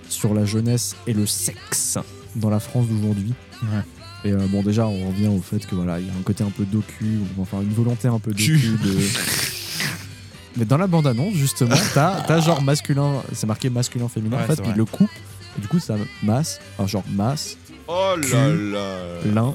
sur 0.08 0.34
la 0.34 0.44
jeunesse 0.44 0.96
et 1.06 1.12
le 1.14 1.26
sexe 1.26 1.96
dans 2.36 2.50
la 2.50 2.60
France 2.60 2.86
d'aujourd'hui. 2.88 3.32
Ouais. 3.62 3.82
Et 4.24 4.32
euh, 4.32 4.38
bon, 4.48 4.62
déjà, 4.62 4.86
on 4.86 5.08
revient 5.08 5.26
au 5.28 5.40
fait 5.40 5.66
que 5.66 5.74
voilà, 5.74 6.00
il 6.00 6.06
y 6.06 6.10
a 6.10 6.12
un 6.14 6.22
côté 6.22 6.42
un 6.44 6.50
peu 6.50 6.64
docu, 6.64 7.18
ou 7.36 7.42
enfin 7.42 7.60
une 7.60 7.72
volonté 7.72 8.08
un 8.08 8.18
peu 8.18 8.30
docu 8.32 8.58
Cul. 8.58 8.78
de. 8.82 8.98
Mais 10.56 10.64
dans 10.64 10.78
la 10.78 10.86
bande-annonce, 10.86 11.34
justement, 11.34 11.74
t'as 11.94 12.22
as 12.28 12.40
genre 12.40 12.62
masculin, 12.62 13.22
c'est 13.32 13.46
marqué 13.46 13.68
masculin-féminin, 13.70 14.36
Ouais, 14.36 14.42
en 14.44 14.46
fait, 14.46 14.54
c'est 14.56 14.62
puis 14.62 14.70
vrai. 14.70 14.78
le 14.78 14.84
coupe, 14.84 15.10
et 15.58 15.60
du 15.60 15.66
coup, 15.68 15.80
ça 15.80 15.96
masse, 16.22 16.60
enfin, 16.78 16.86
genre 16.86 17.04
masse, 17.10 17.58
Oh 17.88 18.14
là 18.16 18.22
Cul. 18.50 18.70
là. 18.72 19.08
l'un, 19.34 19.54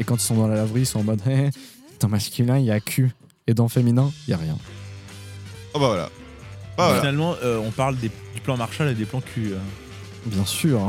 et 0.00 0.04
quand 0.04 0.14
ils 0.14 0.20
sont 0.20 0.36
dans 0.36 0.46
la 0.46 0.54
laverie, 0.54 0.82
ils 0.82 0.86
sont 0.86 1.00
en 1.00 1.04
mode, 1.04 1.20
hé, 1.26 1.50
dans 2.00 2.08
masculin, 2.08 2.58
il 2.58 2.64
y 2.66 2.70
a 2.70 2.78
cul, 2.80 3.10
et 3.48 3.54
dans 3.54 3.68
féminin, 3.68 4.10
il 4.26 4.30
y 4.30 4.34
a 4.34 4.36
rien. 4.38 4.56
Oh 5.74 5.80
bah 5.80 5.88
voilà. 5.88 6.10
Ah, 6.78 6.86
voilà. 6.86 7.00
Finalement, 7.00 7.34
euh, 7.42 7.58
on 7.58 7.70
parle 7.72 7.96
des, 7.96 8.08
du 8.34 8.40
plan 8.42 8.56
Marshall 8.56 8.88
et 8.88 8.94
des 8.94 9.04
plans 9.06 9.20
cul. 9.20 9.52
euh. 9.52 9.58
Bien 10.26 10.44
sûr. 10.46 10.80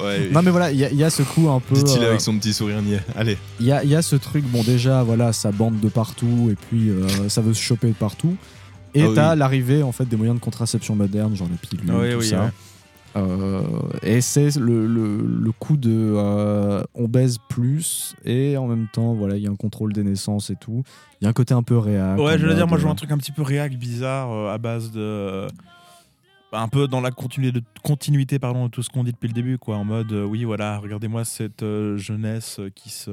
Ouais. 0.00 0.28
Non, 0.30 0.42
mais 0.42 0.50
voilà, 0.50 0.70
il 0.72 0.78
y, 0.78 0.84
a- 0.84 0.90
il 0.90 0.96
y 0.96 1.04
a 1.04 1.10
ce 1.10 1.22
coup 1.22 1.48
un 1.50 1.60
peu. 1.60 1.74
Dit-il 1.74 2.02
euh, 2.02 2.08
avec 2.10 2.20
son 2.20 2.36
petit 2.38 2.52
sourire 2.52 2.80
niais. 2.82 3.00
Allez. 3.16 3.36
Il 3.60 3.66
y 3.66 3.72
a, 3.72 3.82
il 3.84 3.90
y 3.90 3.94
a 3.96 4.02
ce 4.02 4.16
truc, 4.16 4.44
bon 4.44 4.62
déjà, 4.62 5.02
voilà, 5.02 5.32
ça 5.32 5.50
bande 5.52 5.80
de 5.80 5.88
partout 5.88 6.48
et 6.50 6.54
puis 6.54 6.90
euh, 6.90 7.28
ça 7.28 7.40
veut 7.40 7.54
se 7.54 7.62
choper 7.62 7.88
de 7.88 7.92
partout. 7.94 8.36
Et 8.94 9.02
Ah 9.02 9.08
oui. 9.08 9.14
t'as 9.14 9.34
l'arrivée 9.34 9.82
en 9.82 9.92
fait 9.92 10.04
des 10.06 10.16
moyens 10.16 10.38
de 10.38 10.44
contraception 10.44 10.94
modernes, 10.94 11.34
genre 11.36 11.48
les 11.50 11.56
pilules, 11.56 11.90
Oui, 11.94 12.12
tout 12.12 12.18
oui, 12.18 12.26
ça. 12.28 12.44
ouais. 12.44 12.50
Euh, 13.14 13.60
et 14.02 14.22
c'est 14.22 14.56
le, 14.56 14.86
le, 14.86 15.18
le 15.22 15.52
coup 15.52 15.76
de 15.76 15.90
euh, 16.16 16.82
on 16.94 17.08
baise 17.08 17.36
plus 17.50 18.14
et 18.24 18.56
en 18.56 18.66
même 18.66 18.86
temps 18.90 19.12
voilà 19.12 19.36
il 19.36 19.42
y 19.42 19.46
a 19.46 19.50
un 19.50 19.54
contrôle 19.54 19.92
des 19.92 20.02
naissances 20.02 20.48
et 20.48 20.56
tout. 20.56 20.82
Il 21.20 21.24
y 21.24 21.26
a 21.26 21.28
un 21.30 21.34
côté 21.34 21.52
un 21.52 21.62
peu 21.62 21.76
réel. 21.76 22.18
Ouais, 22.18 22.38
je 22.38 22.46
veux 22.46 22.54
dire, 22.54 22.66
moi 22.66 22.78
je 22.78 22.84
vois 22.84 22.92
un 22.92 22.94
truc 22.94 23.10
un 23.12 23.18
petit 23.18 23.32
peu 23.32 23.42
réac, 23.42 23.74
bizarre, 23.76 24.32
euh, 24.32 24.54
à 24.54 24.56
base 24.56 24.90
de. 24.92 25.46
Un 26.52 26.68
peu 26.68 26.86
dans 26.88 27.00
la 27.00 27.10
continuité, 27.10 27.60
de, 27.60 27.64
continuité 27.82 28.38
pardon, 28.38 28.66
de 28.66 28.70
tout 28.70 28.82
ce 28.82 28.90
qu'on 28.90 29.04
dit 29.04 29.12
depuis 29.12 29.28
le 29.28 29.34
début, 29.34 29.58
quoi. 29.58 29.76
En 29.76 29.84
mode, 29.84 30.12
euh, 30.12 30.24
oui, 30.24 30.44
voilà, 30.44 30.78
regardez-moi 30.78 31.24
cette 31.24 31.62
euh, 31.62 31.96
jeunesse 31.96 32.58
euh, 32.58 32.70
qui 32.74 32.90
se 32.90 33.10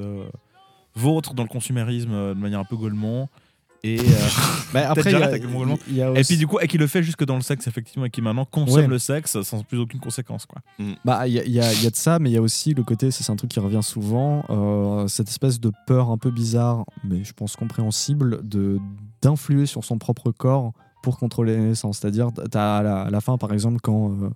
vautre 0.94 1.34
dans 1.34 1.42
le 1.42 1.48
consumérisme 1.48 2.12
euh, 2.12 2.34
de 2.34 2.38
manière 2.40 2.60
un 2.60 2.64
peu 2.64 2.76
Golemont. 2.76 3.28
Et 3.82 3.96
Bah, 4.74 4.90
après, 4.90 5.10
y 5.10 5.14
a- 5.14 5.36
y 5.88 6.02
a 6.02 6.20
Et 6.20 6.22
puis 6.22 6.36
du 6.36 6.46
coup, 6.46 6.58
et 6.60 6.68
qui 6.68 6.76
le 6.76 6.86
fait 6.86 7.02
jusque 7.02 7.24
dans 7.24 7.36
le 7.36 7.40
sexe, 7.40 7.66
effectivement, 7.66 8.04
et 8.04 8.10
qui 8.10 8.20
maintenant 8.20 8.44
consomme 8.44 8.82
Ouais. 8.82 8.86
le 8.86 8.98
sexe 8.98 9.40
sans 9.40 9.62
plus 9.62 9.78
aucune 9.78 10.00
conséquence, 10.00 10.44
quoi. 10.44 10.60
Bah, 11.04 11.26
il 11.26 11.32
y, 11.32 11.38
a- 11.40 11.44
il 11.44 11.50
y 11.52 11.60
a 11.60 11.72
y 11.72 11.86
a 11.86 11.90
de 11.90 11.96
ça, 11.96 12.18
mais 12.18 12.28
il 12.30 12.34
y 12.34 12.36
a 12.36 12.42
aussi 12.42 12.74
le 12.74 12.82
côté, 12.82 13.10
c'est 13.10 13.30
un 13.32 13.36
truc 13.36 13.50
qui 13.50 13.58
revient 13.58 13.82
souvent, 13.82 14.44
euh, 14.50 15.08
cette 15.08 15.30
espèce 15.30 15.60
de 15.60 15.72
peur 15.86 16.10
un 16.10 16.18
peu 16.18 16.30
bizarre, 16.30 16.84
mais 17.04 17.24
je 17.24 17.32
pense 17.32 17.56
compréhensible, 17.56 18.46
de 18.46 18.78
d'influer 19.22 19.64
sur 19.66 19.82
son 19.84 19.96
propre 19.98 20.30
corps 20.30 20.72
pour 21.02 21.18
contrôler 21.18 21.56
les 21.56 21.62
naissances. 21.62 21.98
C'est-à-dire, 21.98 22.28
t'as 22.50 22.78
à 22.78 22.82
la, 22.82 23.00
à 23.02 23.10
la 23.10 23.20
fin, 23.20 23.36
par 23.38 23.52
exemple, 23.52 23.78
quand 23.82 24.10
euh, 24.10 24.28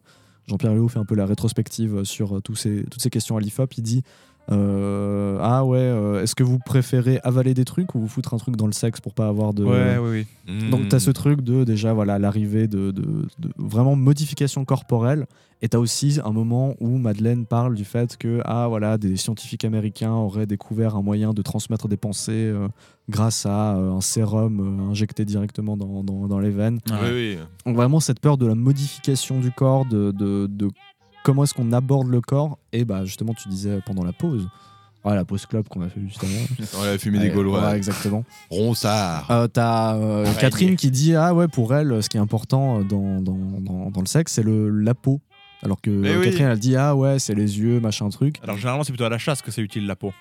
Jean-Pierre 0.48 0.72
Léo 0.74 0.88
fait 0.88 0.98
un 0.98 1.04
peu 1.04 1.14
la 1.14 1.26
rétrospective 1.26 2.04
sur 2.04 2.36
euh, 2.36 2.40
tous 2.40 2.54
ces, 2.56 2.84
toutes 2.90 3.00
ces 3.02 3.10
questions 3.10 3.36
à 3.36 3.40
l'IFOP, 3.40 3.76
il 3.78 3.82
dit 3.82 4.02
euh, 4.50 5.38
Ah 5.40 5.64
ouais, 5.64 5.78
euh, 5.78 6.22
est-ce 6.22 6.34
que 6.34 6.42
vous 6.42 6.58
préférez 6.58 7.18
avaler 7.24 7.54
des 7.54 7.64
trucs 7.64 7.94
ou 7.94 8.00
vous 8.00 8.08
foutre 8.08 8.34
un 8.34 8.36
truc 8.36 8.56
dans 8.56 8.66
le 8.66 8.72
sexe 8.72 9.00
pour 9.00 9.14
pas 9.14 9.28
avoir 9.28 9.54
de. 9.54 9.64
Ouais, 9.64 9.96
oui, 9.98 10.26
oui. 10.48 10.70
Donc 10.70 10.82
Mm. 10.84 10.88
t'as 10.88 10.98
ce 11.00 11.10
truc 11.10 11.40
de 11.40 11.64
déjà 11.64 11.92
voilà 11.94 12.18
l'arrivée 12.18 12.66
de, 12.68 12.90
de- 12.90 13.26
de 13.38 13.48
vraiment 13.56 13.96
modification 13.96 14.64
corporelle 14.66 15.26
et 15.64 15.68
t'as 15.68 15.78
aussi 15.78 16.20
un 16.22 16.30
moment 16.30 16.74
où 16.78 16.98
Madeleine 16.98 17.46
parle 17.46 17.74
du 17.74 17.86
fait 17.86 18.18
que 18.18 18.42
ah 18.44 18.66
voilà 18.68 18.98
des 18.98 19.16
scientifiques 19.16 19.64
américains 19.64 20.12
auraient 20.12 20.44
découvert 20.44 20.94
un 20.94 21.00
moyen 21.00 21.32
de 21.32 21.40
transmettre 21.40 21.88
des 21.88 21.96
pensées 21.96 22.32
euh, 22.52 22.68
grâce 23.08 23.46
à 23.46 23.74
euh, 23.74 23.92
un 23.92 24.02
sérum 24.02 24.60
euh, 24.60 24.90
injecté 24.90 25.24
directement 25.24 25.78
dans, 25.78 26.04
dans, 26.04 26.28
dans 26.28 26.38
les 26.38 26.50
veines. 26.50 26.80
Oui, 26.90 27.08
oui. 27.14 27.38
Donc 27.64 27.76
vraiment 27.76 27.98
cette 27.98 28.20
peur 28.20 28.36
de 28.36 28.44
la 28.46 28.54
modification 28.54 29.40
du 29.40 29.50
corps, 29.52 29.86
de, 29.86 30.10
de, 30.10 30.46
de 30.50 30.68
comment 31.24 31.44
est-ce 31.44 31.54
qu'on 31.54 31.72
aborde 31.72 32.08
le 32.08 32.20
corps 32.20 32.58
et 32.74 32.84
bah 32.84 33.06
justement 33.06 33.32
tu 33.32 33.48
disais 33.48 33.80
pendant 33.86 34.04
la 34.04 34.12
pause. 34.12 34.46
Ouais, 35.02 35.14
la 35.14 35.24
pause 35.24 35.46
club 35.46 35.66
qu'on 35.68 35.80
a 35.80 35.88
fait 35.88 36.00
juste 36.00 36.22
avant. 36.22 36.82
On 36.82 36.94
a 36.94 36.98
fumé 36.98 37.18
des 37.20 37.28
Ouais, 37.28 37.34
Gaulois. 37.34 37.68
ouais, 37.68 37.76
exactement. 37.76 38.24
Ronsard. 38.50 39.30
Euh, 39.30 39.46
T'as 39.48 39.96
euh. 39.96 40.26
Catherine 40.40 40.76
qui 40.76 40.90
dit 40.90 41.14
Ah 41.14 41.34
ouais, 41.34 41.46
pour 41.46 41.74
elle, 41.74 42.02
ce 42.02 42.08
qui 42.08 42.16
est 42.16 42.20
important 42.20 42.82
dans, 42.82 43.20
dans, 43.20 43.36
dans, 43.60 43.90
dans 43.90 44.00
le 44.00 44.06
sexe, 44.06 44.32
c'est 44.32 44.42
le, 44.42 44.70
la 44.70 44.94
peau. 44.94 45.20
Alors 45.64 45.80
que 45.80 45.90
Mais 45.90 46.14
oui. 46.16 46.26
Catherine, 46.26 46.46
elle 46.46 46.58
dit 46.58 46.76
Ah 46.76 46.94
ouais, 46.94 47.18
c'est 47.18 47.34
les 47.34 47.58
yeux, 47.58 47.80
machin 47.80 48.08
truc. 48.10 48.36
Alors 48.42 48.56
généralement, 48.56 48.84
c'est 48.84 48.92
plutôt 48.92 49.04
à 49.04 49.08
la 49.08 49.18
chasse 49.18 49.40
que 49.42 49.50
c'est 49.50 49.62
utile 49.62 49.86
la 49.86 49.96
peau. 49.96 50.12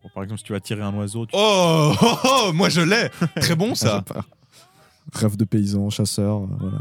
Pour- 0.00 0.10
par 0.10 0.24
exemple, 0.24 0.38
si 0.40 0.44
tu 0.44 0.52
vas 0.52 0.58
tirer 0.60 0.82
un 0.82 0.92
oiseau, 0.94 1.26
tu... 1.26 1.32
Oh, 1.34 1.94
oh, 2.02 2.16
oh, 2.24 2.50
moi 2.52 2.68
je 2.68 2.80
l'ai. 2.80 3.08
Très 3.40 3.54
bon 3.54 3.74
ça. 3.76 4.04
Ah, 4.08 4.14
pas. 4.14 4.24
Rêve 5.12 5.36
de 5.36 5.44
paysan, 5.44 5.90
chasseur, 5.90 6.38
euh, 6.42 6.46
voilà. 6.58 6.78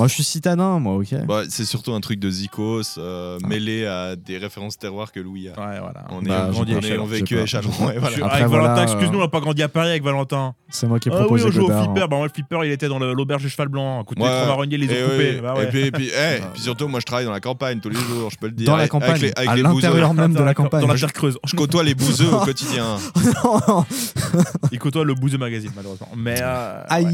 Moi, 0.00 0.08
je 0.08 0.14
suis 0.14 0.24
citadin, 0.24 0.78
moi, 0.78 0.94
ok. 0.96 1.26
Bah, 1.26 1.42
c'est 1.48 1.64
surtout 1.64 1.92
un 1.92 2.00
truc 2.00 2.18
de 2.18 2.30
Zikos 2.30 2.82
euh, 2.98 3.38
mêlé 3.46 3.84
à 3.86 4.16
des 4.16 4.38
références 4.38 4.78
terroir 4.78 5.12
que 5.12 5.20
Louis 5.20 5.48
a. 5.48 5.52
Ouais, 5.52 5.78
voilà. 5.78 6.04
On 6.10 6.22
Bah, 6.22 6.48
est 6.48 6.52
j'ai 6.52 6.52
grandi, 6.52 6.72
on 6.74 6.78
est- 6.80 6.98
on 6.98 7.06
j'ai 7.06 7.12
vécu 7.16 7.38
à 7.38 7.46
Chalon. 7.46 7.70
j'ai- 7.78 7.84
ouais, 7.84 7.98
voilà. 7.98 8.16
Je- 8.16 8.22
Après, 8.22 8.36
avec 8.38 8.48
voilà, 8.48 8.64
Valentin, 8.68 8.80
euh, 8.80 8.84
excuse-nous, 8.94 9.18
on 9.18 9.22
n'a 9.22 9.28
pas 9.28 9.40
grandi 9.40 9.62
à 9.62 9.68
Paris 9.68 9.90
avec 9.90 10.02
Valentin. 10.02 10.54
C'est 10.70 10.86
moi 10.86 10.98
qui 10.98 11.08
ai 11.08 11.12
Ah 11.12 11.16
oui, 11.16 11.20
proposé 11.24 11.44
on 11.46 11.50
joue 11.50 11.60
au 11.64 11.66
Godard. 11.68 11.84
flipper. 11.84 12.00
Bah, 12.08 12.16
moi, 12.16 12.26
le 12.26 12.32
flipper, 12.32 12.60
il 12.64 12.70
était 12.72 12.88
dans 12.88 12.98
le- 12.98 13.12
l'auberge 13.12 13.42
du 13.42 13.50
cheval 13.50 13.68
blanc. 13.68 14.02
Côté 14.04 14.22
Ouais. 14.22 14.28
des 14.28 14.34
trois 14.34 14.46
marronniers, 14.46 14.78
les 14.78 14.86
Et 14.92 15.04
ont 15.04 15.08
coupés. 15.10 15.30
oui. 15.36 15.40
Bah 15.42 15.54
ouais. 15.54 15.64
Et 15.64 15.66
puis, 15.68 15.80
et 15.82 15.90
puis, 15.90 16.08
eh, 16.14 16.40
puis 16.54 16.62
surtout, 16.62 16.88
moi 16.88 17.00
je 17.00 17.04
travaille 17.06 17.26
dans 17.26 17.32
la 17.32 17.40
campagne 17.40 17.80
tous 17.80 17.90
les 17.90 17.96
jours, 18.00 18.30
je 18.30 18.38
peux 18.38 18.46
le 18.46 18.52
dire. 18.52 18.66
Dans 18.66 18.72
la 18.76 18.80
Avec- 18.82 18.90
campagne, 18.92 19.10
avec 19.10 19.22
les- 19.22 19.32
avec 19.36 19.48
à 19.50 19.56
les 19.56 19.62
l'intérieur 19.62 20.14
même 20.14 20.32
de 20.32 20.34
la 20.34 20.40
Dans 20.40 20.44
la 20.46 20.54
campagne. 20.54 20.80
Dans 20.82 20.86
la 20.88 20.98
terre 20.98 21.12
creuse. 21.12 21.38
Je 21.44 21.54
côtoie 21.56 21.84
les 21.84 21.94
bouseux 21.94 22.32
au 22.32 22.38
quotidien. 22.40 22.96
Il 24.72 24.78
côtoie 24.78 25.04
le 25.04 25.14
bout 25.14 25.28
de 25.28 25.36
magazine, 25.36 25.70
malheureusement. 25.76 26.08
Mais. 26.16 26.36
euh, 26.40 26.82
Aïe. 26.88 27.04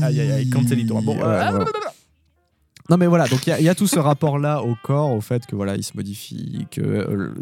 ouais. 0.00 0.06
Aïe, 0.06 0.20
aïe, 0.20 0.32
aïe, 0.32 0.50
cancelito. 0.50 0.94
Bon, 1.02 1.16
Ouais, 1.16 1.22
euh, 1.22 1.50
voilà. 1.50 1.64
Non 2.92 2.98
mais 2.98 3.06
voilà, 3.06 3.26
donc 3.26 3.46
il 3.46 3.50
y 3.50 3.52
a- 3.54 3.58
il 3.58 3.64
y, 3.64 3.70
a 3.70 3.74
tout 3.74 3.86
ce 3.86 3.98
rapport-là 3.98 4.62
au 4.62 4.74
corps, 4.82 5.12
au 5.12 5.22
fait 5.22 5.46
que 5.46 5.56
voilà, 5.56 5.76
il 5.76 5.82
se 5.82 5.92
modifie, 5.96 6.66
que 6.70 6.82
euh, 6.82 7.32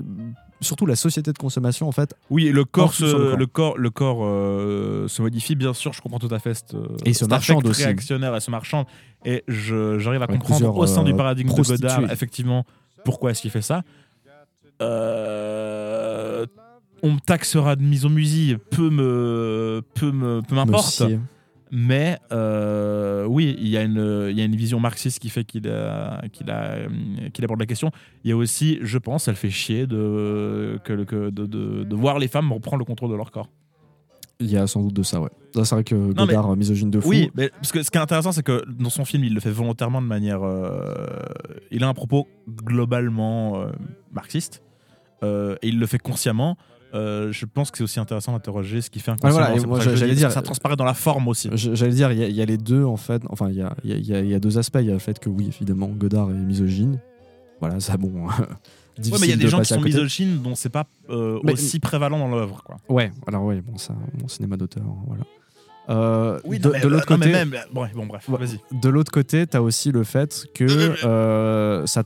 surtout 0.60 0.86
la 0.86 0.94
société 0.94 1.32
de 1.32 1.38
consommation 1.38 1.88
en 1.88 1.92
fait. 1.92 2.14
Oui, 2.30 2.50
le 2.50 2.64
corps, 2.64 2.94
se, 2.94 3.04
le 3.04 3.10
corps. 3.10 3.36
le 3.36 3.46
corps, 3.48 3.78
le 3.78 3.90
corps 3.90 4.18
euh, 4.22 5.08
se 5.08 5.20
modifie, 5.22 5.56
bien 5.56 5.74
sûr, 5.74 5.92
je 5.92 6.00
comprends 6.00 6.20
tout 6.20 6.32
à 6.32 6.38
fait. 6.38 6.54
cette, 6.54 6.74
euh, 6.74 6.86
Et 7.04 7.14
marchande 7.28 7.64
affect 7.64 7.68
aussi. 7.70 7.82
réactionnaire 7.82 8.36
et 8.36 8.40
se 8.40 8.48
marchande. 8.52 8.86
Et 9.24 9.42
je- 9.48 9.98
j'arrive 9.98 10.20
à 10.22 10.26
Avec 10.26 10.40
comprendre 10.40 10.76
au 10.76 10.86
sein 10.86 11.02
du 11.02 11.14
paradigme 11.14 11.48
de. 11.52 11.60
Godard, 11.62 12.12
effectivement, 12.12 12.64
pourquoi 13.04 13.32
est-ce 13.32 13.42
qu'il 13.42 13.50
fait 13.50 13.60
ça. 13.60 13.82
On 17.02 17.12
me 17.12 17.18
taxera 17.18 17.74
de 17.74 17.82
mise 17.82 18.06
en 18.06 18.10
musique, 18.10 18.58
peu 18.70 18.88
me, 18.88 19.82
peu 19.94 20.12
me, 20.12 20.42
peu 20.42 20.54
m'importe. 20.54 21.02
Mais 21.72 22.18
euh, 22.32 23.24
oui, 23.26 23.54
il 23.60 23.68
y, 23.68 23.76
a 23.76 23.82
une, 23.82 24.26
il 24.30 24.36
y 24.36 24.40
a 24.40 24.44
une 24.44 24.56
vision 24.56 24.80
marxiste 24.80 25.20
qui 25.20 25.28
fait 25.28 25.44
qu'il 25.44 25.68
a- 25.68 26.22
qu'il 26.32 26.50
a, 26.50 26.62
euh, 26.72 26.88
qu'il 27.32 27.44
aborde 27.44 27.60
la 27.60 27.66
question. 27.66 27.92
Il 28.24 28.30
y 28.30 28.32
a 28.32 28.36
aussi, 28.36 28.78
je 28.82 28.98
pense, 28.98 29.28
elle 29.28 29.36
fait 29.36 29.50
chier 29.50 29.86
de, 29.86 30.78
que, 30.84 31.04
que- 31.04 31.30
de, 31.30 31.46
de- 31.46 31.84
de 31.84 31.94
voir 31.96 32.18
les 32.18 32.26
femmes 32.28 32.52
reprendre 32.52 32.78
le 32.78 32.84
contrôle 32.84 33.10
de 33.10 33.14
leur 33.16 33.30
corps. 33.30 33.48
Il 34.42 34.50
y 34.50 34.56
a 34.56 34.66
sans 34.66 34.82
doute 34.82 34.94
de 34.94 35.02
ça, 35.02 35.20
ouais. 35.20 35.28
Ça, 35.54 35.64
C'est 35.64 35.74
vrai 35.74 35.84
que 35.84 35.94
Non, 35.94 36.08
mais- 36.26 36.26
Godard 36.34 36.56
misogyne 36.56 36.90
de 36.90 36.98
fou. 36.98 37.08
Oui, 37.10 37.30
mais 37.36 37.50
parce 37.50 37.70
que 37.72 37.82
ce 37.82 37.90
qui 37.90 37.98
est 37.98 38.00
intéressant, 38.00 38.32
c'est 38.32 38.42
que 38.42 38.64
dans 38.68 38.88
son 38.90 39.04
film, 39.04 39.22
il 39.22 39.34
le 39.34 39.40
fait 39.40 39.50
volontairement 39.50 40.00
de 40.02 40.06
manière. 40.06 40.42
euh, 40.42 41.06
il 41.70 41.84
a 41.84 41.88
un 41.88 41.94
propos 41.94 42.26
globalement 42.48 43.60
euh, 43.60 43.66
marxiste 44.12 44.62
euh, 45.22 45.56
et 45.62 45.68
il 45.68 45.78
le 45.78 45.86
fait 45.86 45.98
consciemment. 45.98 46.56
Euh, 46.92 47.30
je 47.32 47.46
pense 47.46 47.70
que 47.70 47.78
c'est 47.78 47.84
aussi 47.84 48.00
intéressant 48.00 48.32
d'interroger 48.32 48.80
ce 48.80 48.90
qui 48.90 48.98
fait 49.00 49.10
Ouais, 49.12 49.16
inconsciemment. 49.24 49.66
voilà, 49.76 49.94
j'allais 49.94 50.14
dire- 50.14 50.32
ça 50.32 50.42
transparaît 50.42 50.76
dans 50.76 50.84
la 50.84 50.94
forme 50.94 51.28
aussi. 51.28 51.48
J'allais 51.54 51.92
dire, 51.94 52.10
il 52.12 52.18
y, 52.18 52.24
a- 52.24 52.28
il 52.28 52.34
y 52.34 52.42
a 52.42 52.44
les 52.44 52.58
deux 52.58 52.84
en 52.84 52.96
fait. 52.96 53.22
Enfin, 53.28 53.48
il 53.50 53.56
y 53.56 53.62
a, 53.62 53.74
y 53.84 54.32
y 54.34 54.40
deux 54.40 54.58
aspects. 54.58 54.78
Il 54.80 54.86
y 54.86 54.90
a 54.90 54.94
le 54.94 54.98
fait 54.98 55.18
que 55.18 55.28
oui, 55.28 55.46
évidemment, 55.48 55.86
Godard 55.88 56.30
est 56.30 56.34
misogyne. 56.34 56.98
Voilà, 57.60 57.78
ça 57.80 57.96
bon. 57.96 58.26
Ouais, 58.98 59.16
mais 59.18 59.26
il 59.28 59.30
y 59.30 59.32
a 59.32 59.36
des 59.36 59.44
de 59.44 59.48
gens 59.48 59.60
qui 59.60 59.66
sont 59.72 59.80
misogynes 59.80 60.42
dont 60.42 60.54
c'est 60.54 60.68
pas 60.68 60.84
euh, 61.08 61.38
aussi 61.44 61.78
prévalent 61.80 62.18
dans 62.18 62.28
l'œuvre. 62.28 62.62
Ouais, 62.90 63.10
alors 63.26 63.44
ouais, 63.44 63.62
bon, 63.62 63.78
ça, 63.78 63.94
mon 64.20 64.28
cinéma 64.28 64.58
d'auteur, 64.58 64.82
voilà. 65.06 65.22
Euh, 65.88 66.38
Oui, 66.44 66.58
de, 66.58 66.68
l'autre 66.86 67.06
côté, 67.06 67.30
même- 67.32 67.56
bon, 67.72 67.86
bon, 67.94 68.04
bref, 68.06 68.28
Ouais. 68.28 68.36
vas-y. 68.38 68.58
de 68.78 68.88
l'autre 68.90 69.10
côté, 69.10 69.46
t'as 69.46 69.60
aussi 69.60 69.90
le 69.90 70.04
fait 70.04 70.44
que 70.54 70.64
euh, 71.06 71.86
ça 71.86 72.02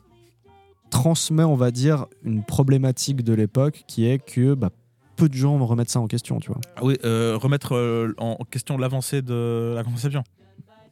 transmet, 0.95 1.43
on 1.43 1.57
va 1.57 1.71
dire, 1.73 2.07
une 2.23 2.45
problématique 2.45 3.23
de 3.25 3.35
l'époque 3.35 3.83
qui 3.89 4.07
est 4.07 4.19
que 4.25 4.55
bah, 4.55 4.71
peu 5.17 5.29
de 5.29 5.35
gens 5.35 5.59
remettent 5.67 5.91
ça 5.91 5.99
en 6.01 6.07
question, 6.07 6.39
tu 6.39 6.49
vois. 6.53 6.61
Ah 6.77 6.81
oui, 6.85 6.97
euh, 7.05 7.37
remettre 7.37 7.75
euh, 7.75 8.15
en 8.19 8.37
question 8.51 8.79
l'avancée 8.79 9.21
de 9.21 9.73
la 9.75 9.83
conception. 9.83 10.23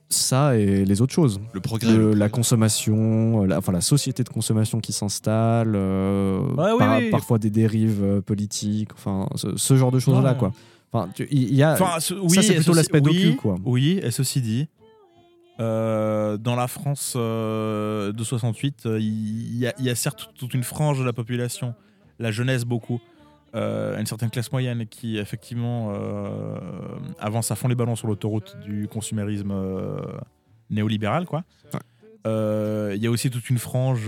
Ça 0.08 0.58
et 0.58 0.84
les 0.84 1.00
autres 1.00 1.14
choses. 1.14 1.40
Le 1.54 1.60
progrès. 1.60 1.88
Le- 1.90 1.94
le 1.96 2.00
progrès. 2.02 2.18
la 2.18 2.28
consommation, 2.28 3.42
euh, 3.42 3.46
la, 3.46 3.58
enfin 3.58 3.72
la 3.72 3.80
société 3.80 4.22
de 4.24 4.28
consommation 4.28 4.80
qui 4.80 4.92
s'installe, 4.92 5.72
euh, 5.74 6.40
Ouais, 6.56 6.72
oui, 6.72 6.78
par- 6.78 6.98
oui. 6.98 7.10
parfois 7.10 7.38
des 7.38 7.48
dérives 7.50 8.02
euh, 8.02 8.20
politiques, 8.20 8.90
enfin 8.92 9.28
ce, 9.36 9.56
ce 9.56 9.76
genre 9.76 9.90
de 9.90 9.98
choses-là, 9.98 10.32
Ouais. 10.32 10.38
quoi. 10.38 10.52
Enfin, 10.92 11.08
tu- 11.14 11.26
y 11.32 11.62
a, 11.62 11.72
Enfin, 11.72 11.98
ce- 12.00 12.12
oui, 12.12 12.34
ça 12.34 12.42
c'est 12.42 12.54
plutôt 12.56 12.72
ceci- 12.72 12.76
l'aspect 12.76 13.00
oui, 13.02 13.24
docu, 13.24 13.36
quoi. 13.36 13.54
Oui, 13.64 14.00
et 14.02 14.10
ceci 14.10 14.42
dit, 14.42 14.68
euh, 15.62 16.36
dans 16.36 16.56
la 16.56 16.66
France 16.68 17.14
euh, 17.16 18.12
de 18.12 18.24
68, 18.24 18.86
euh, 18.86 18.98
il 19.00 19.56
y, 19.56 19.66
a- 19.66 19.74
il 19.78 19.84
y 19.84 19.90
a 19.90 19.94
certes 19.94 20.30
toute 20.38 20.54
une 20.54 20.62
frange 20.64 20.98
de 20.98 21.04
la 21.04 21.12
population, 21.12 21.74
la 22.18 22.30
jeunesse 22.30 22.64
beaucoup, 22.64 23.00
euh, 23.54 23.98
une 23.98 24.06
certaine 24.06 24.30
classe 24.30 24.50
moyenne 24.50 24.86
qui 24.86 25.18
effectivement 25.18 25.92
avance 27.18 27.50
à 27.50 27.54
fond 27.54 27.68
les 27.68 27.74
ballons 27.74 27.96
sur 27.96 28.08
l'autoroute 28.08 28.56
du 28.64 28.88
consumérisme 28.88 29.52
néolibéral, 30.70 31.26
quoi. 31.26 31.44
Il 32.24 32.98
y 33.02 33.06
a 33.06 33.10
aussi 33.10 33.30
toute 33.30 33.48
une 33.50 33.58
frange 33.58 34.06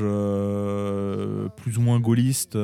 plus 1.56 1.78
ou 1.78 1.80
moins 1.80 2.00
gaulliste 2.00 2.56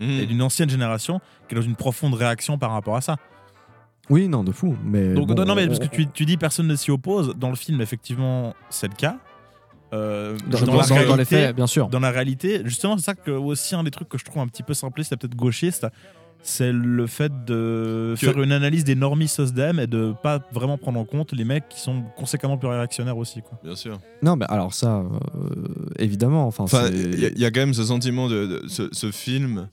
Mmh. 0.00 0.18
et 0.18 0.26
d'une 0.26 0.42
ancienne 0.42 0.68
génération 0.68 1.20
qui 1.46 1.54
est 1.54 1.56
dans 1.56 1.62
une 1.62 1.76
profonde 1.76 2.14
réaction 2.14 2.58
par 2.58 2.72
rapport 2.72 2.96
à 2.96 3.00
ça. 3.00 3.18
Oui, 4.10 4.28
non, 4.28 4.44
de 4.44 4.52
fou. 4.52 4.76
Mais 4.84 5.14
Donc, 5.14 5.28
bon, 5.28 5.34
non, 5.34 5.44
non, 5.44 5.54
mais 5.54 5.64
on- 5.64 5.68
parce 5.68 5.78
que 5.78 5.86
tu, 5.86 6.06
tu 6.08 6.24
dis 6.26 6.36
personne 6.36 6.66
ne 6.66 6.76
s'y 6.76 6.90
oppose. 6.90 7.34
Dans 7.36 7.50
le 7.50 7.56
film, 7.56 7.80
effectivement, 7.80 8.54
c'est 8.70 8.88
le 8.88 8.94
cas. 8.94 9.16
Euh, 9.94 10.36
Dans- 10.48 10.58
dans, 10.60 10.66
dans- 10.66 10.76
la 10.80 10.86
dans- 10.86 10.94
les 10.96 11.00
réalité, 11.04 11.24
faits, 11.24 11.56
bien 11.56 11.66
sûr. 11.66 11.88
Dans 11.88 12.00
la 12.00 12.10
réalité, 12.10 12.62
justement, 12.64 12.96
c'est 12.96 13.04
ça 13.04 13.14
que 13.14 13.30
aussi 13.30 13.74
un 13.74 13.84
des 13.84 13.90
trucs 13.90 14.08
que 14.08 14.16
je 14.18 14.24
trouve 14.24 14.40
un 14.42 14.48
petit 14.48 14.62
peu 14.62 14.72
simpliste, 14.74 15.10
c'est 15.10 15.16
peut-être 15.18 15.36
gauchiste, 15.36 15.86
c'est 16.44 16.72
le 16.72 17.06
fait 17.06 17.30
de 17.44 18.14
Que- 18.18 18.26
faire 18.32 18.42
une 18.42 18.52
analyse 18.52 18.84
des 18.84 18.94
normes 18.94 19.24
SOSDEM 19.26 19.78
et 19.78 19.86
de 19.86 20.14
pas 20.22 20.40
vraiment 20.50 20.78
prendre 20.78 20.98
en 20.98 21.04
compte 21.04 21.32
les 21.32 21.44
mecs 21.44 21.68
qui 21.68 21.78
sont 21.78 22.02
conséquemment 22.16 22.56
plus 22.56 22.68
réactionnaires 22.68 23.18
aussi. 23.18 23.42
Quoi. 23.42 23.58
Bien 23.62 23.76
sûr. 23.76 24.00
Non, 24.22 24.34
mais 24.36 24.46
alors 24.48 24.72
ça, 24.74 24.96
euh, 25.00 25.04
évidemment. 25.98 26.46
Enfin, 26.46 26.64
Enfin, 26.64 26.86
c'est- 26.88 26.94
il 26.94 27.20
y, 27.20 27.26
a- 27.26 27.30
il 27.30 27.38
y 27.38 27.44
a 27.44 27.50
quand 27.50 27.60
même 27.60 27.74
ce 27.74 27.84
sentiment 27.84 28.28
de, 28.28 28.46
de- 28.46 28.68
ce, 28.68 28.88
ce 28.92 29.10
film. 29.12 29.68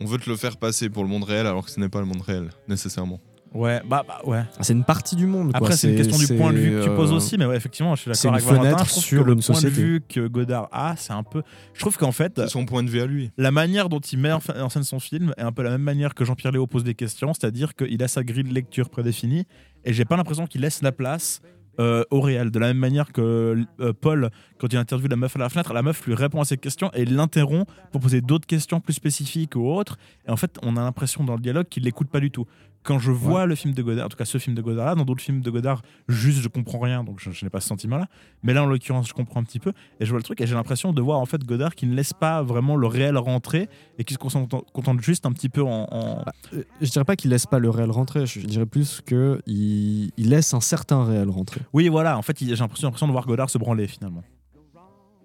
On 0.00 0.06
veut 0.06 0.18
te 0.18 0.28
le 0.28 0.36
faire 0.36 0.56
passer 0.56 0.88
pour 0.88 1.04
le 1.04 1.08
monde 1.10 1.22
réel 1.24 1.46
alors 1.46 1.64
que 1.66 1.70
ce 1.70 1.78
n'est 1.78 1.88
pas 1.90 2.00
le 2.00 2.06
monde 2.06 2.22
réel 2.22 2.48
nécessairement. 2.66 3.20
Ouais, 3.54 3.80
bah, 3.86 4.04
bah 4.06 4.20
ouais. 4.24 4.42
C'est 4.60 4.72
une 4.72 4.82
partie 4.84 5.14
du 5.14 5.26
monde. 5.26 5.52
Après, 5.54 5.76
c'est 5.76 5.88
une 5.90 5.96
question 5.96 6.18
du 6.18 6.26
point 6.36 6.52
de 6.52 6.58
vue 6.58 6.70
que 6.72 6.84
tu 6.84 6.90
poses 6.90 7.12
euh, 7.12 7.16
aussi, 7.16 7.38
mais 7.38 7.46
ouais, 7.46 7.56
effectivement, 7.56 7.94
je 7.94 8.02
suis 8.02 8.10
d'accord 8.10 8.34
avec 8.34 8.44
Valentin. 8.44 8.62
fenêtre 8.70 8.84
Je 8.84 8.90
trouve 8.90 9.04
sur 9.04 9.22
que 9.22 9.26
le 9.28 9.34
point 9.34 9.42
société. 9.42 9.66
de 9.76 9.80
vue 9.80 10.02
que 10.08 10.26
Godard 10.26 10.68
a, 10.72 10.96
c'est 10.96 11.12
un 11.12 11.22
peu. 11.22 11.42
Je 11.72 11.80
trouve 11.80 11.96
qu'en 11.96 12.12
fait, 12.12 12.32
C'est 12.36 12.48
son 12.48 12.66
point 12.66 12.82
de 12.82 12.90
vue 12.90 13.00
à 13.00 13.06
lui. 13.06 13.30
la 13.38 13.52
manière 13.52 13.88
dont 13.88 14.00
il 14.00 14.18
met 14.18 14.32
en 14.32 14.68
scène 14.68 14.82
son 14.82 14.98
film 14.98 15.32
est 15.38 15.42
un 15.42 15.52
peu 15.52 15.62
la 15.62 15.70
même 15.70 15.82
manière 15.82 16.14
que 16.14 16.24
Jean-Pierre 16.24 16.52
Léo 16.52 16.66
pose 16.66 16.82
des 16.84 16.94
questions, 16.94 17.32
c'est-à-dire 17.32 17.74
qu'il 17.76 18.02
a 18.02 18.08
sa 18.08 18.24
grille 18.24 18.44
de 18.44 18.52
lecture 18.52 18.90
prédéfinie 18.90 19.46
et 19.84 19.92
j'ai 19.92 20.04
pas 20.04 20.16
l'impression 20.16 20.46
qu'il 20.46 20.60
laisse 20.62 20.82
la 20.82 20.90
place 20.92 21.40
euh, 21.80 22.04
au 22.10 22.20
réel. 22.20 22.50
De 22.50 22.58
la 22.58 22.68
même 22.68 22.78
manière 22.78 23.12
que 23.12 23.64
euh, 23.80 23.92
Paul, 23.92 24.30
quand 24.58 24.72
il 24.72 24.76
interviewe 24.76 25.08
la 25.08 25.16
meuf 25.16 25.34
à 25.36 25.40
la 25.40 25.48
fenêtre, 25.48 25.72
la 25.72 25.82
meuf 25.82 26.06
lui 26.06 26.14
répond 26.14 26.40
à 26.40 26.44
ses 26.44 26.56
questions 26.56 26.90
et 26.94 27.02
il 27.02 27.14
l'interrompt 27.16 27.66
pour 27.92 28.00
poser 28.00 28.20
d'autres 28.20 28.46
questions 28.46 28.80
plus 28.80 28.92
spécifiques 28.94 29.56
ou 29.56 29.68
autres. 29.68 29.98
Et 30.26 30.30
en 30.30 30.36
fait, 30.36 30.56
on 30.62 30.76
a 30.76 30.82
l'impression 30.82 31.24
dans 31.24 31.34
le 31.34 31.40
dialogue 31.40 31.66
qu'il 31.68 31.82
l'écoute 31.84 32.08
pas 32.08 32.20
du 32.20 32.30
tout. 32.30 32.46
Quand 32.84 32.98
je 32.98 33.10
vois 33.10 33.46
le 33.46 33.54
film 33.54 33.72
de 33.72 33.82
Godard, 33.82 34.06
en 34.06 34.08
tout 34.10 34.16
cas 34.18 34.26
ce 34.26 34.36
film 34.38 34.54
de 34.54 34.60
Godard-là, 34.60 34.94
dans 34.94 35.04
d'autres 35.04 35.22
films 35.22 35.40
de 35.40 35.50
Godard, 35.50 35.80
juste 36.06 36.40
je 36.40 36.48
comprends 36.48 36.78
rien, 36.78 37.02
donc 37.02 37.18
je, 37.18 37.30
je 37.30 37.44
n'ai 37.44 37.48
pas 37.50 37.60
ce 37.60 37.68
sentiment-là. 37.68 38.06
Mais 38.42 38.52
là, 38.52 38.62
en 38.62 38.66
l'occurrence, 38.66 39.08
je 39.08 39.14
comprends 39.14 39.40
un 39.40 39.44
petit 39.44 39.58
peu 39.58 39.72
et 40.00 40.04
je 40.04 40.10
vois 40.10 40.18
le 40.18 40.22
truc 40.22 40.40
et 40.42 40.46
j'ai 40.46 40.54
l'impression 40.54 40.92
de 40.92 41.00
voir 41.00 41.18
en 41.18 41.24
fait 41.24 41.42
Godard 41.44 41.74
qui 41.74 41.86
ne 41.86 41.94
laisse 41.94 42.12
pas 42.12 42.42
vraiment 42.42 42.76
le 42.76 42.86
réel 42.86 43.16
rentrer 43.16 43.68
et 43.98 44.04
qui 44.04 44.12
se 44.14 44.18
contente, 44.18 45.00
juste 45.00 45.24
un 45.26 45.32
petit 45.32 45.48
peu 45.48 45.62
en. 45.62 45.86
en- 45.90 46.24
Euh, 46.52 46.62
Je 46.82 46.90
dirais 46.90 47.04
pas 47.06 47.16
qu'il 47.16 47.30
laisse 47.30 47.46
pas 47.46 47.58
le 47.58 47.70
réel 47.70 47.90
rentrer, 47.90 48.26
je 48.26 48.40
dirais 48.40 48.66
plus 48.66 49.00
que 49.00 49.40
il, 49.46 50.12
il 50.18 50.28
laisse 50.28 50.52
un 50.52 50.60
certain 50.60 51.04
réel 51.04 51.30
rentrer. 51.30 51.62
Oui, 51.72 51.88
voilà. 51.88 52.18
En 52.18 52.22
fait, 52.22 52.38
j'ai 52.38 52.54
l'impression 52.54 52.90
de 52.90 53.12
voir 53.12 53.26
Godard 53.26 53.48
se 53.48 53.56
branler 53.58 53.86
finalement. 53.86 54.22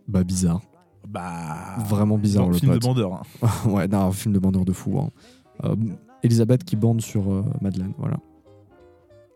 Bah 0.08 0.24
bizarre. 0.24 0.62
Bah. 1.08 1.76
Vraiment 1.88 2.18
bizarre 2.18 2.48
le 2.48 2.54
film 2.58 2.74
de 2.74 2.80
bandeur. 2.80 3.14
hein. 3.42 3.48
ouais, 3.70 3.88
non, 3.88 4.02
un 4.08 4.12
film 4.12 4.34
de 4.34 4.40
bandeur 4.40 4.64
de 4.66 4.72
fou. 4.74 5.00
hein. 5.00 5.10
Euh, 5.66 5.76
Elisabeth 6.24 6.64
qui 6.64 6.76
bande 6.76 7.02
sur 7.02 7.32
euh, 7.32 7.44
Madeleine, 7.62 7.94
voilà. 7.98 8.18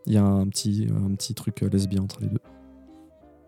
Il 0.05 0.13
y 0.13 0.17
a 0.17 0.23
un 0.23 0.47
petit, 0.47 0.87
un 0.93 1.15
petit 1.15 1.33
truc 1.33 1.63
euh, 1.63 1.69
lesbien 1.69 2.01
entre 2.01 2.19
les 2.21 2.27
deux. 2.27 2.39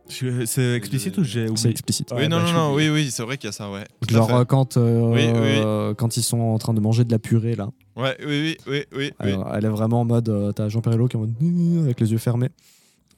C'est 0.07 0.75
explicite 0.75 1.17
ou 1.17 1.23
j'ai 1.23 1.41
oublié 1.45 1.57
C'est 1.57 1.69
explicite. 1.69 2.09
oui, 2.11 2.17
Ouais, 2.19 2.27
non, 2.27 2.37
bah, 2.37 2.43
non, 2.43 2.47
je 2.47 2.53
non, 2.53 2.77
suis 2.77 2.89
oui, 2.89 2.89
oui, 3.05 3.11
c'est 3.11 3.23
vrai 3.23 3.37
qu'il 3.37 3.47
y 3.47 3.49
a 3.49 3.51
ça, 3.51 3.71
ouais. 3.71 3.85
Tout 4.07 4.13
Genre 4.13 4.29
euh, 4.35 4.45
quand, 4.45 4.77
euh, 4.77 5.01
Oui, 5.09 5.25
oui. 5.25 5.31
euh, 5.33 5.93
quand 5.95 6.15
ils 6.15 6.21
sont 6.23 6.39
en 6.39 6.57
train 6.59 6.73
de 6.75 6.79
manger 6.79 7.03
de 7.03 7.11
la 7.11 7.17
purée 7.19 7.55
là. 7.55 7.69
Ouais, 7.95 8.15
oui, 8.19 8.27
oui, 8.27 8.57
oui, 8.67 8.83
oui. 8.95 9.11
oui. 9.23 9.31
Alors, 9.31 9.55
elle 9.55 9.65
est 9.65 9.69
vraiment 9.69 10.01
en 10.01 10.05
mode, 10.05 10.29
euh, 10.29 10.51
t'as 10.51 10.69
Jean-Pierre 10.69 10.93
Hello 10.95 11.07
qui 11.07 11.17
est 11.17 11.19
en 11.19 11.25
mode 11.25 11.83
avec 11.85 11.99
les 11.99 12.11
yeux 12.11 12.19
fermés. 12.19 12.49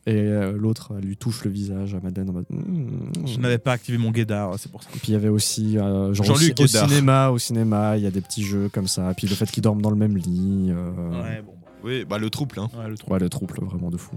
Et 0.07 0.15
euh, 0.15 0.53
l'autre, 0.57 0.93
elle 0.97 1.03
lui 1.05 1.17
touche 1.17 1.43
le 1.43 1.51
visage 1.51 1.93
à 1.93 1.99
Madeleine 1.99 2.29
en 2.29 2.33
mode. 2.33 2.45
Mmh. 2.49 3.25
Je 3.27 3.39
n'avais 3.39 3.57
pas 3.57 3.73
activé 3.73 3.97
mon 3.97 4.09
Godard, 4.11 4.53
c'est 4.57 4.71
pour 4.71 4.81
ça. 4.81 4.89
Et 4.95 4.99
puis 4.99 5.09
il 5.09 5.11
y 5.11 5.15
avait 5.15 5.27
aussi, 5.27 5.77
euh, 5.77 6.13
genre 6.13 6.25
au, 6.29 6.33
Jean-Luc 6.35 6.59
au 6.59 6.63
Guédard. 6.63 6.87
cinéma, 6.89 7.29
au 7.29 7.37
cinéma, 7.37 7.97
il 7.97 8.03
y 8.03 8.07
a 8.07 8.11
des 8.11 8.21
petits 8.21 8.43
jeux 8.43 8.69
comme 8.69 8.87
ça. 8.87 9.13
Puis 9.17 9.27
le 9.27 9.35
fait 9.35 9.51
qu'ils 9.51 9.61
dorment 9.63 9.81
dans 9.81 9.89
le 9.91 9.97
même 9.97 10.15
lit. 10.15 10.69
euh, 10.71 11.21
Ouais, 11.23 11.41
bon. 11.45 11.53
Oui, 11.83 12.05
bah 12.09 12.17
le 12.17 12.29
trouble, 12.29 12.57
hein. 12.59 12.69
Ouais, 12.77 12.87
le 12.89 12.97
trou. 12.97 13.11
ouais, 13.11 13.19
le 13.19 13.29
trouble 13.29 13.53
vraiment 13.61 13.89
de 13.91 13.97
fou. 13.97 14.15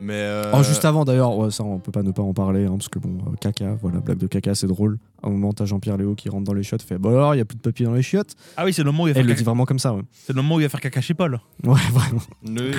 Mais. 0.00 0.14
euh, 0.14 0.50
Oh, 0.52 0.62
juste 0.62 0.84
avant 0.84 1.04
d'ailleurs, 1.04 1.36
ouais, 1.38 1.50
ça 1.50 1.62
on 1.64 1.78
peut 1.78 1.92
pas 1.92 2.02
ne 2.02 2.10
pas 2.10 2.22
en 2.22 2.34
parler, 2.34 2.64
hein, 2.66 2.72
parce 2.76 2.88
que 2.88 2.98
bon, 2.98 3.18
euh, 3.26 3.36
caca, 3.40 3.74
voilà, 3.80 4.00
blague 4.00 4.18
de 4.18 4.26
caca, 4.26 4.54
c'est 4.54 4.66
drôle. 4.66 4.98
À 5.22 5.28
un 5.28 5.30
moment, 5.30 5.52
t'as 5.52 5.64
Jean-Pierre 5.66 5.96
Léo 5.96 6.14
qui 6.14 6.28
rentre 6.28 6.44
dans 6.44 6.52
les 6.52 6.62
chiottes, 6.64 6.82
fait 6.82 6.98
Bon 6.98 7.10
alors, 7.10 7.34
il 7.34 7.38
y 7.38 7.40
a 7.40 7.44
plus 7.44 7.56
de 7.56 7.60
papier 7.62 7.86
dans 7.86 7.94
les 7.94 8.02
chiottes. 8.02 8.34
Ah 8.56 8.64
oui, 8.64 8.72
c'est 8.72 8.82
le 8.82 8.90
moment 8.90 9.04
où 9.04 9.08
il 9.08 9.14
va 9.14 9.20
elle 9.20 9.24
faire 9.24 9.28
le 9.28 9.32
caca- 9.34 9.38
dit 9.38 9.44
vraiment 9.44 9.64
comme 9.66 9.78
ça, 9.78 9.94
ouais. 9.94 10.02
c'est 10.12 10.32
le 10.34 10.42
moment 10.42 10.56
où 10.56 10.60
il 10.60 10.64
va 10.64 10.68
faire 10.68 10.80
caca 10.80 11.00
chez 11.00 11.14
Paul. 11.14 11.38
Ouais, 11.62 11.74
vraiment. 11.92 12.20
le- 12.44 12.72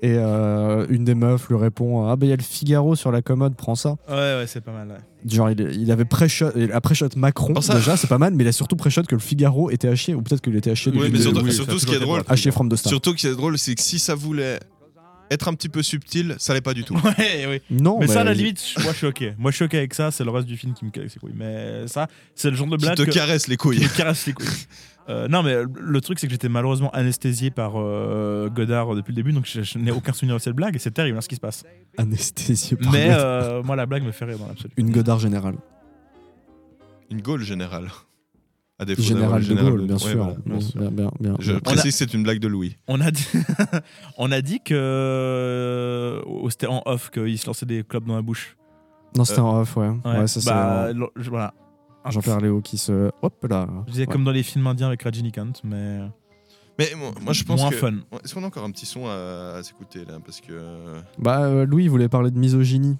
Et 0.00 0.14
euh, 0.18 0.86
une 0.90 1.04
des 1.04 1.14
meufs 1.14 1.48
lui 1.48 1.56
répond 1.56 2.08
Ah, 2.08 2.16
bah 2.16 2.26
il 2.26 2.30
y 2.30 2.32
a 2.32 2.36
le 2.36 2.42
Figaro 2.42 2.94
sur 2.96 3.12
la 3.12 3.22
commode, 3.22 3.54
prends 3.56 3.74
ça. 3.74 3.96
Ouais, 4.08 4.14
ouais, 4.14 4.44
c'est 4.46 4.60
pas 4.60 4.72
mal. 4.72 4.88
ouais. 4.88 5.30
Genre, 5.30 5.50
il, 5.50 5.60
il 5.60 5.90
avait 5.92 6.04
pré-shot, 6.04 6.50
il 6.56 6.72
a 6.72 6.80
pré-shot 6.80 7.08
Macron, 7.16 7.60
ça- 7.60 7.74
déjà, 7.74 7.96
c'est 7.96 8.08
pas 8.08 8.18
mal, 8.18 8.34
mais 8.34 8.44
il 8.44 8.48
a 8.48 8.52
surtout 8.52 8.76
pré-shot 8.76 9.04
que 9.04 9.14
le 9.14 9.20
Figaro 9.20 9.70
était 9.70 9.94
chier, 9.96 10.14
ou 10.14 10.22
peut-être 10.22 10.40
qu'il 10.42 10.56
était 10.56 10.74
chier 10.74 10.92
Oui, 10.94 11.08
mais 11.12 11.18
surtout, 11.20 11.40
oui, 11.42 11.52
surtout 11.52 11.78
ce 11.78 11.86
qui 11.86 11.94
est 11.94 12.00
drôle, 12.00 12.22
from 12.52 12.68
the 12.68 12.76
start. 12.76 12.90
surtout 12.92 13.10
ce 13.12 13.16
qui 13.16 13.26
est 13.26 13.32
drôle, 13.36 13.56
c'est 13.58 13.74
que 13.74 13.82
si 13.82 13.98
ça 13.98 14.14
voulait 14.14 14.58
être 15.30 15.48
un 15.48 15.54
petit 15.54 15.70
peu 15.70 15.82
subtil, 15.82 16.34
ça 16.38 16.52
l'est 16.52 16.60
pas 16.60 16.74
du 16.74 16.84
tout. 16.84 16.94
Ouais, 17.18 17.46
oui. 17.48 17.60
Non, 17.70 17.98
mais 17.98 18.06
ça, 18.06 18.20
à 18.20 18.24
la 18.24 18.34
limite, 18.34 18.62
moi 18.82 18.92
je 18.92 18.98
suis 18.98 19.06
ok. 19.06 19.24
Moi 19.38 19.50
je 19.50 19.56
suis 19.56 19.64
ok 19.64 19.74
avec 19.74 19.94
ça, 19.94 20.10
c'est 20.10 20.22
le 20.24 20.30
reste 20.30 20.46
du 20.46 20.56
film 20.58 20.74
qui 20.74 20.84
me 20.84 20.90
casse 20.90 21.14
les 21.14 21.20
couilles. 21.20 21.32
Mais 21.34 21.86
ça, 21.88 22.08
c'est 22.34 22.50
le 22.50 22.56
genre 22.56 22.66
de 22.68 22.76
Qui 22.76 22.84
blague. 22.84 22.96
te 22.98 23.02
que- 23.04 23.10
caresse 23.10 23.48
les 23.48 23.54
qui 23.56 23.62
couilles. 23.62 23.80
me 23.80 23.96
caresse 23.96 24.26
les 24.26 24.32
couilles. 24.34 24.46
Euh, 25.08 25.28
non, 25.28 25.42
mais 25.42 25.54
le 25.78 26.00
truc, 26.00 26.18
c'est 26.18 26.26
que 26.26 26.32
j'étais 26.32 26.48
malheureusement 26.48 26.90
anesthésié 26.92 27.50
par 27.50 27.72
euh, 27.76 28.48
Godard 28.48 28.94
depuis 28.94 29.12
le 29.12 29.16
début, 29.16 29.32
donc 29.32 29.44
je, 29.46 29.60
je 29.62 29.78
n'ai 29.78 29.90
aucun 29.90 30.12
souvenir 30.14 30.36
de 30.36 30.40
cette 30.40 30.56
blague 30.56 30.74
et 30.76 30.78
c'est 30.78 30.92
terrible 30.92 31.18
hein, 31.18 31.20
ce 31.20 31.28
qui 31.28 31.34
se 31.36 31.40
passe. 31.40 31.64
Anesthésié 31.98 32.76
par 32.78 32.90
Mais 32.92 33.08
euh, 33.10 33.62
moi, 33.62 33.76
la 33.76 33.84
blague 33.86 34.02
me 34.02 34.12
fait 34.12 34.24
rire 34.24 34.38
dans 34.38 34.46
l'absolu. 34.48 34.72
Une 34.78 34.90
Godard 34.90 35.18
générale. 35.18 35.56
Une 37.10 37.20
Gaule 37.20 37.42
générale. 37.42 37.88
À 38.78 38.84
défaut 38.84 39.02
Général 39.02 39.44
de 39.46 39.54
le 39.54 39.62
Gaulle, 39.62 39.82
bien 39.86 39.94
Ouais, 39.94 40.00
sûr. 40.00 40.16
voilà, 40.16 40.34
bien 40.46 40.56
Bien, 40.56 40.60
sûr. 40.60 40.80
bien, 40.80 40.90
bien, 40.90 41.10
bien. 41.20 41.36
Je 41.38 41.52
a- 41.52 41.60
précise 41.60 41.92
que 41.92 41.98
c'est 41.98 42.12
une 42.14 42.24
blague 42.24 42.40
de 42.40 42.48
Louis. 42.48 42.76
On 42.88 43.00
a 43.00 43.10
dit, 43.12 43.28
on 44.18 44.32
a 44.32 44.40
dit 44.40 44.58
que 44.64 46.20
c'était 46.50 46.66
en 46.66 46.82
off 46.86 47.10
qu'il 47.10 47.38
se 47.38 47.46
lançait 47.46 47.66
des 47.66 47.84
clubs 47.84 48.04
dans 48.04 48.16
la 48.16 48.22
bouche. 48.22 48.56
Non, 49.16 49.24
c'était 49.24 49.40
en 49.40 49.60
off, 49.60 49.76
ouais. 49.76 49.88
Ouais, 50.04 50.18
Ouais, 50.18 50.26
ça, 50.26 50.40
c'est 50.40 50.50
bah, 50.50 50.88
voilà. 51.28 51.54
Jean-Pierre 52.10 52.40
Léo 52.40 52.60
qui 52.60 52.78
se. 52.78 53.10
Hop 53.22 53.46
là. 53.48 53.66
Je 53.86 53.92
disais 53.92 54.06
Ouais. 54.06 54.12
comme 54.12 54.24
dans 54.24 54.32
les 54.32 54.42
films 54.42 54.66
indiens 54.66 54.88
avec 54.88 55.02
Rajinikanth, 55.02 55.60
mais 55.64 55.98
Mais 56.78 56.92
moi, 56.96 57.12
moi, 57.22 57.32
je 57.32 57.44
pense 57.44 57.60
moins 57.60 57.70
que. 57.70 57.76
fun. 57.76 57.94
Est-ce 58.24 58.34
qu'on 58.34 58.42
a 58.42 58.46
encore 58.46 58.64
un 58.64 58.70
petit 58.70 58.86
son 58.86 59.06
à, 59.06 59.56
à 59.58 59.62
s'écouter 59.62 60.00
là 60.06 60.14
Parce 60.24 60.40
que. 60.40 60.52
Bah, 61.18 61.42
euh, 61.42 61.66
Louis, 61.66 61.84
il 61.84 61.90
voulait 61.90 62.08
parler 62.08 62.30
de 62.30 62.38
misogynie. 62.38 62.96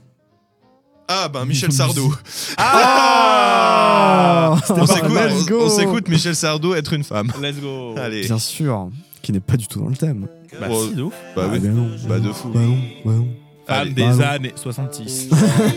Ah, 1.09 1.29
ben 1.29 1.45
Michel 1.45 1.71
Sardou. 1.73 2.15
Ah 2.57 4.57
s'écoute- 4.87 5.49
go. 5.49 5.61
on- 5.61 5.65
on 5.67 5.69
s'écoute 5.69 6.09
Michel 6.09 6.35
Sardou 6.35 6.75
être 6.75 6.93
une 6.95 7.05
femme. 7.05 7.31
Let's 7.43 7.61
go. 7.61 7.95
Allez. 7.99 8.23
Bien 8.23 8.39
sûr. 8.39 8.91
Qui 9.23 9.33
n'est 9.33 9.41
pas 9.41 9.57
du 9.57 9.67
tout 9.67 9.81
dans 9.81 9.89
le 9.89 9.97
thème. 9.97 10.29
Bah, 10.61 10.69
Bon, 10.69 10.87
si, 10.89 10.95
de 10.95 11.03
ouf. 11.03 11.15
Bah 11.35 11.49
oui. 11.51 11.59
bah 11.59 11.69
non. 11.69 11.91
Bah 12.09 12.21
de 12.21 12.33
fou. 12.33 12.49
Bah 12.51 12.61
non, 12.61 12.77
bah 13.05 13.13
non. 13.13 13.29
Femme 13.67 13.77
Allez. 13.81 13.91
des 13.93 14.03
bah 14.19 14.29
années 14.31 14.53
66. 14.55 15.31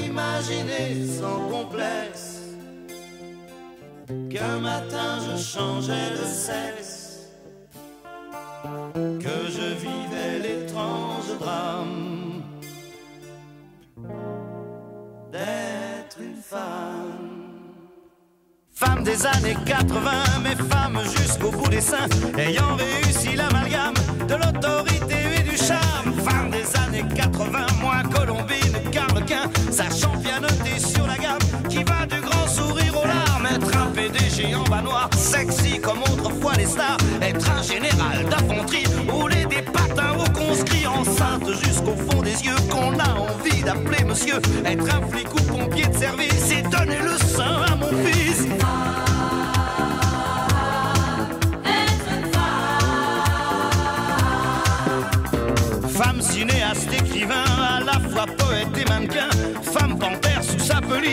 Imaginez 0.10 1.08
sans 1.20 1.40
complexe 1.50 2.27
qu'un 4.08 4.60
matin 4.60 5.20
je 5.26 5.38
changeais 5.42 6.12
de 6.12 6.26
sexe, 6.26 7.30
que 8.94 9.38
je 9.50 9.74
vivais 9.76 10.40
l'étrange 10.40 11.38
drame 11.40 12.44
d'être 15.32 16.20
une 16.22 16.42
femme. 16.42 17.38
Femme 18.74 19.04
des 19.04 19.26
années 19.26 19.58
80, 19.66 20.12
mais 20.44 20.56
femme 20.56 21.00
jusqu'au 21.04 21.52
bout 21.52 21.68
des 21.68 21.82
seins, 21.82 22.08
ayant 22.38 22.76
réussi 22.76 23.36
l'amalgame 23.36 23.96
de 24.28 24.36
l'autorité 24.36 25.16
et 25.40 25.44
du 25.44 25.58
charme. 25.58 26.14
Femme 26.24 26.52
des 26.52 26.76
années 26.78 27.06
80, 27.16 27.66
moins 27.82 28.04
colombine 28.04 28.92
qu'arlequin, 28.92 29.50
sachant 29.72 30.07
Être 37.22 37.50
un 37.50 37.62
général 37.62 38.26
d'infanterie, 38.30 38.84
rouler 39.08 39.46
des 39.46 39.62
patins 39.62 40.16
au 40.20 40.30
conscrit, 40.38 40.86
enceinte 40.86 41.50
jusqu'au 41.64 41.96
fond 41.96 42.22
des 42.22 42.46
yeux, 42.46 42.56
qu'on 42.70 42.98
a 43.00 43.10
envie 43.16 43.64
d'appeler 43.64 44.04
monsieur. 44.04 44.36
Être 44.66 44.96
un 44.96 45.08
flic 45.08 45.34
ou 45.34 45.42
pompier 45.44 45.88
de 45.88 45.96
service 45.96 46.52
et 46.52 46.62
donner 46.64 47.00
le 47.02 47.18
sein 47.18 47.62
à 47.72 47.76
mon 47.76 47.92
fils. 48.06 48.48
Femme 55.98 56.22
cinéaste, 56.22 56.94
écrivain, 56.94 57.46
à 57.58 57.80
la 57.80 58.00
fois 58.10 58.26
poète 58.38 58.78
et 58.78 58.90
mannequin. 58.90 59.30
Femme 59.64 59.98
panthère 59.98 60.27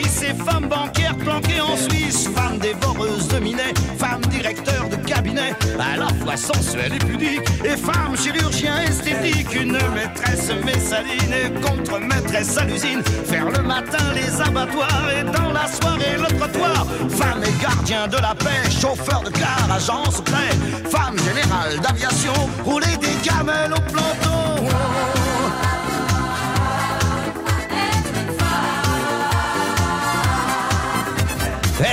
et 0.02 0.34
femme 0.34 0.68
banquière 0.68 1.16
planquée 1.16 1.60
en 1.60 1.76
Suisse. 1.76 2.28
Femme 2.34 2.58
dévoreuse 2.58 3.28
de 3.28 3.38
minet, 3.38 3.72
femme 3.98 4.20
directeur 4.22 4.88
de 4.88 4.96
cabinet, 4.96 5.54
à 5.78 5.96
la 5.96 6.08
fois 6.08 6.36
sensuelle 6.36 6.94
et 6.94 6.98
pudique. 6.98 7.48
Et 7.64 7.76
femme 7.76 8.16
chirurgien 8.16 8.80
esthétique, 8.82 9.54
une 9.54 9.78
maîtresse 9.94 10.50
messaline 10.64 11.32
et 11.32 11.60
contre-maîtresse 11.60 12.56
à 12.58 12.64
l'usine. 12.64 13.02
Faire 13.24 13.50
le 13.50 13.62
matin 13.62 14.12
les 14.14 14.40
abattoirs 14.40 15.10
et 15.16 15.24
dans 15.24 15.52
la 15.52 15.66
soirée 15.68 16.16
le 16.18 16.38
trottoir. 16.38 16.86
Femme 17.10 17.42
et 17.44 17.62
gardien 17.62 18.08
de 18.08 18.16
la 18.16 18.34
paix, 18.34 18.70
chauffeur 18.70 19.22
de 19.22 19.30
car, 19.30 19.70
agent 19.70 20.10
secret. 20.10 20.50
Femme 20.90 21.16
générale 21.18 21.78
d'aviation, 21.80 22.34
rouler 22.64 22.96
des 23.00 23.28
gamelles 23.28 23.72
au 23.72 23.92
planton. 23.92 25.13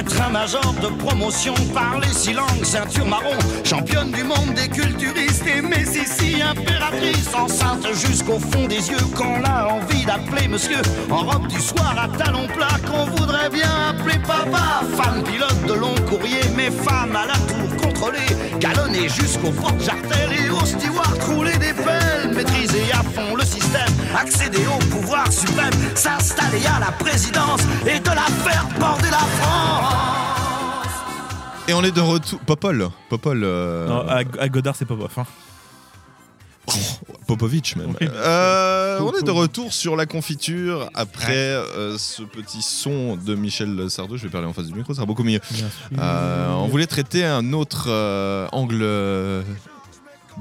Être 0.01 0.19
un 0.19 0.29
major 0.29 0.73
de 0.81 0.87
promotion, 0.97 1.53
parler 1.75 2.07
six 2.11 2.33
langues, 2.33 2.63
ceinture 2.63 3.05
marron, 3.05 3.37
championne 3.63 4.09
du 4.09 4.23
monde 4.23 4.55
des 4.55 4.67
culturistes 4.67 5.45
et 5.45 5.61
Messissi, 5.61 6.41
impératrice, 6.41 7.29
enceinte 7.35 7.85
jusqu'au 7.93 8.39
fond 8.39 8.65
des 8.67 8.89
yeux, 8.89 9.05
qu'on 9.15 9.43
a 9.43 9.67
envie 9.67 10.03
d'appeler 10.03 10.47
monsieur, 10.47 10.81
en 11.11 11.19
robe 11.19 11.45
du 11.49 11.61
soir 11.61 11.95
à 11.99 12.07
talons 12.17 12.47
plats, 12.47 12.79
qu'on 12.89 13.05
voudrait 13.11 13.51
bien 13.51 13.69
appeler 13.89 14.17
papa, 14.25 14.81
femme 14.97 15.21
pilote 15.21 15.65
de 15.67 15.73
long 15.73 15.93
courrier, 16.09 16.41
mais 16.55 16.71
femme 16.71 17.15
à 17.15 17.27
la 17.27 17.33
tour 17.33 17.69
contre 17.69 18.01
contrôler, 18.01 18.59
galonner 18.59 19.07
jusqu'au 19.07 19.51
porte-jartel 19.51 20.31
et 20.33 20.49
au 20.49 20.65
steward 20.65 21.21
rouler 21.27 21.57
des 21.59 21.73
pelles, 21.73 22.33
maîtriser 22.33 22.91
à 22.91 23.03
fond 23.03 23.35
le 23.35 23.43
système, 23.43 23.93
accéder 24.19 24.65
au 24.65 24.79
pouvoir 24.85 25.31
suprême, 25.31 25.73
s'installer 25.93 26.65
à 26.75 26.79
la 26.79 26.91
présidence 26.93 27.61
et 27.85 27.99
de 27.99 28.09
la 28.09 28.25
faire 28.43 28.67
border 28.79 29.11
la 29.11 29.17
France. 29.17 29.70
Et 31.71 31.73
on 31.73 31.83
est 31.83 31.91
de 31.95 32.01
retour. 32.01 32.37
Popol. 32.41 32.89
Popol. 33.09 33.43
euh, 33.45 33.87
Non, 33.87 34.01
à, 34.05 34.23
à 34.39 34.49
Godard, 34.49 34.75
c'est 34.75 34.83
bof. 34.85 35.17
Hein. 35.17 35.25
Popovic 37.27 37.77
même. 37.77 37.93
Oui. 38.01 38.07
Euh, 38.11 38.99
on 38.99 39.13
est 39.17 39.23
de 39.23 39.31
retour 39.31 39.71
sur 39.71 39.95
la 39.95 40.05
confiture 40.05 40.89
après 40.93 41.33
euh, 41.37 41.97
ce 41.97 42.23
petit 42.23 42.61
son 42.61 43.15
de 43.15 43.35
Michel 43.35 43.89
Sardou. 43.89 44.17
Je 44.17 44.23
vais 44.23 44.29
parler 44.29 44.47
en 44.47 44.53
face 44.53 44.65
du 44.67 44.73
micro, 44.73 44.91
ça 44.93 44.97
sera 44.97 45.05
beaucoup 45.05 45.23
mieux. 45.23 45.39
Euh, 45.97 46.53
on 46.55 46.67
voulait 46.67 46.87
traiter 46.87 47.23
un 47.25 47.53
autre 47.53 47.85
euh, 47.87 48.47
angle 48.51 48.79
de 48.79 49.43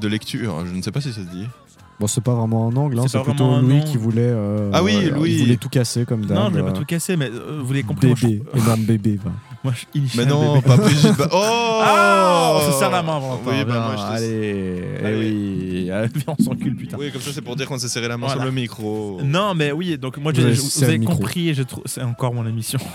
lecture. 0.08 0.66
Je 0.66 0.72
ne 0.74 0.82
sais 0.82 0.90
pas 0.92 1.00
si 1.00 1.12
ça 1.12 1.20
se 1.20 1.28
dit. 1.28 1.46
Bon, 2.00 2.06
c'est 2.08 2.22
pas 2.22 2.34
vraiment 2.34 2.68
un 2.68 2.76
angle, 2.76 2.98
hein, 2.98 3.04
C'est 3.08 3.22
plutôt 3.22 3.60
Louis 3.60 3.84
qui 3.84 3.96
voulait. 3.98 4.22
euh, 4.22 4.70
Ah 4.72 4.82
oui, 4.82 5.10
Louis. 5.10 5.32
Il 5.34 5.38
voulait 5.42 5.56
tout 5.58 5.68
casser 5.68 6.04
comme 6.06 6.24
d'hab. 6.26 6.36
Non, 6.36 6.46
je 6.46 6.50
voulais 6.58 6.64
pas 6.64 6.72
tout 6.72 6.84
casser, 6.84 7.16
mais 7.16 7.30
euh, 7.30 7.60
vous 7.62 7.72
moi, 7.74 8.14
je- 8.16 8.26
Bébé, 8.26 8.42
énorme 8.56 8.82
bébé. 8.82 9.20
va. 9.22 9.30
Moi, 9.62 9.74
je 9.76 9.98
initial 9.98 10.24
Mais 10.24 10.30
non, 10.30 10.54
bébé. 10.54 10.66
pas 10.66 10.76
Brigitte. 10.78 11.16
Ba- 11.18 11.28
Oh 11.32 11.80
Ah, 11.82 12.52
on 12.56 12.72
se 12.72 12.78
serre 12.78 12.90
la 12.90 13.02
main 13.02 13.16
avant 13.16 13.38
Oui, 13.46 13.64
bah, 13.66 13.74
moi, 13.74 13.96
je 13.96 14.02
te- 14.02 14.16
Allez, 14.16 14.84
eh 15.02 15.04
Allez. 15.06 15.30
oui, 15.30 15.90
allez, 15.92 16.08
on 16.26 16.42
s'encule, 16.42 16.76
putain. 16.76 16.96
Oui, 16.98 17.12
comme 17.12 17.20
ça, 17.20 17.30
c'est 17.32 17.42
pour 17.42 17.56
dire 17.56 17.66
qu'on 17.68 17.78
s'est 17.78 17.88
serré 17.88 18.08
la 18.08 18.16
main 18.16 18.26
Voilà. 18.26 18.40
sur 18.40 18.44
le 18.46 18.52
micro. 18.52 19.20
Non, 19.22 19.54
mais 19.54 19.70
oui, 19.72 19.98
donc 19.98 20.16
moi, 20.16 20.32
Vous 20.32 20.40
j'ai- 20.40 20.46
avez 20.46 20.54
je- 20.54 20.60
vous, 20.62 20.84
avez 20.84 20.98
micro. 20.98 21.14
compris 21.14 21.50
et 21.50 21.54
je 21.54 21.62
trouve. 21.62 21.82
C'est 21.86 22.02
encore 22.02 22.32
mon 22.34 22.46
émission. 22.46 22.78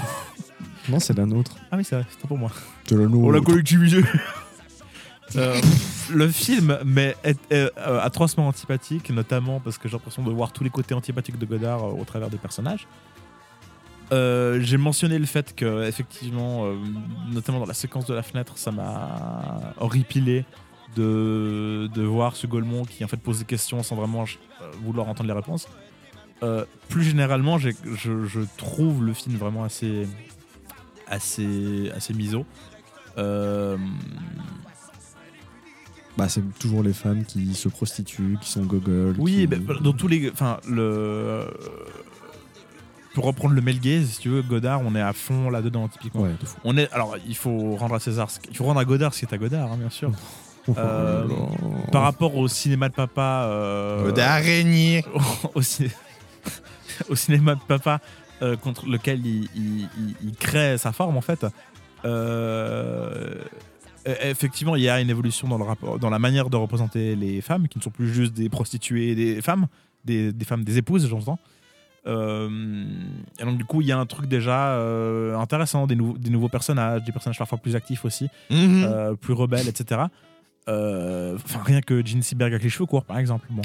Non, 0.87 0.99
c'est 0.99 1.17
la 1.17 1.25
nôtre. 1.25 1.55
Ah 1.71 1.77
oui, 1.77 1.83
c'est 1.83 1.95
vrai, 1.95 2.05
c'était 2.11 2.27
pour 2.27 2.37
moi. 2.37 2.51
C'est 2.87 2.93
la 2.95 3.05
On 3.05 3.09
nôtre. 3.09 3.31
l'a 3.31 3.41
collectivisé. 3.41 4.03
Euh, 5.35 5.59
le 6.13 6.27
film 6.29 6.77
mais 6.85 7.15
est, 7.23 7.35
est, 7.49 7.71
euh, 7.79 7.99
atrocement 8.01 8.47
antipathique, 8.47 9.09
notamment 9.09 9.59
parce 9.59 9.79
que 9.79 9.87
j'ai 9.89 9.93
l'impression 9.93 10.21
de 10.21 10.29
voir 10.31 10.51
tous 10.51 10.63
les 10.63 10.69
côtés 10.69 10.93
antipathiques 10.93 11.39
de 11.39 11.45
Godard 11.47 11.83
euh, 11.83 11.99
au 11.99 12.03
travers 12.05 12.29
des 12.29 12.37
personnages. 12.37 12.85
Euh, 14.11 14.59
j'ai 14.61 14.77
mentionné 14.77 15.17
le 15.17 15.25
fait 15.25 15.55
que, 15.55 15.87
effectivement, 15.87 16.65
euh, 16.65 16.75
notamment 17.31 17.59
dans 17.59 17.65
la 17.65 17.73
séquence 17.73 18.05
de 18.05 18.13
la 18.13 18.21
fenêtre, 18.23 18.57
ça 18.57 18.71
m'a 18.71 19.73
horripilé 19.79 20.45
de, 20.95 21.89
de 21.93 22.03
voir 22.03 22.35
ce 22.35 22.45
Golemont 22.47 22.85
qui 22.85 23.03
en 23.03 23.07
fait 23.07 23.17
pose 23.17 23.39
des 23.39 23.45
questions 23.45 23.81
sans 23.83 23.95
vraiment 23.95 24.23
euh, 24.23 24.65
vouloir 24.83 25.07
entendre 25.09 25.27
les 25.27 25.33
réponses. 25.35 25.67
Plus 26.89 27.03
généralement, 27.03 27.57
je, 27.57 27.71
je 27.95 28.39
trouve 28.57 29.03
le 29.03 29.13
film 29.13 29.35
vraiment 29.35 29.63
assez, 29.63 30.07
assez, 31.07 31.89
assez 31.95 32.13
miso. 32.13 32.45
Bah, 36.17 36.29
c'est 36.29 36.43
toujours 36.59 36.81
les 36.83 36.93
femmes 36.93 37.25
qui 37.25 37.53
se 37.55 37.67
prostituent, 37.67 38.37
qui 38.39 38.49
sont 38.49 38.63
gogol. 38.63 39.15
Oui, 39.17 39.33
qui- 39.33 39.47
ben, 39.47 39.61
dans 39.81 39.91
tous 39.91 40.07
les. 40.07 40.29
Enfin, 40.31 40.59
le. 40.69 41.45
Pour 43.15 43.25
reprendre 43.25 43.55
le 43.55 43.61
male 43.61 43.79
gaze, 43.79 44.09
si 44.11 44.19
tu 44.19 44.29
veux, 44.29 44.41
Godard, 44.43 44.81
on 44.85 44.93
est 44.95 45.01
à 45.01 45.13
fond 45.13 45.49
là-dedans, 45.49 45.87
typiquement. 45.87 46.21
Ouais, 46.21 46.35
de 46.39 46.45
fou. 46.45 46.57
On 46.63 46.77
est, 46.77 46.91
alors, 46.93 47.15
il 47.27 47.35
faut 47.35 47.75
rendre 47.77 47.95
à 47.95 47.99
César. 47.99 48.29
ce- 48.29 48.39
Il 48.49 48.55
faut 48.55 48.65
rendre 48.65 48.79
à 48.79 48.85
Godard 48.85 49.13
ce 49.13 49.19
qui 49.19 49.25
est 49.25 49.33
à 49.33 49.37
Godard, 49.39 49.71
hein, 49.71 49.77
bien 49.79 49.89
sûr. 49.89 50.11
Euh, 50.79 51.27
par 51.91 52.01
rapport 52.01 52.35
au 52.35 52.47
cinéma 52.47 52.89
de 52.89 52.95
papa. 52.95 53.43
euh, 53.45 54.11
D'araignée. 54.11 55.05
au, 55.53 55.61
ciné- 55.61 55.91
au 57.09 57.15
cinéma 57.15 57.53
de 57.53 57.59
papa 57.67 57.99
euh, 58.41 58.55
contre 58.57 58.87
lequel 58.87 59.23
il, 59.25 59.43
il- 59.55 59.87
il- 59.99 60.15
il 60.23 60.35
crée 60.35 60.77
sa 60.79 60.91
forme, 60.91 61.17
en 61.17 61.21
fait. 61.21 61.45
Euh, 62.03 63.35
e- 64.07 64.15
effectivement, 64.23 64.75
il 64.75 64.83
y 64.83 64.89
a 64.89 64.99
une 65.01 65.09
évolution 65.09 65.47
dans, 65.47 65.57
le 65.57 65.63
rapport, 65.63 65.99
dans 65.99 66.09
la 66.09 66.19
manière 66.19 66.49
de 66.49 66.57
représenter 66.57 67.15
les 67.15 67.41
femmes, 67.41 67.67
qui 67.67 67.77
ne 67.77 67.83
sont 67.83 67.91
plus 67.91 68.11
juste 68.13 68.33
des 68.33 68.49
prostituées, 68.49 69.13
des 69.15 69.41
femmes, 69.41 69.67
des, 70.03 70.31
des 70.33 70.45
femmes, 70.45 70.63
des 70.63 70.77
épouses, 70.77 71.07
j'entends. 71.07 71.39
Euh, 72.07 72.49
et 73.39 73.43
donc, 73.43 73.57
du 73.57 73.65
coup, 73.65 73.81
il 73.81 73.87
y 73.87 73.91
a 73.91 73.97
un 73.97 74.05
truc 74.05 74.27
déjà 74.27 74.73
euh, 74.75 75.35
intéressant, 75.37 75.87
des, 75.87 75.95
nou- 75.95 76.17
des 76.17 76.29
nouveaux 76.29 76.49
personnages, 76.49 77.03
des 77.03 77.11
personnages 77.11 77.37
parfois 77.39 77.57
plus 77.57 77.75
actifs 77.75 78.05
aussi, 78.05 78.29
Mhm. 78.49 78.83
euh, 78.87 79.13
plus 79.15 79.33
rebelles, 79.33 79.67
etc. 79.67 80.01
Enfin, 80.67 81.59
rien 81.63 81.81
que 81.81 82.05
Gene 82.05 82.21
Seberg 82.23 82.51
avec 82.53 82.63
les 82.63 82.69
cheveux 82.69 82.85
courts, 82.85 83.05
par 83.05 83.17
exemple. 83.17 83.47
Bon. 83.49 83.61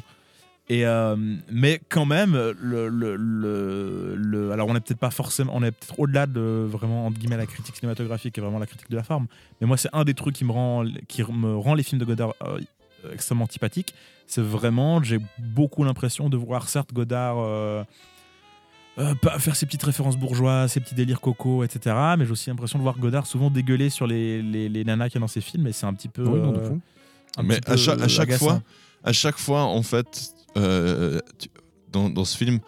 Et 0.69 0.87
euh, 0.87 1.17
mais 1.51 1.81
quand 1.89 2.05
même, 2.07 2.35
le, 2.35 2.89
le, 2.89 3.17
le, 3.17 4.15
le- 4.15 4.53
alors 4.53 4.69
on 4.69 4.77
est 4.77 4.81
peut-être 4.81 5.01
pas 5.01 5.11
forcément, 5.11 5.53
on 5.57 5.65
est 5.65 5.73
peut-être 5.73 5.99
au-delà 5.99 6.27
de 6.27 6.65
vraiment 6.71 7.07
entre 7.07 7.19
guillemets 7.19 7.37
la 7.39 7.47
critique 7.47 7.75
cinématographique 7.75 8.39
et 8.39 8.41
vraiment 8.41 8.61
la 8.61 8.67
critique 8.67 8.89
de 8.89 8.95
la 8.97 9.03
forme. 9.03 9.27
Mais 9.61 9.67
moi, 9.67 9.77
c'est 9.77 9.89
un 9.93 10.05
des 10.05 10.15
trucs 10.15 10.37
qui 10.37 10.45
me 10.45 10.53
rend, 10.53 10.85
qui 11.09 11.25
me 11.25 11.57
rend 11.57 11.75
les 11.75 11.83
films 11.83 11.99
de 12.01 12.05
Godard 12.05 12.35
euh, 12.47 12.61
extrêmement 13.13 13.45
antipathiques. 13.45 13.95
C'est 14.29 14.43
vraiment, 14.43 15.03
j'ai 15.03 15.19
beaucoup 15.39 15.83
l'impression 15.83 16.29
de 16.29 16.37
voir 16.37 16.69
certes 16.69 16.93
Godard. 16.93 17.39
euh, 17.39 17.83
euh, 19.01 19.15
pas 19.15 19.39
faire 19.39 19.57
ses 19.57 19.67
petites 19.67 19.83
références 19.83 20.17
bourgeois, 20.17 20.69
ses 20.69 20.79
petits 20.81 20.95
délires 20.95 21.21
coco, 21.21 21.65
etc. 21.65 21.97
Mais 22.19 22.25
j'ai 22.27 22.33
aussi 22.33 22.51
l'impression 22.51 22.79
de 22.79 22.83
voir 22.85 22.99
Godard 22.99 23.27
souvent 23.27 23.51
dégueuler 23.51 23.91
sur 23.91 24.07
les, 24.07 24.43
les, 24.43 24.69
les 24.69 24.85
nanas 24.85 25.09
qu'il 25.09 25.17
y 25.17 25.19
a 25.19 25.21
dans 25.23 25.27
ses 25.29 25.41
films, 25.41 25.67
et 25.67 25.73
c'est 25.73 25.87
un 25.87 25.95
petit 25.95 26.09
peu. 26.09 26.23
Oui, 26.25 26.39
non, 26.41 26.53
de 26.53 26.59
euh, 26.59 26.71
un 27.39 27.43
Mais 27.43 27.57
petit 27.61 27.69
à 27.69 27.73
peu 27.73 27.77
chaque, 27.79 28.01
à 28.01 28.09
chaque 28.09 28.29
agaçant. 28.29 28.45
fois, 28.47 28.63
à 29.05 29.13
chaque 29.13 29.39
fois, 29.39 29.63
en 29.65 29.83
fait, 29.83 30.33
euh, 30.57 31.19
tu- 31.39 31.49
dans, 31.93 32.09
dans 32.11 32.25
ce 32.25 32.37
film, 32.37 32.59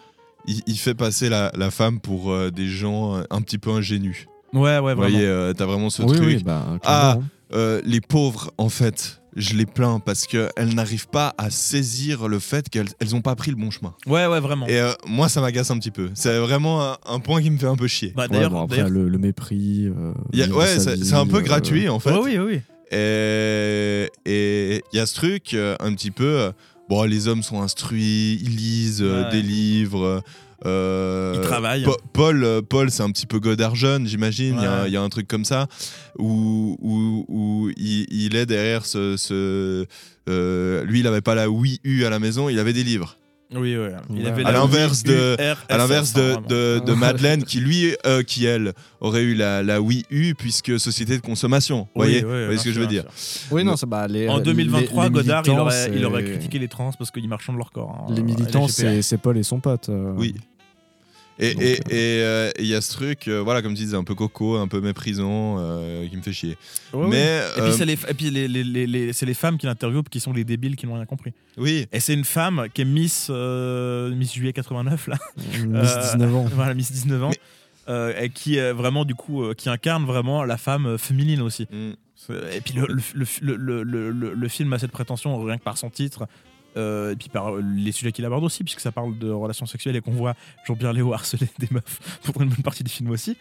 il, 0.47 0.63
il 0.67 0.77
fait 0.79 0.95
passer 0.95 1.29
la, 1.29 1.53
la 1.57 1.71
femme 1.71 2.01
pour 2.01 2.33
euh, 2.33 2.51
des 2.51 2.67
gens 2.67 3.23
un 3.31 3.43
petit 3.43 3.59
peu 3.59 3.71
ingénus. 3.71 4.27
Ouais, 4.53 4.61
ouais, 4.61 4.79
Vous 4.79 4.83
vraiment. 4.85 4.97
voyez, 5.01 5.25
euh, 5.27 5.53
t'as 5.53 5.67
vraiment 5.67 5.89
ce 5.91 6.03
Oui, 6.03 6.17
truc. 6.17 6.27
oui, 6.27 6.43
bah, 6.43 6.79
ah, 6.85 7.19
euh, 7.53 7.81
les 7.85 8.01
pauvres, 8.01 8.51
en 8.59 8.69
fait, 8.69 9.22
je 9.37 9.55
les 9.55 9.65
plains 9.67 9.99
parce 10.01 10.27
qu'elles 10.27 10.75
n'arrivent 10.75 11.09
pas 11.09 11.35
à 11.39 11.51
saisir 11.51 12.29
le 12.29 12.39
fait 12.39 12.69
qu'elles 12.69 12.89
elles 13.01 13.15
ont 13.15 13.23
pas 13.23 13.35
pris 13.35 13.51
le 13.51 13.57
bon 13.57 13.71
chemin. 13.71 13.95
Ouais, 14.07 14.27
ouais, 14.27 14.41
vraiment. 14.41 14.67
Et 14.67 14.79
euh, 14.81 14.93
moi, 15.07 15.29
ça 15.29 15.41
m'agace 15.41 15.71
un 15.71 15.79
petit 15.79 15.91
peu. 15.91 16.11
C'est 16.15 16.39
vraiment 16.39 16.83
un, 16.93 16.97
un 17.07 17.19
point 17.21 17.41
qui 17.43 17.51
me 17.51 17.57
fait 17.59 17.67
un 17.67 17.77
peu 17.77 17.87
chier. 17.87 18.13
Bah, 18.15 18.25
Ouais, 18.25 18.29
d'ailleurs, 18.29 18.51
bon, 18.51 18.63
après, 18.63 18.77
d'ailleurs- 18.77 18.91
le, 18.91 19.09
le 19.09 19.19
mépris. 19.19 19.87
euh, 19.87 20.13
y 20.33 20.43
a- 20.43 20.49
ouais, 20.49 20.79
c'est 20.79 21.15
un 21.15 21.27
peu 21.27 21.39
euh, 21.39 21.41
gratuit 21.41 21.89
en 21.89 21.99
fait. 21.99 22.11
Ouais, 22.13 22.37
oui, 22.37 22.39
oui. 22.39 22.61
Et 22.91 24.09
et 24.27 24.83
il 24.93 24.97
y 24.97 25.01
a 25.01 25.07
ce 25.07 25.15
truc 25.15 25.55
euh, 25.55 25.77
un 25.81 25.93
petit 25.95 26.11
peu. 26.11 26.25
euh, 26.41 26.53
Bon, 26.89 27.05
les 27.05 27.27
hommes 27.29 27.43
sont 27.43 27.63
instruits, 27.63 28.39
ils 28.43 28.55
lisent 28.57 29.01
euh, 29.03 29.25
Ouais. 29.25 29.31
des 29.31 29.41
livres. 29.41 30.23
Euh, 30.67 31.43
Paul, 32.13 32.45
euh, 32.45 32.63
Paul 32.63 32.91
c'est 32.91 33.03
un 33.03 33.11
petit 33.11 33.27
peu 33.27 33.41
Godard 33.41 33.75
jeune, 33.75 34.07
j'imagine. 34.07 34.57
Il 34.59 34.63
y 34.63 34.67
a- 34.67 34.83
Ouais. 34.83 34.89
il 34.89 34.93
y, 34.93 34.97
a 34.97 35.03
un 35.03 35.09
truc 35.09 35.27
comme 35.29 35.45
ça 35.45 35.67
où, 36.19 36.77
où, 36.81 37.25
où 37.29 37.71
il, 37.77 38.07
il 38.11 38.37
est 38.37 38.47
derrière 38.47 38.87
ce. 38.87 39.17
ce- 39.17 39.87
euh, 40.29 40.85
lui, 40.85 41.01
il 41.01 41.03
n'avait 41.05 41.21
pas 41.21 41.35
la 41.35 41.51
oui 41.51 41.81
U 41.85 42.05
à 42.05 42.11
la 42.11 42.19
maison, 42.19 42.49
il 42.49 42.59
avait 42.59 42.73
des 42.73 42.85
livres. 42.85 43.17
Oui, 43.55 43.77
oui. 43.77 43.89
Il 44.09 44.23
Ouais. 44.23 44.29
avait 44.31 44.45
À 44.47 44.53
l'inverse 44.53 45.03
de, 45.03 45.37
à 45.69 45.77
l'inverse 45.77 46.15
hein, 46.17 46.21
de, 46.21 46.23
vraiment. 46.23 46.47
de, 46.49 46.83
de 46.87 46.93
Madeleine, 46.95 47.45
qui 47.45 47.61
lui, 47.61 47.95
euh, 48.07 48.23
qui 48.23 48.47
elle, 48.47 48.73
aurait 49.03 49.21
eu 49.25 49.35
la, 49.35 49.63
la 49.63 49.83
oui 49.83 50.05
U 50.11 50.35
puisque 50.35 50.81
société 50.81 51.19
de 51.19 51.23
consommation. 51.23 51.81
Vous 51.95 52.01
Oui, 52.01 52.07
voyez, 52.07 52.17
oui, 52.17 52.23
Vous 52.23 52.29
voyez 52.31 52.49
bien 52.49 52.59
ce 52.59 52.65
que 52.65 52.73
je 52.73 52.81
veux 52.81 52.87
dire 52.87 53.05
Oui, 53.51 53.63
non, 53.63 53.77
ça, 53.77 53.85
bah, 53.85 54.07
les, 54.09 54.27
En 54.27 54.39
les- 54.39 54.43
2023, 54.45 55.05
les 55.05 55.11
Godard, 55.11 55.43
il 55.45 55.51
aurait, 55.51 55.89
il 55.93 55.99
c'est- 55.99 56.05
aurait 56.07 56.25
critiqué 56.25 56.59
les 56.59 56.69
trans 56.69 56.93
parce 56.99 57.11
qu'ils 57.11 57.29
marchent 57.29 57.51
de 57.51 57.57
leur 57.59 57.71
corps. 57.73 58.07
hein, 58.09 58.15
Les 58.15 58.23
militants, 58.23 58.69
c'est 58.69 59.03
c'est 59.03 59.19
Paul 59.19 59.37
et 59.37 59.43
son 59.43 59.61
pote. 59.61 59.91
euh. 59.91 60.15
Oui. 60.17 60.35
Et 61.45 61.73
et, 61.73 61.81
euh, 62.23 62.51
il 62.59 62.67
y 62.67 62.75
a 62.75 62.81
ce 62.81 62.93
truc, 62.93 63.27
euh, 63.29 63.41
voilà, 63.43 63.63
comme 63.63 63.75
tu 63.75 63.83
disais, 63.83 63.97
un 63.97 64.05
peu 64.05 64.15
coco, 64.15 64.57
un 64.57 64.69
peu 64.69 64.81
méprisant, 64.81 65.57
euh, 65.59 66.07
qui 66.09 66.17
me 66.17 66.23
fait 66.23 66.33
chier. 66.33 66.57
Ouais, 66.93 67.07
Mais. 67.09 67.17
Et 67.57 67.61
euh, 67.61 67.65
puis, 67.69 67.73
c'est 67.77 67.85
les, 67.85 67.93
et 67.95 68.15
puis 68.15 68.31
les, 68.31 68.49
les- 68.49 68.65
les- 68.65 68.87
les- 68.87 69.13
c'est 69.13 69.27
les 69.27 69.35
femmes 69.35 69.59
qui 69.59 69.67
l'interviewent 69.67 70.05
qui 70.11 70.21
sont 70.21 70.33
les 70.33 70.45
débiles 70.45 70.77
qui 70.77 70.87
n'ont 70.87 70.95
rien 70.95 71.07
compris. 71.07 71.33
Oui. 71.57 71.87
Et 71.93 72.01
c'est 72.01 72.15
une 72.15 72.25
femme 72.25 72.67
qui 72.73 72.83
est 72.83 72.85
Miss, 72.87 73.27
euh, 73.31 74.15
Miss 74.15 74.33
Juillet 74.35 74.53
89, 74.53 75.09
là. 75.09 75.19
Miss 75.67 75.91
Euh, 75.91 76.13
19 76.13 76.35
ans. 76.35 76.47
Voilà, 76.55 76.75
Miss 76.75 76.93
19 76.93 77.25
ans. 77.25 77.31
euh, 77.89 78.13
et 78.21 78.31
qui 78.31 78.57
est 78.57 78.73
vraiment, 78.73 79.05
du 79.05 79.15
coup, 79.17 79.43
euh, 79.43 79.55
qui 79.55 79.69
incarne 79.69 80.05
vraiment 80.05 80.45
la 80.45 80.57
femme 80.57 80.87
euh, 80.87 80.99
féminine 80.99 81.43
aussi. 81.43 81.67
Mm. 81.73 81.93
Et 82.55 82.61
puis 82.61 82.75
le, 82.75 82.87
le, 82.87 83.03
le, 83.41 83.57
le- 83.57 83.83
le- 83.83 84.11
le- 84.13 84.35
le 84.35 84.49
film 84.49 84.73
a 84.73 84.79
cette 84.79 84.93
prétention 84.93 85.43
rien 85.43 85.59
que 85.59 85.65
par 85.65 85.77
son 85.77 85.91
titre. 85.91 86.29
Euh, 86.77 87.13
et 87.13 87.17
puis 87.17 87.29
par 87.29 87.53
les 87.57 87.93
sujets 87.93 88.13
qu'il 88.13 88.25
aborde 88.25 88.45
aussi, 88.45 88.65
puisque 88.65 88.81
ça 88.81 88.93
parle 88.93 89.19
de 89.19 89.31
relations 89.31 89.67
sexuelles 89.67 89.97
et 89.97 90.01
qu'on 90.01 90.13
voit 90.13 90.35
Jean-Pierre 90.67 90.93
Léo 90.93 91.13
harceler 91.13 91.49
des 91.59 91.69
meufs 91.71 92.19
pour 92.25 92.41
une 92.43 92.49
bonne 92.49 92.63
partie 92.63 92.85
du 92.85 92.91
film 92.91 93.11
aussi. 93.11 93.37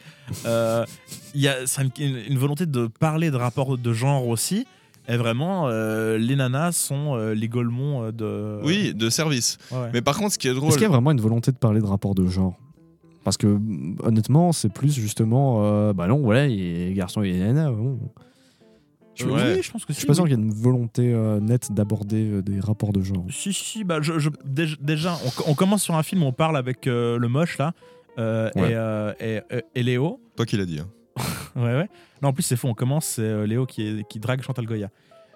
Euh, 0.46 0.86
Il 1.34 1.42
y 1.42 1.48
a 1.48 1.66
ça 1.68 1.84
une, 1.84 1.92
une 2.30 2.38
volonté 2.38 2.66
de 2.66 2.88
parler 2.88 3.32
de 3.32 3.38
rapports 3.38 3.78
de 3.78 3.94
genre 3.94 4.28
aussi. 4.28 4.66
Et 5.08 5.18
vraiment, 5.18 5.68
euh, 5.68 6.18
les 6.18 6.36
nanas 6.36 6.74
sont 6.74 7.16
euh, 7.16 7.34
les 7.34 7.48
Golemons 7.48 8.04
euh, 8.04 8.12
de. 8.12 8.64
Oui, 8.64 8.94
de 8.94 9.10
service. 9.10 9.58
Ouais. 9.72 9.90
Mais 9.94 10.02
par 10.02 10.18
contre, 10.18 10.34
ce 10.34 10.38
qui 10.38 10.48
est 10.48 10.54
drôle. 10.54 10.70
Est-ce 10.70 10.78
qu'il 10.78 10.84
y 10.84 10.90
a 10.90 10.92
vraiment 10.92 11.12
une 11.12 11.22
volonté 11.22 11.52
de 11.52 11.58
parler 11.58 11.82
de 11.82 11.86
rapport 11.86 12.14
de 12.14 12.28
genre? 12.28 12.56
Parce 13.24 13.38
que 13.38 13.48
mm, 13.48 13.98
honnêtement, 14.04 14.52
c'est 14.52 14.70
plus 14.72 14.94
justement, 14.94 15.66
euh, 15.66 15.94
bah 15.94 16.08
non, 16.08 16.22
voilà, 16.22 16.48
il 16.48 16.56
y 16.56 16.84
a 16.84 16.88
les 16.90 16.94
garçons 16.94 17.24
et 17.24 17.32
les 17.32 17.40
nanas. 17.40 17.72
bon. 17.72 18.00
Je, 19.22 19.28
Ouais. 19.28 19.56
Oui, 19.56 19.62
je 19.64 19.72
pense 19.72 19.86
que 19.86 19.94
je 19.94 19.96
si, 19.96 20.00
suis 20.02 20.08
pas 20.08 20.14
sûr 20.14 20.24
oui. 20.24 20.30
qu'il 20.32 20.40
y 20.40 20.42
ait 20.42 20.46
une 20.46 20.54
volonté 20.54 21.14
euh, 21.14 21.40
nette 21.40 21.72
d'aborder 21.72 22.30
euh, 22.32 22.42
des 22.42 22.60
rapports 22.60 22.94
de 22.94 23.02
genre. 23.02 23.26
Si, 23.30 23.54
si, 23.54 23.84
bah, 23.84 24.00
je, 24.02 24.20
je- 24.20 24.30
déjà, 24.46 24.76
déjà, 24.82 25.14
on, 25.48 25.52
on 25.52 25.54
commence 25.56 25.84
sur 25.84 25.96
un 25.96 26.04
film 26.04 26.24
où 26.24 26.26
on 26.28 26.34
parle 26.34 26.58
avec 26.58 26.88
euh, 26.88 27.18
le 27.18 27.28
moche, 27.28 27.58
là, 27.58 27.74
euh, 28.20 28.50
Ouais. 28.56 28.72
et, 28.72 28.76
euh, 28.76 29.14
et, 29.20 29.40
et- 29.56 29.64
et 29.76 29.84
Léo. 29.84 30.20
Toi 30.36 30.46
qui 30.46 30.58
l'as 30.58 30.66
dit. 30.66 30.80
hein. 30.80 30.88
ouais, 31.56 31.76
ouais. 31.76 31.90
Non, 32.22 32.30
en 32.30 32.34
plus, 32.34 32.44
c'est 32.44 32.56
faux. 32.56 32.68
On 32.68 32.74
commence, 32.74 33.06
c'est 33.06 33.22
euh, 33.22 33.46
Léo 33.46 33.66
qui, 33.66 33.82
est- 33.88 34.08
qui 34.08 34.20
drague 34.20 34.42
Chantal 34.42 34.66
Goya. 34.66 34.90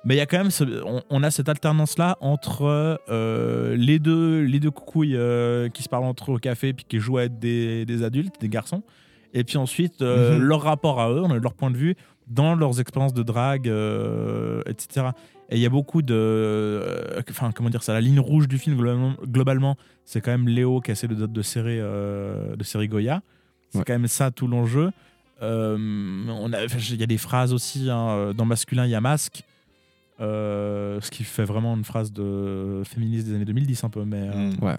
Mais 0.08 0.14
il 0.14 0.18
y 0.18 0.22
a 0.22 0.28
quand 0.28 0.38
même, 0.38 0.52
ce- 0.52 0.84
on, 0.86 1.02
on 1.10 1.24
a 1.24 1.32
cette 1.32 1.50
alternance-là 1.50 2.18
entre 2.22 3.00
euh, 3.10 3.76
les 3.76 3.98
deux, 3.98 4.42
les 4.44 4.60
deux 4.60 4.70
coucouilles 4.72 5.16
euh, 5.16 5.68
qui 5.70 5.82
se 5.82 5.90
parlent 5.90 6.04
entre 6.06 6.32
eux 6.32 6.36
au 6.36 6.38
café 6.38 6.74
puis 6.74 6.86
qui 6.88 7.00
jouent 7.00 7.18
à 7.18 7.24
être 7.24 7.40
des, 7.40 7.86
des 7.86 8.04
adultes, 8.04 8.36
des 8.40 8.50
garçons. 8.50 8.84
Et 9.34 9.44
puis 9.44 9.58
ensuite, 9.58 10.02
euh, 10.02 10.38
Mhm. 10.38 10.44
leur 10.44 10.62
rapport 10.62 11.02
à 11.02 11.10
eux, 11.12 11.22
on 11.24 11.32
a 11.32 11.38
leur 11.40 11.54
point 11.56 11.72
de 11.72 11.76
vue 11.78 11.96
dans 12.28 12.56
leurs 12.56 12.80
expériences 12.80 13.14
de 13.14 13.24
drague, 13.24 13.68
euh, 13.70 14.62
etc. 14.66 15.08
Et 15.50 15.58
il 15.58 15.62
y 15.62 15.66
a 15.66 15.70
beaucoup 15.70 16.02
de. 16.02 16.14
euh, 16.16 17.22
Enfin, 17.30 17.52
comment 17.52 17.70
dire 17.70 17.84
ça 17.84 17.94
La 17.94 18.02
ligne 18.02 18.20
rouge 18.20 18.48
du 18.48 18.58
film, 18.58 18.76
globalement, 18.78 19.14
globalement, 19.24 19.78
c'est 20.04 20.22
quand 20.22 20.32
même 20.32 20.48
Léo 20.48 20.82
qui 20.82 20.92
essaie 20.92 21.08
de, 21.08 21.14
de 21.26 21.42
serrer, 21.42 21.78
euh, 21.80 22.56
de 22.56 22.64
serrer 22.64 22.88
Goya. 22.88 23.22
C'est 23.70 23.84
quand 23.84 23.94
même 23.94 24.08
ça 24.08 24.32
tout 24.32 24.48
l'enjeu. 24.48 24.92
Euh, 25.42 25.78
Il 25.78 26.96
y 27.00 27.04
a 27.04 27.08
des 27.08 27.18
phrases 27.18 27.54
aussi. 27.54 27.90
hein, 27.90 28.32
dans 28.34 28.46
masculin, 28.46 28.86
il 28.86 28.92
y 28.92 28.96
a 28.96 29.02
masque. 29.02 29.44
Euh, 30.22 31.02
ce 31.02 31.12
qui 31.12 31.26
fait 31.26 31.44
vraiment 31.44 31.76
une 31.76 31.84
phrase 31.84 32.14
de 32.14 32.84
féministe 32.86 33.28
des 33.28 33.36
années 33.36 33.44
2010 33.46 33.84
un 33.84 33.90
peu. 33.90 34.06
Mais, 34.06 34.30
euh, 34.34 34.52
Ouais. 34.62 34.78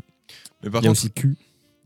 Mais 0.63 0.71
par 0.71 0.81
Il 0.81 0.85
y 0.85 0.87
a 0.87 0.91
contre, 0.91 0.91
aussi 0.93 1.11
Q. 1.11 1.37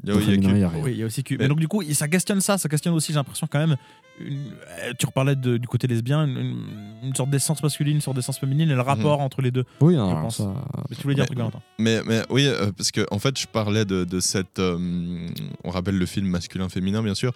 il 0.05 0.59
y 0.59 0.65
a-. 0.65 0.71
Oui, 0.83 0.95
y 0.95 1.05
aussi 1.05 1.23
Q. 1.23 1.37
Mais- 1.37 1.45
Mais 1.45 1.49
donc, 1.49 1.61
du 1.61 1.69
coup, 1.69 1.83
ça 1.93 2.09
questionne 2.09 2.41
ça. 2.41 2.59
Ça 2.59 2.69
questionne 2.69 2.95
aussi, 2.95 3.13
j'ai 3.13 3.17
l'impression, 3.19 3.47
quand 3.51 3.59
même. 3.59 3.77
une- 4.23 4.53
tu 4.99 5.07
reparlais 5.07 5.35
de- 5.35 5.57
du 5.57 5.67
côté 5.67 5.87
lesbien, 5.87 6.27
une, 6.27 7.15
sorte 7.15 7.31
d'essence 7.31 7.63
masculine, 7.63 7.95
une 7.95 8.01
sorte 8.03 8.17
d'essence 8.17 8.39
féminine 8.39 8.71
et 8.71 8.75
le 8.75 8.83
rapport 8.83 9.21
entre 9.21 9.41
les 9.41 9.51
deux. 9.51 9.65
Oui, 9.81 9.95
je 9.95 9.99
pense. 9.99 10.37
ça- 10.37 10.55
Mais 10.91 10.97
tu 10.97 11.03
voulais 11.05 11.15
dire 11.15 11.23
un 11.23 11.25
Mais- 11.25 11.27
truc, 11.27 11.39
Valentin 11.39 11.61
Mais, 11.79 12.03
mais 12.05 12.21
oui, 12.29 12.47
euh, 12.47 12.71
parce 12.77 12.91
que 12.91 13.07
en 13.11 13.19
fait, 13.19 13.39
je 13.41 13.47
parlais 13.47 13.87
de, 13.87 14.05
de 14.05 14.21
cette. 14.21 14.59
euh, 14.59 14.77
on 15.65 15.71
rappelle 15.71 15.97
le 15.97 16.05
film 16.05 16.27
masculin-féminin, 16.29 17.03
bien 17.03 17.15
sûr. 17.15 17.33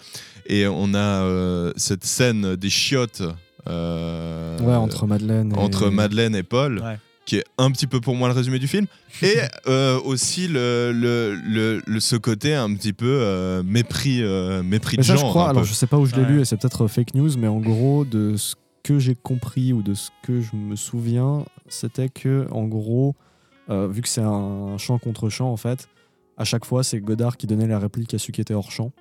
Et 0.47 0.67
on 0.67 0.93
a 0.93 0.99
euh, 1.25 1.73
cette 1.77 2.05
scène 2.05 2.55
des 2.57 2.69
chiottes. 2.71 3.23
euh, 3.67 4.59
Ouais, 4.61 4.75
entre 4.75 5.07
Madeleine 5.07 5.53
et- 5.55 5.59
entre 5.59 5.89
Madeleine 5.89 6.35
et 6.35 6.43
Paul. 6.43 6.81
Ouais. 6.81 6.99
Qui 7.27 7.37
est 7.37 7.45
un 7.57 7.71
petit 7.71 7.87
peu 7.87 8.01
pour 8.01 8.15
moi 8.17 8.29
le 8.29 8.35
résumé 8.35 8.59
du 8.59 8.69
film. 8.69 8.87
Et 9.23 9.37
euh, 9.67 9.99
aussi 10.01 10.47
le, 10.47 10.93
le, 10.93 11.35
le- 11.35 11.83
le- 11.87 12.01
ce 12.01 12.17
côté 12.17 12.55
un 12.55 12.75
petit 12.75 12.93
peu 12.93 13.07
euh, 13.23 13.63
mépris, 13.63 14.23
euh, 14.23 14.63
mépris 14.63 14.97
Mais 14.99 15.03
de 15.03 15.07
ça, 15.07 15.17
genre. 15.17 15.25
je 15.27 15.31
crois, 15.31 15.47
un 15.47 15.51
alors 15.51 15.63
peu. 15.63 15.69
je 15.69 15.73
sais 15.75 15.87
pas 15.87 15.97
où 15.99 16.05
je 16.07 16.15
l'ai 16.17 16.23
Ouais. 16.23 16.29
lu 16.29 16.41
et 16.41 16.45
c'est 16.45 16.57
peut-être 16.59 16.87
fake 16.87 17.15
news, 17.15 17.31
mais 17.39 17.49
en 17.49 17.61
gros, 17.61 18.05
de 18.05 18.37
ce 18.37 18.55
que 18.83 18.99
j'ai 18.99 19.15
compris 19.15 19.73
ou 19.73 19.81
de 19.83 19.95
ce 19.95 20.11
que 20.23 20.43
je 20.43 20.55
me 20.55 20.77
souviens, 20.77 21.45
c'était 21.69 22.11
que, 22.11 22.47
en 22.51 22.65
gros, 22.65 23.15
euh, 23.71 23.89
vu 23.89 24.03
que 24.03 24.09
c'est 24.09 24.21
un 24.21 24.77
chant 24.77 24.99
contre 24.99 25.31
chant, 25.31 25.51
en 25.51 25.57
fait, 25.57 25.89
à 26.37 26.45
chaque 26.45 26.67
fois, 26.67 26.85
c'est 26.85 27.01
Godard 27.01 27.39
qui 27.39 27.47
donnait 27.47 27.67
la 27.69 27.79
réplique 27.79 28.13
à 28.13 28.19
celui 28.19 28.33
qui 28.35 28.41
était 28.43 28.53
hors 28.53 28.71
champ. 28.71 28.93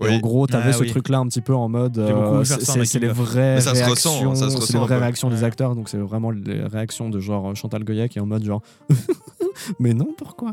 Et 0.00 0.04
Oui. 0.06 0.14
en 0.16 0.18
gros, 0.18 0.46
t'avais 0.48 0.70
Ah 0.70 0.72
ce 0.72 0.80
oui. 0.80 0.90
truc-là 0.90 1.18
un 1.18 1.26
petit 1.28 1.40
peu 1.40 1.54
en 1.54 1.68
mode. 1.68 1.98
Euh, 1.98 2.42
c'est 2.44 2.98
les 2.98 3.06
vraies 3.08 3.60
se 3.60 3.68
réactions, 3.70 4.30
ressent, 4.30 4.34
ça 4.34 4.46
se 4.46 4.50
c'est 4.50 4.56
ressent 4.60 4.72
les 4.80 4.84
vraies 4.86 4.98
réactions 4.98 5.30
des 5.30 5.36
Ouais. 5.38 5.44
acteurs, 5.44 5.74
donc 5.76 5.88
c'est 5.88 5.98
vraiment 5.98 6.30
les 6.32 6.64
réactions 6.64 7.10
de 7.10 7.20
genre 7.20 7.54
Chantal 7.54 7.84
Goya 7.84 8.08
qui 8.08 8.18
est 8.18 8.20
en 8.20 8.26
mode 8.26 8.42
genre. 8.44 8.62
mais 9.78 9.94
non, 9.94 10.08
pourquoi? 10.16 10.52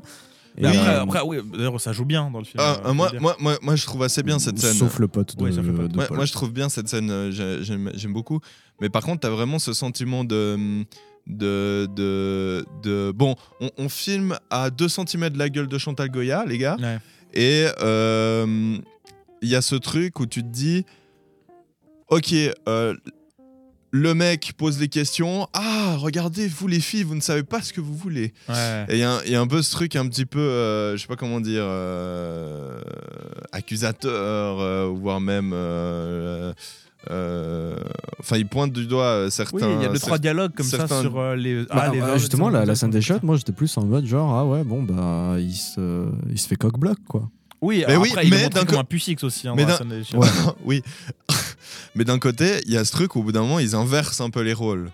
Et, 0.57 0.65
après, 0.65 0.77
euh, 0.79 1.01
après, 1.03 1.21
oui, 1.25 1.37
d'ailleurs, 1.53 1.79
ça 1.79 1.93
joue 1.93 2.03
bien 2.05 2.29
dans 2.29 2.39
le 2.39 2.43
film. 2.45 2.57
Ah, 2.61 2.73
euh, 2.73 2.81
euh, 2.83 2.87
faut 2.89 2.93
moi, 2.93 3.09
le 3.13 3.19
moi, 3.19 3.35
moi, 3.39 3.57
moi, 3.61 3.75
je 3.75 3.85
trouve 3.85 4.03
assez 4.03 4.21
bien 4.21 4.37
cette 4.37 4.59
scène. 4.59 4.73
Sauf 4.73 4.99
le 4.99 5.07
pote 5.07 5.35
de, 5.37 5.43
Oui, 5.43 5.53
sauf 5.53 5.65
le 5.65 5.73
pote. 5.73 5.91
de 5.91 5.97
Ouais, 5.97 6.07
Paul. 6.07 6.17
moi, 6.17 6.25
je 6.25 6.33
trouve 6.33 6.51
bien 6.51 6.67
cette 6.69 6.89
scène, 6.89 7.09
euh, 7.09 7.31
j'ai- 7.31 7.63
j'aime 7.63 7.89
j'aime 7.95 8.13
beaucoup. 8.13 8.39
Mais 8.81 8.89
par 8.89 9.01
contre, 9.01 9.21
tu 9.21 9.27
as 9.27 9.29
vraiment 9.31 9.59
ce 9.59 9.73
sentiment 9.73 10.23
de. 10.23 10.83
De, 11.27 11.87
de, 11.95 12.65
de- 12.83 13.11
Bon, 13.15 13.35
on, 13.61 13.69
on 13.77 13.89
filme 13.89 14.37
à 14.49 14.71
2 14.71 14.89
cm 14.89 15.29
de 15.29 15.37
la 15.37 15.49
gueule 15.49 15.67
de 15.67 15.77
Chantal 15.77 16.09
Goya, 16.09 16.43
les 16.47 16.57
gars. 16.57 16.77
Ouais. 16.81 16.97
Et 17.33 17.67
euh, 17.81 18.77
il 19.41 19.49
y 19.49 19.55
a 19.55 19.61
ce 19.61 19.75
truc 19.75 20.19
où 20.19 20.25
tu 20.25 20.41
te 20.43 20.47
dis 20.47 20.85
Ok, 22.09 22.33
euh, 22.67 22.93
le 23.93 24.13
mec 24.13 24.53
pose 24.57 24.79
les 24.79 24.87
questions. 24.89 25.47
Ah, 25.53 25.95
regardez, 25.97 26.47
vous 26.47 26.67
les 26.67 26.79
filles, 26.79 27.03
vous 27.03 27.15
ne 27.15 27.21
savez 27.21 27.43
pas 27.43 27.61
ce 27.61 27.71
que 27.73 27.81
vous 27.81 27.95
voulez. 27.95 28.33
Ouais. 28.49 28.85
Et 28.89 28.93
il 28.95 28.99
y, 28.99 29.03
a 29.03 29.13
un- 29.17 29.21
il 29.25 29.31
y 29.31 29.35
a 29.35 29.41
un 29.41 29.47
peu 29.47 29.61
ce 29.61 29.71
truc 29.71 29.95
un 29.95 30.07
petit 30.07 30.25
peu, 30.25 30.39
euh, 30.39 30.95
je 30.97 31.01
sais 31.01 31.07
pas 31.07 31.15
comment 31.15 31.39
dire, 31.41 31.63
euh, 31.65 32.81
accusateur, 33.51 34.59
euh, 34.59 34.87
voire 34.93 35.19
même. 35.21 35.51
euh, 35.53 36.53
euh, 37.09 37.75
Enfin, 38.19 38.37
il 38.37 38.47
pointe 38.47 38.71
du 38.73 38.85
doigt 38.85 39.31
certains. 39.31 39.57
Oui, 39.67 39.73
il 39.77 39.81
y 39.81 39.85
a 39.85 39.89
deux, 39.89 39.99
trois 39.99 40.19
dialogues 40.19 40.53
comme 40.53 40.65
ça 40.65 40.87
sur 40.87 41.17
euh, 41.19 41.35
les. 41.35 41.65
Bah, 41.65 41.89
les 41.91 41.99
bah, 41.99 42.17
justement, 42.17 42.49
la, 42.49 42.75
scène 42.75 42.91
des 42.91 43.01
shots, 43.01 43.15
moi 43.23 43.35
j'étais 43.37 43.51
plus 43.53 43.75
en 43.77 43.85
mode 43.85 44.05
genre, 44.05 44.33
ah 44.37 44.45
ouais, 44.45 44.63
bon, 44.63 44.83
bah, 44.83 45.35
il 45.39 45.53
se, 45.55 46.07
il 46.29 46.37
se 46.39 46.47
fait 46.47 46.55
coq-bloc, 46.57 46.97
quoi. 47.07 47.29
Oui, 47.61 47.83
Mais 47.87 47.95
oui, 47.95 48.09
après, 48.09 48.23
mais 48.29 48.49
d'un 48.49 48.65
co- 48.65 48.75
aussi. 49.23 49.47
Hein, 49.47 49.53
mais 49.55 49.63
dans 49.63 49.69
la 49.69 49.73
d'un- 49.73 49.77
scène 49.77 49.89
des 49.89 50.03
chiottes. 50.03 50.21
Ouais. 50.21 50.53
oui. 50.65 50.83
Mais 51.95 52.05
d'un 52.05 52.19
côté, 52.19 52.61
il 52.65 52.71
y 52.71 52.77
a 52.77 52.85
ce 52.85 52.91
truc 52.91 53.15
où 53.15 53.19
au 53.19 53.23
bout 53.23 53.31
d'un 53.33 53.41
moment, 53.41 53.59
ils 53.59 53.75
inversent 53.75 54.21
un 54.21 54.29
peu 54.29 54.41
les 54.41 54.53
rôles, 54.53 54.91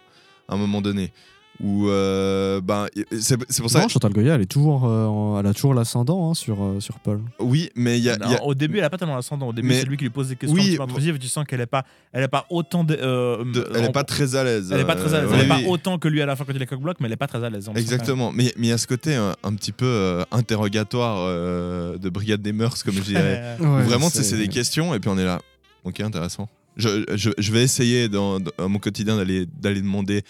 à 0.50 0.56
un 0.56 0.58
moment 0.58 0.82
donné. 0.82 1.14
Où, 1.60 1.90
euh, 1.90 2.62
ben, 2.62 2.86
c'est 3.20 3.36
pour 3.62 3.70
ça. 3.72 3.82
Non, 3.82 3.88
Chantal 3.88 4.14
Goya, 4.14 4.36
elle 4.36 4.42
est 4.42 4.46
toujours, 4.46 4.86
euh, 4.86 5.40
elle 5.40 5.48
a 5.48 5.54
toujours 5.56 5.74
l'ascendant 5.74 6.30
hein, 6.30 6.34
sur, 6.36 6.64
euh, 6.64 6.80
sur 6.80 7.00
Paul. 7.00 7.20
Oui, 7.40 7.72
mais 7.76 7.98
il 7.98 8.04
y 8.04 8.10
a. 8.12 8.14
y 8.16 8.38
Au 8.44 8.54
début, 8.54 8.78
elle 8.78 8.84
a 8.84 8.90
pas 8.92 8.98
tellement 9.00 9.16
l'ascendant. 9.16 9.48
Au 9.48 9.54
début, 9.54 9.68
Mais- 9.70 9.80
c'est 9.80 9.88
lui 9.88 9.98
qui 9.98 10.04
lui 10.04 10.12
pose 10.12 10.30
des 10.30 10.36
questions 10.36 10.56
Oui, 10.56 10.78
intrusives 10.80 11.18
tu 11.18 11.28
sens 11.28 11.46
qu'elle 11.46 11.62
est 11.62 11.66
pas, 11.66 11.84
elle 12.14 12.24
est 12.24 12.28
pas 12.28 12.46
autant. 12.52 12.84
De, 12.84 12.94
euh, 13.02 13.44
de- 13.44 13.68
elle 13.74 13.86
en- 13.86 13.88
est 13.88 13.92
pas 13.92 14.04
très 14.04 14.36
à 14.36 14.44
l'aise. 14.44 14.70
Elle 14.72 14.82
est 14.82 14.86
pas 14.86 14.96
très 14.96 15.14
à 15.16 15.22
l'aise. 15.22 15.30
euh, 15.32 15.34
Elle 15.34 15.40
est 15.40 15.44
oui, 15.44 15.50
pas 15.50 15.58
oui. 15.58 15.66
autant 15.68 15.98
que 15.98 16.08
lui 16.08 16.22
à 16.22 16.28
la 16.28 16.36
fin 16.36 16.44
quand 16.46 16.54
il 16.54 16.62
est 16.62 16.66
coq-bloc, 16.68 16.98
mais 17.00 17.08
elle 17.08 17.14
est 17.14 17.18
pas 17.18 17.28
très 17.28 17.44
à 17.44 17.50
l'aise. 17.50 17.70
Exactement, 17.76 18.32
mais 18.32 18.54
mais 18.58 18.68
il 18.68 18.70
y 18.70 18.74
a 18.74 18.78
ce 18.78 18.86
côté 18.88 19.16
un 19.16 19.54
petit 19.56 19.72
peu 19.72 19.86
euh, 19.88 20.24
interrogatoire 20.32 21.18
euh, 21.22 21.98
de 21.98 22.10
brigade 22.10 22.42
des 22.42 22.54
mœurs, 22.54 22.84
comme 22.84 22.94
je 22.96 23.02
dirais. 23.02 23.56
Ouais. 23.60 23.82
Vraiment, 23.84 24.10
c'est- 24.10 24.38
des 24.38 24.48
questions 24.48 24.94
et 24.94 25.00
puis 25.00 25.10
on 25.10 25.18
est 25.18 25.26
là. 25.26 25.42
Ok, 25.84 26.02
intéressant. 26.02 26.48
Je, 26.76 27.04
je, 27.16 27.32
je 27.38 27.52
vais 27.52 27.64
essayer 27.64 28.08
dans, 28.08 28.40
dans 28.40 28.52
mon 28.70 28.78
quotidien 28.78 29.18
d'aller 29.18 29.48
d'aller 29.62 29.82
demander 29.82 30.22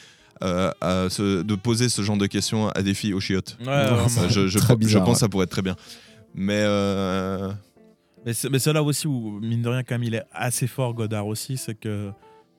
euh, 0.43 0.71
à 0.81 1.09
ce- 1.09 1.41
de 1.41 1.55
poser 1.55 1.89
ce 1.89 2.01
genre 2.01 2.17
de 2.17 2.27
questions 2.27 2.69
à 2.69 2.81
des 2.81 2.93
filles 2.93 3.13
aux 3.13 3.19
chiottes. 3.19 3.57
Ouais, 3.59 3.65
je, 3.65 3.89
pense 3.89 4.17
ouais. 4.81 5.13
que 5.13 5.17
ça 5.17 5.29
pourrait 5.29 5.45
être 5.45 5.51
très 5.51 5.61
bien. 5.61 5.75
Mais 6.33 6.61
euh, 6.61 7.51
Mais 8.25 8.33
c'est 8.33 8.73
là 8.73 8.83
aussi 8.83 9.07
où, 9.07 9.39
mine 9.41 9.61
de 9.61 9.69
rien, 9.69 9.83
quand 9.83 9.95
même, 9.95 10.03
il 10.03 10.15
est 10.15 10.23
assez 10.31 10.67
fort, 10.67 10.93
Godard 10.93 11.27
aussi. 11.27 11.57
C'est 11.57 11.75
que 11.75 12.11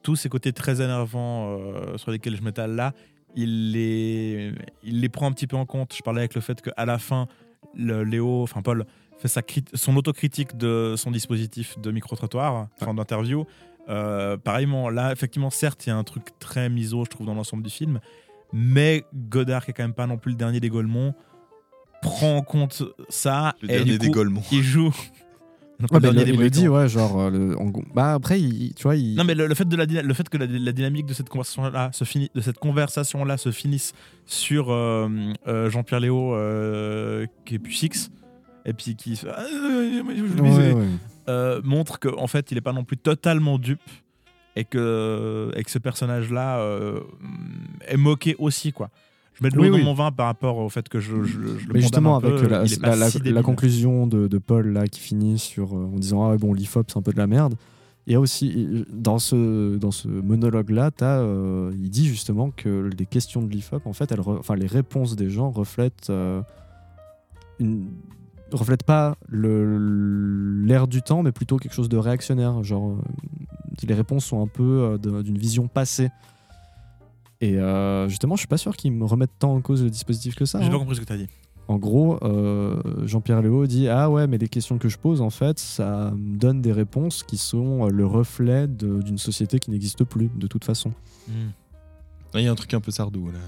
tous 0.03 0.17
ces 0.17 0.29
côtés 0.29 0.53
très 0.53 0.81
énervants 0.81 1.59
euh, 1.59 1.97
sur 1.99 2.11
lesquels 2.11 2.37
je 2.37 2.43
m'étale 2.43 2.75
là, 2.75 2.93
il 3.37 3.73
les, 3.73 4.53
il 4.83 5.01
les 5.01 5.09
prend 5.09 5.27
un 5.27 5.33
petit 5.33 5.47
peu 5.47 5.57
en 5.57 5.67
compte. 5.67 5.95
Je 5.97 6.03
parlais 6.03 6.21
avec 6.21 6.35
le 6.35 6.41
fait 6.41 6.61
qu'à 6.63 6.85
la 6.87 6.99
fin, 6.99 7.29
le 7.77 8.03
Léo, 8.05 8.43
enfin 8.43 8.63
Paul, 8.63 8.87
fait 9.19 9.29
sa 9.29 9.43
son 9.75 9.97
autocritique 9.97 10.57
de 10.57 10.95
son 10.97 11.11
dispositif 11.11 11.79
de 11.79 11.91
micro-trottoir, 11.91 12.69
enfin 12.81 12.95
d'interview. 12.95 13.45
Euh, 13.89 14.37
pareillement, 14.37 14.91
là, 14.91 15.13
effectivement, 15.13 15.51
certes, 15.51 15.87
il 15.87 15.91
y 15.91 15.93
a 15.93 15.97
un 15.97 16.05
truc 16.05 16.25
très 16.39 16.69
miso, 16.69 17.05
je 17.05 17.11
trouve, 17.11 17.27
dans 17.27 17.35
l'ensemble 17.35 17.63
du 17.63 17.71
film. 17.71 18.01
Mais 18.53 19.05
Godard, 19.15 19.65
qui 19.65 19.71
est 19.71 19.75
quand 19.75 19.83
même 19.85 19.95
pas 19.95 20.07
non 20.07 20.17
plus 20.19 20.33
le 20.33 20.37
dernier 20.37 20.61
des 20.61 20.71
prend 22.03 22.37
en 22.37 22.43
compte 22.43 22.83
ça. 23.09 23.55
le 23.63 23.71
et 23.71 23.75
dernier 23.77 23.93
du 23.93 23.99
des 23.99 24.07
coup, 24.09 24.13
Golemons. 24.15 24.43
il 24.53 24.63
joue. 24.63 24.93
Non, 25.81 25.87
pas 25.87 25.99
Ouais, 25.99 26.01
le 26.01 26.09
il, 26.09 26.15
dernier 26.15 26.31
il 26.33 26.37
des 26.39 26.43
le 26.45 26.51
dit, 26.51 26.69
ouais, 26.69 26.89
genre. 26.89 27.21
euh, 27.21 27.31
le, 27.31 27.59
en 27.59 27.71
bah 27.95 28.15
après, 28.15 28.41
il, 28.41 28.75
tu 28.75 28.83
vois, 28.83 28.97
il. 28.97 29.15
Non, 29.15 29.23
mais 29.25 29.35
le, 29.35 29.47
le 29.47 29.55
fait, 29.55 29.65
de 29.69 29.77
la, 29.77 29.85
le 29.85 30.15
fait 30.15 30.29
que 30.29 30.37
la, 30.37 30.47
la 30.47 30.73
dynamique 30.73 31.07
de 31.07 31.15
cette 31.15 31.29
conversation-là 31.29 31.91
se, 31.93 32.05
finit, 32.05 32.31
de 32.35 32.41
cette 32.41 32.59
conversation 32.59 33.25
-là 33.25 33.37
se 33.37 33.53
finisse 33.53 33.93
sur 34.27 34.73
euh, 34.73 35.09
euh, 35.47 35.71
Jean-Pierre 35.71 36.01
Léo, 36.01 36.35
euh, 36.35 37.27
qui 37.45 37.55
est 37.55 37.59
Pucix, 37.61 38.11
et 38.65 38.73
puis 38.73 38.97
qui 38.97 39.15
se 39.17 39.27
fait, 39.27 39.33
Ah, 39.37 39.45
je 39.49 40.43
Ouais, 40.43 40.73
ouais. 40.75 40.87
Euh, 41.29 41.61
montre 41.65 41.99
qu'en 42.01 42.27
fait, 42.27 42.51
il 42.51 42.55
n'est 42.55 42.61
pas 42.61 42.73
non 42.73 42.85
plus 42.85 42.97
totalement 42.97 43.59
dupe 43.59 43.81
et 44.57 44.65
que, 44.65 45.51
et 45.55 45.63
que 45.63 45.71
ce 45.71 45.79
personnage-là 45.79 46.59
euh, 46.61 47.01
est 47.87 47.97
moqué 47.97 48.35
aussi, 48.39 48.73
quoi. 48.73 48.91
Je 49.35 49.45
mets 49.45 49.51
de 49.51 49.57
l'eau 49.57 49.63
Oui, 49.63 49.71
dans 49.71 49.77
oui. 49.77 49.85
mon 49.85 49.95
vin 49.95 50.11
par 50.11 50.27
rapport 50.27 50.57
au 50.57 50.69
fait 50.69 50.89
que 50.89 50.99
je, 50.99 51.23
je, 51.23 51.39
je 51.59 51.67
le 51.69 51.75
Mais 51.75 51.81
justement, 51.81 52.17
un 52.17 52.19
avec 52.25 52.35
peu, 52.41 52.49
la, 52.49 52.65
la- 52.65 52.97
la- 52.97 53.09
si 53.11 53.19
la 53.19 53.25
débile. 53.25 53.43
conclusion 53.43 54.07
de, 54.09 54.27
de 54.27 54.39
Paul 54.39 54.73
là, 54.73 54.89
qui 54.89 54.99
finit 55.01 55.39
sur, 55.39 55.77
euh, 55.77 55.85
en 55.95 55.99
disant 55.99 56.29
Ah 56.29 56.37
bon, 56.37 56.53
l'IFOP, 56.55 56.87
c'est 56.91 56.97
un 56.99 57.03
peu 57.03 57.13
de 57.13 57.19
la 57.19 57.29
merde. 57.29 57.55
Il 58.09 58.13
y 58.13 58.17
a 58.17 58.21
aussi, 58.21 58.85
dans 58.91 59.19
ce, 59.21 59.77
dans 59.77 59.91
ce 59.93 60.09
monologue-là, 60.09 60.91
euh, 61.03 61.71
il 61.75 61.91
dit 61.91 62.09
justement 62.09 62.51
que 62.51 62.91
les 62.99 63.05
questions 63.07 63.43
de 63.43 63.51
l'IFOP, 63.53 63.87
en 63.87 63.93
fait, 63.93 64.11
elles 64.11 64.21
enfin, 64.21 64.57
les 64.57 64.67
réponses 64.67 65.15
des 65.15 65.29
gens 65.31 65.51
reflètent, 65.51 66.09
euh, 66.11 66.41
une, 67.61 67.91
reflètent 68.53 68.85
pas 68.85 69.17
l'air 69.31 70.87
du 70.89 71.03
temps, 71.03 71.23
mais 71.23 71.33
plutôt 71.33 71.57
quelque 71.57 71.75
chose 71.75 71.89
de 71.89 71.97
réactionnaire. 71.97 72.63
Genre, 72.63 72.91
euh, 72.91 73.03
les 73.87 73.95
réponses 73.95 74.25
sont 74.25 74.43
un 74.43 74.47
peu 74.47 74.99
euh, 75.05 75.23
d'une 75.23 75.39
vision 75.39 75.69
passée. 75.69 76.11
Et 77.41 77.59
euh, 77.59 78.09
justement, 78.09 78.35
je 78.35 78.41
suis 78.41 78.49
pas 78.49 78.59
sûr 78.59 78.77
qu'ils 78.77 78.93
me 78.93 79.05
remettent 79.05 79.39
tant 79.39 79.55
en 79.55 79.61
cause 79.61 79.83
le 79.83 79.91
dispositif 79.91 80.35
que 80.35 80.45
ça. 80.45 80.61
J'ai 80.61 80.67
hein. 80.67 80.71
pas 80.71 80.79
compris 80.79 80.97
ce 80.97 81.01
que 81.01 81.07
tu 81.07 81.13
as 81.13 81.17
dit. 81.17 81.29
En 81.69 81.77
gros, 81.77 82.19
euh, 82.25 82.81
Jean-Pierre 83.07 83.43
Léo 83.43 83.67
dit 83.67 83.89
Ah 83.89 84.11
ouais, 84.11 84.27
mais 84.27 84.39
les 84.39 84.49
questions 84.49 84.79
que 84.79 84.89
je 84.89 84.97
pose, 84.97 85.21
en 85.21 85.31
fait, 85.31 85.59
ça 85.59 86.13
me 86.17 86.39
donne 86.39 86.63
des 86.63 86.73
réponses 86.73 87.23
qui 87.23 87.37
sont 87.37 87.87
le 87.89 88.07
reflet 88.07 88.67
d'une 88.67 89.19
société 89.19 89.59
qui 89.59 89.71
n'existe 89.71 90.05
plus, 90.05 90.31
de 90.35 90.47
toute 90.47 90.65
façon. 90.65 90.93
Il 92.35 92.41
y 92.41 92.49
a 92.49 92.51
un 92.51 92.55
truc 92.55 92.73
un 92.75 92.81
peu 92.81 92.91
sardou 92.91 93.31
là. 93.31 93.39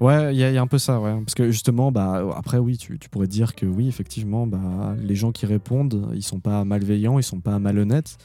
Ouais, 0.00 0.34
il 0.34 0.40
y, 0.40 0.44
a- 0.44 0.48
il 0.50 0.54
y 0.54 0.58
a 0.58 0.62
un 0.62 0.66
peu 0.66 0.78
ça, 0.78 0.98
ouais. 0.98 1.14
Parce 1.24 1.34
que 1.34 1.50
justement, 1.50 1.92
bah, 1.92 2.22
après, 2.36 2.56
oui, 2.58 2.78
tu, 2.78 2.98
tu 2.98 3.08
pourrais 3.10 3.26
dire 3.26 3.54
que 3.54 3.66
oui, 3.66 3.86
effectivement, 3.86 4.46
bah, 4.46 4.94
les 5.02 5.14
gens 5.14 5.30
qui 5.30 5.44
répondent, 5.46 6.08
ils 6.14 6.22
sont 6.22 6.40
pas 6.40 6.64
malveillants, 6.64 7.18
ils 7.18 7.22
sont 7.22 7.40
pas 7.40 7.58
malhonnêtes. 7.58 8.16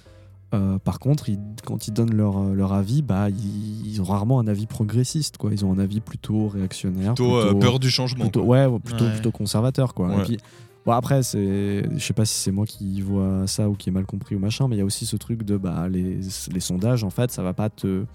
Euh, 0.54 0.78
par 0.80 1.00
contre, 1.00 1.28
ils- 1.28 1.40
quand 1.66 1.88
ils 1.90 1.92
donnent 1.92 2.14
leur, 2.16 2.42
leur 2.54 2.72
avis, 2.72 3.02
bah, 3.02 3.30
ils, 3.30 3.88
ils 3.88 4.02
ont 4.02 4.06
rarement 4.06 4.40
un 4.40 4.48
avis 4.48 4.68
progressiste. 4.68 5.36
Quoi. 5.38 5.52
Ils 5.52 5.66
ont 5.66 5.74
un 5.74 5.80
avis 5.80 6.00
plutôt 6.00 6.48
réactionnaire. 6.48 7.14
Plutôt, 7.16 7.36
euh, 7.38 7.54
peur 7.56 7.80
du 7.80 7.90
changement, 7.90 8.24
Plutôt, 8.26 8.44
ouais, 8.44 8.68
plutôt, 8.80 9.04
Ouais. 9.06 9.12
plutôt 9.12 9.32
conservateur. 9.32 9.94
Quoi. 9.94 10.08
Ouais. 10.10 10.22
Et 10.22 10.24
puis, 10.24 10.38
bon, 10.86 10.94
après, 10.94 11.24
c'est, 11.24 11.84
je 11.94 12.00
sais 12.00 12.14
pas 12.14 12.24
si 12.24 12.36
c'est 12.40 12.52
moi 12.52 12.66
qui 12.66 13.02
vois 13.02 13.48
ça 13.48 13.68
ou 13.68 13.74
qui 13.74 13.90
ai 13.90 13.92
mal 13.92 14.06
compris 14.06 14.36
ou 14.36 14.40
machin, 14.40 14.70
mais 14.70 14.76
il 14.78 14.80
y 14.80 14.82
a 14.82 14.86
aussi 14.86 15.06
ce 15.06 15.18
truc 15.18 15.44
de 15.44 15.58
bah, 15.58 15.90
les, 15.90 16.20
les 16.54 16.60
sondages, 16.62 17.04
en 17.04 17.10
fait, 17.10 17.32
ça 17.32 17.44
va 17.44 17.52
pas 17.52 17.70
te. 17.70 18.06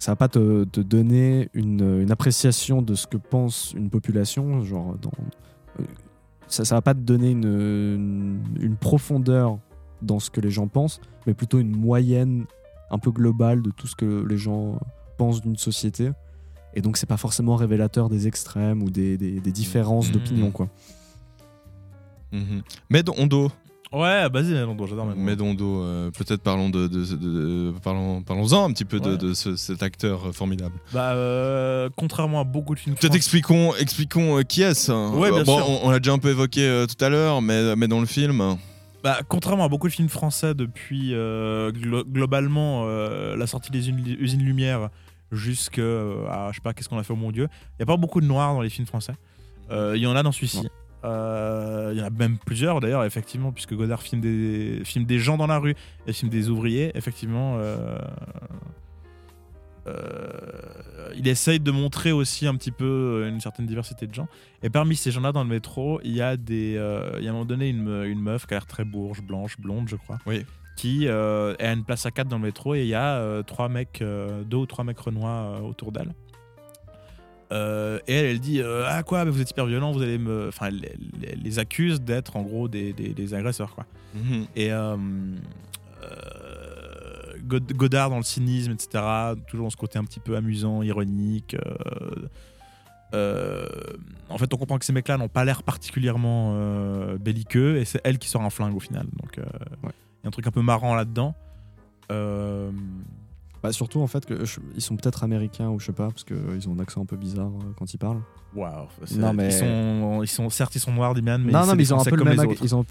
Ça 0.00 0.12
va 0.12 0.16
pas 0.16 0.28
te, 0.28 0.64
te 0.64 0.80
donner 0.80 1.48
une, 1.54 2.00
une 2.00 2.10
appréciation 2.10 2.82
de 2.82 2.94
ce 2.94 3.06
que 3.06 3.16
pense 3.18 3.72
une 3.76 3.90
population, 3.90 4.62
genre 4.64 4.96
dans, 4.96 5.12
euh, 5.78 5.84
ça, 6.48 6.64
ça 6.64 6.74
va 6.74 6.80
pas 6.82 6.94
te 6.94 7.00
donner 7.00 7.30
une, 7.30 7.44
une, 7.44 8.40
une 8.60 8.76
profondeur 8.76 9.58
dans 10.02 10.18
ce 10.18 10.30
que 10.30 10.40
les 10.40 10.50
gens 10.50 10.66
pensent, 10.68 11.00
mais 11.26 11.34
plutôt 11.34 11.58
une 11.60 11.76
moyenne 11.76 12.46
un 12.90 12.98
peu 12.98 13.10
globale 13.12 13.60
de 13.62 13.70
tout 13.70 13.86
ce 13.86 13.94
que 13.94 14.26
les 14.26 14.38
gens 14.38 14.80
pensent 15.18 15.42
d'une 15.42 15.56
société. 15.58 16.10
Et 16.74 16.80
donc 16.80 16.96
c'est 16.96 17.06
pas 17.06 17.16
forcément 17.18 17.54
révélateur 17.56 18.08
des 18.08 18.26
extrêmes 18.26 18.82
ou 18.82 18.90
des, 18.90 19.16
des- 19.18 19.38
des 19.40 19.52
différences 19.52 20.06
Mhm. 20.08 20.12
d'opinion 20.14 20.50
quoi. 20.50 20.68
Mhm. 22.32 22.62
Medondo. 22.88 23.50
Ouais, 23.92 24.28
vas-y, 24.28 24.52
Medondo, 24.52 24.86
j'adore 24.86 25.06
Medondo. 25.06 25.24
Medondo, 25.24 25.82
euh, 25.82 26.10
peut-être 26.12 26.42
parlons 26.42 26.70
de, 26.70 26.86
de- 26.86 27.04
de- 27.04 27.16
de- 27.16 27.74
parlons, 27.82 28.22
parlons-en 28.22 28.66
un 28.68 28.72
petit 28.72 28.84
peu 28.84 29.00
de, 29.00 29.10
Ouais. 29.10 29.16
de 29.18 29.34
ce- 29.34 29.56
cet 29.56 29.82
acteur 29.82 30.28
euh, 30.28 30.32
formidable. 30.32 30.74
Bah, 30.92 31.12
euh, 31.14 31.88
contrairement 31.96 32.40
à 32.40 32.44
beaucoup 32.44 32.74
de 32.76 32.78
films 32.78 32.94
Peut-être 32.94 33.06
français- 33.06 33.16
expliquons, 33.16 33.74
expliquons 33.74 34.38
euh, 34.38 34.42
qui 34.42 34.62
est-ce. 34.62 34.92
hein. 34.92 35.10
Ouais, 35.14 35.32
bien 35.32 35.42
bon, 35.42 35.56
sûr. 35.56 35.68
on, 35.68 35.88
on 35.88 35.90
l'a 35.90 35.98
déjà 35.98 36.12
un 36.12 36.18
peu 36.18 36.30
évoqué 36.30 36.84
tout 36.88 37.04
à 37.04 37.08
l'heure, 37.08 37.42
mais, 37.42 37.74
mais 37.74 37.88
dans 37.88 37.98
le 37.98 38.06
film. 38.06 38.56
Bah, 39.02 39.18
contrairement 39.28 39.64
à 39.64 39.68
beaucoup 39.68 39.88
de 39.88 39.92
films 39.92 40.08
français 40.08 40.54
depuis 40.54 41.10
glo- 41.10 42.04
globalement 42.04 42.86
la 42.86 43.46
sortie 43.48 43.72
des 43.72 43.88
usines, 43.90 44.42
Lumière 44.42 44.90
jusqu'à 45.32 45.80
je 45.82 46.54
sais 46.54 46.60
pas 46.62 46.72
qu'est-ce 46.74 46.88
qu'on 46.88 46.98
a 46.98 47.02
fait 47.02 47.12
au 47.12 47.16
mon 47.16 47.32
Dieu, 47.32 47.48
il 47.78 47.80
y 47.80 47.82
a 47.82 47.86
pas 47.86 47.96
beaucoup 47.96 48.20
de 48.20 48.26
noirs 48.26 48.52
dans 48.54 48.60
les 48.60 48.70
films 48.70 48.86
français. 48.86 49.14
Il 49.72 49.96
y 50.00 50.06
en 50.06 50.14
a 50.14 50.22
dans 50.22 50.30
celui-ci. 50.32 50.68
Il 51.02 51.98
y 51.98 52.02
en 52.02 52.06
a 52.06 52.10
même 52.10 52.36
plusieurs 52.38 52.80
d'ailleurs 52.80 53.04
effectivement 53.04 53.52
puisque 53.52 53.74
Godard 53.74 54.02
filme 54.02 54.20
des 54.20 54.82
filme 54.84 55.04
des 55.06 55.18
gens 55.18 55.36
dans 55.38 55.46
la 55.46 55.58
rue 55.58 55.74
et 56.06 56.12
filme 56.12 56.30
des 56.30 56.48
ouvriers 56.50 56.90
effectivement. 56.94 57.56
euh, 57.58 57.98
euh, 59.86 61.12
il 61.16 61.26
essaye 61.26 61.58
de 61.58 61.70
montrer 61.70 62.12
aussi 62.12 62.46
un 62.46 62.54
petit 62.54 62.70
peu 62.70 62.84
euh, 63.24 63.28
une 63.28 63.40
certaine 63.40 63.66
diversité 63.66 64.06
de 64.06 64.14
gens. 64.14 64.28
Et 64.62 64.68
parmi 64.70 64.94
ces 64.94 65.10
gens-là 65.10 65.32
dans 65.32 65.42
le 65.42 65.48
métro, 65.48 66.00
il 66.04 66.12
y 66.12 66.20
a 66.20 66.36
des, 66.36 66.76
euh, 66.76 67.12
il 67.18 67.24
y 67.24 67.26
a 67.26 67.30
à 67.30 67.30
un 67.30 67.32
moment 67.32 67.46
donné 67.46 67.68
une, 67.70 67.88
une 68.04 68.20
meuf 68.20 68.46
qui 68.46 68.54
a 68.54 68.58
l'air 68.58 68.66
très 68.66 68.84
bourge, 68.84 69.22
blanche, 69.22 69.58
blonde, 69.58 69.88
je 69.88 69.96
crois, 69.96 70.18
Oui. 70.26 70.44
qui 70.76 71.08
euh, 71.08 71.54
est 71.58 71.64
à 71.66 71.72
une 71.72 71.84
place 71.84 72.04
à 72.04 72.10
quatre 72.10 72.28
dans 72.28 72.36
le 72.36 72.42
métro 72.44 72.74
et 72.74 72.82
il 72.82 72.88
y 72.88 72.94
a 72.94 73.16
euh, 73.16 73.42
trois 73.42 73.68
mecs, 73.70 74.02
euh, 74.02 74.42
deux 74.44 74.58
ou 74.58 74.66
trois 74.66 74.84
mecs 74.84 74.98
renois 75.00 75.30
euh, 75.30 75.60
autour 75.60 75.92
d'elle. 75.92 76.12
Euh, 77.52 77.98
et 78.06 78.14
elle, 78.14 78.26
elle 78.26 78.40
dit 78.40 78.60
euh, 78.60 78.84
ah 78.86 79.02
quoi, 79.02 79.24
vous 79.24 79.40
êtes 79.40 79.50
hyper 79.50 79.66
violent, 79.66 79.90
vous 79.92 80.02
allez 80.02 80.18
me, 80.18 80.48
enfin, 80.48 80.66
elle, 80.68 80.84
elle- 80.84 81.28
elle 81.32 81.42
les 81.42 81.58
accuse 81.58 82.00
d'être 82.00 82.36
en 82.36 82.42
gros 82.42 82.68
des, 82.68 82.92
des- 82.92 83.12
des 83.12 83.34
agresseurs 83.34 83.74
quoi. 83.74 83.86
Mhm. 84.14 84.46
Et 84.54 84.72
euh, 84.72 84.96
euh, 86.02 87.34
God- 87.44 87.72
Godard 87.72 88.10
dans 88.10 88.16
le 88.18 88.22
cynisme, 88.22 88.72
etc. 88.72 89.02
Toujours 89.48 89.66
dans 89.66 89.70
ce 89.70 89.76
côté 89.76 89.98
un 89.98 90.04
petit 90.04 90.20
peu 90.20 90.36
amusant, 90.36 90.82
ironique. 90.82 91.54
euh, 91.54 92.14
euh, 93.14 93.66
en 94.28 94.38
fait, 94.38 94.52
on 94.54 94.56
comprend 94.56 94.78
que 94.78 94.84
ces 94.84 94.92
mecs-là 94.92 95.16
n'ont 95.16 95.28
pas 95.28 95.44
l'air 95.44 95.62
particulièrement 95.64 96.52
euh, 96.54 97.18
belliqueux 97.18 97.78
et 97.78 97.84
c'est 97.84 98.00
elle 98.04 98.18
qui 98.18 98.28
sort 98.28 98.42
un 98.42 98.50
flingue 98.50 98.76
au 98.76 98.80
final. 98.80 99.06
Donc, 99.20 99.38
euh, 99.38 99.42
il 99.82 99.88
y 99.88 100.26
a 100.26 100.28
un 100.28 100.30
truc 100.30 100.46
un 100.46 100.52
peu 100.52 100.62
marrant 100.62 100.94
là-dedans. 100.94 101.34
Euh, 102.12 102.70
Bah, 103.62 103.72
surtout 103.72 104.00
en 104.00 104.06
fait 104.06 104.24
que 104.24 104.44
je- 104.44 104.58
ils 104.74 104.80
sont 104.80 104.96
peut-être 104.96 105.22
américains 105.22 105.68
ou 105.68 105.78
je 105.78 105.86
sais 105.86 105.92
pas 105.92 106.08
parce 106.08 106.24
qu'ils 106.24 106.68
ont 106.68 106.74
un 106.74 106.80
accent 106.80 107.02
un 107.02 107.06
peu 107.06 107.16
bizarre 107.16 107.48
euh, 107.48 107.72
quand 107.78 107.92
ils 107.92 107.98
parlent. 107.98 108.22
Waouh. 108.56 108.86
Non 109.16 109.32
mais 109.34 109.46
ils, 109.48 109.52
sont, 109.52 110.22
ils 110.22 110.28
sont, 110.28 110.48
certes, 110.50 110.74
ils 110.76 110.80
sont 110.80 110.92
noirs, 110.92 111.14
Dimian, 111.14 111.38
mais 111.38 111.52
non 111.52 111.66
non 111.66 111.74
mais 111.76 111.82
ils 111.82 111.92
ont 111.94 112.00
un 112.00 112.04
peu 112.04 112.16
le 112.16 112.24
même 112.24 112.40
ils 112.62 112.74
ont 112.74 112.84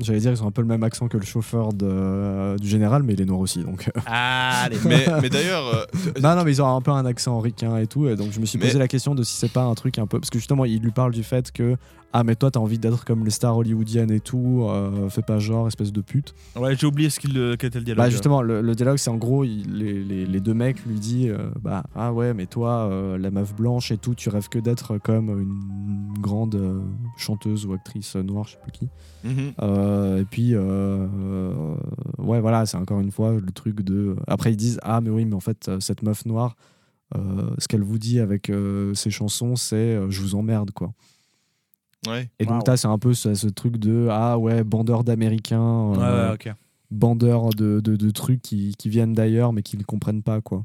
J'allais 0.00 0.20
dire, 0.20 0.32
ils 0.32 0.42
ont 0.42 0.46
un 0.48 0.50
peu 0.50 0.62
le 0.62 0.66
même 0.68 0.82
accent 0.82 1.06
que 1.06 1.18
le 1.18 1.24
chauffeur 1.24 1.72
de, 1.74 1.86
euh, 1.86 2.56
du 2.56 2.66
général, 2.66 3.02
mais 3.02 3.12
il 3.12 3.20
est 3.20 3.24
noir 3.26 3.38
aussi. 3.40 3.62
Donc, 3.62 3.88
euh. 3.94 4.00
Allez. 4.06 4.78
Mais, 4.86 5.04
mais 5.20 5.28
d'ailleurs. 5.28 5.66
euh, 5.66 5.84
non, 6.20 6.34
non, 6.34 6.44
mais 6.44 6.50
ils 6.52 6.62
ont 6.62 6.74
un 6.76 6.80
peu 6.80 6.90
un 6.90 7.04
accent 7.04 7.38
ricain 7.38 7.76
et 7.76 7.86
tout. 7.86 8.08
Et 8.08 8.16
donc, 8.16 8.32
je 8.32 8.40
me 8.40 8.46
suis 8.46 8.58
Mais- 8.58 8.66
posé 8.66 8.78
la 8.78 8.88
question 8.88 9.14
de 9.14 9.22
si 9.22 9.36
c'est 9.36 9.52
pas 9.52 9.62
un 9.64 9.74
truc 9.74 9.98
un 9.98 10.06
peu. 10.06 10.18
Parce 10.18 10.30
que 10.30 10.38
justement, 10.38 10.64
il 10.64 10.80
lui 10.80 10.90
parle 10.92 11.12
du 11.12 11.22
fait 11.22 11.52
que. 11.52 11.76
Ah, 12.14 12.24
mais 12.24 12.36
toi, 12.36 12.50
t'as 12.50 12.60
envie 12.60 12.78
d'être 12.78 13.04
comme 13.06 13.24
les 13.24 13.30
stars 13.30 13.56
hollywoodiennes 13.56 14.10
et 14.10 14.20
tout. 14.20 14.66
euh, 14.68 15.08
fais 15.08 15.22
pas 15.22 15.38
genre, 15.38 15.66
espèce 15.66 15.92
de 15.92 16.00
pute. 16.02 16.34
Ouais, 16.56 16.76
j'ai 16.76 16.86
oublié 16.86 17.08
ce 17.08 17.18
qu'il 17.18 17.38
euh, 17.38 17.56
quel 17.58 17.68
était 17.68 17.78
le 17.78 17.84
dialogue. 17.86 18.04
Bah 18.04 18.10
justement, 18.10 18.42
le, 18.42 18.60
le 18.60 18.74
dialogue, 18.74 18.98
c'est 18.98 19.08
en 19.08 19.16
gros, 19.16 19.44
il- 19.44 19.72
les, 19.78 20.04
les- 20.04 20.26
les 20.26 20.40
deux 20.40 20.52
mecs 20.52 20.84
lui 20.84 20.98
disent 21.00 21.30
euh, 21.30 21.50
bah 21.62 21.84
ah 21.94 22.12
ouais, 22.12 22.34
mais 22.34 22.44
toi, 22.46 22.88
euh, 22.90 23.16
la 23.16 23.30
meuf 23.30 23.54
blanche 23.54 23.90
et 23.92 23.96
tout, 23.96 24.14
tu 24.14 24.28
rêves 24.28 24.48
que 24.50 24.58
d'être 24.58 24.98
comme 24.98 25.30
une 25.40 26.20
grande 26.20 26.82
chanteuse 27.16 27.64
ou 27.64 27.72
actrice 27.72 28.14
noire, 28.16 28.44
je 28.46 28.52
sais 28.52 28.58
plus 28.62 28.72
qui. 28.72 28.88
Mhm. 29.24 29.52
Et 30.20 30.24
puis, 30.30 30.54
ouais, 32.18 32.40
voilà, 32.40 32.66
c'est 32.66 32.76
encore 32.76 33.00
une 33.00 33.10
fois 33.10 33.32
le 33.32 33.52
truc 33.52 33.80
de. 33.82 34.16
Après, 34.26 34.52
ils 34.52 34.56
disent 34.56 34.78
ah 34.82 35.00
mais 35.00 35.10
oui, 35.10 35.24
mais 35.24 35.34
en 35.34 35.40
fait, 35.40 35.70
cette 35.80 36.02
meuf 36.02 36.26
noire, 36.26 36.56
ce 37.14 37.68
qu'elle 37.68 37.82
vous 37.82 37.98
dit 37.98 38.20
avec 38.20 38.50
ses 38.94 39.10
chansons, 39.10 39.56
c'est 39.56 39.98
je 40.10 40.20
vous 40.20 40.34
emmerde 40.34 40.70
quoi. 40.72 40.92
Ouais. 42.08 42.28
Et 42.40 42.44
Wow. 42.44 42.50
donc 42.54 42.64
c'est 42.76 42.88
un 42.88 42.98
peu 42.98 43.14
ce, 43.14 43.34
ce 43.34 43.46
truc 43.46 43.76
de 43.76 44.08
ah 44.10 44.38
ouais, 44.38 44.64
bandeur 44.64 45.04
d'américains. 45.04 45.92
Euh, 45.96 46.30
ouais, 46.32 46.32
bandeurs 46.90 47.50
de, 47.50 47.80
de, 47.80 47.96
de 47.96 48.10
trucs 48.10 48.42
qui, 48.42 48.74
qui 48.78 48.88
viennent 48.88 49.14
d'ailleurs 49.14 49.52
mais 49.52 49.62
qui 49.62 49.76
ne 49.78 49.82
comprennent 49.82 50.22
pas 50.22 50.40
quoi. 50.40 50.64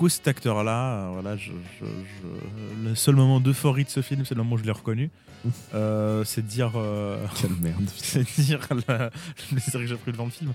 Et 0.00 0.02
du 0.02 0.06
coup, 0.06 0.08
cet 0.08 0.28
acteur-là, 0.28 0.92
euh, 0.94 1.08
voilà, 1.12 1.36
je, 1.36 1.50
je- 1.78 1.84
je- 1.84 2.88
le 2.88 2.94
seul 2.94 3.16
moment 3.16 3.38
d'euphorie 3.38 3.84
de 3.84 3.90
ce 3.90 4.00
film, 4.00 4.24
c'est 4.24 4.34
le 4.34 4.42
moment 4.42 4.54
où 4.54 4.58
je 4.58 4.64
l'ai 4.64 4.70
reconnu. 4.72 5.10
Euh, 5.74 6.24
c'est 6.24 6.46
dire. 6.46 6.72
euh, 6.76 7.22
Quelle 7.38 7.50
merde. 7.60 7.84
c'est 7.96 8.24
dire 8.40 8.60
le, 8.70 8.76
le 8.76 9.10
plaisir 9.50 9.72
que 9.80 9.86
j'ai 9.86 9.96
pris 9.96 10.12
devant 10.12 10.24
le 10.24 10.30
film. 10.30 10.52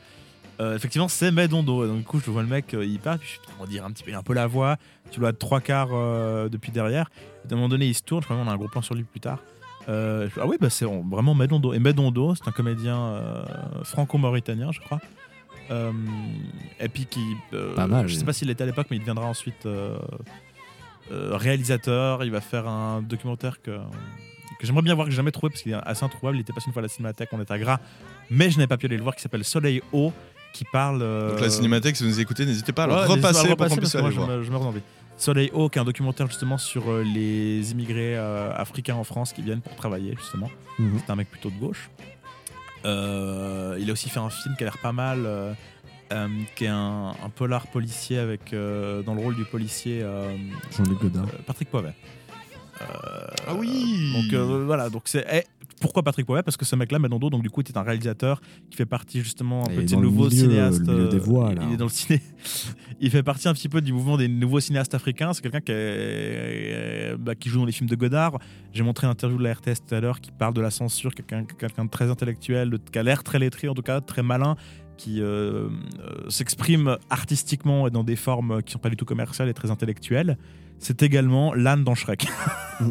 Euh, 0.60 0.76
effectivement, 0.76 1.08
c'est 1.08 1.32
Medondo. 1.32 1.86
Donc, 1.86 1.98
du 2.00 2.04
coup, 2.04 2.20
je 2.26 2.32
vois 2.32 2.42
le 2.42 2.48
mec, 2.48 2.76
il 2.80 3.00
part, 3.00 3.20
puis 3.20 3.30
je 3.36 3.52
on 3.60 3.66
dirait 3.68 3.86
un 3.86 3.92
petit 3.92 4.04
peu, 4.04 4.10
il 4.12 4.16
a 4.16 4.20
un 4.20 4.24
peu 4.24 4.34
la 4.34 4.48
voix. 4.48 4.78
Tu 5.12 5.20
vois, 5.20 5.32
trois 5.34 5.60
quarts 5.62 5.90
depuis 6.50 6.72
derrière. 6.72 7.10
Et 7.48 7.52
à 7.52 7.54
un 7.54 7.56
moment 7.58 7.70
donné, 7.70 7.86
il 7.88 7.94
se 7.96 8.02
tourne. 8.04 8.22
Je 8.22 8.28
crois 8.28 8.38
qu'on 8.38 8.48
a 8.50 8.54
un 8.54 8.58
gros 8.58 8.68
plan 8.68 8.82
sur 8.82 8.96
lui 8.96 9.04
plus 9.04 9.20
tard. 9.20 9.40
Ah 9.88 10.46
oui, 10.48 10.58
bah, 10.60 10.70
c'est 10.72 10.86
vraiment 10.86 11.36
Medondo. 11.36 11.74
Et 11.74 11.80
Medondo, 11.80 12.34
c'est 12.36 12.48
un 12.48 12.52
comédien 12.52 13.22
franco-mauritanien, 13.84 14.72
je 14.72 14.80
crois. 14.80 15.00
Euh, 15.72 15.92
et 16.80 16.90
puis 16.90 17.06
qui. 17.06 17.22
euh, 17.54 17.74
Pas 17.76 17.88
mal. 17.88 18.08
Je 18.08 18.16
sais 18.16 18.26
pas 18.26 18.34
s'il 18.34 18.50
était 18.50 18.64
à 18.64 18.66
l'époque, 18.68 18.88
mais 18.92 18.98
il 18.98 19.00
deviendra 19.00 19.26
ensuite 19.26 19.66
euh, 19.66 19.98
euh, 21.12 21.36
réalisateur. 21.38 22.24
Il 22.24 22.32
va 22.32 22.42
faire 22.42 22.68
un 22.68 23.02
documentaire 23.02 23.62
que, 23.62 23.72
que 24.60 24.66
j'aimerais 24.68 24.84
bien 24.84 24.94
voir, 24.96 25.06
que 25.08 25.12
j'ai 25.12 25.18
jamais 25.18 25.32
trouvé 25.32 25.50
parce 25.52 25.62
qu'il 25.64 25.72
est 25.72 25.76
assez 25.76 26.04
introuvable. 26.04 26.38
Il 26.38 26.42
était 26.42 26.54
passé 26.54 26.68
une 26.68 26.74
fois 26.74 26.82
à 26.82 26.84
la 26.84 26.88
cinémathèque, 26.90 27.30
on 27.32 27.42
était 27.42 27.54
à 27.54 27.60
Gras, 27.60 27.80
mais 28.30 28.50
je 28.50 28.58
n'avais 28.58 28.68
pas 28.68 28.78
pu 28.78 28.86
aller 28.86 28.98
le 28.98 29.04
voir, 29.04 29.16
qui 29.16 29.22
s'appelle 29.22 29.44
Soleil 29.44 29.82
haut, 29.92 30.14
qui 30.54 30.66
parle. 30.72 31.02
euh, 31.02 31.32
Donc 31.32 31.42
la 31.42 31.50
cinémathèque, 31.50 31.96
si 31.96 32.04
vous 32.04 32.10
nous 32.10 32.20
écoutez, 32.20 32.46
n'hésitez 32.46 32.72
pas 32.72 32.84
à 32.84 32.88
le 32.88 32.94
Ouais, 32.94 33.00
n'hésitez 33.08 33.22
pas 33.22 33.28
à 33.30 33.32
repasser 33.32 33.50
le 33.50 33.56
pour 33.56 33.58
qu'on 33.58 33.76
repasser, 33.76 33.80
puisse 33.82 33.96
aller 33.96 34.16
voir. 34.16 34.28
je 34.30 34.34
me- 34.38 34.44
je 34.44 34.52
me 34.52 34.56
redonne 34.58 34.70
envie. 34.70 34.82
Soleil 35.18 35.50
Haut, 35.54 35.70
qui 35.70 35.80
est 35.80 35.82
un 35.82 35.86
documentaire 35.86 36.28
justement 36.28 36.58
sur 36.58 36.92
les 37.02 37.72
immigrés 37.72 38.18
euh, 38.18 38.52
africains 38.54 38.96
en 38.96 39.06
France 39.06 39.32
qui 39.32 39.42
viennent 39.42 39.62
pour 39.62 39.74
travailler 39.76 40.14
justement. 40.20 40.50
Mhm. 40.78 41.00
C'est 41.06 41.10
un 41.12 41.16
mec 41.16 41.30
plutôt 41.32 41.50
de 41.50 41.56
gauche. 41.58 41.90
Euh, 42.86 43.78
il 43.80 43.90
a 43.90 43.94
aussi 43.94 44.10
fait 44.10 44.20
un 44.20 44.30
film 44.30 44.56
qui 44.56 44.64
a 44.64 44.68
l'air 44.68 44.78
pas 44.78 44.92
mal, 44.92 45.24
euh, 45.26 45.54
euh, 46.14 46.28
qui 46.56 46.66
est 46.66 46.70
un, 46.70 47.10
un 47.24 47.30
polar 47.30 47.68
policier 47.68 48.20
avec 48.20 48.54
euh, 48.54 49.02
dans 49.02 49.16
le 49.16 49.22
rôle 49.22 49.36
du 49.36 49.44
policier 49.46 50.02
euh, 50.04 50.36
Jean-Luc 50.78 51.02
Godard. 51.02 51.26
euh, 51.26 51.42
Patrick 51.46 51.70
Poivet. 51.70 51.94
Ah 53.48 53.54
oui 53.56 54.12
Donc 54.14 54.34
euh, 54.34 54.64
voilà, 54.66 54.90
donc 54.90 55.04
c'est 55.06 55.26
eh, 55.32 55.44
pourquoi 55.86 56.04
Patrick 56.04 56.26
Poivet? 56.26 56.44
Parce 56.44 56.58
que 56.58 56.66
ce 56.66 56.76
mec-là, 56.76 57.00
Menondo, 57.00 57.30
donc 57.30 57.42
du 57.44 57.50
coup, 57.50 57.62
était 57.62 57.78
un 57.78 57.82
réalisateur 57.84 58.42
qui 58.70 58.78
fait 58.78 58.86
partie 58.86 59.22
justement 59.22 59.66
un 59.68 59.72
Et 59.72 59.76
peu 59.76 59.84
de 59.84 59.88
ces 59.88 59.96
dans 59.96 60.02
le 60.02 60.08
nouveaux 60.08 60.30
cinéastes. 60.30 60.82
des 60.84 60.90
euh, 60.92 61.18
voix, 61.20 61.54
là. 61.54 61.62
Il 61.68 61.74
est 61.74 61.78
dans 61.78 61.86
le 61.86 61.90
ciné. 61.92 62.22
il 63.00 63.10
fait 63.10 63.24
partie 63.24 63.48
un 63.48 63.54
petit 63.54 63.70
peu 63.70 63.82
du 63.82 63.94
mouvement 63.94 64.18
des 64.18 64.28
nouveaux 64.28 64.60
cinéastes 64.60 64.94
africains. 64.94 65.34
C'est 65.34 65.42
quelqu'un 65.42 65.62
qui, 65.62 65.72
est- 65.72 67.16
bah, 67.18 67.36
qui 67.36 67.50
joue 67.50 67.60
dans 67.60 67.66
les 67.66 67.72
films 67.72 67.90
de 67.90 67.96
Godard. 67.96 68.40
J'ai 68.74 68.84
montré 68.84 69.08
une 69.08 69.12
interview 69.12 69.38
de 69.38 69.44
la 69.44 69.54
RTS 69.54 69.86
tout 69.88 69.96
à 69.96 70.00
l'heure 70.02 70.20
qui 70.22 70.32
parle 70.32 70.54
de 70.54 70.62
la 70.62 70.70
censure, 70.72 71.14
quelqu'un 71.14 71.44
de 71.44 71.90
très 71.90 72.10
intellectuel, 72.10 72.70
de- 72.70 72.78
qui 72.78 73.00
a 73.00 73.04
l'air 73.04 73.24
très 73.24 73.40
lettré 73.40 73.68
en 73.68 73.74
tout 73.74 73.82
cas, 73.82 74.02
très 74.02 74.24
malin 74.24 74.56
qui 74.98 75.22
euh, 75.22 75.68
euh, 76.00 76.30
s'exprime 76.30 76.98
artistiquement 77.10 77.86
et 77.88 77.92
dans 77.92 78.06
des 78.06 78.16
formes 78.16 78.64
qui 78.64 78.72
sont 78.72 78.80
pas 78.80 78.90
du 78.90 78.96
tout 78.96 79.04
commerciales 79.06 79.50
et 79.50 79.54
très 79.54 79.70
intellectuelles. 79.70 80.38
C'est 80.88 81.02
également 81.02 81.52
l'âne 81.56 81.84
dans 81.84 81.96
Shrek. 81.96 82.28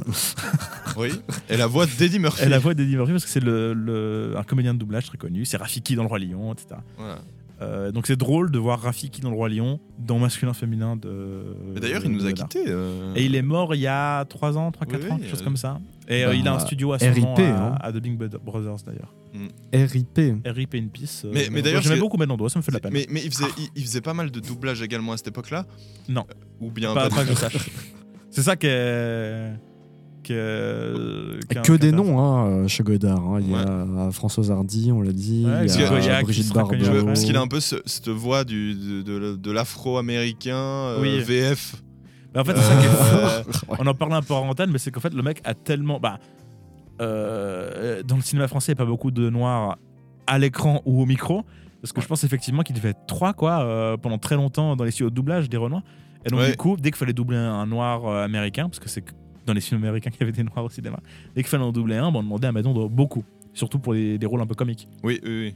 Oui. 0.97 1.11
Et 1.49 1.57
la 1.57 1.67
voix 1.67 1.87
d'Eddie 1.87 2.19
Murphy. 2.19 2.45
Et 2.45 2.49
la 2.49 2.59
voix 2.59 2.75
d'Eddie 2.75 2.97
Murphy 2.97 3.13
parce 3.13 3.25
que 3.25 3.31
c'est 3.31 3.41
le, 3.43 3.73
le- 3.75 4.35
un 4.37 4.43
comédien 4.43 4.75
de 4.75 4.79
doublage 4.79 5.07
très 5.07 5.19
connu. 5.19 5.45
C'est 5.45 5.57
Rafiki 5.57 5.95
dans 5.97 6.03
le 6.03 6.09
Roi 6.09 6.19
Lion, 6.19 6.53
etc. 6.53 6.77
Voilà. 6.97 7.19
Euh, 7.63 7.93
donc 7.93 8.07
c'est 8.07 8.17
drôle 8.17 8.51
de 8.51 8.59
voir 8.59 8.81
Rafiki 8.81 9.21
dans 9.21 9.31
le 9.31 9.37
Roi 9.37 9.49
Lion 9.49 9.79
dans 9.99 10.19
masculin 10.19 10.55
féminin 10.55 10.97
de. 10.97 11.45
Et 11.77 11.81
D'ailleurs, 11.81 12.03
il 12.05 12.11
nous 12.13 12.27
a 12.27 12.33
quittés. 12.33 12.65
euh. 12.69 13.13
Et 13.15 13.25
il 13.25 13.35
est 13.37 13.43
mort 13.43 13.75
il 13.75 13.81
y 13.81 13.87
a 13.87 14.25
3 14.25 14.57
ans, 14.59 14.71
3-4 14.71 14.73
Oui, 15.05 15.11
ans, 15.11 15.17
quelque 15.19 15.31
chose 15.31 15.41
euh, 15.41 15.45
comme 15.45 15.57
ça. 15.57 15.79
Et 16.09 16.25
euh, 16.25 16.29
bah, 16.29 16.35
il 16.35 16.47
a 16.49 16.55
un 16.55 16.59
studio 16.59 16.93
à 16.93 16.99
son 16.99 17.11
RIP, 17.13 17.25
nom 17.25 17.35
à, 17.37 17.41
hein. 17.41 17.75
à 17.81 17.91
Dubbing 17.93 18.17
Brothers 18.17 18.77
d'ailleurs. 18.87 19.15
RIP. 19.73 20.21
RIP 20.45 20.75
in 20.75 20.87
Peace. 20.93 21.23
euh, 21.25 21.31
Mais, 21.33 21.49
mais 21.51 21.63
d'ailleurs, 21.63 21.83
j'aimais 21.83 21.99
beaucoup 21.99 22.17
Menondo, 22.19 22.49
ça 22.49 22.59
me 22.59 22.63
fait 22.63 22.71
de 22.73 22.77
la 22.77 22.81
peine. 22.81 22.93
Mais, 22.93 23.07
mais 23.11 23.23
il, 23.25 23.31
faisait, 23.33 23.51
il, 23.59 23.69
il 23.77 23.83
faisait 23.85 24.01
pas 24.03 24.15
mal 24.15 24.31
de 24.31 24.39
doublage 24.41 24.83
également 24.83 25.13
à 25.13 25.17
cette 25.17 25.29
époque-là 25.29 25.67
Non. 26.09 26.25
Ou 26.61 26.71
bien 26.71 26.93
pas, 26.95 27.09
pas 27.09 27.25
que 27.25 27.31
je 27.31 27.37
sache. 27.37 27.71
C'est 28.31 28.43
ça 28.43 28.57
qui 28.57 28.67
est. 28.69 29.53
Que 30.23 31.39
qui 31.63 31.73
est 31.73 31.79
des 31.79 31.93
noms 31.93 32.19
hein, 32.19 32.47
euh, 32.47 32.69
chez 32.69 32.83
Godard. 32.83 33.19
hein. 33.21 33.41
Il 33.43 33.51
y 33.51 33.55
a 33.55 33.69
euh, 33.69 34.11
Françoise 34.11 34.51
Hardy, 34.51 34.91
on 34.91 35.03
l'a 35.03 35.13
dit. 35.13 35.45
Ouais, 35.47 35.67
il 35.67 35.71
y 35.71 35.77
que- 35.77 36.11
a 36.11 36.23
Brigitte 36.23 36.53
Bardot. 36.55 37.05
Parce 37.05 37.25
qu'il 37.25 37.37
a 37.37 37.41
un 37.43 37.47
peu 37.47 37.61
ce- 37.61 37.83
cette 37.85 38.09
voix 38.09 38.45
du, 38.45 38.75
de, 38.75 39.03
de- 39.03 39.37
de 39.37 39.51
l'afro-américain 39.51 40.57
euh, 40.57 41.01
Oui. 41.03 41.21
VF. 41.23 41.77
Mais 42.35 42.41
en 42.41 42.45
fait, 42.45 42.57
c'est 42.57 42.63
ça 42.63 42.77
qui 42.77 42.87
est 42.87 42.89
Euh, 42.89 43.43
fou. 43.53 43.67
On 43.79 43.87
en 43.87 43.95
parlait 43.95 44.15
un 44.17 44.23
peu 44.23 44.35
en 44.35 44.49
antenne, 44.49 44.71
mais 44.71 44.79
c'est 44.79 44.91
qu'en 44.91 45.01
fait, 45.01 45.15
le 45.15 45.23
mec 45.23 45.41
a 45.45 45.55
tellement. 45.55 46.01
Bah, 46.01 46.19
euh, 47.01 48.03
dans 48.03 48.17
le 48.17 48.23
cinéma 48.23 48.49
français, 48.49 48.73
il 48.73 48.75
n'y 48.77 48.81
a 48.81 48.85
pas 48.85 48.91
beaucoup 48.91 49.11
de 49.11 49.29
noirs 49.31 49.79
à 50.27 50.39
l'écran 50.39 50.81
ou 50.85 51.03
au 51.03 51.07
micro. 51.07 51.45
Parce 51.83 51.93
que 51.93 52.01
je 52.01 52.07
pense 52.07 52.25
effectivement 52.25 52.63
qu'il 52.63 52.75
devait 52.75 52.91
être 52.91 53.07
trois, 53.07 53.35
quoi, 53.35 53.63
euh, 53.63 53.97
pendant 53.99 54.17
très 54.19 54.37
longtemps 54.37 54.75
dans 54.75 54.85
les 54.85 54.91
studios 54.91 55.11
de 55.11 55.15
doublage 55.15 55.51
des 55.51 55.57
Renois. 55.59 55.83
Et 56.25 56.31
donc, 56.31 56.41
Ouais. 56.41 56.51
du 56.53 56.57
coup, 56.57 56.77
dès 56.79 56.91
qu'il 56.91 56.97
fallait 56.97 57.13
doubler 57.13 57.37
un, 57.37 57.67
noir 57.67 58.07
euh, 58.07 58.25
américain, 58.25 58.65
parce 58.69 58.79
que 58.79 58.89
c'est 58.89 59.05
dans 59.45 59.53
les 59.53 59.61
films 59.61 59.83
américains 59.83 60.09
qu'il 60.09 60.21
y 60.21 60.23
avait 60.23 60.33
des 60.33 60.43
noirs 60.45 60.65
au 60.65 60.71
cinéma, 60.71 60.99
dès 61.35 61.43
qu'il 61.43 61.51
fallait 61.51 61.63
en 61.65 61.73
doubler 61.73 61.97
un, 61.97 62.11
bah, 62.11 62.21
on 62.21 62.23
demandait 62.23 62.47
à 62.47 62.53
Madon 62.53 62.73
de 62.73 62.89
beaucoup. 62.89 63.23
Surtout 63.53 63.79
pour 63.79 63.93
les- 63.93 64.17
des 64.17 64.25
rôles 64.27 64.41
un 64.41 64.47
peu 64.47 64.55
comiques. 64.55 64.89
Oui, 65.03 65.21
oui, 65.23 65.55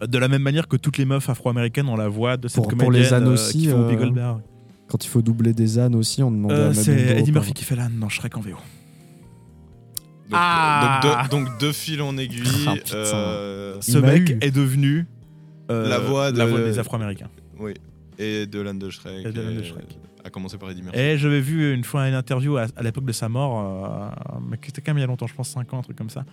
oui. 0.00 0.06
De 0.06 0.18
la 0.18 0.28
même 0.28 0.42
manière 0.42 0.68
que 0.68 0.76
toutes 0.76 0.98
les 0.98 1.04
meufs 1.04 1.28
afro-américaines 1.28 1.88
ont 1.88 1.96
la 1.96 2.06
voix 2.08 2.36
de 2.36 2.46
cette 2.46 2.56
Pour- 2.62 2.68
pour 2.68 2.78
comédienne 2.78 3.24
les 3.24 3.28
euh, 3.30 3.32
aussi, 3.32 3.58
qui 3.62 3.66
font 3.68 3.88
euh. 3.88 4.34
Quand 4.88 5.04
il 5.04 5.08
faut 5.08 5.22
doubler 5.22 5.52
des 5.52 5.78
ânes 5.78 5.94
aussi, 5.94 6.22
on 6.22 6.30
demande 6.30 6.52
Euh, 6.52 6.70
à 6.70 6.74
c'est 6.74 6.94
Madondo 6.94 7.18
Eddie 7.18 7.32
Murphy 7.32 7.52
qui 7.52 7.64
fait 7.64 7.76
l'âne 7.76 7.98
dans 7.98 8.08
Shrek 8.08 8.36
en 8.36 8.40
VO. 8.40 8.50
Donc, 8.50 8.58
Ah. 10.32 11.00
donc, 11.02 11.12
deux, 11.12 11.28
donc 11.48 11.60
deux 11.60 11.72
fils 11.72 12.00
en 12.00 12.16
aiguille. 12.18 12.42
Ah, 12.66 12.74
euh, 12.94 13.76
Ce 13.80 13.98
mec 13.98 14.30
eu. 14.30 14.38
est 14.40 14.50
devenu 14.50 15.06
euh, 15.70 15.88
La 15.88 15.98
voix 15.98 16.32
de- 16.32 16.38
la 16.38 16.46
voix 16.46 16.60
des 16.60 16.78
Afro-Américains. 16.78 17.28
oui. 17.58 17.74
Et 18.18 18.46
de 18.46 18.60
l'âne 18.62 18.78
de 18.78 18.88
Shrek. 18.88 19.26
Et 19.26 19.30
de 19.30 19.40
l'âne 19.42 19.56
de 19.56 19.60
euh, 19.60 19.64
Shrek. 19.64 19.98
A 20.24 20.30
commencé 20.30 20.56
par 20.56 20.70
Eddie 20.70 20.80
Murphy. 20.82 20.98
Et 20.98 21.18
j'avais 21.18 21.40
vu 21.42 21.74
une 21.74 21.84
fois 21.84 22.08
une 22.08 22.14
interview 22.14 22.56
à, 22.56 22.66
à 22.74 22.82
l'époque 22.82 23.04
de 23.04 23.12
sa 23.12 23.28
mort, 23.28 24.12
euh, 24.32 24.38
mais 24.48 24.56
qui 24.56 24.70
était 24.70 24.80
quand 24.80 24.92
même 24.92 24.98
il 24.98 25.02
y 25.02 25.04
a 25.04 25.06
longtemps, 25.06 25.26
je 25.26 25.34
pense 25.34 25.50
5 25.50 25.72
ans, 25.74 25.80
un 25.80 25.82
truc 25.82 25.96
comme 25.98 26.08
ça, 26.10 26.24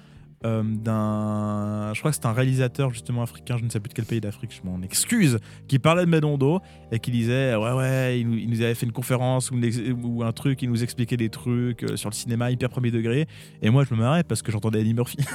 euh, 0.46 0.62
d'un. 0.64 1.92
Je 1.94 2.00
crois 2.00 2.12
que 2.12 2.16
c'était 2.16 2.28
un 2.28 2.34
réalisateur 2.34 2.92
justement 2.92 3.22
africain, 3.24 3.56
je 3.60 3.64
ne 3.66 3.70
sais 3.70 3.80
plus 3.80 3.90
de 3.90 3.94
quel 3.94 4.06
pays 4.06 4.20
d'Afrique, 4.22 4.52
je 4.62 4.68
m'en 4.70 4.82
excuse, 4.82 5.40
qui 5.68 5.80
parlait 5.80 6.06
de 6.06 6.10
Medondo 6.10 6.60
et 6.92 7.00
qui 7.00 7.12
disait 7.12 7.56
Ouais, 7.56 7.72
ouais, 7.72 8.20
il 8.20 8.30
nous, 8.30 8.38
il 8.38 8.50
nous 8.50 8.62
avait 8.62 8.76
fait 8.76 8.86
une 8.86 8.92
conférence 8.92 9.52
ou, 9.52 9.56
une 9.56 9.64
ex- 9.64 9.80
ou 10.04 10.24
un 10.24 10.32
truc, 10.32 10.62
il 10.62 10.70
nous 10.70 10.84
expliquait 10.84 11.18
des 11.18 11.30
trucs 11.30 11.84
euh, 11.84 11.96
sur 11.96 12.10
le 12.10 12.16
cinéma 12.16 12.52
hyper 12.52 12.70
premier 12.70 12.92
degré. 12.92 13.28
Et 13.62 13.70
moi, 13.70 13.84
je 13.90 13.94
me 13.94 14.00
marrais 14.00 14.24
parce 14.24 14.42
que 14.42 14.52
j'entendais 14.52 14.82
Eddie 14.82 14.94
Murphy. 14.94 15.18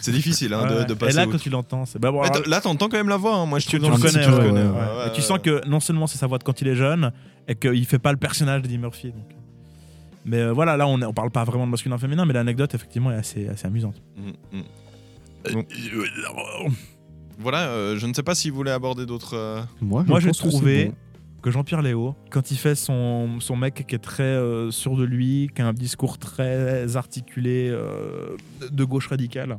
C'est 0.00 0.12
difficile 0.12 0.52
hein, 0.52 0.66
Ouais, 0.68 0.82
de, 0.82 0.88
de 0.88 0.94
passer. 0.94 1.12
Et 1.12 1.16
là, 1.16 1.26
quand 1.30 1.38
tu 1.38 1.48
l'entends, 1.48 1.84
c'est. 1.86 1.98
Bah, 2.00 2.10
bon, 2.10 2.22
alors- 2.22 2.42
là, 2.48 2.60
t'entends 2.60 2.88
quand 2.88 2.96
même 2.96 3.08
la 3.08 3.16
voix. 3.16 3.36
hein. 3.36 3.46
Moi, 3.46 3.60
je 3.60 3.68
tu, 3.68 3.78
tu 3.78 3.86
le 3.88 3.96
connais, 3.96 4.00
peu, 4.02 4.16
ouais. 4.18 4.22
je 4.42 4.48
connais, 4.48 4.62
Ouais. 4.64 4.68
ouais. 4.68 5.08
Et 5.08 5.12
tu 5.12 5.20
sens 5.22 5.38
que 5.38 5.66
non 5.68 5.78
seulement 5.78 6.08
c'est 6.08 6.18
sa 6.18 6.26
voix 6.26 6.38
de 6.38 6.42
quand 6.44 6.60
il 6.60 6.66
est 6.66 6.74
jeune, 6.74 7.12
et 7.46 7.54
qu'il 7.54 7.84
fait 7.86 8.00
pas 8.00 8.10
le 8.10 8.18
personnage 8.18 8.62
d'Eddie 8.62 8.78
Murphy. 8.78 9.12
donc. 9.12 9.28
Mais 10.24 10.38
euh, 10.38 10.52
voilà, 10.52 10.76
là 10.76 10.86
on, 10.86 11.00
on 11.02 11.12
parle 11.12 11.30
pas 11.30 11.44
vraiment 11.44 11.66
de 11.66 11.70
masculin 11.70 11.98
féminin, 11.98 12.24
mais 12.26 12.32
l'anecdote 12.32 12.74
effectivement 12.74 13.10
est 13.10 13.16
assez, 13.16 13.48
assez 13.48 13.66
amusante. 13.66 14.00
Mm, 14.16 14.58
mm. 14.58 15.52
Donc, 15.52 15.66
voilà, 17.38 17.66
euh, 17.68 17.96
je 17.96 18.06
ne 18.06 18.14
sais 18.14 18.22
pas 18.22 18.34
si 18.34 18.50
vous 18.50 18.56
voulez 18.56 18.70
aborder 18.70 19.06
d'autres. 19.06 19.34
euh, 19.36 19.62
Moi, 19.80 20.04
je 20.04 20.08
Moi 20.10 20.20
j'ai 20.20 20.30
trouvé 20.30 20.84
bon. 20.86 20.94
que 21.42 21.50
Jean-Pierre 21.50 21.82
Léo, 21.82 22.14
quand 22.30 22.52
il 22.52 22.56
fait 22.56 22.76
son, 22.76 23.40
son 23.40 23.56
mec 23.56 23.84
qui 23.86 23.94
est 23.96 23.98
très 23.98 24.22
euh, 24.22 24.70
sûr 24.70 24.96
de 24.96 25.02
lui, 25.02 25.50
qui 25.54 25.60
a 25.62 25.66
un 25.66 25.72
discours 25.72 26.18
très 26.18 26.96
articulé 26.96 27.68
euh, 27.70 28.36
de 28.70 28.84
gauche 28.84 29.08
radicale, 29.08 29.58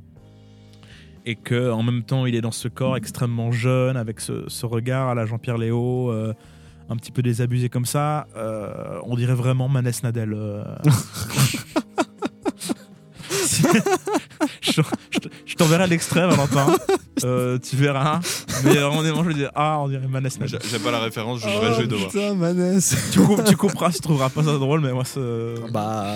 et 1.26 1.36
que 1.36 1.72
en 1.72 1.84
même 1.84 2.04
temps 2.04 2.26
il 2.26 2.36
est 2.36 2.42
dans 2.42 2.52
ce 2.52 2.70
corps 2.70 2.96
extrêmement 2.96 3.52
jeune, 3.52 3.98
avec 3.98 4.22
ce, 4.22 4.46
ce 4.48 4.66
regard 4.66 5.10
à 5.10 5.16
la 5.16 5.26
Jean-Pierre 5.26 5.58
Léo, 5.58 6.10
euh, 6.12 6.34
un 6.90 6.96
petit 6.98 7.12
peu 7.12 7.22
désabusé 7.22 7.70
comme 7.70 7.86
ça, 7.86 8.28
euh, 8.36 9.00
on 9.04 9.16
dirait 9.16 9.34
vraiment 9.36 9.68
Manès 9.70 10.04
Nadel. 10.04 10.34
euh. 10.34 10.64
je 14.62 14.82
je 15.12 15.20
te- 15.20 15.28
je 15.46 15.56
t'enverrai 15.56 15.88
l'extrait, 15.88 16.28
Valentin. 16.28 16.68
Euh, 17.24 17.58
tu 17.60 17.76
verras. 17.78 18.20
Mais 18.66 18.84
on 18.84 19.06
est, 19.06 19.12
moi, 19.12 19.22
je 19.24 19.28
vais 19.30 19.34
dire, 19.36 19.52
ah, 19.56 19.78
on 19.80 19.88
dirait 19.88 20.08
Manès 20.08 20.38
Nadel. 20.40 20.60
J'ai 20.70 20.80
pas 20.80 20.92
la 20.92 21.00
référence, 21.00 21.40
je 21.42 21.46
Oh, 21.48 21.52
jugerai 21.52 21.76
jouer 21.76 21.88
de 21.88 21.96
voir. 21.96 22.10
putain, 22.10 22.34
Manès. 22.34 22.96
tu, 23.14 23.20
tu 23.46 23.56
couperas, 23.56 23.92
tu 23.92 24.00
trouveras 24.02 24.30
pas 24.30 24.44
ça 24.44 24.54
drôle, 24.58 24.82
mais 24.82 24.92
moi, 24.92 25.06
c'est. 25.06 25.22
Bah, 25.72 26.16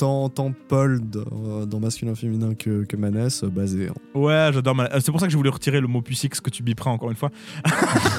tant, 0.00 0.28
tant 0.28 0.52
Paul 0.68 1.00
dans, 1.00 1.66
dans 1.66 1.78
masculin 1.80 2.14
féminin 2.14 2.54
que, 2.54 2.84
que 2.84 2.96
Manès, 2.96 3.44
euh, 3.44 3.48
basé. 3.48 3.88
hein. 3.88 3.94
Ouais, 4.18 4.50
j'adore. 4.52 4.74
Manès. 4.74 4.92
Euh, 4.94 5.00
C'est 5.04 5.10
pour 5.10 5.20
ça 5.20 5.26
que 5.26 5.32
je 5.32 5.36
voulais 5.36 5.50
retirer 5.50 5.80
le 5.80 5.86
mot 5.86 6.02
pucix 6.02 6.28
que 6.40 6.50
tu 6.50 6.62
biperas 6.62 6.90
encore 6.90 7.10
une 7.10 7.16
fois. 7.16 7.30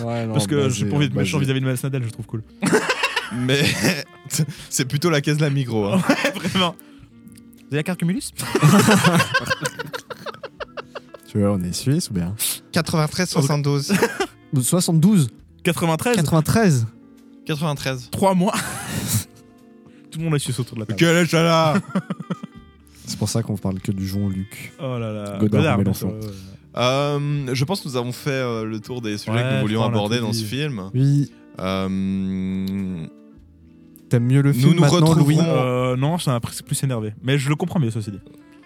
Ouais, 0.06 0.26
non, 0.28 0.34
Parce 0.34 0.48
que 0.48 0.56
basé, 0.56 0.70
j'ai 0.80 0.86
pas 0.86 0.96
envie 0.98 1.10
de 1.10 1.16
méchant 1.16 1.40
vis-à-vis 1.40 1.60
de 1.60 1.66
Manès 1.66 1.84
Nadel, 1.84 2.04
je 2.04 2.10
trouve 2.10 2.26
cool. 2.28 2.44
Mais 3.36 3.62
c'est 4.70 4.86
plutôt 4.86 5.10
la 5.10 5.22
caisse 5.22 5.38
de 5.38 5.42
la 5.44 5.50
Migros. 5.50 5.86
hein. 5.88 6.02
Ouais, 6.10 6.32
vraiment. 6.40 6.76
Vous 6.76 7.68
avez 7.76 7.78
la 7.78 7.84
carte 7.84 8.00
Cumulus? 8.00 8.32
Tu 11.30 11.40
vois, 11.40 11.52
on 11.54 11.64
est 11.64 11.72
suisse 11.74 12.10
ou 12.10 12.14
bien? 12.14 12.36
93, 12.74 13.30
72. 13.30 13.94
72 14.62 15.30
93 15.64 16.16
93 16.18 16.86
93. 17.46 18.10
3 18.12 18.36
mois? 18.36 18.54
Tout 20.12 20.20
le 20.20 20.26
monde 20.26 20.36
est 20.36 20.40
suisse 20.40 20.60
autour 20.60 20.76
de 20.76 20.82
la 20.82 20.86
table. 20.86 21.00
Quel 21.00 21.16
est 21.16 21.32
là 21.34 21.76
C'est 23.06 23.18
pour 23.18 23.30
ça 23.30 23.42
qu'on 23.44 23.58
parle 23.58 23.80
que 23.80 23.92
du 23.92 24.06
Jean-Luc. 24.08 24.74
Oh 24.80 24.98
là 25.00 25.12
là. 25.12 25.38
Godard, 25.40 25.78
Mélenchon. 25.78 26.10
ouais, 26.10 26.26
ouais. 26.26 26.32
Euh, 26.78 27.54
Je 27.54 27.66
pense 27.66 27.82
que 27.82 27.88
nous 27.90 27.98
avons 27.98 28.12
fait 28.14 28.30
euh, 28.32 28.64
le 28.66 28.80
tour 28.80 29.02
des 29.02 29.18
sujets 29.18 29.36
Ouais, 29.38 29.42
que 29.44 29.56
nous 29.56 29.62
voulions 29.62 29.84
a 29.84 29.88
aborder 29.88 30.20
dans 30.20 30.32
ce 30.34 30.44
film. 30.44 30.90
Oui, 30.94 31.30
Euh, 31.60 33.06
t'aimes 34.10 34.26
mieux 34.26 34.42
le 34.42 34.54
film 34.54 34.74
nous 34.76 34.82
maintenant, 34.82 35.00
retrouverons- 35.14 35.26
Louis? 35.26 35.38
Euh, 35.42 35.96
non, 35.98 36.18
ça 36.18 36.32
m'a 36.32 36.40
presque 36.40 36.64
plus 36.66 36.82
énervé. 36.84 37.14
Mais 37.24 37.38
je 37.38 37.50
le 37.50 37.56
comprends 37.56 37.80
mieux, 37.80 37.92
ceci 37.92 38.12
dit. 38.12 38.20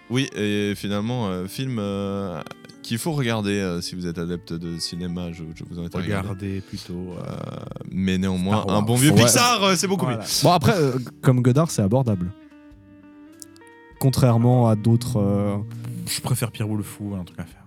oui, 0.10 0.30
et 0.36 0.74
finalement, 0.76 1.28
euh, 1.30 1.48
film 1.48 1.78
euh, 1.80 2.42
qu'il 2.86 2.98
faut 2.98 3.12
regarder 3.14 3.60
euh, 3.60 3.82
si 3.82 3.96
vous 3.96 4.08
êtes 4.08 4.18
adepte 4.18 4.54
de 4.54 4.78
cinéma. 4.80 5.32
Je, 5.32 5.44
je 5.56 5.64
vous 5.70 5.80
invite 5.80 5.96
à 5.96 6.00
regarder. 6.00 6.28
Regardez 6.30 6.62
plutôt. 6.62 6.94
euh, 7.18 7.22
Euh, 7.22 7.64
mais 7.92 8.18
néanmoins, 8.18 8.58
Star 8.62 8.68
Wars. 8.68 8.78
un 8.78 8.82
bon 8.82 8.96
vieux 8.96 9.12
Ouais. 9.12 9.18
Pixar, 9.24 9.64
euh, 9.64 9.76
c'est 9.76 9.88
beaucoup 9.88 10.06
voilà. 10.06 10.20
mieux. 10.22 10.26
Bon, 10.44 10.52
après, 10.52 10.74
euh, 10.78 10.94
comme 11.22 11.42
Godard, 11.42 11.70
c'est 11.72 11.82
abordable. 11.82 12.32
Contrairement 14.00 14.68
à 14.68 14.76
d'autres. 14.76 15.18
euh, 15.20 15.58
Je 16.08 16.22
préfère 16.22 16.52
Pierre 16.52 16.68
Boulle 16.68 16.84
Fou, 16.84 17.16
un 17.20 17.24
truc 17.24 17.40
à 17.40 17.46
faire. 17.46 17.64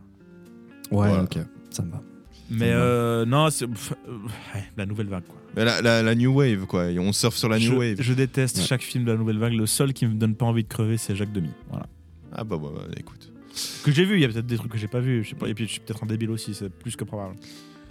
Ouais, 0.90 1.08
Voilà. 1.08 1.22
ok, 1.24 1.38
ça 1.70 1.82
me 1.82 1.90
va. 1.90 2.02
Mais 2.50 2.70
euh, 2.72 3.26
non, 3.26 3.50
c'est 3.50 3.66
pff, 3.66 3.92
euh, 4.08 4.12
ouais, 4.54 4.64
la 4.76 4.86
nouvelle 4.86 5.08
vague, 5.08 5.24
quoi. 5.26 5.36
Mais 5.56 5.64
la, 5.64 5.82
la- 5.82 6.02
la 6.02 6.14
New 6.14 6.32
Wave, 6.32 6.66
quoi. 6.66 6.90
Et 6.90 6.98
on 6.98 7.12
surfe 7.12 7.36
sur 7.36 7.48
la 7.48 7.58
New 7.58 7.64
je, 7.64 7.74
Wave. 7.74 7.96
je 8.00 8.12
déteste 8.14 8.58
Ouais. 8.58 8.62
chaque 8.64 8.82
film 8.82 9.04
de 9.04 9.12
la 9.12 9.18
nouvelle 9.18 9.38
vague. 9.38 9.52
Le 9.52 9.66
seul 9.66 9.92
qui 9.92 10.06
me 10.06 10.14
donne 10.14 10.34
pas 10.34 10.46
envie 10.46 10.62
de 10.62 10.68
crever, 10.68 10.96
c'est 10.96 11.14
Jacques 11.16 11.32
Demy. 11.32 11.50
Voilà. 11.70 11.86
Ah 12.32 12.44
bah, 12.44 12.56
bah, 12.62 12.68
bah, 12.74 12.82
écoute. 12.96 13.30
Que 13.84 13.92
j'ai 13.92 14.04
vu, 14.04 14.14
il 14.16 14.20
y 14.20 14.24
a 14.24 14.28
peut-être 14.28 14.46
des 14.46 14.56
trucs 14.56 14.72
que 14.72 14.78
j'ai 14.78 14.88
pas 14.88 15.00
vu. 15.00 15.22
Je 15.24 15.30
sais 15.30 15.34
pas. 15.34 15.48
Et 15.48 15.54
puis 15.54 15.66
je 15.66 15.72
suis 15.72 15.80
peut-être 15.80 16.02
un 16.02 16.06
débile 16.06 16.30
aussi, 16.30 16.54
c'est 16.54 16.68
plus 16.70 16.96
que 16.96 17.04
probable. 17.04 17.36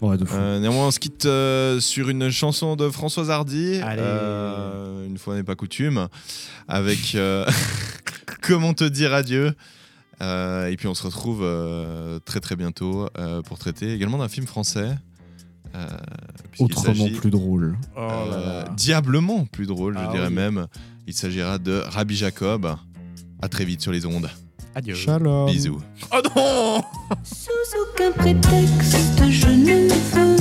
Ouais, 0.01 0.15
de 0.17 0.25
fou. 0.25 0.35
Euh, 0.37 0.59
néanmoins, 0.59 0.87
on 0.87 0.91
se 0.91 0.99
quitte 0.99 1.25
euh, 1.25 1.79
sur 1.79 2.09
une 2.09 2.29
chanson 2.29 2.75
de 2.75 2.87
Françoise 2.89 3.31
Hardy. 3.31 3.79
Allez. 3.81 4.01
Euh, 4.03 5.07
une 5.07 5.17
fois 5.17 5.35
n'est 5.35 5.43
pas 5.43 5.55
coutume. 5.55 6.07
Avec 6.67 7.15
euh, 7.15 7.45
Comment 8.41 8.73
te 8.73 8.83
dire 8.83 9.13
adieu. 9.13 9.53
Euh, 10.21 10.67
et 10.67 10.75
puis 10.77 10.87
on 10.87 10.93
se 10.95 11.03
retrouve 11.03 11.41
euh, 11.43 12.19
très 12.25 12.39
très 12.39 12.55
bientôt 12.55 13.07
euh, 13.17 13.41
pour 13.43 13.57
traiter 13.59 13.93
également 13.93 14.17
d'un 14.17 14.27
film 14.29 14.45
français. 14.47 14.95
euh, 15.75 15.87
Autrement 16.59 17.07
plus 17.09 17.29
drôle. 17.31 17.77
Oh 17.95 17.99
là 17.99 18.13
euh, 18.33 18.63
là. 18.63 18.69
diablement 18.75 19.45
plus 19.45 19.65
drôle, 19.67 19.93
je 19.95 20.03
Ah 20.03 20.11
dirais 20.11 20.27
oui. 20.27 20.33
même. 20.33 20.67
Il 21.07 21.13
s'agira 21.13 21.57
de 21.59 21.83
Rabbi 21.87 22.15
Jacob. 22.15 22.75
À 23.41 23.47
très 23.49 23.65
vite 23.65 23.81
sur 23.81 23.91
les 23.91 24.05
ondes. 24.07 24.29
Adieu. 24.77 24.93
Shalom. 24.93 25.47
Bisous. 25.49 25.81
Oh 26.11 26.21
non 26.35 26.83
Sous 27.23 27.49
aucun 27.81 28.11
prétexte, 28.11 29.23
je 29.27 29.47
ne 29.47 29.89
veux 29.89 30.35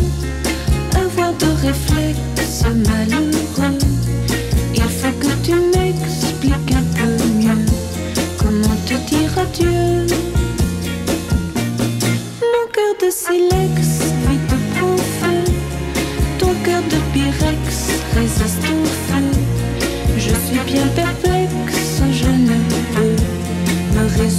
avoir 0.95 1.33
de 1.33 1.47
réflexe 1.67 2.65
malheureux. 2.87 3.79
Il 4.75 4.83
faut 4.83 5.17
que 5.19 5.33
tu 5.43 5.55
m'expliques 5.55 6.75
un 6.75 6.85
peu 6.99 7.25
mieux 7.33 7.65
comment 8.37 8.77
te 8.85 8.95
dire 9.09 9.39
adieu? 9.39 10.07
Mon 12.43 12.67
cœur 12.75 12.95
de 13.01 13.11
silex 13.11 14.13
vite 14.29 14.55
prend 14.77 14.99
feu. 14.99 15.45
Ton 16.39 16.53
cœur 16.63 16.83
de 16.83 16.99
pyrex 17.15 17.89
résiste 18.15 18.67
au 18.69 18.85
feu. 18.85 19.25
Je 20.19 20.35
suis 20.47 20.61
bien 20.67 20.87
perplexe, 20.89 21.26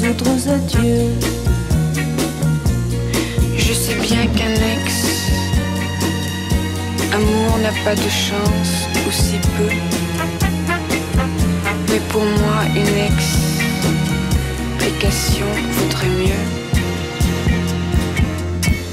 aux 0.06 0.50
adieux. 0.50 1.10
Je 3.58 3.74
sais 3.74 3.96
bien 3.96 4.28
qu'un 4.28 4.54
ex 4.54 4.86
amour 7.14 7.58
n'a 7.64 7.72
pas 7.84 7.96
de 7.96 8.10
chance, 8.10 8.88
ou 9.08 9.12
si 9.12 9.38
peu. 9.58 9.72
Mais 11.90 12.02
pour 12.10 12.22
moi, 12.22 12.60
une 12.76 12.98
explication 14.78 15.48
vaudrait 15.72 16.16
mieux. 16.22 16.46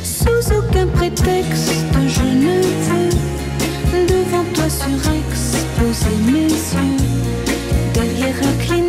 Sous 0.02 0.44
aucun 0.56 0.86
prétexte, 0.86 1.85
je 2.09 2.22
ne 2.22 2.62
veux 2.89 4.06
devant 4.06 4.47
toi 4.55 4.68
surex 4.70 5.31
poser 5.78 6.16
mes 6.26 6.48
yeux. 6.48 6.97
Derrière 7.93 8.39
un 8.43 8.55
Kleenex, 8.64 8.84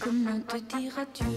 Comment 0.00 0.40
te 0.48 0.56
dire 0.76 0.98
adieu 0.98 1.32